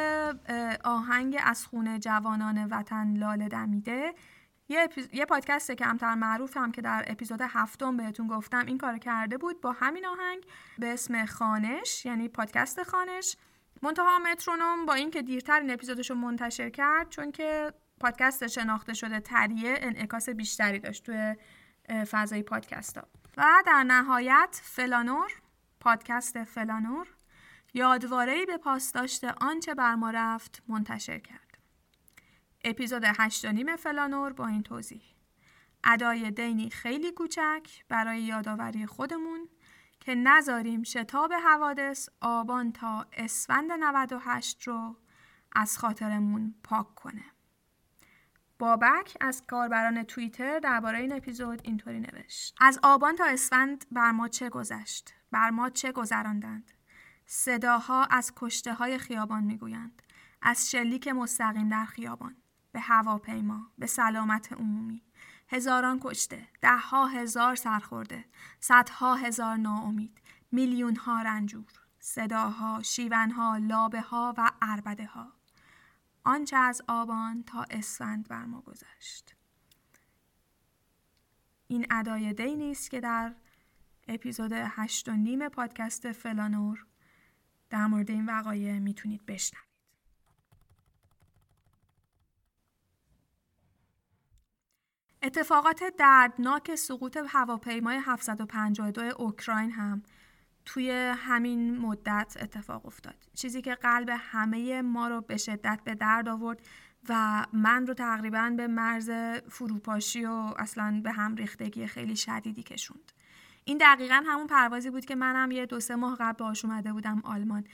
آهنگ 0.85 1.39
از 1.45 1.67
خونه 1.67 1.99
جوانان 1.99 2.65
وطن 2.65 3.17
لاله 3.17 3.49
دمیده. 3.49 4.15
یه, 4.69 4.81
اپیز... 4.81 5.09
یه 5.13 5.25
پادکست 5.25 5.71
کمتر 5.71 6.15
معروف 6.15 6.57
هم 6.57 6.73
که 6.73 6.83
در 6.83 7.05
اپیزود 7.07 7.41
هفتم 7.43 7.97
بهتون 7.97 8.27
گفتم 8.27 8.67
این 8.67 8.79
کار 8.79 8.99
کرده 8.99 9.39
بود 9.39 9.61
با 9.61 9.73
همین 9.73 10.07
آهنگ 10.07 10.45
به 10.79 10.93
اسم 10.93 11.27
خانش 11.27 12.07
یعنی 12.07 12.29
پادکست 12.29 12.83
خانش. 12.83 13.37
منتها 13.83 14.19
مترونوم 14.19 14.87
با 14.87 14.95
اینکه 14.95 15.23
دیرتر 15.23 15.61
این 15.61 15.71
اپیزودش 15.71 16.11
رو 16.11 16.17
منتشر 16.17 16.71
کرد 16.71 17.09
چون 17.09 17.33
که 17.33 17.73
پادکست 18.01 18.47
شناخته 18.47 18.95
شده 18.95 19.21
تریه 19.21 19.75
انعکاس 19.79 20.29
بیشتری 20.29 20.79
داشت 20.79 21.05
توی 21.05 21.37
فضای 22.05 22.43
پادکست 22.43 22.99
ها 22.99 23.09
و 23.37 23.63
در 23.67 23.85
نهایت 23.85 24.61
فلانور 24.63 25.33
پادکست 25.81 26.45
فلانور 26.45 27.07
یادواره‌ای 27.75 28.47
به 28.47 28.57
پاس 28.57 28.93
داشته 28.93 29.35
آنچه 29.41 29.75
بر 29.75 29.95
ما 29.95 30.11
رفت 30.11 30.63
منتشر 30.69 31.19
کرد. 31.19 31.59
اپیزود 32.65 33.03
هشت 33.05 33.45
و 33.45 33.53
نیم 33.53 33.77
فلانور 33.77 34.33
با 34.33 34.47
این 34.47 34.63
توضیح. 34.63 35.03
ادای 35.85 36.31
دینی 36.31 36.71
خیلی 36.71 37.13
کوچک 37.13 37.69
برای 37.89 38.21
یادآوری 38.23 38.87
خودمون 38.87 39.49
که 40.09 40.15
نذاریم 40.15 40.83
شتاب 40.83 41.33
حوادث 41.33 42.09
آبان 42.21 42.73
تا 42.73 43.07
اسفند 43.13 43.73
98 43.73 44.69
رو 44.69 44.97
از 45.53 45.79
خاطرمون 45.79 46.55
پاک 46.65 46.95
کنه. 46.95 47.25
بابک 48.59 49.17
از 49.21 49.47
کاربران 49.47 50.03
توییتر 50.03 50.59
درباره 50.59 50.99
این 50.99 51.13
اپیزود 51.13 51.61
اینطوری 51.65 52.01
نوشت. 52.01 52.57
از 52.61 52.81
آبان 52.83 53.17
تا 53.17 53.25
اسفند 53.25 53.85
بر 53.93 54.11
ما 54.11 54.29
چه 54.29 54.49
گذشت؟ 54.51 55.15
بر 55.33 55.51
ما 55.51 55.71
چه 55.71 55.93
گذراندند؟ 55.93 56.71
صداها 57.27 58.05
از 58.05 58.33
کشته 58.37 58.75
های 58.75 58.99
خیابان 58.99 59.45
می‌گویند. 59.45 60.03
از 60.43 60.71
شلیک 60.71 61.09
مستقیم 61.09 61.69
در 61.69 61.85
خیابان. 61.85 62.37
به 62.73 62.81
هواپیما. 62.81 63.73
به 63.79 63.87
سلامت 63.87 64.53
عمومی. 64.53 65.03
هزاران 65.49 66.01
کشته 66.03 66.49
دهها 66.61 67.07
هزار 67.07 67.55
سرخورده 67.55 68.25
صدها 68.61 69.15
هزار 69.15 69.57
ناامید 69.57 70.21
میلیون 70.53 70.97
ها 70.97 71.23
رنجور 71.23 71.73
صداها 72.01 72.83
شیونها 72.83 73.57
لابه 73.57 74.01
ها 74.01 74.35
و 74.39 74.51
اربده 74.63 75.07
ها 75.07 75.33
آنچه 76.25 76.57
از 76.57 76.83
آبان 76.89 77.43
تا 77.43 77.67
اسفند 77.71 78.29
بر 78.29 78.45
ما 78.45 78.61
گذشت. 78.61 79.35
این 81.67 81.87
ادای 81.91 82.33
دی 82.33 82.57
نیست 82.57 82.91
که 82.91 83.01
در 83.01 83.35
اپیزود 84.09 84.53
هشت 84.53 85.09
و 85.09 85.13
نیم 85.13 85.49
پادکست 85.49 86.13
فلانور 86.13 86.87
در 87.71 87.87
مورد 87.87 88.11
این 88.11 88.27
وقایع 88.27 88.79
می‌تونید 88.79 89.27
بشنوید. 89.27 89.68
اتفاقات 95.23 95.85
دردناک 95.99 96.75
سقوط 96.75 97.19
هواپیمای 97.29 97.99
752 98.05 99.03
اوکراین 99.03 99.71
هم 99.71 100.03
توی 100.65 100.91
همین 101.17 101.79
مدت 101.79 102.37
اتفاق 102.41 102.87
افتاد. 102.87 103.15
چیزی 103.35 103.63
که 103.63 103.75
قلب 103.75 104.11
همه 104.19 104.83
ما 104.83 105.09
رو 105.09 105.21
به 105.21 105.37
شدت 105.37 105.81
به 105.85 105.95
درد 105.95 106.29
آورد 106.29 106.61
و 107.09 107.47
من 107.53 107.87
رو 107.87 107.95
تقریبا 107.95 108.55
به 108.57 108.67
مرز 108.67 109.11
فروپاشی 109.51 110.25
و 110.25 110.55
اصلا 110.57 111.01
به 111.05 111.13
هم 111.13 111.35
ریختگی 111.35 111.87
خیلی 111.87 112.17
شدیدی 112.17 112.63
کشوند. 112.63 113.13
این 113.65 113.79
دقیقا 113.79 114.25
همون 114.27 114.47
پروازی 114.47 114.91
بود 114.91 115.05
که 115.05 115.15
منم 115.15 115.51
یه 115.51 115.67
دو 115.67 115.81
سه 115.81 115.97
ماه 115.97 116.17
قبل 116.21 116.45
باش 116.45 116.65
اومده 116.65 116.93
بودم 116.93 117.23
آلمان 117.25 117.65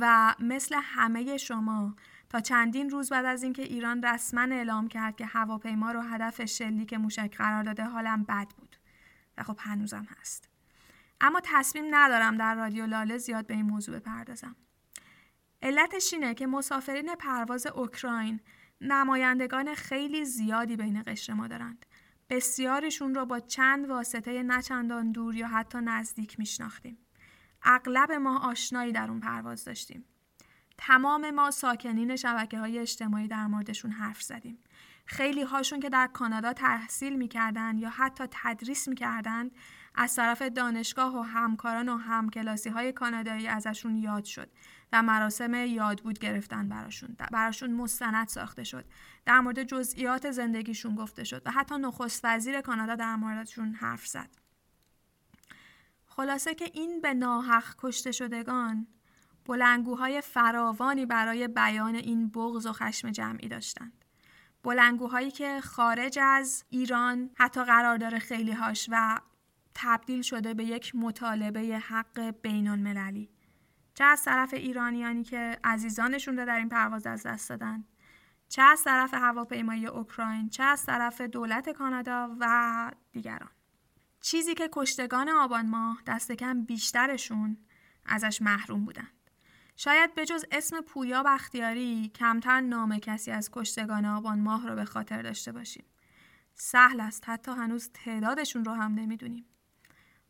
و 0.00 0.34
مثل 0.40 0.80
همه 0.82 1.36
شما 1.36 1.94
تا 2.30 2.40
چندین 2.40 2.90
روز 2.90 3.08
بعد 3.08 3.24
از 3.24 3.42
اینکه 3.42 3.62
ایران 3.62 4.02
رسما 4.02 4.40
اعلام 4.40 4.88
کرد 4.88 5.16
که 5.16 5.26
هواپیما 5.26 5.92
رو 5.92 6.00
هدف 6.00 6.44
شلیک 6.44 6.94
موشک 6.94 7.36
قرار 7.36 7.62
داده 7.62 7.84
حالم 7.84 8.22
بد 8.22 8.48
بود 8.56 8.76
و 9.38 9.42
خب 9.42 9.56
هنوزم 9.60 10.06
هست. 10.20 10.48
اما 11.20 11.40
تصمیم 11.44 11.84
ندارم 11.90 12.36
در 12.36 12.54
رادیو 12.54 12.86
لاله 12.86 13.18
زیاد 13.18 13.46
به 13.46 13.54
این 13.54 13.66
موضوع 13.66 13.98
بپردازم. 13.98 14.56
علتش 15.62 16.12
اینه 16.12 16.34
که 16.34 16.46
مسافرین 16.46 17.14
پرواز 17.14 17.66
اوکراین 17.66 18.40
نمایندگان 18.80 19.74
خیلی 19.74 20.24
زیادی 20.24 20.76
بین 20.76 21.02
قشر 21.06 21.32
ما 21.32 21.46
دارند. 21.48 21.86
بسیارشون 22.30 23.14
رو 23.14 23.26
با 23.26 23.40
چند 23.40 23.88
واسطه 23.88 24.42
نچندان 24.42 25.12
دور 25.12 25.34
یا 25.34 25.48
حتی 25.48 25.78
نزدیک 25.78 26.38
میشناختیم. 26.38 26.98
اغلب 27.62 28.12
ما 28.12 28.38
آشنایی 28.38 28.92
در 28.92 29.10
اون 29.10 29.20
پرواز 29.20 29.64
داشتیم. 29.64 30.04
تمام 30.82 31.30
ما 31.30 31.50
ساکنین 31.50 32.16
شبکه 32.16 32.58
های 32.58 32.78
اجتماعی 32.78 33.28
در 33.28 33.46
موردشون 33.46 33.90
حرف 33.90 34.22
زدیم. 34.22 34.58
خیلی 35.06 35.42
هاشون 35.42 35.80
که 35.80 35.88
در 35.88 36.06
کانادا 36.06 36.52
تحصیل 36.52 37.16
می‌کردن 37.16 37.78
یا 37.78 37.90
حتی 37.90 38.24
تدریس 38.30 38.88
می‌کردن 38.88 39.50
از 39.94 40.16
طرف 40.16 40.42
دانشگاه 40.42 41.18
و 41.18 41.22
همکاران 41.22 41.88
و 41.88 41.96
همکلاسی 41.96 42.68
های 42.68 42.92
کانادایی 42.92 43.48
ازشون 43.48 43.96
یاد 43.96 44.24
شد 44.24 44.50
و 44.92 45.02
مراسم 45.02 45.54
یادبود 45.54 46.18
گرفتن 46.18 46.68
براشون. 46.68 47.16
براشون 47.32 47.72
مستند 47.72 48.28
ساخته 48.28 48.64
شد. 48.64 48.84
در 49.24 49.40
مورد 49.40 49.62
جزئیات 49.62 50.30
زندگیشون 50.30 50.94
گفته 50.94 51.24
شد 51.24 51.42
و 51.46 51.50
حتی 51.50 51.78
نخست 51.78 52.20
وزیر 52.24 52.60
کانادا 52.60 52.94
در 52.94 53.16
موردشون 53.16 53.74
حرف 53.74 54.06
زد. 54.06 54.30
خلاصه 56.06 56.54
که 56.54 56.70
این 56.74 57.00
به 57.00 57.14
ناحق 57.14 57.64
کشته 57.78 58.12
شدگان 58.12 58.86
بلنگوهای 59.50 60.20
فراوانی 60.20 61.06
برای 61.06 61.48
بیان 61.48 61.94
این 61.94 62.28
بغض 62.28 62.66
و 62.66 62.72
خشم 62.72 63.10
جمعی 63.10 63.48
داشتند. 63.48 64.04
بلنگوهایی 64.62 65.30
که 65.30 65.60
خارج 65.60 66.18
از 66.22 66.64
ایران 66.68 67.30
حتی 67.34 67.64
قرار 67.64 67.96
داره 67.96 68.18
خیلی 68.18 68.52
هاش 68.52 68.88
و 68.92 69.20
تبدیل 69.74 70.22
شده 70.22 70.54
به 70.54 70.64
یک 70.64 70.94
مطالبه 70.94 71.60
حق 71.78 72.20
بین 72.42 72.68
المللی. 72.68 73.30
چه 73.94 74.04
از 74.04 74.24
طرف 74.24 74.54
ایرانیانی 74.54 75.24
که 75.24 75.58
عزیزانشون 75.64 76.36
رو 76.38 76.46
در 76.46 76.56
این 76.56 76.68
پرواز 76.68 77.06
از 77.06 77.22
دست 77.22 77.48
دادن 77.48 77.84
چه 78.48 78.62
از 78.62 78.82
طرف 78.84 79.14
هواپیمایی 79.14 79.86
اوکراین 79.86 80.48
چه 80.48 80.62
از 80.62 80.86
طرف 80.86 81.20
دولت 81.20 81.70
کانادا 81.70 82.36
و 82.40 82.90
دیگران 83.12 83.50
چیزی 84.20 84.54
که 84.54 84.68
کشتگان 84.72 85.28
آبان 85.28 85.68
ماه 85.68 86.02
دست 86.06 86.32
کم 86.32 86.64
بیشترشون 86.64 87.56
ازش 88.06 88.42
محروم 88.42 88.84
بودن 88.84 89.08
شاید 89.82 90.14
به 90.14 90.26
جز 90.26 90.44
اسم 90.52 90.80
پویا 90.80 91.22
بختیاری 91.22 92.08
کمتر 92.14 92.60
نام 92.60 92.98
کسی 92.98 93.30
از 93.30 93.50
کشتگان 93.52 94.04
آبان 94.04 94.40
ماه 94.40 94.68
رو 94.68 94.74
به 94.74 94.84
خاطر 94.84 95.22
داشته 95.22 95.52
باشیم. 95.52 95.84
سهل 96.54 97.00
است 97.00 97.28
حتی 97.28 97.50
هنوز 97.50 97.90
تعدادشون 97.94 98.64
رو 98.64 98.72
هم 98.72 98.94
نمی‌دونیم. 98.94 99.44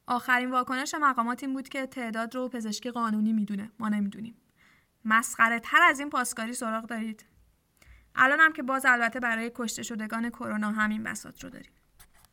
آخرین 0.07 0.51
واکنش 0.51 0.95
مقامات 0.95 1.43
این 1.43 1.53
بود 1.53 1.69
که 1.69 1.87
تعداد 1.87 2.35
رو 2.35 2.49
پزشکی 2.49 2.91
قانونی 2.91 3.33
می‌دونه 3.33 3.71
ما 3.79 3.89
نمی‌دونیم. 3.89 4.35
مسخره 5.05 5.61
تر 5.61 5.83
از 5.83 6.01
این 6.01 6.11
پاسکاری 6.11 6.53
سراغ 6.53 6.87
دارید. 6.87 7.25
الان 8.15 8.41
هم 8.41 8.53
که 8.53 8.63
باز 8.63 8.87
البته 8.87 9.21
برای 9.21 9.53
کشته 9.55 9.83
شدگان 9.83 10.31
کرونا 10.31 10.71
همین 10.71 11.03
بساط 11.03 11.45
رو 11.45 11.51
داریم. 11.51 11.73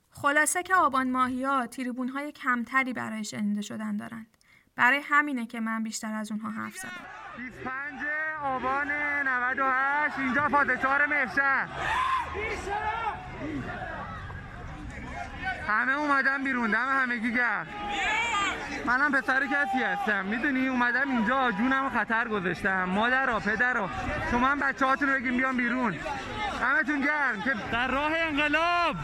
خلاصه 0.09 0.63
که 0.63 0.75
آبان 0.75 1.11
ماهی 1.11 1.43
ها 1.43 1.67
تریبون 1.67 2.09
های 2.09 2.31
کمتری 2.31 2.93
برای 2.93 3.23
شنیده 3.23 3.61
شدن 3.61 3.97
دارند. 3.97 4.36
برای 4.77 5.01
همینه 5.09 5.45
که 5.45 5.59
من 5.59 5.83
بیشتر 5.83 6.13
از 6.13 6.31
اونها 6.31 6.49
حرف 6.49 6.77
زدم. 6.77 6.91
25 7.37 7.93
آبان 8.43 8.91
98 9.27 10.19
اینجا 10.19 10.41
پادشاه 10.41 11.05
مهشن 11.05 11.67
همه 15.67 15.93
اومدم 15.93 16.43
بیرون 16.43 16.71
دم 16.71 16.87
همگی 17.01 17.33
گرد 17.33 17.67
منم 18.85 19.11
پسر 19.11 19.45
کسی 19.45 19.83
هستم. 19.83 20.25
می‌دونی 20.25 20.67
اومدم 20.67 21.09
اینجا 21.11 21.51
جونم 21.51 21.89
خطر 21.89 22.27
گذاشتم. 22.27 22.83
مادر 22.83 23.39
پدر 23.39 23.89
شما 24.31 24.47
هم 24.47 24.59
بچه 24.59 24.85
هاتون 24.85 25.13
بگیم 25.13 25.37
بیان 25.37 25.57
بیرون. 25.57 25.95
همتون 26.61 27.01
گرم 27.01 27.41
که 27.43 27.53
در 27.71 27.87
راه 27.87 28.11
انقلاب 28.15 28.95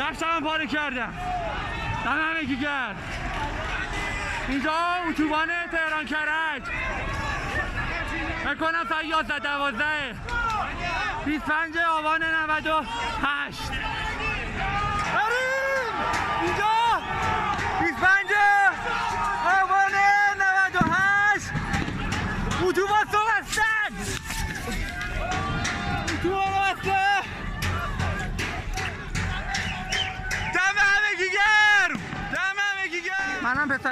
دفترم 0.00 0.42
پاره 0.42 0.66
کردم. 0.66 1.12
دم 2.04 2.34
همگی 2.34 2.56
گرد 2.56 2.96
اینجا 4.48 4.72
اتوبان 5.08 5.48
تهران 5.72 6.06
کرج. 6.06 6.62
بکنم 8.46 8.84
ساعت 8.88 9.04
11 9.04 9.38
12 9.38 10.14
25 11.24 11.76
آبان 11.78 12.22
98 12.22 13.97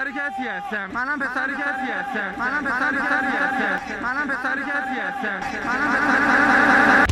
پسر 0.07 0.31
کسی 0.31 0.49
هستم. 0.49 0.91
منم 0.93 1.19
پسر 1.19 1.47
کسی 1.47 1.93
هستم. 1.93 2.35
منم 2.39 2.65
پسر 2.65 2.93
کسی 2.93 3.37
هستم. 3.37 4.03
منم 4.03 4.29
پسر 4.29 4.57
کسی 4.57 5.01
هستم. 5.01 5.59
منم 5.67 5.93
پسر 5.93 6.97
خب 6.97 7.06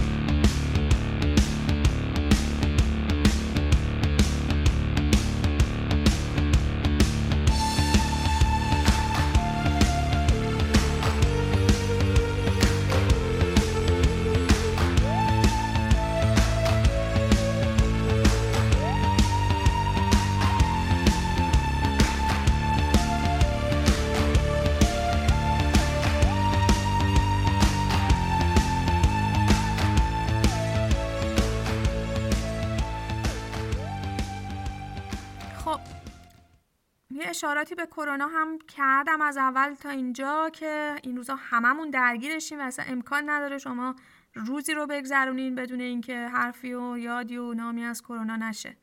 به 37.75 37.87
کرونا 37.87 38.29
هم 38.29 38.59
کردم 38.59 39.21
از 39.21 39.37
اول 39.37 39.75
تا 39.75 39.91
اینجا 39.91 40.51
که 40.51 40.97
این 41.03 41.17
روزا 41.17 41.37
هممون 41.37 41.91
درگیرشیم 41.91 42.59
و 42.59 42.63
اصلا 42.63 42.85
امکان 42.89 43.31
نداره 43.31 43.59
شما 43.59 43.95
روزی 44.35 44.75
رو 44.75 44.87
بگذرونین 44.87 45.55
بدون 45.55 45.81
اینکه 45.81 46.29
حرفی 46.29 46.75
و 46.75 46.99
یادی 46.99 47.37
و 47.37 47.55
نامی 47.55 47.85
از 47.85 48.03
کرونا 48.03 48.37
نشه. 48.37 48.77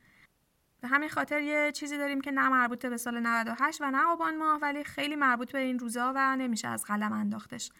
به 0.80 0.88
همین 0.88 1.08
خاطر 1.08 1.40
یه 1.40 1.72
چیزی 1.72 1.98
داریم 1.98 2.20
که 2.20 2.30
نه 2.30 2.48
مربوط 2.48 2.86
به 2.86 2.96
سال 2.96 3.20
98 3.20 3.80
و 3.80 3.90
نه 3.90 4.06
آبان 4.06 4.36
ماه 4.36 4.58
ولی 4.60 4.84
خیلی 4.84 5.16
مربوط 5.16 5.52
به 5.52 5.58
این 5.58 5.78
روزا 5.78 6.12
و 6.16 6.36
نمیشه 6.36 6.68
از 6.68 6.84
قلم 6.84 7.12
انداختش. 7.12 7.70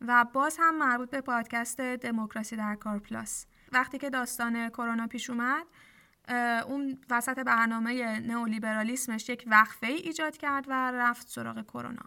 و 0.00 0.24
باز 0.32 0.56
هم 0.60 0.78
مربوط 0.78 1.10
به 1.10 1.20
پادکست 1.20 1.80
دموکراسی 1.80 2.56
در 2.56 2.74
کار 2.74 2.98
پلاس. 2.98 3.46
وقتی 3.72 3.98
که 3.98 4.10
داستان 4.10 4.68
کرونا 4.68 5.06
پیش 5.06 5.30
اومد 5.30 5.66
اون 6.68 6.98
وسط 7.10 7.38
برنامه 7.38 8.20
نئولیبرالیسمش 8.20 9.28
یک 9.28 9.44
وقفه 9.46 9.86
ای 9.86 9.96
ایجاد 9.96 10.36
کرد 10.36 10.64
و 10.68 10.92
رفت 10.94 11.28
سراغ 11.28 11.62
کرونا. 11.62 12.02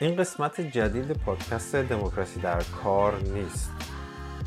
این 0.00 0.16
قسمت 0.16 0.60
جدید 0.60 1.12
پادکست 1.12 1.76
دموکراسی 1.76 2.40
در 2.40 2.62
کار 2.62 3.20
نیست. 3.20 3.70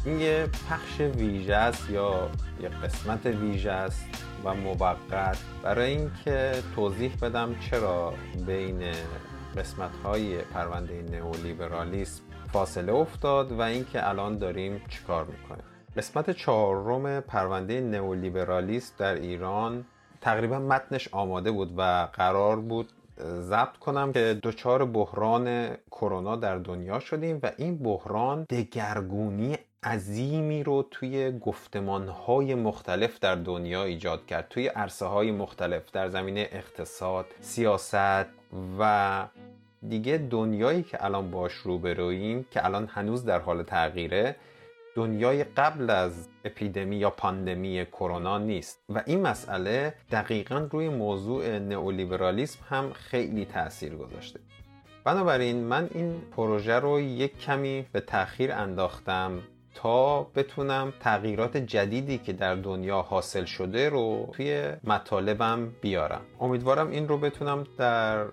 این 0.06 0.20
یه 0.20 0.48
پخش 0.70 1.00
ویژه 1.00 1.56
است 1.56 1.90
یا 1.90 2.32
یه 2.62 2.70
قسمت 2.70 3.26
ویژه 3.26 3.72
است 3.72 4.06
و 4.44 4.54
موقت 4.54 5.38
برای 5.64 5.92
اینکه 5.92 6.64
توضیح 6.76 7.18
بدم 7.22 7.56
چرا 7.60 8.14
بین 8.46 8.92
قسمت 9.58 9.92
های 10.04 10.38
پرونده 10.38 11.02
نئولیبرالیسم 11.02 12.24
فاصله 12.54 12.94
افتاد 12.94 13.52
و 13.52 13.62
اینکه 13.62 14.10
الان 14.10 14.38
داریم 14.38 14.82
چیکار 14.90 15.26
می‌کنیم. 15.26 15.77
قسمت 15.98 16.32
چهارم 16.32 17.22
پرونده 17.22 17.82
نئولیبرالیسم 17.82 18.94
در 18.98 19.16
ایران 19.16 19.86
تقریبا 20.22 20.60
متنش 20.60 21.08
آماده 21.12 21.52
بود 21.52 21.74
و 21.78 22.08
قرار 22.14 22.56
بود 22.56 22.90
ضبط 23.22 23.78
کنم 23.78 24.14
که 24.14 24.40
دچار 24.44 24.86
بحران 24.86 25.76
کرونا 25.92 26.36
در 26.36 26.58
دنیا 26.58 27.00
شدیم 27.00 27.40
و 27.44 27.52
این 27.58 27.78
بحران 27.78 28.44
دگرگونی 28.44 29.58
عظیمی 29.84 30.64
رو 30.64 30.88
توی 30.92 31.40
گفتمانهای 31.40 32.56
مختلف 32.56 33.20
در 33.20 33.36
دنیا 33.36 33.84
ایجاد 33.84 34.26
کرد 34.26 34.48
توی 34.50 34.68
عرصه 34.68 35.06
های 35.06 35.32
مختلف 35.32 35.92
در 35.92 36.10
زمینه 36.10 36.50
اقتصاد، 36.52 37.26
سیاست 37.42 38.26
و 38.80 39.24
دیگه 39.90 40.18
دنیایی 40.18 40.84
که 40.84 41.06
الان 41.06 41.32
باش 41.32 41.54
روبرویم 41.54 42.46
که 42.52 42.66
الان 42.66 42.88
هنوز 42.88 43.26
در 43.26 43.40
حال 43.40 43.64
تغییره. 43.64 44.36
دنیای 44.98 45.44
قبل 45.44 45.90
از 45.90 46.28
اپیدمی 46.46 46.96
یا 46.96 47.10
پاندمی 47.10 47.86
کرونا 47.86 48.38
نیست. 48.38 48.80
و 48.90 49.04
این 49.06 49.22
مسئله 49.22 49.94
دقیقا 50.12 50.68
روی 50.72 50.90
موضوع 50.90 51.60
نئولیبرالیسم 51.60 52.60
هم 52.70 52.94
خیلی 52.94 53.46
تاثیر 53.46 53.96
گذاشته. 53.96 54.40
بنابراین 55.04 55.64
من 55.64 55.90
این 55.94 56.22
پروژه 56.36 56.74
رو 56.74 57.00
یک 57.00 57.40
کمی 57.40 57.86
به 57.92 58.00
تاخیر 58.00 58.52
انداختم 58.52 59.40
تا 59.76 60.24
بتونم 60.24 60.94
تغییرات 61.00 61.58
جدیدی 61.58 62.18
که 62.18 62.34
در 62.34 62.56
دنیا 62.56 63.02
حاصل 63.02 63.46
شده 63.46 63.90
رو 63.90 64.30
توی 64.34 64.72
مطالبم 64.84 65.74
بیارم. 65.82 66.22
امیدوارم 66.40 66.90
این 66.90 67.08
رو 67.08 67.18
بتونم 67.18 67.64
در 67.78 68.26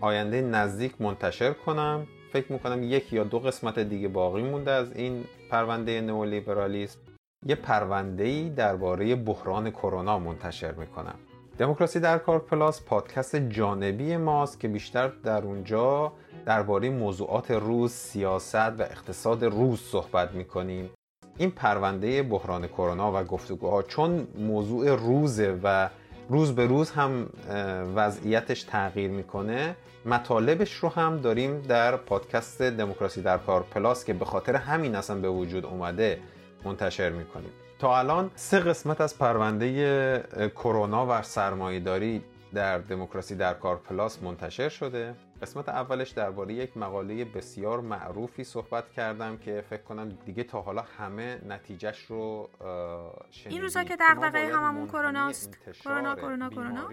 آینده 0.00 0.40
نزدیک 0.40 1.00
منتشر 1.00 1.52
کنم. 1.52 2.06
فکر 2.32 2.52
می‌کنم 2.52 2.82
یک 2.82 3.12
یا 3.12 3.24
دو 3.24 3.38
قسمت 3.38 3.78
دیگه 3.78 4.08
باقی 4.08 4.42
مونده 4.42 4.70
از 4.70 4.92
این 4.96 5.24
پرونده 5.50 6.00
نئولیبرالیسم 6.00 6.98
یه 7.46 7.54
پرونده 7.54 8.24
ای 8.24 8.50
درباره 8.50 9.14
بحران 9.14 9.70
کرونا 9.70 10.18
منتشر 10.18 10.72
می‌کنم. 10.72 11.14
دموکراسی 11.58 12.00
در 12.00 12.18
کار 12.18 12.38
پلاس 12.38 12.84
پادکست 12.84 13.36
جانبی 13.36 14.16
ماست 14.16 14.60
که 14.60 14.68
بیشتر 14.68 15.08
در 15.08 15.42
اونجا 15.42 16.12
درباره 16.46 16.90
موضوعات 16.90 17.50
روز 17.50 17.92
سیاست 17.92 18.54
و 18.54 18.82
اقتصاد 18.82 19.44
روز 19.44 19.80
صحبت 19.80 20.32
می‌کنیم. 20.32 20.90
این 21.38 21.50
پرونده 21.50 22.22
بحران 22.22 22.66
کرونا 22.66 23.20
و 23.20 23.24
گفتگوها 23.24 23.82
چون 23.82 24.26
موضوع 24.38 24.96
روزه 24.96 25.60
و 25.62 25.88
روز 26.28 26.54
به 26.54 26.66
روز 26.66 26.90
هم 26.90 27.30
وضعیتش 27.96 28.62
تغییر 28.62 29.10
می‌کنه. 29.10 29.76
مطالبش 30.06 30.72
رو 30.74 30.88
هم 30.88 31.20
داریم 31.20 31.62
در 31.62 31.96
پادکست 31.96 32.62
دموکراسی 32.62 33.22
در 33.22 33.38
کار 33.38 33.62
پلاس 33.62 34.04
که 34.04 34.12
به 34.12 34.24
خاطر 34.24 34.56
همین 34.56 34.94
اصلا 34.94 35.16
به 35.16 35.28
وجود 35.28 35.66
اومده 35.66 36.18
منتشر 36.64 37.10
می‌کنیم. 37.10 37.50
تا 37.78 37.98
الان 37.98 38.30
سه 38.34 38.60
قسمت 38.60 39.00
از 39.00 39.18
پرونده 39.18 40.50
کرونا 40.54 41.06
و 41.10 41.22
سرمایهداری 41.22 42.22
در 42.54 42.78
دموکراسی 42.78 43.34
در 43.34 43.54
کار 43.54 43.76
پلاس 43.76 44.22
منتشر 44.22 44.68
شده. 44.68 45.14
قسمت 45.42 45.68
اولش 45.68 46.10
درباره 46.10 46.54
یک 46.54 46.76
مقاله 46.76 47.24
بسیار 47.24 47.80
معروفی 47.80 48.44
صحبت 48.44 48.90
کردم 48.90 49.36
که 49.36 49.64
فکر 49.70 49.82
کنم 49.82 50.18
دیگه 50.26 50.44
تا 50.44 50.62
حالا 50.62 50.84
همه 50.98 51.40
نتیجهش 51.48 52.04
رو 52.04 52.50
این 53.46 53.62
روزا 53.62 53.84
که 53.84 53.96
دغدغه 54.00 54.56
هممون 54.56 54.88
کرونا 54.88 55.28
است. 55.28 55.58
کرونا 55.84 56.14
کرونا 56.14 56.50
کرونا. 56.50 56.88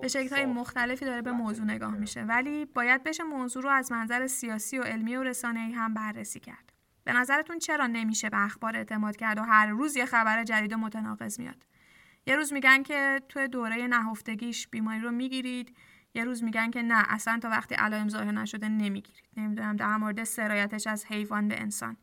به 0.00 0.08
شکل‌های 0.08 0.46
مختلفی 0.46 1.04
داره 1.04 1.22
به 1.22 1.32
موضوع 1.32 1.64
نگاه 1.64 1.96
میشه. 1.96 2.22
ولی 2.22 2.64
باید 2.64 3.02
بشه 3.02 3.24
موضوع 3.24 3.62
رو 3.62 3.70
از 3.70 3.92
منظر 3.92 4.26
سیاسی 4.26 4.78
و 4.78 4.82
علمی 4.82 5.16
و 5.16 5.22
رسانه‌ای 5.22 5.72
هم 5.72 5.94
بررسی 5.94 6.40
کرد. 6.40 6.72
به 7.04 7.12
نظرتون 7.12 7.58
چرا 7.58 7.86
نمیشه 7.86 8.30
به 8.30 8.44
اخبار 8.44 8.76
اعتماد 8.76 9.16
کرد 9.16 9.38
و 9.38 9.42
هر 9.42 9.66
روز 9.66 9.96
یه 9.96 10.06
خبر 10.06 10.44
جدید 10.44 10.72
و 10.72 10.76
متناقض 10.76 11.40
میاد؟ 11.40 11.66
یه 12.26 12.36
روز 12.36 12.52
میگن 12.52 12.82
که 12.82 13.20
توی 13.28 13.48
دوره 13.48 13.86
نهفتگیش 13.86 14.68
بیماری 14.68 15.00
رو 15.00 15.10
می‌گیرید. 15.10 15.76
یه 16.14 16.24
روز 16.24 16.44
میگن 16.44 16.70
که 16.70 16.82
نه 16.82 17.04
اصلا 17.08 17.38
تا 17.42 17.48
وقتی 17.48 17.74
علائم 17.74 18.08
ظاهر 18.08 18.32
نشده 18.32 18.68
نمی‌گیرید. 18.68 19.24
نمی‌دونم 19.36 19.76
در 19.76 19.96
مورد 19.96 20.24
سرایتش 20.24 20.86
از 20.86 21.04
حیوان 21.06 21.48
به 21.48 21.60
انسان. 21.60 21.96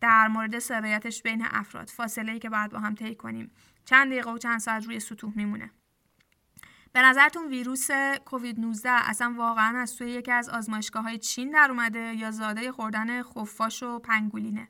در 0.00 0.28
مورد 0.28 0.58
سرایتش 0.58 1.22
بین 1.22 1.44
افراد. 1.50 1.88
فاصله 1.88 2.32
ای 2.32 2.38
که 2.38 2.50
باید 2.50 2.70
با 2.70 2.78
هم 2.78 2.94
طی 2.94 3.14
کنیم. 3.14 3.50
چند 3.84 4.10
دقیقه 4.10 4.30
و 4.30 4.38
چند 4.38 4.60
ساعت 4.60 4.84
روی 4.84 5.00
سطوح 5.00 5.32
میمونه. 5.36 5.70
به 6.92 7.02
نظرتون 7.02 7.48
ویروس 7.48 7.88
کووید 8.24 8.60
19 8.60 8.90
اصلا 8.90 9.34
واقعا 9.36 9.78
از 9.78 9.96
توی 9.96 10.10
یکی 10.10 10.32
از 10.32 10.48
آزمایشگاه 10.48 11.02
های 11.02 11.18
چین 11.18 11.50
در 11.50 11.70
اومده 11.70 12.14
یا 12.14 12.30
زاده 12.30 12.72
خوردن 12.72 13.22
خفاش 13.22 13.82
و 13.82 13.98
پنگولینه 13.98 14.68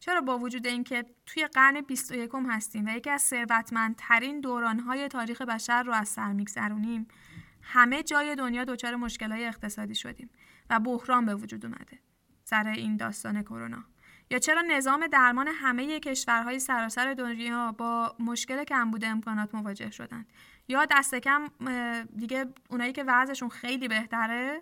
چرا 0.00 0.20
با 0.20 0.38
وجود 0.38 0.66
اینکه 0.66 1.04
توی 1.26 1.46
قرن 1.46 1.80
21 1.80 2.30
هستیم 2.48 2.86
و 2.86 2.88
یکی 2.88 3.10
از 3.10 3.22
ثروتمندترین 3.22 4.40
دورانهای 4.40 5.08
تاریخ 5.08 5.42
بشر 5.42 5.82
رو 5.82 5.92
از 5.92 6.08
سر 6.08 6.32
میگذرونیم 6.32 7.08
همه 7.62 8.02
جای 8.02 8.34
دنیا 8.34 8.64
دچار 8.64 8.96
مشکلهای 8.96 9.46
اقتصادی 9.46 9.94
شدیم 9.94 10.30
و 10.70 10.80
بحران 10.80 11.26
به 11.26 11.34
وجود 11.34 11.66
اومده. 11.66 11.98
سر 12.44 12.68
این 12.68 12.96
داستان 12.96 13.42
کرونا. 13.42 13.84
یا 14.32 14.38
چرا 14.38 14.62
نظام 14.62 15.06
درمان 15.06 15.48
همه 15.48 16.00
کشورهای 16.00 16.58
سراسر 16.58 17.14
دنیا 17.14 17.72
با 17.72 18.16
مشکل 18.18 18.64
کمبود 18.64 19.04
امکانات 19.04 19.54
مواجه 19.54 19.90
شدند 19.90 20.26
یا 20.68 20.86
دست 20.90 21.14
کم 21.14 21.48
دیگه 22.16 22.46
اونایی 22.70 22.92
که 22.92 23.04
وضعشون 23.04 23.48
خیلی 23.48 23.88
بهتره 23.88 24.60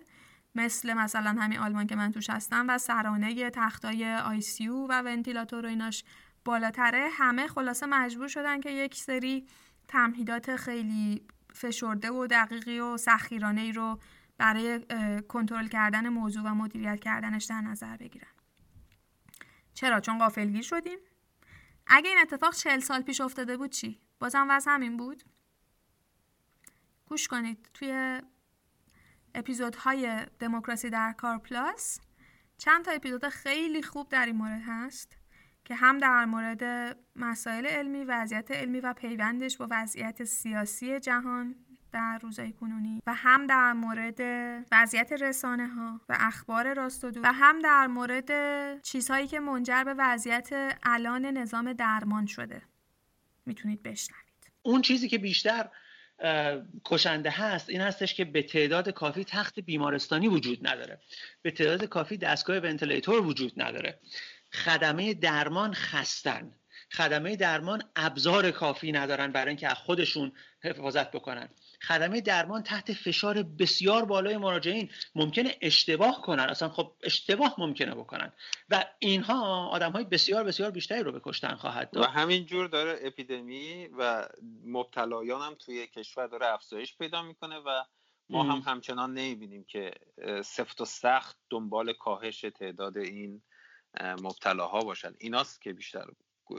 مثل 0.55 0.93
مثلا 0.93 1.29
همین 1.41 1.59
آلمان 1.59 1.87
که 1.87 1.95
من 1.95 2.11
توش 2.11 2.29
هستم 2.29 2.65
و 2.69 2.77
سرانه 2.77 3.49
تختای 3.49 4.15
آی 4.15 4.41
سی 4.41 4.67
و 4.67 5.01
ونتیلاتور 5.01 5.65
و 5.65 5.69
ایناش 5.69 6.03
بالاتره 6.45 7.07
همه 7.11 7.47
خلاصه 7.47 7.85
مجبور 7.85 8.27
شدن 8.27 8.61
که 8.61 8.71
یک 8.71 8.95
سری 8.95 9.47
تمهیدات 9.87 10.55
خیلی 10.55 11.21
فشرده 11.61 12.11
و 12.11 12.27
دقیقی 12.27 12.79
و 12.79 12.97
سخیرانه 12.97 13.61
ای 13.61 13.71
رو 13.71 13.99
برای 14.37 14.81
کنترل 15.27 15.67
کردن 15.67 16.09
موضوع 16.09 16.43
و 16.43 16.55
مدیریت 16.55 16.99
کردنش 16.99 17.45
در 17.45 17.61
نظر 17.61 17.97
بگیرن 17.97 18.31
چرا؟ 19.73 19.99
چون 19.99 20.19
غافلگیر 20.19 20.61
شدیم. 20.61 20.99
اگه 21.87 22.09
این 22.09 22.19
اتفاق 22.21 22.55
چهل 22.55 22.79
سال 22.79 23.01
پیش 23.01 23.21
افتاده 23.21 23.57
بود 23.57 23.69
چی؟ 23.69 23.99
بازم 24.19 24.47
وضع 24.49 24.71
همین 24.71 24.97
بود؟ 24.97 25.23
گوش 27.05 27.27
کنید. 27.27 27.69
توی 27.73 28.21
اپیزودهای 29.35 30.25
دموکراسی 30.39 30.89
در 30.89 31.13
کار 31.17 31.37
پلاس 31.37 31.99
چند 32.57 32.85
تا 32.85 32.91
اپیزود 32.91 33.27
خیلی 33.27 33.83
خوب 33.83 34.09
در 34.09 34.25
این 34.25 34.35
مورد 34.35 34.61
هست. 34.65 35.17
که 35.71 35.75
هم 35.75 35.97
در 35.97 36.25
مورد 36.25 36.97
مسائل 37.15 37.65
علمی 37.65 38.03
وضعیت 38.03 38.51
علمی 38.51 38.79
و 38.79 38.93
پیوندش 38.93 39.57
با 39.57 39.67
وضعیت 39.71 40.23
سیاسی 40.23 40.99
جهان 40.99 41.55
در 41.91 42.19
روزهای 42.21 42.51
کنونی 42.51 43.01
و 43.07 43.13
هم 43.13 43.47
در 43.47 43.73
مورد 43.73 44.19
وضعیت 44.71 45.11
رسانه 45.11 45.67
ها 45.67 46.01
و 46.09 46.17
اخبار 46.19 46.73
راست 46.73 47.03
و 47.03 47.11
دو 47.11 47.21
و 47.23 47.33
هم 47.33 47.59
در 47.59 47.87
مورد 47.87 48.31
چیزهایی 48.81 49.27
که 49.27 49.39
منجر 49.39 49.83
به 49.83 49.93
وضعیت 49.97 50.49
الان 50.83 51.25
نظام 51.25 51.73
درمان 51.73 52.25
شده. 52.25 52.61
می‌تونید 53.45 53.83
بشنوید. 53.83 54.51
اون 54.61 54.81
چیزی 54.81 55.09
که 55.09 55.17
بیشتر 55.17 55.69
کشنده 56.85 57.29
هست 57.29 57.69
این 57.69 57.81
هستش 57.81 58.13
که 58.13 58.25
به 58.25 58.43
تعداد 58.43 58.89
کافی 58.89 59.23
تخت 59.23 59.59
بیمارستانی 59.59 60.27
وجود 60.27 60.67
نداره. 60.67 60.99
به 61.41 61.51
تعداد 61.51 61.85
کافی 61.85 62.17
دستگاه 62.17 62.57
ونتیلیتور 62.57 63.21
وجود 63.21 63.53
نداره. 63.57 63.99
خدمه 64.53 65.13
درمان 65.13 65.73
خستن. 65.73 66.55
خدمه 66.93 67.35
درمان 67.35 67.83
ابزار 67.95 68.51
کافی 68.51 68.91
ندارن 68.91 69.31
برای 69.31 69.47
اینکه 69.47 69.67
از 69.67 69.77
خودشون 69.77 70.31
حفاظت 70.63 71.11
بکنن. 71.11 71.49
خدمه 71.87 72.21
درمان 72.21 72.63
تحت 72.63 72.93
فشار 72.93 73.43
بسیار 73.43 74.05
بالای 74.05 74.37
مراجعین. 74.37 74.89
ممکنه 75.15 75.57
اشتباه 75.61 76.21
کنن. 76.21 76.43
اصلا 76.43 76.69
خب 76.69 76.93
اشتباه 77.03 77.55
ممکنه 77.57 77.95
بکنن. 77.95 78.33
و 78.69 78.85
اینها 78.99 79.67
آدم 79.67 79.91
های 79.91 80.03
بسیار 80.03 80.43
بسیار 80.43 80.71
بیشتری 80.71 81.03
رو 81.03 81.11
به 81.11 81.21
کشتن 81.23 81.55
خواهد 81.55 81.91
داد. 81.91 82.03
و 82.03 82.07
همین 82.07 82.45
جور 82.45 82.67
داره 82.67 82.99
اپیدمی 83.01 83.87
و 83.87 84.27
مبتلایان 84.65 85.41
هم 85.41 85.55
توی 85.55 85.87
کشور 85.87 86.27
داره 86.27 86.45
افزایش 86.47 86.97
پیدا 86.97 87.21
می‌کنه 87.21 87.55
و 87.55 87.83
ما 88.29 88.43
هم 88.43 88.63
همچنان 88.65 89.13
نمی‌بینیم 89.13 89.63
که 89.63 89.91
سفت 90.45 90.81
و 90.81 90.85
سخت 90.85 91.37
دنبال 91.49 91.93
کاهش 91.93 92.45
تعداد 92.59 92.97
این 92.97 93.41
مبتلاها 93.99 94.79
باشن. 94.79 95.13
ایناست 95.19 95.61
که 95.61 95.73
بیشتر 95.73 96.05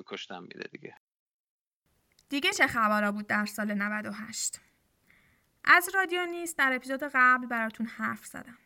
کشتن 0.07 0.43
میده 0.43 0.69
دیگه. 0.73 0.97
دیگه 2.29 2.53
چه 2.53 2.67
خبرها 2.67 3.13
بود 3.13 3.27
در 3.27 3.47
سال 3.47 3.75
98 3.75 4.61
از 5.65 5.89
رادیو 5.95 6.27
نیست 6.27 6.59
در 6.59 6.73
اپیزود 6.73 7.03
قبل 7.03 7.47
براتون 7.47 7.87
حرف 7.87 8.27
زدم. 8.27 8.59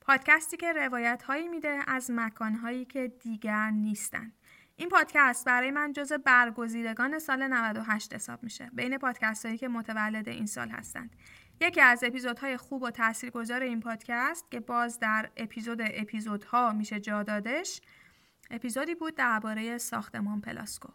پادکستی 0.00 0.56
که 0.56 0.72
روایت 0.72 1.22
هایی 1.22 1.48
میده 1.48 1.78
از 1.86 2.10
مکان 2.10 2.54
هایی 2.54 2.84
که 2.84 3.08
دیگر 3.08 3.70
نیستن. 3.70 4.32
این 4.76 4.88
پادکست 4.88 5.46
برای 5.46 5.70
من 5.70 5.92
جز 5.92 6.12
برگزیدگان 6.12 7.18
سال 7.18 7.46
98 7.46 8.14
حساب 8.14 8.42
میشه. 8.42 8.70
بین 8.72 8.98
پادکست 8.98 9.46
هایی 9.46 9.58
که 9.58 9.68
متولد 9.68 10.28
این 10.28 10.46
سال 10.46 10.68
هستند. 10.68 11.16
یکی 11.60 11.80
از 11.80 12.04
اپیزودهای 12.04 12.56
خوب 12.56 12.82
و 12.82 12.90
تاثیرگذار 12.90 13.62
این 13.62 13.80
پادکست 13.80 14.50
که 14.50 14.60
باز 14.60 15.00
در 15.00 15.30
اپیزود 15.36 15.78
اپیزودها 15.80 16.72
میشه 16.72 17.00
جا 17.00 17.22
دادش 17.22 17.80
اپیزودی 18.50 18.94
بود 18.94 19.14
درباره 19.14 19.78
ساختمان 19.78 20.40
پلاسکو. 20.40 20.88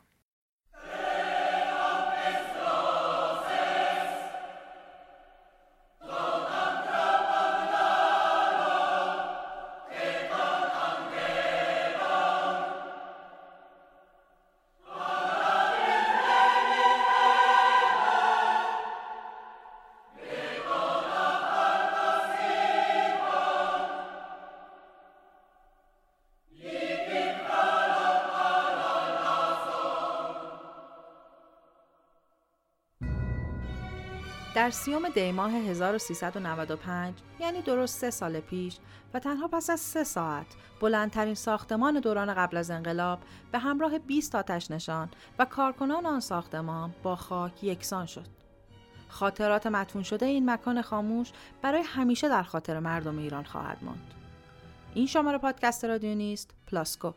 در 34.65 34.71
سیوم 34.71 35.09
دی 35.09 35.31
ماه 35.31 35.51
1395 35.51 37.13
یعنی 37.39 37.61
درست 37.61 37.99
سه 37.99 38.11
سال 38.11 38.39
پیش 38.39 38.77
و 39.13 39.19
تنها 39.19 39.47
پس 39.47 39.69
از 39.69 39.79
سه 39.79 40.03
ساعت 40.03 40.45
بلندترین 40.81 41.33
ساختمان 41.33 41.99
دوران 41.99 42.33
قبل 42.33 42.57
از 42.57 42.71
انقلاب 42.71 43.19
به 43.51 43.59
همراه 43.59 43.99
20 43.99 44.35
آتش 44.35 44.71
نشان 44.71 45.09
و 45.39 45.45
کارکنان 45.45 46.05
آن 46.05 46.19
ساختمان 46.19 46.95
با 47.03 47.15
خاک 47.15 47.63
یکسان 47.63 48.05
شد. 48.05 48.27
خاطرات 49.07 49.67
مدفون 49.67 50.03
شده 50.03 50.25
این 50.25 50.49
مکان 50.49 50.81
خاموش 50.81 51.31
برای 51.61 51.81
همیشه 51.85 52.29
در 52.29 52.43
خاطر 52.43 52.79
مردم 52.79 53.17
ایران 53.17 53.43
خواهد 53.43 53.77
ماند. 53.81 54.13
این 54.93 55.07
شماره 55.07 55.37
پادکست 55.37 55.85
رادیو 55.85 56.15
نیست 56.15 56.51
پلاسکو. 56.67 57.11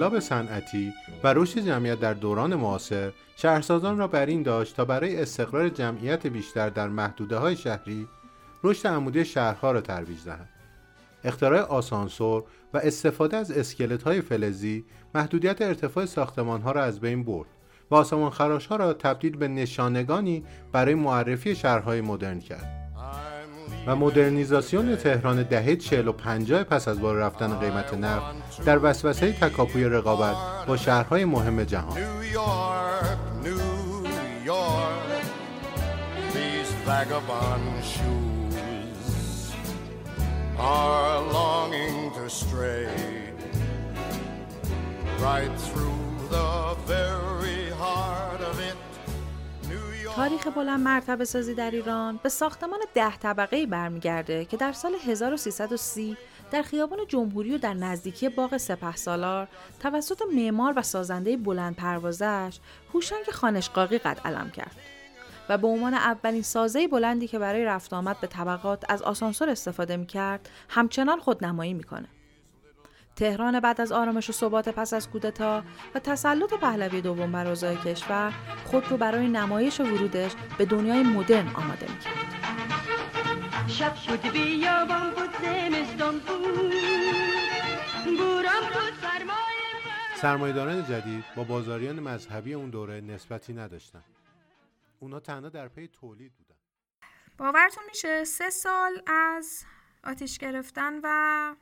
انقلاب 0.00 0.20
صنعتی 0.20 0.92
و 1.24 1.34
رشد 1.34 1.60
جمعیت 1.60 2.00
در 2.00 2.14
دوران 2.14 2.54
معاصر 2.54 3.12
شهرسازان 3.36 3.98
را 3.98 4.08
بر 4.08 4.26
این 4.26 4.42
داشت 4.42 4.76
تا 4.76 4.84
برای 4.84 5.22
استقرار 5.22 5.68
جمعیت 5.68 6.26
بیشتر 6.26 6.68
در 6.68 6.88
محدوده 6.88 7.36
های 7.36 7.56
شهری 7.56 8.08
رشد 8.64 8.88
عمودی 8.88 9.24
شهرها 9.24 9.72
را 9.72 9.80
ترویج 9.80 10.24
دهند. 10.24 10.48
اختراع 11.24 11.60
آسانسور 11.60 12.44
و 12.74 12.78
استفاده 12.78 13.36
از 13.36 13.50
اسکلت 13.50 14.02
های 14.02 14.20
فلزی 14.20 14.84
محدودیت 15.14 15.62
ارتفاع 15.62 16.06
ساختمان 16.06 16.62
ها 16.62 16.72
را 16.72 16.84
از 16.84 17.00
بین 17.00 17.24
برد 17.24 17.48
و 17.90 17.94
آسمان 17.94 18.30
خراش 18.30 18.66
ها 18.66 18.76
را 18.76 18.92
تبدیل 18.92 19.36
به 19.36 19.48
نشانگانی 19.48 20.44
برای 20.72 20.94
معرفی 20.94 21.54
شهرهای 21.54 22.00
مدرن 22.00 22.40
کرد. 22.40 22.79
و 23.86 23.96
مدرنیزاسیون 23.96 24.96
تهران 24.96 25.42
دهه 25.42 25.76
40 25.76 26.08
و 26.08 26.12
50 26.12 26.64
پس 26.64 26.88
از 26.88 27.00
بالا 27.00 27.18
رفتن 27.18 27.58
قیمت 27.58 27.94
نفت 27.94 28.64
در 28.64 28.84
وسوسه 28.84 29.32
تکاپوی 29.32 29.84
رقابت 29.84 30.36
با 30.66 30.76
شهرهای 30.76 31.24
مهم 31.24 31.64
جهان. 31.64 31.98
تاریخ 50.16 50.46
بلند 50.46 50.80
مرتبه 50.80 51.24
سازی 51.24 51.54
در 51.54 51.70
ایران 51.70 52.20
به 52.22 52.28
ساختمان 52.28 52.78
ده 52.94 53.16
طبقه 53.16 53.66
برمیگرده 53.66 54.44
که 54.44 54.56
در 54.56 54.72
سال 54.72 54.94
1330 55.06 56.16
در 56.50 56.62
خیابان 56.62 56.98
جمهوری 57.08 57.54
و 57.54 57.58
در 57.58 57.74
نزدیکی 57.74 58.28
باغ 58.28 58.56
سپه 58.56 58.96
سالار 58.96 59.48
توسط 59.80 60.22
معمار 60.34 60.72
و 60.76 60.82
سازنده 60.82 61.36
بلند 61.36 61.76
پروازش 61.76 62.58
هوشنگ 62.94 63.30
خانشقاقی 63.32 63.98
قد 63.98 64.20
علم 64.24 64.50
کرد 64.50 64.76
و 65.48 65.58
به 65.58 65.66
عنوان 65.66 65.94
اولین 65.94 66.42
سازه 66.42 66.88
بلندی 66.88 67.28
که 67.28 67.38
برای 67.38 67.64
رفت 67.64 67.92
آمد 67.92 68.20
به 68.20 68.26
طبقات 68.26 68.84
از 68.88 69.02
آسانسور 69.02 69.50
استفاده 69.50 69.96
می 69.96 70.06
کرد 70.06 70.48
همچنان 70.68 71.20
خودنمایی 71.20 71.74
می‌کنه. 71.74 72.08
تهران 73.16 73.60
بعد 73.60 73.80
از 73.80 73.92
آرامش 73.92 74.30
و 74.30 74.32
ثبات 74.32 74.68
پس 74.68 74.92
از 74.92 75.10
کودتا 75.10 75.64
و 75.94 75.98
تسلط 75.98 76.54
پهلوی 76.54 77.00
دوم 77.00 77.32
بر 77.32 77.46
اوضاع 77.46 77.74
کشور 77.74 78.32
خود 78.64 78.88
رو 78.88 78.96
برای 78.96 79.28
نمایش 79.28 79.80
و 79.80 79.84
ورودش 79.84 80.32
به 80.58 80.64
دنیای 80.64 81.02
مدرن 81.02 81.48
آماده 81.48 81.86
می‌کرد 81.92 83.68
شب 83.68 83.94
بود 84.08 84.32
بیابان 84.32 85.10
بود 85.10 85.30
زمستان 85.42 86.18
بود 86.18 86.72
سرمایه‌داران 90.16 90.84
جدید 90.84 91.24
با 91.36 91.44
بازاریان 91.44 92.00
مذهبی 92.00 92.54
اون 92.54 92.70
دوره 92.70 93.00
نسبتی 93.00 93.52
نداشتن. 93.52 94.02
اونا 95.00 95.20
تنها 95.20 95.48
در 95.48 95.68
پی 95.68 95.88
تولید 95.88 96.32
بودن. 96.32 96.54
باورتون 97.38 97.84
میشه 97.88 98.24
سه 98.24 98.50
سال 98.50 99.02
از 99.06 99.64
آتیش 100.04 100.38
گرفتن 100.38 101.00
و 101.02 101.54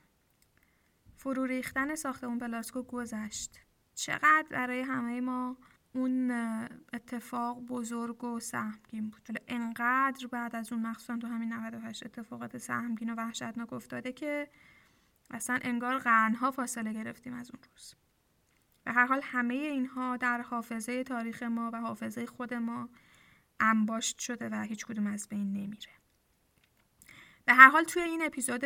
فرو 1.19 1.47
ریختن 1.47 1.95
ساختمون 1.95 2.39
پلاسکو 2.39 2.82
گذشت. 2.82 3.61
چقدر 3.95 4.47
برای 4.51 4.81
همه 4.81 5.20
ما 5.20 5.57
اون 5.93 6.31
اتفاق 6.93 7.61
بزرگ 7.61 8.24
و 8.24 8.40
سهمگین 8.40 9.11
بود. 9.11 9.43
انقدر 9.49 10.27
بعد 10.27 10.57
از 10.57 10.73
اون 10.73 10.86
مخصوصا 10.86 11.16
تو 11.16 11.27
همین 11.27 11.53
98 11.53 12.07
اتفاقات 12.07 12.59
سهمگین 12.59 13.11
و 13.11 13.15
وحشتناک 13.15 13.73
افتاده 13.73 14.12
که 14.12 14.49
اصلا 15.31 15.59
انگار 15.62 15.99
قرنها 15.99 16.51
فاصله 16.51 16.93
گرفتیم 16.93 17.35
از 17.35 17.51
اون 17.51 17.62
روز. 17.73 17.95
به 18.85 18.93
هر 18.93 19.07
حال 19.07 19.20
همه 19.23 19.55
اینها 19.55 20.16
در 20.16 20.40
حافظه 20.40 21.05
تاریخ 21.05 21.43
ما 21.43 21.70
و 21.73 21.81
حافظه 21.81 22.27
خود 22.27 22.55
ما 22.55 22.89
انباشت 23.61 24.19
شده 24.19 24.49
و 24.49 24.62
هیچ 24.62 24.86
کدوم 24.86 25.07
از 25.07 25.28
بین 25.28 25.53
نمیره. 25.53 25.97
به 27.48 27.54
هر 27.54 27.68
حال 27.68 27.84
توی 27.84 28.02
این 28.02 28.22
اپیزود 28.22 28.64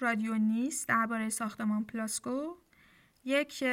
رادیو 0.00 0.34
نیست 0.34 0.88
درباره 0.88 1.28
ساختمان 1.28 1.84
پلاسکو 1.84 2.56
یک 3.24 3.64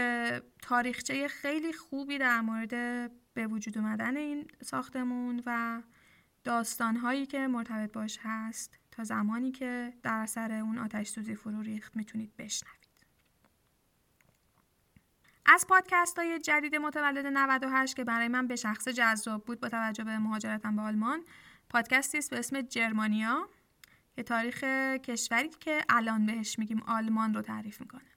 تاریخچه 0.62 1.28
خیلی 1.28 1.74
خوبی 1.74 2.18
در 2.18 2.42
مورد 2.42 2.70
به 3.34 3.48
وجود 3.48 3.78
اومدن 3.78 4.18
این 4.18 4.48
ساختمون 4.62 5.44
و 5.46 5.82
داستانهایی 6.44 7.26
که 7.26 7.48
مرتبط 7.48 7.92
باش 7.92 8.20
هست 8.22 8.80
تا 8.92 9.04
زمانی 9.04 9.52
که 9.52 9.94
در 10.04 10.14
اثر 10.14 10.52
اون 10.52 10.78
آتش 10.78 11.08
سوزی 11.08 11.36
فرو 11.36 11.62
ریخت 11.62 11.96
می‌تونید 11.96 12.36
بشنوید. 12.38 13.06
از 15.46 15.68
پادکست 15.68 16.20
های 16.20 16.40
جدید 16.40 16.76
متولد 16.76 17.26
98 17.26 17.96
که 17.96 18.04
برای 18.04 18.28
من 18.28 18.48
به 18.48 18.56
شخص 18.56 18.88
جذاب 18.88 19.46
بود 19.46 19.60
با 19.60 19.70
توجه 19.70 20.04
به 20.04 20.18
مهاجرتم 20.18 20.76
به 20.76 20.82
آلمان 20.82 21.24
پادکستی 21.70 22.18
است 22.18 22.30
به 22.30 22.40
اسم 22.40 22.62
جرمانیا. 22.62 23.50
که 24.16 24.24
تاریخ 24.24 24.64
کشوری 25.04 25.50
که 25.50 25.82
الان 25.90 26.26
بهش 26.26 26.60
میگیم 26.60 26.84
آلمان 26.88 27.34
رو 27.34 27.42
تعریف 27.42 27.82
می‌کنه. 27.82 28.12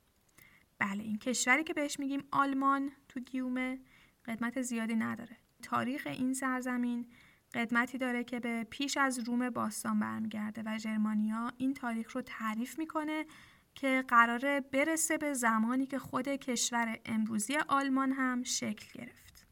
بله 0.79 1.03
این 1.03 1.19
کشوری 1.19 1.65
که 1.65 1.75
بهش 1.75 1.99
میگیم 1.99 2.25
آلمان 2.31 2.91
تو 3.09 3.21
گیومه 3.21 3.81
قدمت 4.25 4.63
زیادی 4.63 4.95
نداره. 4.95 5.37
تاریخ 5.63 6.07
این 6.07 6.35
سرزمین 6.35 7.07
قدمتی 7.55 7.99
داره 7.99 8.25
که 8.25 8.41
به 8.41 8.65
پیش 8.71 8.97
از 8.97 9.19
روم 9.19 9.51
باستان 9.51 10.01
برمیگرده 10.01 10.63
و 10.67 10.79
ژرمانیا 10.79 11.53
این 11.57 11.75
تاریخ 11.75 12.13
رو 12.13 12.23
تعریف 12.23 12.79
می‌کنه 12.79 13.27
که 13.75 14.05
قراره 14.09 14.61
برسه 14.61 15.19
به 15.19 15.35
زمانی 15.35 15.87
که 15.87 15.99
خود 15.99 16.29
کشور 16.29 16.99
امروزی 17.05 17.57
آلمان 17.69 18.13
هم 18.13 18.43
شکل 18.43 19.01
گرفت. 19.01 19.47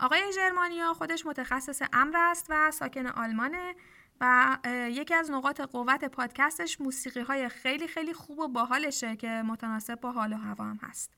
آقای 0.00 0.32
ژرمانیا 0.34 0.94
خودش 0.94 1.26
متخصص 1.26 1.82
امر 1.92 2.16
است 2.16 2.46
و 2.48 2.70
ساکن 2.70 3.06
آلمانه. 3.06 3.74
و 4.20 4.58
یکی 4.90 5.14
از 5.14 5.30
نقاط 5.30 5.60
قوت 5.60 6.04
پادکستش 6.04 6.80
موسیقی 6.80 7.20
های 7.20 7.48
خیلی 7.48 7.88
خیلی 7.88 8.12
خوب 8.12 8.38
و 8.38 8.48
باحالشه 8.48 9.16
که 9.16 9.28
متناسب 9.28 10.00
با 10.00 10.12
حال 10.12 10.32
و 10.32 10.36
هوا 10.36 10.64
هم 10.64 10.78
هست. 10.82 11.10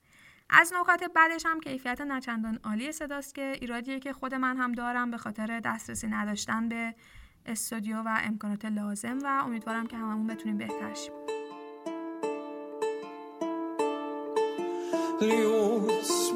از 0.50 0.72
نکات 0.80 1.04
بعدش 1.14 1.46
هم 1.46 1.60
کیفیت 1.60 2.00
نچندان 2.00 2.58
عالی 2.64 2.92
صداست 2.92 3.34
که 3.34 3.52
ایرادیه 3.60 4.00
که 4.00 4.12
خود 4.12 4.34
من 4.34 4.56
هم 4.56 4.72
دارم 4.72 5.10
به 5.10 5.16
خاطر 5.16 5.60
دسترسی 5.60 6.06
نداشتن 6.06 6.68
به 6.68 6.94
استودیو 7.46 7.96
و 7.96 8.18
امکانات 8.22 8.64
لازم 8.64 9.18
و 9.18 9.42
امیدوارم 9.44 9.86
که 9.86 9.96
هممون 9.96 10.26
بتونیم 10.26 10.58
بهتر 10.58 10.94
شیم. 10.94 11.12
Ljus 15.20 16.32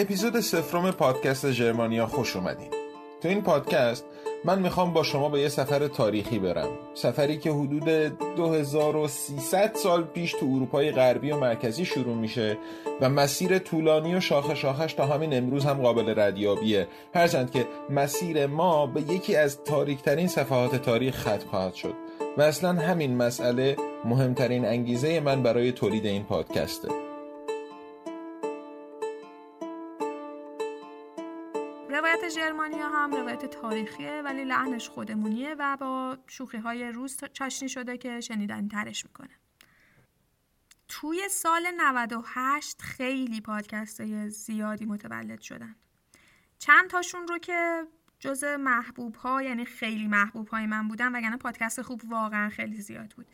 اپیزود 0.00 0.40
سفرم 0.40 0.90
پادکست 0.90 1.50
ژرمانیا 1.50 2.06
خوش 2.06 2.36
اومدین. 2.36 2.68
تو 3.22 3.28
این 3.28 3.42
پادکست 3.42 4.04
من 4.44 4.58
می‌خوام 4.58 4.92
با 4.92 5.02
شما 5.02 5.28
به 5.28 5.40
یه 5.40 5.48
سفر 5.48 5.88
تاریخی 5.88 6.38
برم. 6.38 6.68
سفری 6.94 7.38
که 7.38 7.50
حدود 7.50 7.84
2300 8.36 9.74
سال 9.74 10.02
پیش 10.02 10.32
تو 10.32 10.46
اروپای 10.46 10.90
غربی 10.90 11.30
و 11.30 11.36
مرکزی 11.36 11.84
شروع 11.84 12.16
میشه 12.16 12.58
و 13.00 13.08
مسیر 13.08 13.58
طولانی 13.58 14.14
و 14.14 14.20
شاخه 14.20 14.54
شاخش 14.54 14.92
تا 14.92 15.06
همین 15.06 15.34
امروز 15.34 15.64
هم 15.64 15.82
قابل 15.82 16.20
ردیابیه. 16.20 16.88
هرچند 17.14 17.50
که 17.50 17.66
مسیر 17.90 18.46
ما 18.46 18.86
به 18.86 19.00
یکی 19.00 19.36
از 19.36 19.64
تاریکترین 19.64 20.28
صفحات 20.28 20.76
تاریخ 20.76 21.20
ختم 21.20 21.48
خواهد 21.50 21.74
شد. 21.74 21.94
و 22.38 22.42
اصلا 22.42 22.72
همین 22.72 23.16
مسئله 23.16 23.76
مهمترین 24.04 24.64
انگیزه 24.64 25.20
من 25.20 25.42
برای 25.42 25.72
تولید 25.72 26.06
این 26.06 26.24
پادکسته. 26.24 26.88
هم 33.00 33.14
روایت 33.14 33.46
تاریخیه 33.46 34.22
ولی 34.24 34.44
لحنش 34.44 34.88
خودمونیه 34.88 35.56
و 35.58 35.76
با 35.80 36.18
شوخی 36.26 36.56
های 36.56 36.92
روز 36.92 37.20
چاشنی 37.32 37.68
شده 37.68 37.98
که 37.98 38.20
شنیدن 38.20 38.68
ترش 38.68 39.04
می‌کنه. 39.04 39.40
توی 40.88 41.28
سال 41.28 41.66
98 41.76 42.82
خیلی 42.82 43.40
پادکست 43.40 44.00
های 44.00 44.30
زیادی 44.30 44.84
متولد 44.84 45.40
شدن. 45.40 45.76
چند 46.58 46.90
تاشون 46.90 47.28
رو 47.28 47.38
که 47.38 47.86
جز 48.18 48.44
محبوب 48.44 49.14
ها 49.14 49.42
یعنی 49.42 49.64
خیلی 49.64 50.08
محبوب 50.08 50.48
های 50.48 50.66
من 50.66 50.88
بودن 50.88 51.16
وگرنه 51.16 51.36
پادکست 51.36 51.82
خوب 51.82 52.02
واقعا 52.04 52.48
خیلی 52.48 52.80
زیاد 52.80 53.12
بود. 53.16 53.26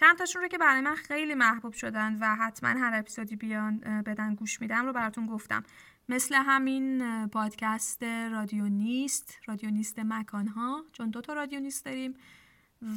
چند 0.00 0.18
تاشون 0.18 0.42
رو 0.42 0.48
که 0.48 0.58
برای 0.58 0.80
من 0.80 0.94
خیلی 0.94 1.34
محبوب 1.34 1.72
شدن 1.72 2.18
و 2.20 2.36
حتما 2.36 2.68
هر 2.68 2.90
اپیزودی 2.94 3.36
بیان 3.36 3.78
بدن 3.78 4.34
گوش 4.34 4.60
میدم 4.60 4.86
رو 4.86 4.92
براتون 4.92 5.26
گفتم. 5.26 5.62
مثل 6.08 6.34
همین 6.34 7.26
پادکست 7.28 8.02
رادیو 8.02 8.68
نیست 8.68 9.38
رادیو 9.46 9.70
نیست 9.70 9.98
مکان 9.98 10.46
ها 10.46 10.84
چون 10.92 11.10
دو 11.10 11.20
تا 11.20 11.32
رادیو 11.32 11.60
نیست 11.60 11.84
داریم 11.84 12.14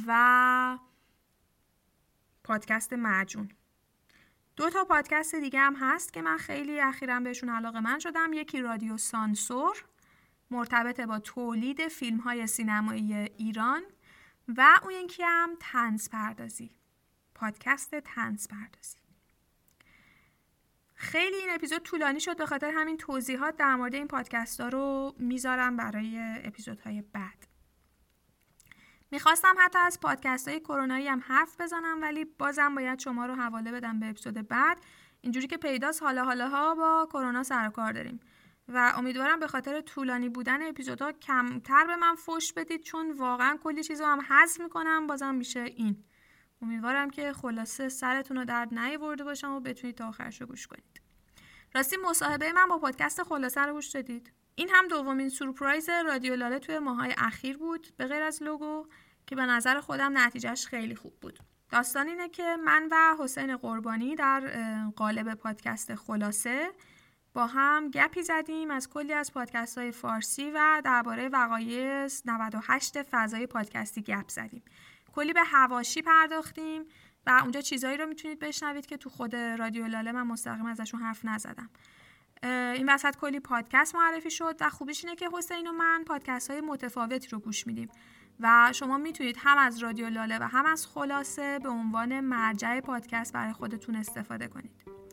و 0.06 0.78
پادکست 2.44 2.92
معجون. 2.92 3.48
دو 4.56 4.70
تا 4.70 4.84
پادکست 4.84 5.34
دیگه 5.34 5.60
هم 5.60 5.76
هست 5.80 6.12
که 6.12 6.22
من 6.22 6.36
خیلی 6.36 6.80
اخیرا 6.80 7.20
بهشون 7.20 7.48
علاقه 7.48 7.80
من 7.80 7.98
شدم. 7.98 8.32
یکی 8.32 8.60
رادیو 8.60 8.96
سانسور 8.96 9.84
مرتبط 10.50 11.00
با 11.00 11.18
تولید 11.18 11.88
فیلم 11.88 12.18
های 12.18 12.46
سینمایی 12.46 13.14
ایران 13.14 13.82
و 14.48 14.78
اون 14.82 14.92
یکی 14.92 15.22
هم 15.22 15.50
تنز 15.60 16.08
پردازی. 16.08 16.70
پادکست 17.34 17.94
تنز 17.94 18.48
پردازی. 18.48 18.98
خیلی 20.94 21.36
این 21.36 21.50
اپیزود 21.50 21.82
طولانی 21.82 22.20
شد 22.20 22.36
به 22.36 22.46
خاطر 22.46 22.72
همین 22.76 22.96
توضیحات 22.96 23.56
در 23.56 23.76
مورد 23.76 23.94
این 23.94 24.08
پادکست 24.08 24.60
ها 24.60 24.68
رو 24.68 25.14
می‌ذارم 25.18 25.76
برای 25.76 26.18
اپیزودهای 26.44 27.02
بعد. 27.02 27.46
می‌خواستم 29.10 29.54
حتی 29.58 29.78
از 29.78 30.00
پادکست 30.00 30.48
های 30.48 30.60
کرونایی 30.60 31.08
هم 31.08 31.22
حرف 31.26 31.60
بزنم 31.60 32.02
ولی 32.02 32.24
بازم 32.24 32.74
باید 32.74 32.98
شما 32.98 33.26
رو 33.26 33.34
حواله 33.34 33.72
بدم 33.72 34.00
به 34.00 34.10
اپیزود 34.10 34.48
بعد. 34.48 34.78
اینجوری 35.20 35.46
که 35.46 35.56
پیداست 35.56 36.02
حالا 36.02 36.24
حالا 36.24 36.48
ها 36.48 36.74
با 36.74 37.08
کرونا 37.12 37.42
سر 37.42 37.70
کار 37.70 37.92
داریم. 37.92 38.20
و 38.68 38.92
امیدوارم 38.96 39.40
به 39.40 39.46
خاطر 39.46 39.80
طولانی 39.80 40.28
بودن 40.28 40.68
اپیزودها 40.68 41.12
کمتر 41.12 41.86
به 41.86 41.96
من 41.96 42.14
فوش 42.14 42.52
بدید 42.52 42.82
چون 42.82 43.12
واقعا 43.12 43.58
کلی 43.62 43.82
چیز 43.82 44.00
رو 44.00 44.06
هم 44.06 44.20
حذف 44.20 44.60
می‌کنم 44.60 45.06
بازم 45.06 45.34
میشه 45.34 45.60
این. 45.60 46.04
امیدوارم 46.64 47.10
که 47.10 47.32
خلاصه 47.32 47.88
سرتون 47.88 48.36
رو 48.36 48.44
درد 48.44 48.78
نیاورده 48.78 49.24
باشم 49.24 49.50
و 49.50 49.60
بتونید 49.60 49.96
تا 49.96 50.08
آخرش 50.08 50.40
رو 50.40 50.46
گوش 50.46 50.66
کنید. 50.66 51.00
راستی 51.74 51.96
مصاحبه 51.96 52.52
من 52.52 52.68
با 52.68 52.78
پادکست 52.78 53.22
خلاصه 53.22 53.60
رو 53.60 53.72
گوش 53.72 53.88
دادید. 53.88 54.32
این 54.54 54.68
هم 54.72 54.88
دومین 54.88 55.28
سورپرایز 55.28 55.88
رادیو 55.88 56.36
لاله 56.36 56.58
توی 56.58 56.78
ماهای 56.78 57.14
اخیر 57.18 57.56
بود 57.56 57.88
به 57.96 58.06
غیر 58.06 58.22
از 58.22 58.42
لوگو 58.42 58.86
که 59.26 59.36
به 59.36 59.42
نظر 59.46 59.80
خودم 59.80 60.18
نتیجهش 60.18 60.66
خیلی 60.66 60.94
خوب 60.94 61.20
بود. 61.20 61.38
داستان 61.70 62.08
اینه 62.08 62.28
که 62.28 62.56
من 62.64 62.88
و 62.90 63.16
حسین 63.18 63.56
قربانی 63.56 64.16
در 64.16 64.50
قالب 64.96 65.34
پادکست 65.34 65.94
خلاصه 65.94 66.70
با 67.32 67.46
هم 67.46 67.90
گپی 67.90 68.22
زدیم 68.22 68.70
از 68.70 68.90
کلی 68.90 69.12
از 69.12 69.32
پادکست 69.32 69.78
های 69.78 69.92
فارسی 69.92 70.50
و 70.50 70.82
درباره 70.84 71.28
وقایع 71.28 72.08
98 72.24 73.02
فضای 73.02 73.46
پادکستی 73.46 74.02
گپ 74.02 74.28
زدیم. 74.28 74.62
کلی 75.14 75.32
به 75.32 75.42
هواشی 75.44 76.02
پرداختیم 76.02 76.84
و 77.26 77.38
اونجا 77.42 77.60
چیزایی 77.60 77.96
رو 77.96 78.06
می‌تونید 78.06 78.38
بشنوید 78.38 78.86
که 78.86 78.96
تو 78.96 79.10
خود 79.10 79.36
رادیو 79.36 79.86
لاله 79.86 80.12
من 80.12 80.22
مستقیم 80.22 80.66
ازشون 80.66 81.00
حرف 81.00 81.24
نزدم. 81.24 81.70
این 82.42 82.94
وسط 82.94 83.16
کلی 83.16 83.40
پادکست 83.40 83.94
معرفی 83.94 84.30
شد 84.30 84.56
و 84.60 84.70
خوبیش 84.70 85.04
اینه 85.04 85.16
که 85.16 85.28
حسین 85.32 85.66
و 85.66 85.72
من 85.72 86.04
پادکست 86.06 86.50
های 86.50 86.60
متفاوتی 86.60 87.28
رو 87.28 87.38
گوش 87.38 87.66
میدیم 87.66 87.88
و 88.40 88.72
شما 88.74 88.98
می‌تونید 88.98 89.36
هم 89.38 89.58
از 89.58 89.78
رادیو 89.78 90.08
لاله 90.08 90.38
و 90.38 90.42
هم 90.42 90.66
از 90.66 90.86
خلاصه 90.86 91.58
به 91.58 91.68
عنوان 91.68 92.20
مرجع 92.20 92.80
پادکست 92.80 93.32
برای 93.32 93.52
خودتون 93.52 93.96
استفاده 93.96 94.48
کنید. 94.48 95.03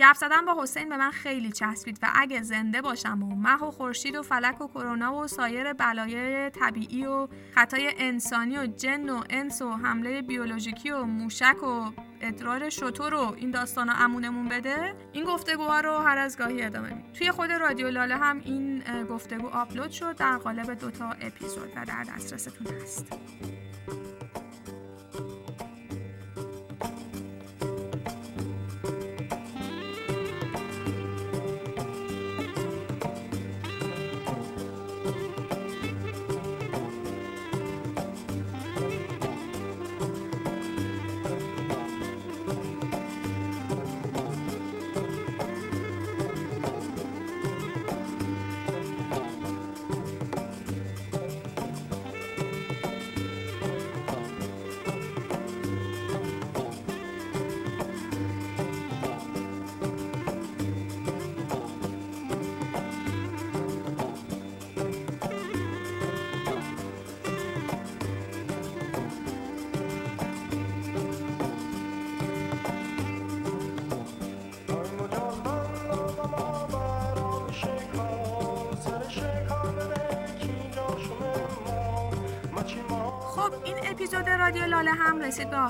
گپ 0.00 0.16
زدن 0.16 0.44
با 0.44 0.62
حسین 0.62 0.88
به 0.88 0.96
من 0.96 1.10
خیلی 1.10 1.52
چسبید 1.52 1.98
و 2.02 2.06
اگه 2.14 2.42
زنده 2.42 2.82
باشم 2.82 3.22
و 3.22 3.36
مه 3.36 3.64
و 3.64 3.70
خورشید 3.70 4.16
و 4.16 4.22
فلک 4.22 4.60
و 4.60 4.68
کرونا 4.68 5.14
و 5.14 5.26
سایر 5.26 5.72
بلایای 5.72 6.50
طبیعی 6.50 7.06
و 7.06 7.28
خطای 7.54 7.92
انسانی 7.98 8.58
و 8.58 8.66
جن 8.66 9.10
و 9.10 9.22
انس 9.30 9.62
و 9.62 9.72
حمله 9.72 10.22
بیولوژیکی 10.22 10.90
و 10.90 11.04
موشک 11.04 11.62
و 11.62 11.90
ادرار 12.20 12.70
شطور 12.70 13.14
و 13.14 13.34
این 13.36 13.50
داستانا 13.50 13.92
امونمون 13.92 14.48
بده 14.48 14.94
این 15.12 15.24
گفتگوها 15.24 15.80
رو 15.80 15.98
هر 15.98 16.18
از 16.18 16.38
گاهی 16.38 16.62
ادامه 16.62 16.88
میدیم. 16.88 17.12
توی 17.12 17.30
خود 17.30 17.52
رادیو 17.52 17.90
لاله 17.90 18.16
هم 18.16 18.40
این 18.44 18.82
گفتگو 19.04 19.48
آپلود 19.48 19.90
شد. 19.90 20.16
در 20.16 20.38
قالب 20.38 20.74
دوتا 20.74 21.10
اپیزود 21.10 21.72
و 21.76 21.84
در 21.84 22.04
دسترستون 22.04 22.66
هست. 22.82 23.06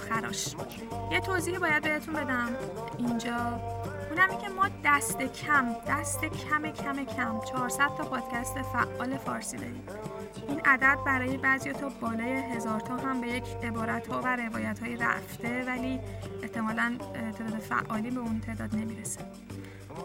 آخراش. 0.01 0.55
یه 1.13 1.21
توضیح 1.21 1.59
باید 1.59 1.83
بهتون 1.83 2.15
بدم. 2.15 2.49
اینجا 2.99 3.37
اونمی 4.11 4.39
که 4.43 4.49
ما 4.49 4.69
دست 4.85 5.19
کم 5.23 5.67
دست 5.89 6.25
کم 6.25 6.71
کم 6.71 7.05
کم 7.05 7.41
400 7.53 7.89
تا 7.99 8.05
پادکست 8.05 8.63
فعال 8.63 9.17
فارسی 9.17 9.57
داریم. 9.57 9.83
این 10.49 10.61
عدد 10.65 10.99
برای 11.07 11.37
بعضی 11.37 11.73
تا 11.73 11.89
بالای 11.89 12.33
هزار 12.33 12.81
تا 12.81 12.97
هم 12.97 13.21
به 13.21 13.29
یک 13.29 13.45
عبارت 13.63 14.07
ها 14.07 14.21
و 14.21 14.37
روایت 14.37 14.79
های 14.79 14.97
رفته 14.97 15.65
ولی 15.67 16.01
احتمالا 16.43 16.97
تعداد 17.15 17.61
فعالی 17.61 18.11
به 18.11 18.21
اون 18.21 18.41
تعداد 18.41 18.75
نمی‌رسه. 18.75 19.21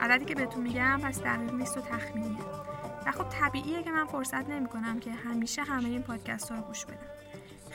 عددی 0.02 0.26
که 0.26 0.36
بهتون 0.36 0.64
میگم 0.64 1.00
پس 1.04 1.22
دقیق 1.22 1.54
نیست 1.54 1.78
و 1.78 1.82
تخمینیه. 1.82 2.44
و 3.06 3.12
خب 3.12 3.30
طبیعیه 3.30 3.84
که 3.84 3.92
من 3.92 4.06
فرصت 4.06 4.50
نمی 4.50 4.68
کنم 4.68 5.00
که 5.00 5.12
همیشه 5.12 5.64
همه 5.64 5.90
این 5.90 6.02
پادکست 6.02 6.50
ها 6.50 6.58
رو 6.58 6.62
گوش 6.62 6.86
بدم. 6.86 7.15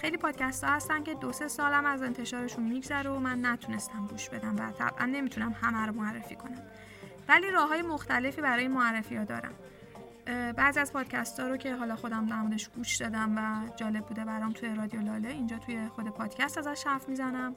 خیلی 0.00 0.16
پادکست 0.16 0.64
ها 0.64 0.70
هستن 0.70 1.02
که 1.02 1.14
دو 1.14 1.32
سه 1.32 1.48
سالم 1.48 1.86
از 1.86 2.02
انتشارشون 2.02 2.64
میگذره 2.64 3.10
و 3.10 3.18
من 3.18 3.46
نتونستم 3.46 4.06
گوش 4.06 4.28
بدم 4.28 4.56
و 4.56 4.72
طبعا 4.72 5.06
نمی‌تونم 5.06 5.54
همه 5.62 5.86
رو 5.86 5.92
معرفی 5.92 6.36
کنم. 6.36 6.62
ولی 7.28 7.50
راه 7.50 7.68
های 7.68 7.82
مختلفی 7.82 8.40
برای 8.40 8.68
معرفی 8.68 9.16
ها 9.16 9.24
دارم 9.24 9.54
بعضی 10.56 10.80
از 10.80 10.92
پادکست 10.92 11.40
ها 11.40 11.48
رو 11.48 11.56
که 11.56 11.74
حالا 11.74 11.96
خودم 11.96 12.26
در 12.26 12.56
گوش 12.76 12.96
دادم 12.96 13.38
و 13.38 13.68
جالب 13.76 14.06
بوده 14.06 14.24
برام 14.24 14.52
توی 14.52 14.74
رادیو 14.74 15.00
لاله 15.00 15.28
اینجا 15.28 15.58
توی 15.58 15.88
خود 15.88 16.08
پادکست 16.08 16.58
ازش 16.58 16.86
حرف 16.86 17.08
می‌زنم. 17.08 17.54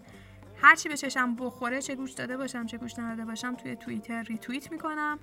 هرچی 0.61 0.89
به 0.89 0.97
چشم 0.97 1.35
بخوره 1.35 1.81
چه 1.81 1.95
گوش 1.95 2.11
داده 2.11 2.37
باشم 2.37 2.65
چه 2.65 2.77
گوش 2.77 2.99
نداده 2.99 3.25
باشم 3.25 3.55
توی 3.55 3.75
توییتر 3.75 4.23
ریتوییت 4.23 4.71
می‌کنم. 4.71 5.19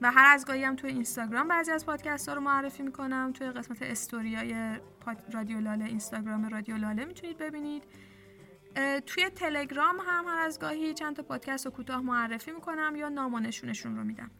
و 0.00 0.10
هر 0.10 0.34
از 0.34 0.46
گاهی 0.46 0.64
هم 0.64 0.76
توی 0.76 0.90
اینستاگرام 0.90 1.48
بعضی 1.48 1.72
از 1.72 1.86
پادکست 1.86 2.28
ها 2.28 2.34
رو 2.34 2.40
معرفی 2.40 2.82
می‌کنم. 2.82 3.32
توی 3.32 3.50
قسمت 3.50 3.82
استوریای 3.82 4.80
رادیو 5.32 5.60
لاله 5.60 5.84
اینستاگرام 5.84 6.48
رادیو 6.48 6.76
لاله 6.76 7.04
می‌تونید 7.04 7.38
ببینید. 7.38 7.84
توی 9.06 9.30
تلگرام 9.30 9.96
هم 10.06 10.24
هر 10.28 10.38
از 10.38 10.60
گاهی 10.60 10.94
چند 10.94 11.16
تا 11.16 11.22
پادکست 11.22 11.66
رو 11.66 11.72
کوتاه 11.72 12.00
معرفی 12.00 12.50
می‌کنم 12.50 12.96
یا 12.96 13.08
نامانشونشون 13.08 13.96
رو 13.96 14.04
میدم. 14.04 14.30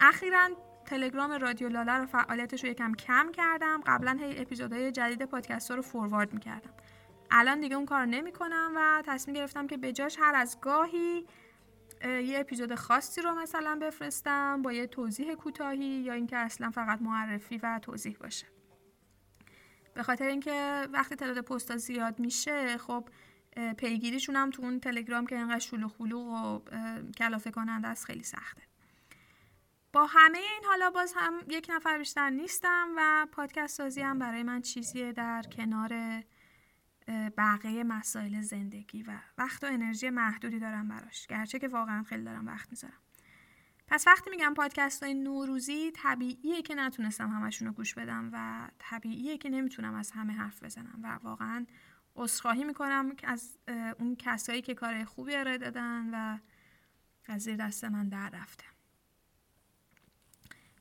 اخیرا 0.00 0.48
تلگرام 0.86 1.32
رادیو 1.32 1.68
لاله 1.68 1.92
رو 1.92 2.06
فعالیتش 2.06 2.64
رو 2.64 2.70
یکم 2.70 2.94
کم 2.94 3.32
کردم. 3.32 3.80
قبلا 3.86 4.18
هی 4.20 4.40
اپیزودهای 4.40 4.92
جدید 4.92 5.24
پادکست 5.24 5.70
ها 5.70 5.76
رو 5.76 5.82
فوروارد 5.82 6.34
می‌کردم. 6.34 6.70
الان 7.30 7.60
دیگه 7.60 7.76
اون 7.76 7.86
کار 7.86 8.06
نمی‌کنم 8.06 8.72
و 8.76 9.02
تصمیم 9.06 9.36
گرفتم 9.36 9.66
که 9.66 9.76
به 9.76 9.92
جاش 9.92 10.16
هر 10.20 10.34
از 10.34 10.60
گاهی 10.60 11.26
یه 12.04 12.40
اپیزود 12.40 12.74
خاصی 12.74 13.22
رو 13.22 13.34
مثلا 13.34 13.78
بفرستم 13.82 14.62
با 14.62 14.72
یه 14.72 14.86
توضیح 14.86 15.34
کوتاهی 15.34 15.84
یا 15.84 16.12
اینکه 16.12 16.36
اصلا 16.36 16.70
فقط 16.70 17.02
معرفی 17.02 17.58
و 17.58 17.78
توضیح 17.82 18.16
باشه. 18.20 18.46
به 19.94 20.02
خاطر 20.02 20.26
اینکه 20.26 20.88
وقتی 20.92 21.16
تعداد 21.16 21.44
پستا 21.44 21.76
زیاد 21.76 22.18
میشه 22.18 22.78
خب 22.78 23.08
پیگیریشون 23.76 24.36
هم 24.36 24.50
تو 24.50 24.62
اون 24.62 24.80
تلگرام 24.80 25.26
که 25.26 25.36
اینقدر 25.36 25.58
شلوغ 25.58 25.98
بلوغ 25.98 26.26
و 26.26 26.60
کلافه 27.18 27.50
کننده 27.50 27.88
است 27.88 28.04
خیلی 28.04 28.24
سخته. 28.24 28.62
با 29.92 30.06
همه 30.06 30.38
این 30.38 30.64
حالا 30.66 30.90
باز 30.90 31.12
هم 31.16 31.34
یک 31.48 31.70
نفر 31.74 31.98
بیشتر 31.98 32.30
نیستم 32.30 32.88
و 32.96 33.26
پادکست 33.32 33.76
سازی 33.76 34.00
هم 34.00 34.18
برای 34.18 34.42
من 34.42 34.62
چیزیه 34.62 35.12
در 35.12 35.42
کنار 35.42 36.22
بقیه 37.08 37.84
مسائل 37.84 38.40
زندگی 38.40 39.02
و 39.02 39.18
وقت 39.38 39.64
و 39.64 39.66
انرژی 39.66 40.10
محدودی 40.10 40.58
دارم 40.58 40.88
براش. 40.88 41.26
گرچه 41.26 41.58
که 41.58 41.68
واقعا 41.68 42.02
خیلی 42.02 42.24
دارم 42.24 42.46
وقت 42.46 42.70
می‌ذارم. 42.70 42.98
پس 43.86 44.06
وقتی 44.06 44.30
میگم 44.30 44.54
پادکست 44.54 45.02
های 45.02 45.14
نوروزی 45.14 45.92
طبیعیه 45.94 46.62
که 46.62 46.74
نتونستم 46.74 47.28
همشون 47.28 47.68
رو 47.68 47.74
گوش 47.74 47.94
بدم 47.94 48.30
و 48.32 48.68
طبیعیه 48.78 49.38
که 49.38 49.50
نمی‌تونم 49.50 49.94
از 49.94 50.10
همه 50.10 50.32
حرف 50.32 50.62
بزنم 50.62 51.00
و 51.02 51.18
واقعا 51.22 51.66
عذرخواهی 52.16 52.64
می‌کنم 52.64 53.12
از 53.24 53.58
اون 53.98 54.16
کسایی 54.16 54.62
که 54.62 54.74
کار 54.74 55.04
خوبی 55.04 55.34
ارائه 55.34 55.58
دادن 55.58 56.10
و 56.14 56.38
از 57.28 57.42
زیر 57.42 57.56
دست 57.56 57.84
من 57.84 58.08
در 58.08 58.30
رفته. 58.30 58.64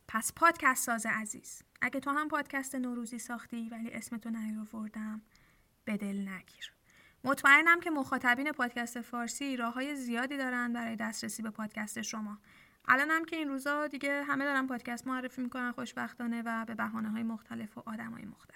پس 0.07 0.33
پادکست 0.33 0.85
ساز 0.85 1.05
عزیز. 1.05 1.63
اگه 1.81 1.99
تو 1.99 2.11
هم 2.11 2.27
پادکست 2.27 2.75
نوروزی 2.75 3.19
ساختی 3.19 3.69
ولی 3.69 3.91
اسمتو 3.91 4.29
نیاوردم 4.29 5.21
به 5.85 5.97
دل 5.97 6.27
نگیر. 6.27 6.71
مطمئنم 7.23 7.79
که 7.79 7.91
مخاطبین 7.91 8.51
پادکست 8.51 9.01
فارسی 9.01 9.57
راه 9.57 9.73
های 9.73 9.95
زیادی 9.95 10.37
دارن 10.37 10.73
برای 10.73 10.95
دسترسی 10.95 11.43
به 11.43 11.49
پادکست 11.49 12.01
شما. 12.01 12.37
الان 12.87 13.11
هم 13.11 13.25
که 13.25 13.35
این 13.35 13.47
روزا 13.47 13.87
دیگه 13.87 14.23
همه 14.23 14.45
دارن 14.45 14.67
پادکست 14.67 15.07
معرفی 15.07 15.41
می‌کنن 15.41 15.71
خوشبختانه 15.71 16.41
و 16.45 16.65
به 16.65 16.75
بحانه 16.75 17.09
های 17.09 17.23
مختلف 17.23 17.77
و 17.77 17.83
آدم 17.85 18.11
های 18.11 18.25
مختلف. 18.25 18.55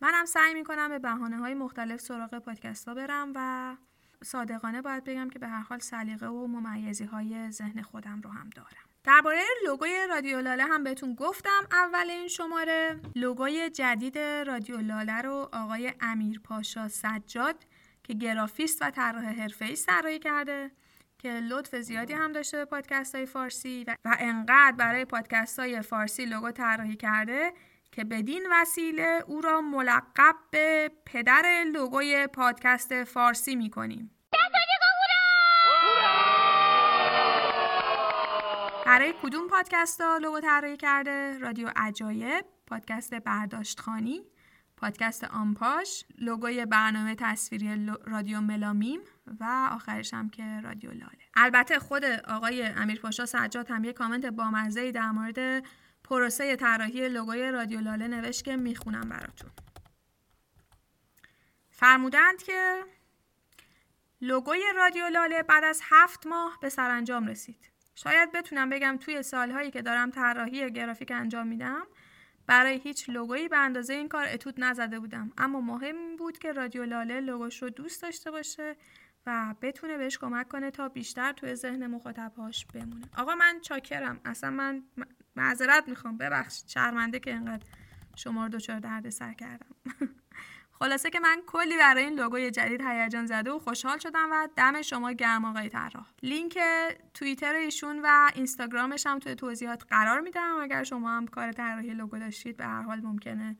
منم 0.00 0.24
سعی 0.24 0.54
می‌کنم 0.54 0.88
به 0.88 0.98
بحانه 0.98 1.36
های 1.36 1.54
مختلف 1.54 2.00
سراغ 2.00 2.38
پادکست 2.38 2.88
ها 2.88 2.94
برم 2.94 3.32
و 3.34 3.76
صادقانه 4.24 4.82
باید 4.82 5.04
بگم 5.04 5.30
که 5.30 5.38
به 5.38 5.48
هر 5.48 5.62
حال 5.62 5.78
سلیقه 5.78 6.26
و 6.26 6.46
ممیزی 6.46 7.04
های 7.04 7.50
ذهن 7.50 7.82
خودم 7.82 8.20
رو 8.20 8.30
هم 8.30 8.50
دارم. 8.50 8.89
درباره 9.04 9.42
لوگوی 9.66 10.06
رادیو 10.08 10.40
لاله 10.40 10.64
هم 10.64 10.84
بهتون 10.84 11.14
گفتم 11.14 11.66
اول 11.72 12.10
این 12.10 12.28
شماره. 12.28 13.00
لوگوی 13.16 13.70
جدید 13.70 14.18
رادیو 14.18 14.76
لاله 14.76 15.22
رو 15.22 15.48
آقای 15.52 15.92
امیر 16.00 16.40
پاشا 16.40 16.88
سجاد 16.88 17.64
که 18.02 18.14
گرافیست 18.14 18.82
و 18.82 18.90
طراح 18.90 19.24
حرفه‌ای 19.24 19.76
طراحی 19.76 20.18
کرده 20.18 20.70
که 21.18 21.28
لطف 21.32 21.76
زیادی 21.76 22.12
هم 22.12 22.32
داشته 22.32 22.56
به 22.56 22.64
پادکست 22.64 23.14
های 23.14 23.26
فارسی 23.26 23.84
و, 23.86 23.96
و 24.04 24.16
انقدر 24.18 24.72
برای 24.72 25.04
پادکست 25.04 25.58
های 25.58 25.82
فارسی 25.82 26.24
لوگو 26.24 26.50
طراحی 26.50 26.96
کرده 26.96 27.52
که 27.92 28.04
بدین 28.04 28.42
وسیله 28.52 29.22
او 29.26 29.40
را 29.40 29.60
ملقب 29.60 30.36
به 30.50 30.90
پدر 31.06 31.64
لوگوی 31.72 32.26
پادکست 32.26 33.04
فارسی 33.04 33.56
می‌کنیم. 33.56 34.10
برای 38.86 39.14
کدوم 39.22 39.48
پادکست 39.48 40.00
ها 40.00 40.16
لوگو 40.16 40.40
طراحی 40.40 40.76
کرده؟ 40.76 41.38
رادیو 41.38 41.68
عجایب 41.76 42.44
پادکست 42.66 43.14
برداشت 43.14 43.80
خانی 43.80 44.22
پادکست 44.76 45.24
آمپاش 45.24 46.04
لوگوی 46.18 46.66
برنامه 46.66 47.14
تصویری 47.18 47.86
رادیو 48.04 48.40
ملامیم 48.40 49.00
و 49.40 49.68
آخرش 49.72 50.14
هم 50.14 50.30
که 50.30 50.60
رادیو 50.64 50.90
لاله. 50.90 51.18
البته 51.34 51.78
خود 51.78 52.04
آقای 52.04 52.62
امیر 52.62 53.00
پاشا 53.00 53.26
سجاد 53.26 53.70
هم 53.70 53.84
یه 53.84 53.92
کامنت 53.92 54.26
بامزه 54.26 54.90
در 54.90 55.10
مورد 55.10 55.64
پروسه 56.04 56.56
طراحی 56.56 57.08
لوگوی 57.08 57.50
رادیو 57.50 57.80
لاله 57.80 58.08
نوشت 58.08 58.44
که 58.44 58.56
می‌خونم 58.56 59.08
براتون. 59.08 59.50
فرمودند 61.70 62.42
که 62.42 62.82
لوگوی 64.20 64.62
رادیو 64.76 65.08
لاله 65.08 65.42
بعد 65.42 65.64
از 65.64 65.80
هفت 65.84 66.26
ماه 66.26 66.58
به 66.60 66.68
سرانجام 66.68 67.26
رسید. 67.26 67.69
شاید 68.02 68.32
بتونم 68.32 68.70
بگم 68.70 68.96
توی 69.00 69.22
سالهایی 69.22 69.70
که 69.70 69.82
دارم 69.82 70.10
طراحی 70.10 70.70
گرافیک 70.70 71.10
انجام 71.10 71.46
میدم 71.46 71.86
برای 72.46 72.78
هیچ 72.78 73.10
لوگویی 73.10 73.48
به 73.48 73.58
اندازه 73.58 73.94
این 73.94 74.08
کار 74.08 74.26
اتود 74.32 74.54
نزده 74.64 75.00
بودم. 75.00 75.32
اما 75.38 75.60
مهم 75.60 76.16
بود 76.16 76.38
که 76.38 76.52
رادیو 76.52 76.84
لاله 76.84 77.20
لوگوش 77.20 77.62
رو 77.62 77.70
دوست 77.70 78.02
داشته 78.02 78.30
باشه 78.30 78.76
و 79.26 79.54
بتونه 79.62 79.96
بهش 79.96 80.18
کمک 80.18 80.48
کنه 80.48 80.70
تا 80.70 80.88
بیشتر 80.88 81.32
توی 81.32 81.54
ذهن 81.54 81.86
مخاطبهاش 81.86 82.66
بمونه. 82.66 83.06
آقا 83.16 83.34
من 83.34 83.60
چاکرم. 83.60 84.20
اصلا 84.24 84.50
من 84.50 84.82
معذرت 85.36 85.88
می‌خوام. 85.88 86.16
ببخشید 86.16 86.68
شرمنده 86.68 87.18
که 87.18 87.30
اینقدر 87.30 87.66
شما 88.16 88.42
رو 88.46 88.48
دچار 88.48 88.78
درد 88.78 89.10
سر 89.10 89.32
کردم. 89.32 89.74
خلاصه 90.82 91.10
که 91.10 91.20
من 91.20 91.42
کلی 91.46 91.76
برای 91.76 92.04
این 92.04 92.14
لوگوی 92.20 92.50
جدید 92.50 92.80
هیجان 92.80 93.26
زده 93.26 93.50
و 93.50 93.58
خوشحال 93.58 93.98
شدم 93.98 94.28
و 94.30 94.48
دم 94.56 94.82
شما 94.82 95.12
گرم 95.12 95.44
آقای 95.44 95.68
طراح. 95.68 96.06
لینک 96.22 96.58
توییتر 97.14 97.54
ایشون 97.54 98.00
و 98.04 98.30
اینستاگرامش 98.34 99.06
هم 99.06 99.18
توی 99.18 99.34
توضیحات 99.34 99.84
قرار 99.88 100.20
میدم. 100.20 100.56
اگر 100.60 100.84
شما 100.84 101.10
هم 101.10 101.26
کار 101.26 101.52
طراحی 101.52 101.94
لوگو 101.94 102.18
داشتید 102.18 102.56
به 102.56 102.64
هر 102.64 102.82
حال 102.82 103.00
ممکنه 103.00 103.56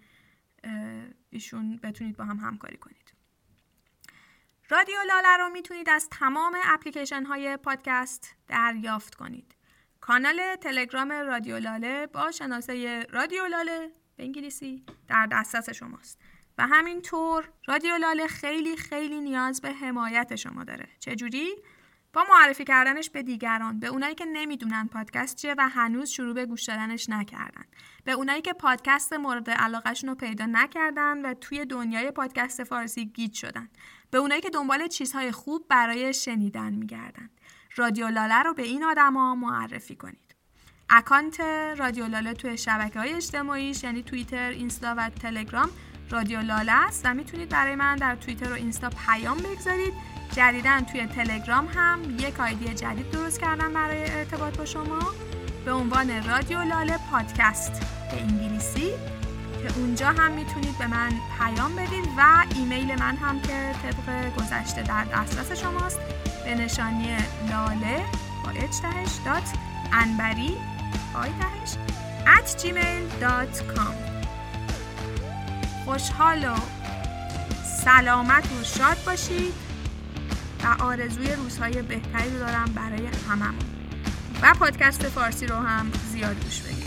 ایشون 1.30 1.76
بتونید 1.76 2.16
با 2.16 2.24
هم 2.24 2.36
همکاری 2.36 2.76
کنید. 2.76 3.12
رادیو 4.68 4.97
لاله 5.06 5.36
رو 5.36 5.48
می‌تونید 5.48 5.90
از 5.90 6.09
تمام 6.09 6.56
اپلیکیشن 6.64 7.24
های 7.24 7.56
پادکست 7.56 8.36
دریافت 8.48 9.14
کنید. 9.14 9.55
کانال 10.01 10.56
تلگرام 10.56 11.12
رادیو 11.12 11.59
لاله 11.59 12.06
با 12.06 12.30
شناسه 12.30 13.06
رادیو 13.10 13.47
لاله 13.47 13.90
به 14.16 14.24
انگلیسی 14.24 14.84
در 15.09 15.28
دسترس 15.32 15.70
شماست. 15.70 16.20
و 16.60 16.66
همینطور 16.66 17.48
رادیو 17.66 17.96
لاله 17.96 18.26
خیلی 18.26 18.76
خیلی 18.76 19.20
نیاز 19.20 19.60
به 19.60 19.72
حمایت 19.72 20.36
شما 20.36 20.64
داره. 20.64 20.88
چجوری؟ 20.98 21.48
با 22.12 22.24
معرفی 22.30 22.64
کردنش 22.64 23.10
به 23.10 23.22
دیگران 23.22 23.80
به 23.80 23.86
اونایی 23.86 24.14
که 24.14 24.24
نمی‌دونن 24.24 24.86
پادکست 24.86 25.36
چیه 25.36 25.54
و 25.58 25.68
هنوز 25.68 26.08
شروع 26.08 26.34
به 26.34 26.46
گوش 26.46 26.64
دادنش 26.64 27.08
نکردن. 27.08 27.64
به 28.04 28.12
اونایی 28.12 28.42
که 28.42 28.52
پادکست 28.52 29.12
مورد 29.12 29.50
علاقهشون 29.50 30.10
رو 30.10 30.14
پیدا 30.16 30.46
نکردن 30.46 31.26
و 31.26 31.34
توی 31.34 31.64
دنیای 31.64 32.10
پادکست 32.10 32.64
فارسی 32.64 33.06
گیج 33.06 33.34
شدن. 33.34 33.68
به 34.10 34.18
اونایی 34.18 34.40
که 34.40 34.50
دنبال 34.50 34.88
چیزهای 34.88 35.32
خوب 35.32 35.68
برای 35.68 36.14
شنیدن 36.14 36.72
میگردن. 36.72 37.30
رادیو 37.76 38.08
لاله 38.08 38.42
رو 38.42 38.54
به 38.54 38.62
این 38.62 38.84
آدما 38.84 39.34
معرفی 39.34 39.96
کنید. 39.96 40.34
اکانت 40.90 41.40
رادیو 41.76 42.06
لاله 42.06 42.34
توی 42.34 42.58
شبکه 42.58 42.98
های 42.98 43.14
اجتماعیش 43.14 43.84
یعنی 43.84 44.02
توییتر، 44.02 44.50
اینستا 44.50 44.94
و 44.98 45.10
تلگرام 45.10 45.70
رادیو 46.10 46.40
لاله 46.40 46.72
است 46.72 47.02
و 47.04 47.14
می‌تونید 47.14 47.48
برای 47.48 47.74
من 47.74 47.96
در 47.96 48.16
توییتر 48.16 48.52
و 48.52 48.54
اینستا 48.54 48.90
پیام 48.90 49.38
بگذارید. 49.38 49.92
جدیدا 50.36 50.80
توی 50.92 51.06
تلگرام 51.06 51.68
هم 51.74 51.98
یک 52.18 52.40
آیدی 52.40 52.74
جدید 52.74 53.10
درست 53.10 53.40
کردم 53.40 53.72
برای 53.72 54.10
ارتباط 54.10 54.58
با 54.58 54.64
شما 54.64 54.98
به 55.64 55.72
عنوان 55.72 56.24
رادیو 56.28 56.62
لاله 56.62 56.98
پادکست 57.10 57.72
به 58.10 58.22
انگلیسی 58.22 58.90
که 59.62 59.78
اونجا 59.78 60.06
هم 60.06 60.32
می‌تونید 60.32 60.78
به 60.78 60.86
من 60.86 61.12
پیام 61.38 61.76
بدید 61.76 62.08
و 62.18 62.44
ایمیل 62.54 62.98
من 62.98 63.16
هم 63.16 63.40
که 63.40 63.72
طبق 63.82 64.34
گذشته 64.36 64.82
در 64.82 65.04
دسترس 65.04 65.52
شماست 65.52 66.00
به 66.44 66.54
نشانی 66.54 67.16
لاله 67.50 68.04
با 68.44 68.52
h 68.52 69.26
دات 69.26 69.52
انبری 69.92 70.56
at 72.26 72.62
gmail.com 72.62 74.09
خوشحال 75.90 76.44
و 76.44 76.54
سلامت 77.84 78.44
و 78.44 78.64
شاد 78.64 78.96
باشید 79.06 79.52
و 80.64 80.82
آرزوی 80.82 81.32
روزهای 81.32 81.82
بهتری 81.82 82.30
رو 82.32 82.38
دارم 82.38 82.72
برای 82.74 83.06
هممون. 83.28 83.64
و 84.42 84.54
پادکست 84.54 85.02
فارسی 85.02 85.46
رو 85.46 85.56
هم 85.56 85.92
زیاد 86.12 86.44
گوش 86.44 86.60
بدید. 86.60 86.80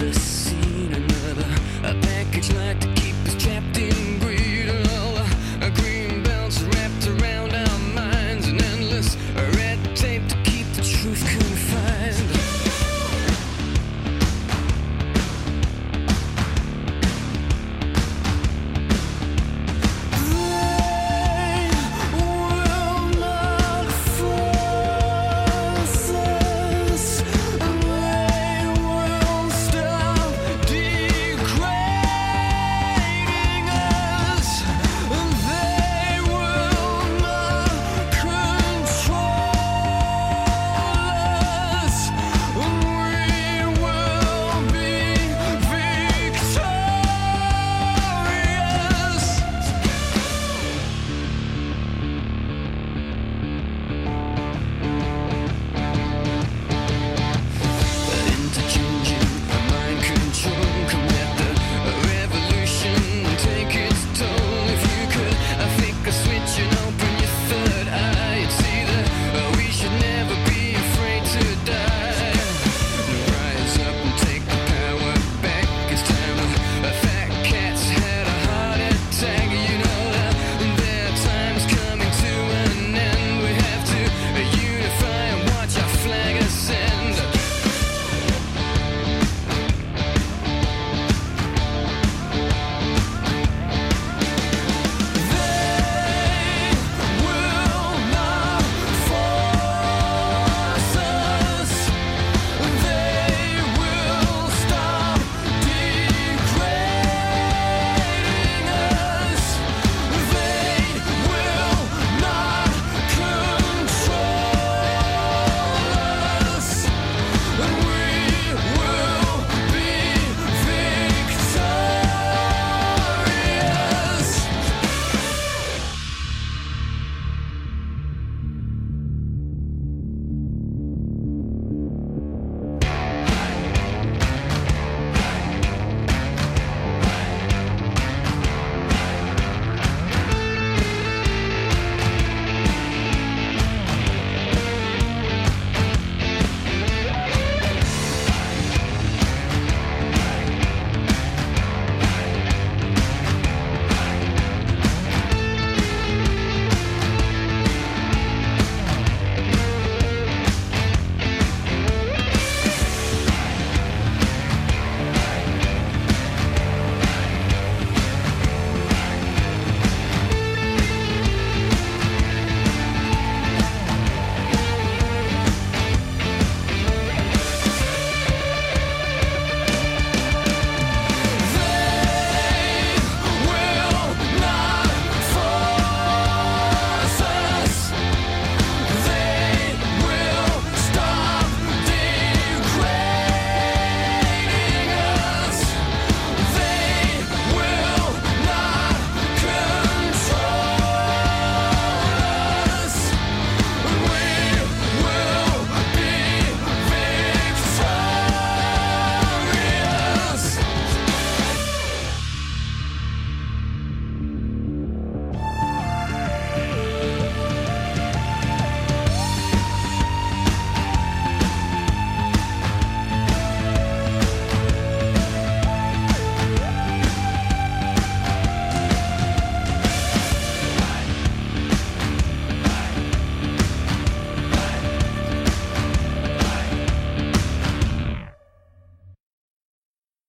This 0.00 0.29
A 1.82 1.94
package 1.94 2.52
like 2.52 2.99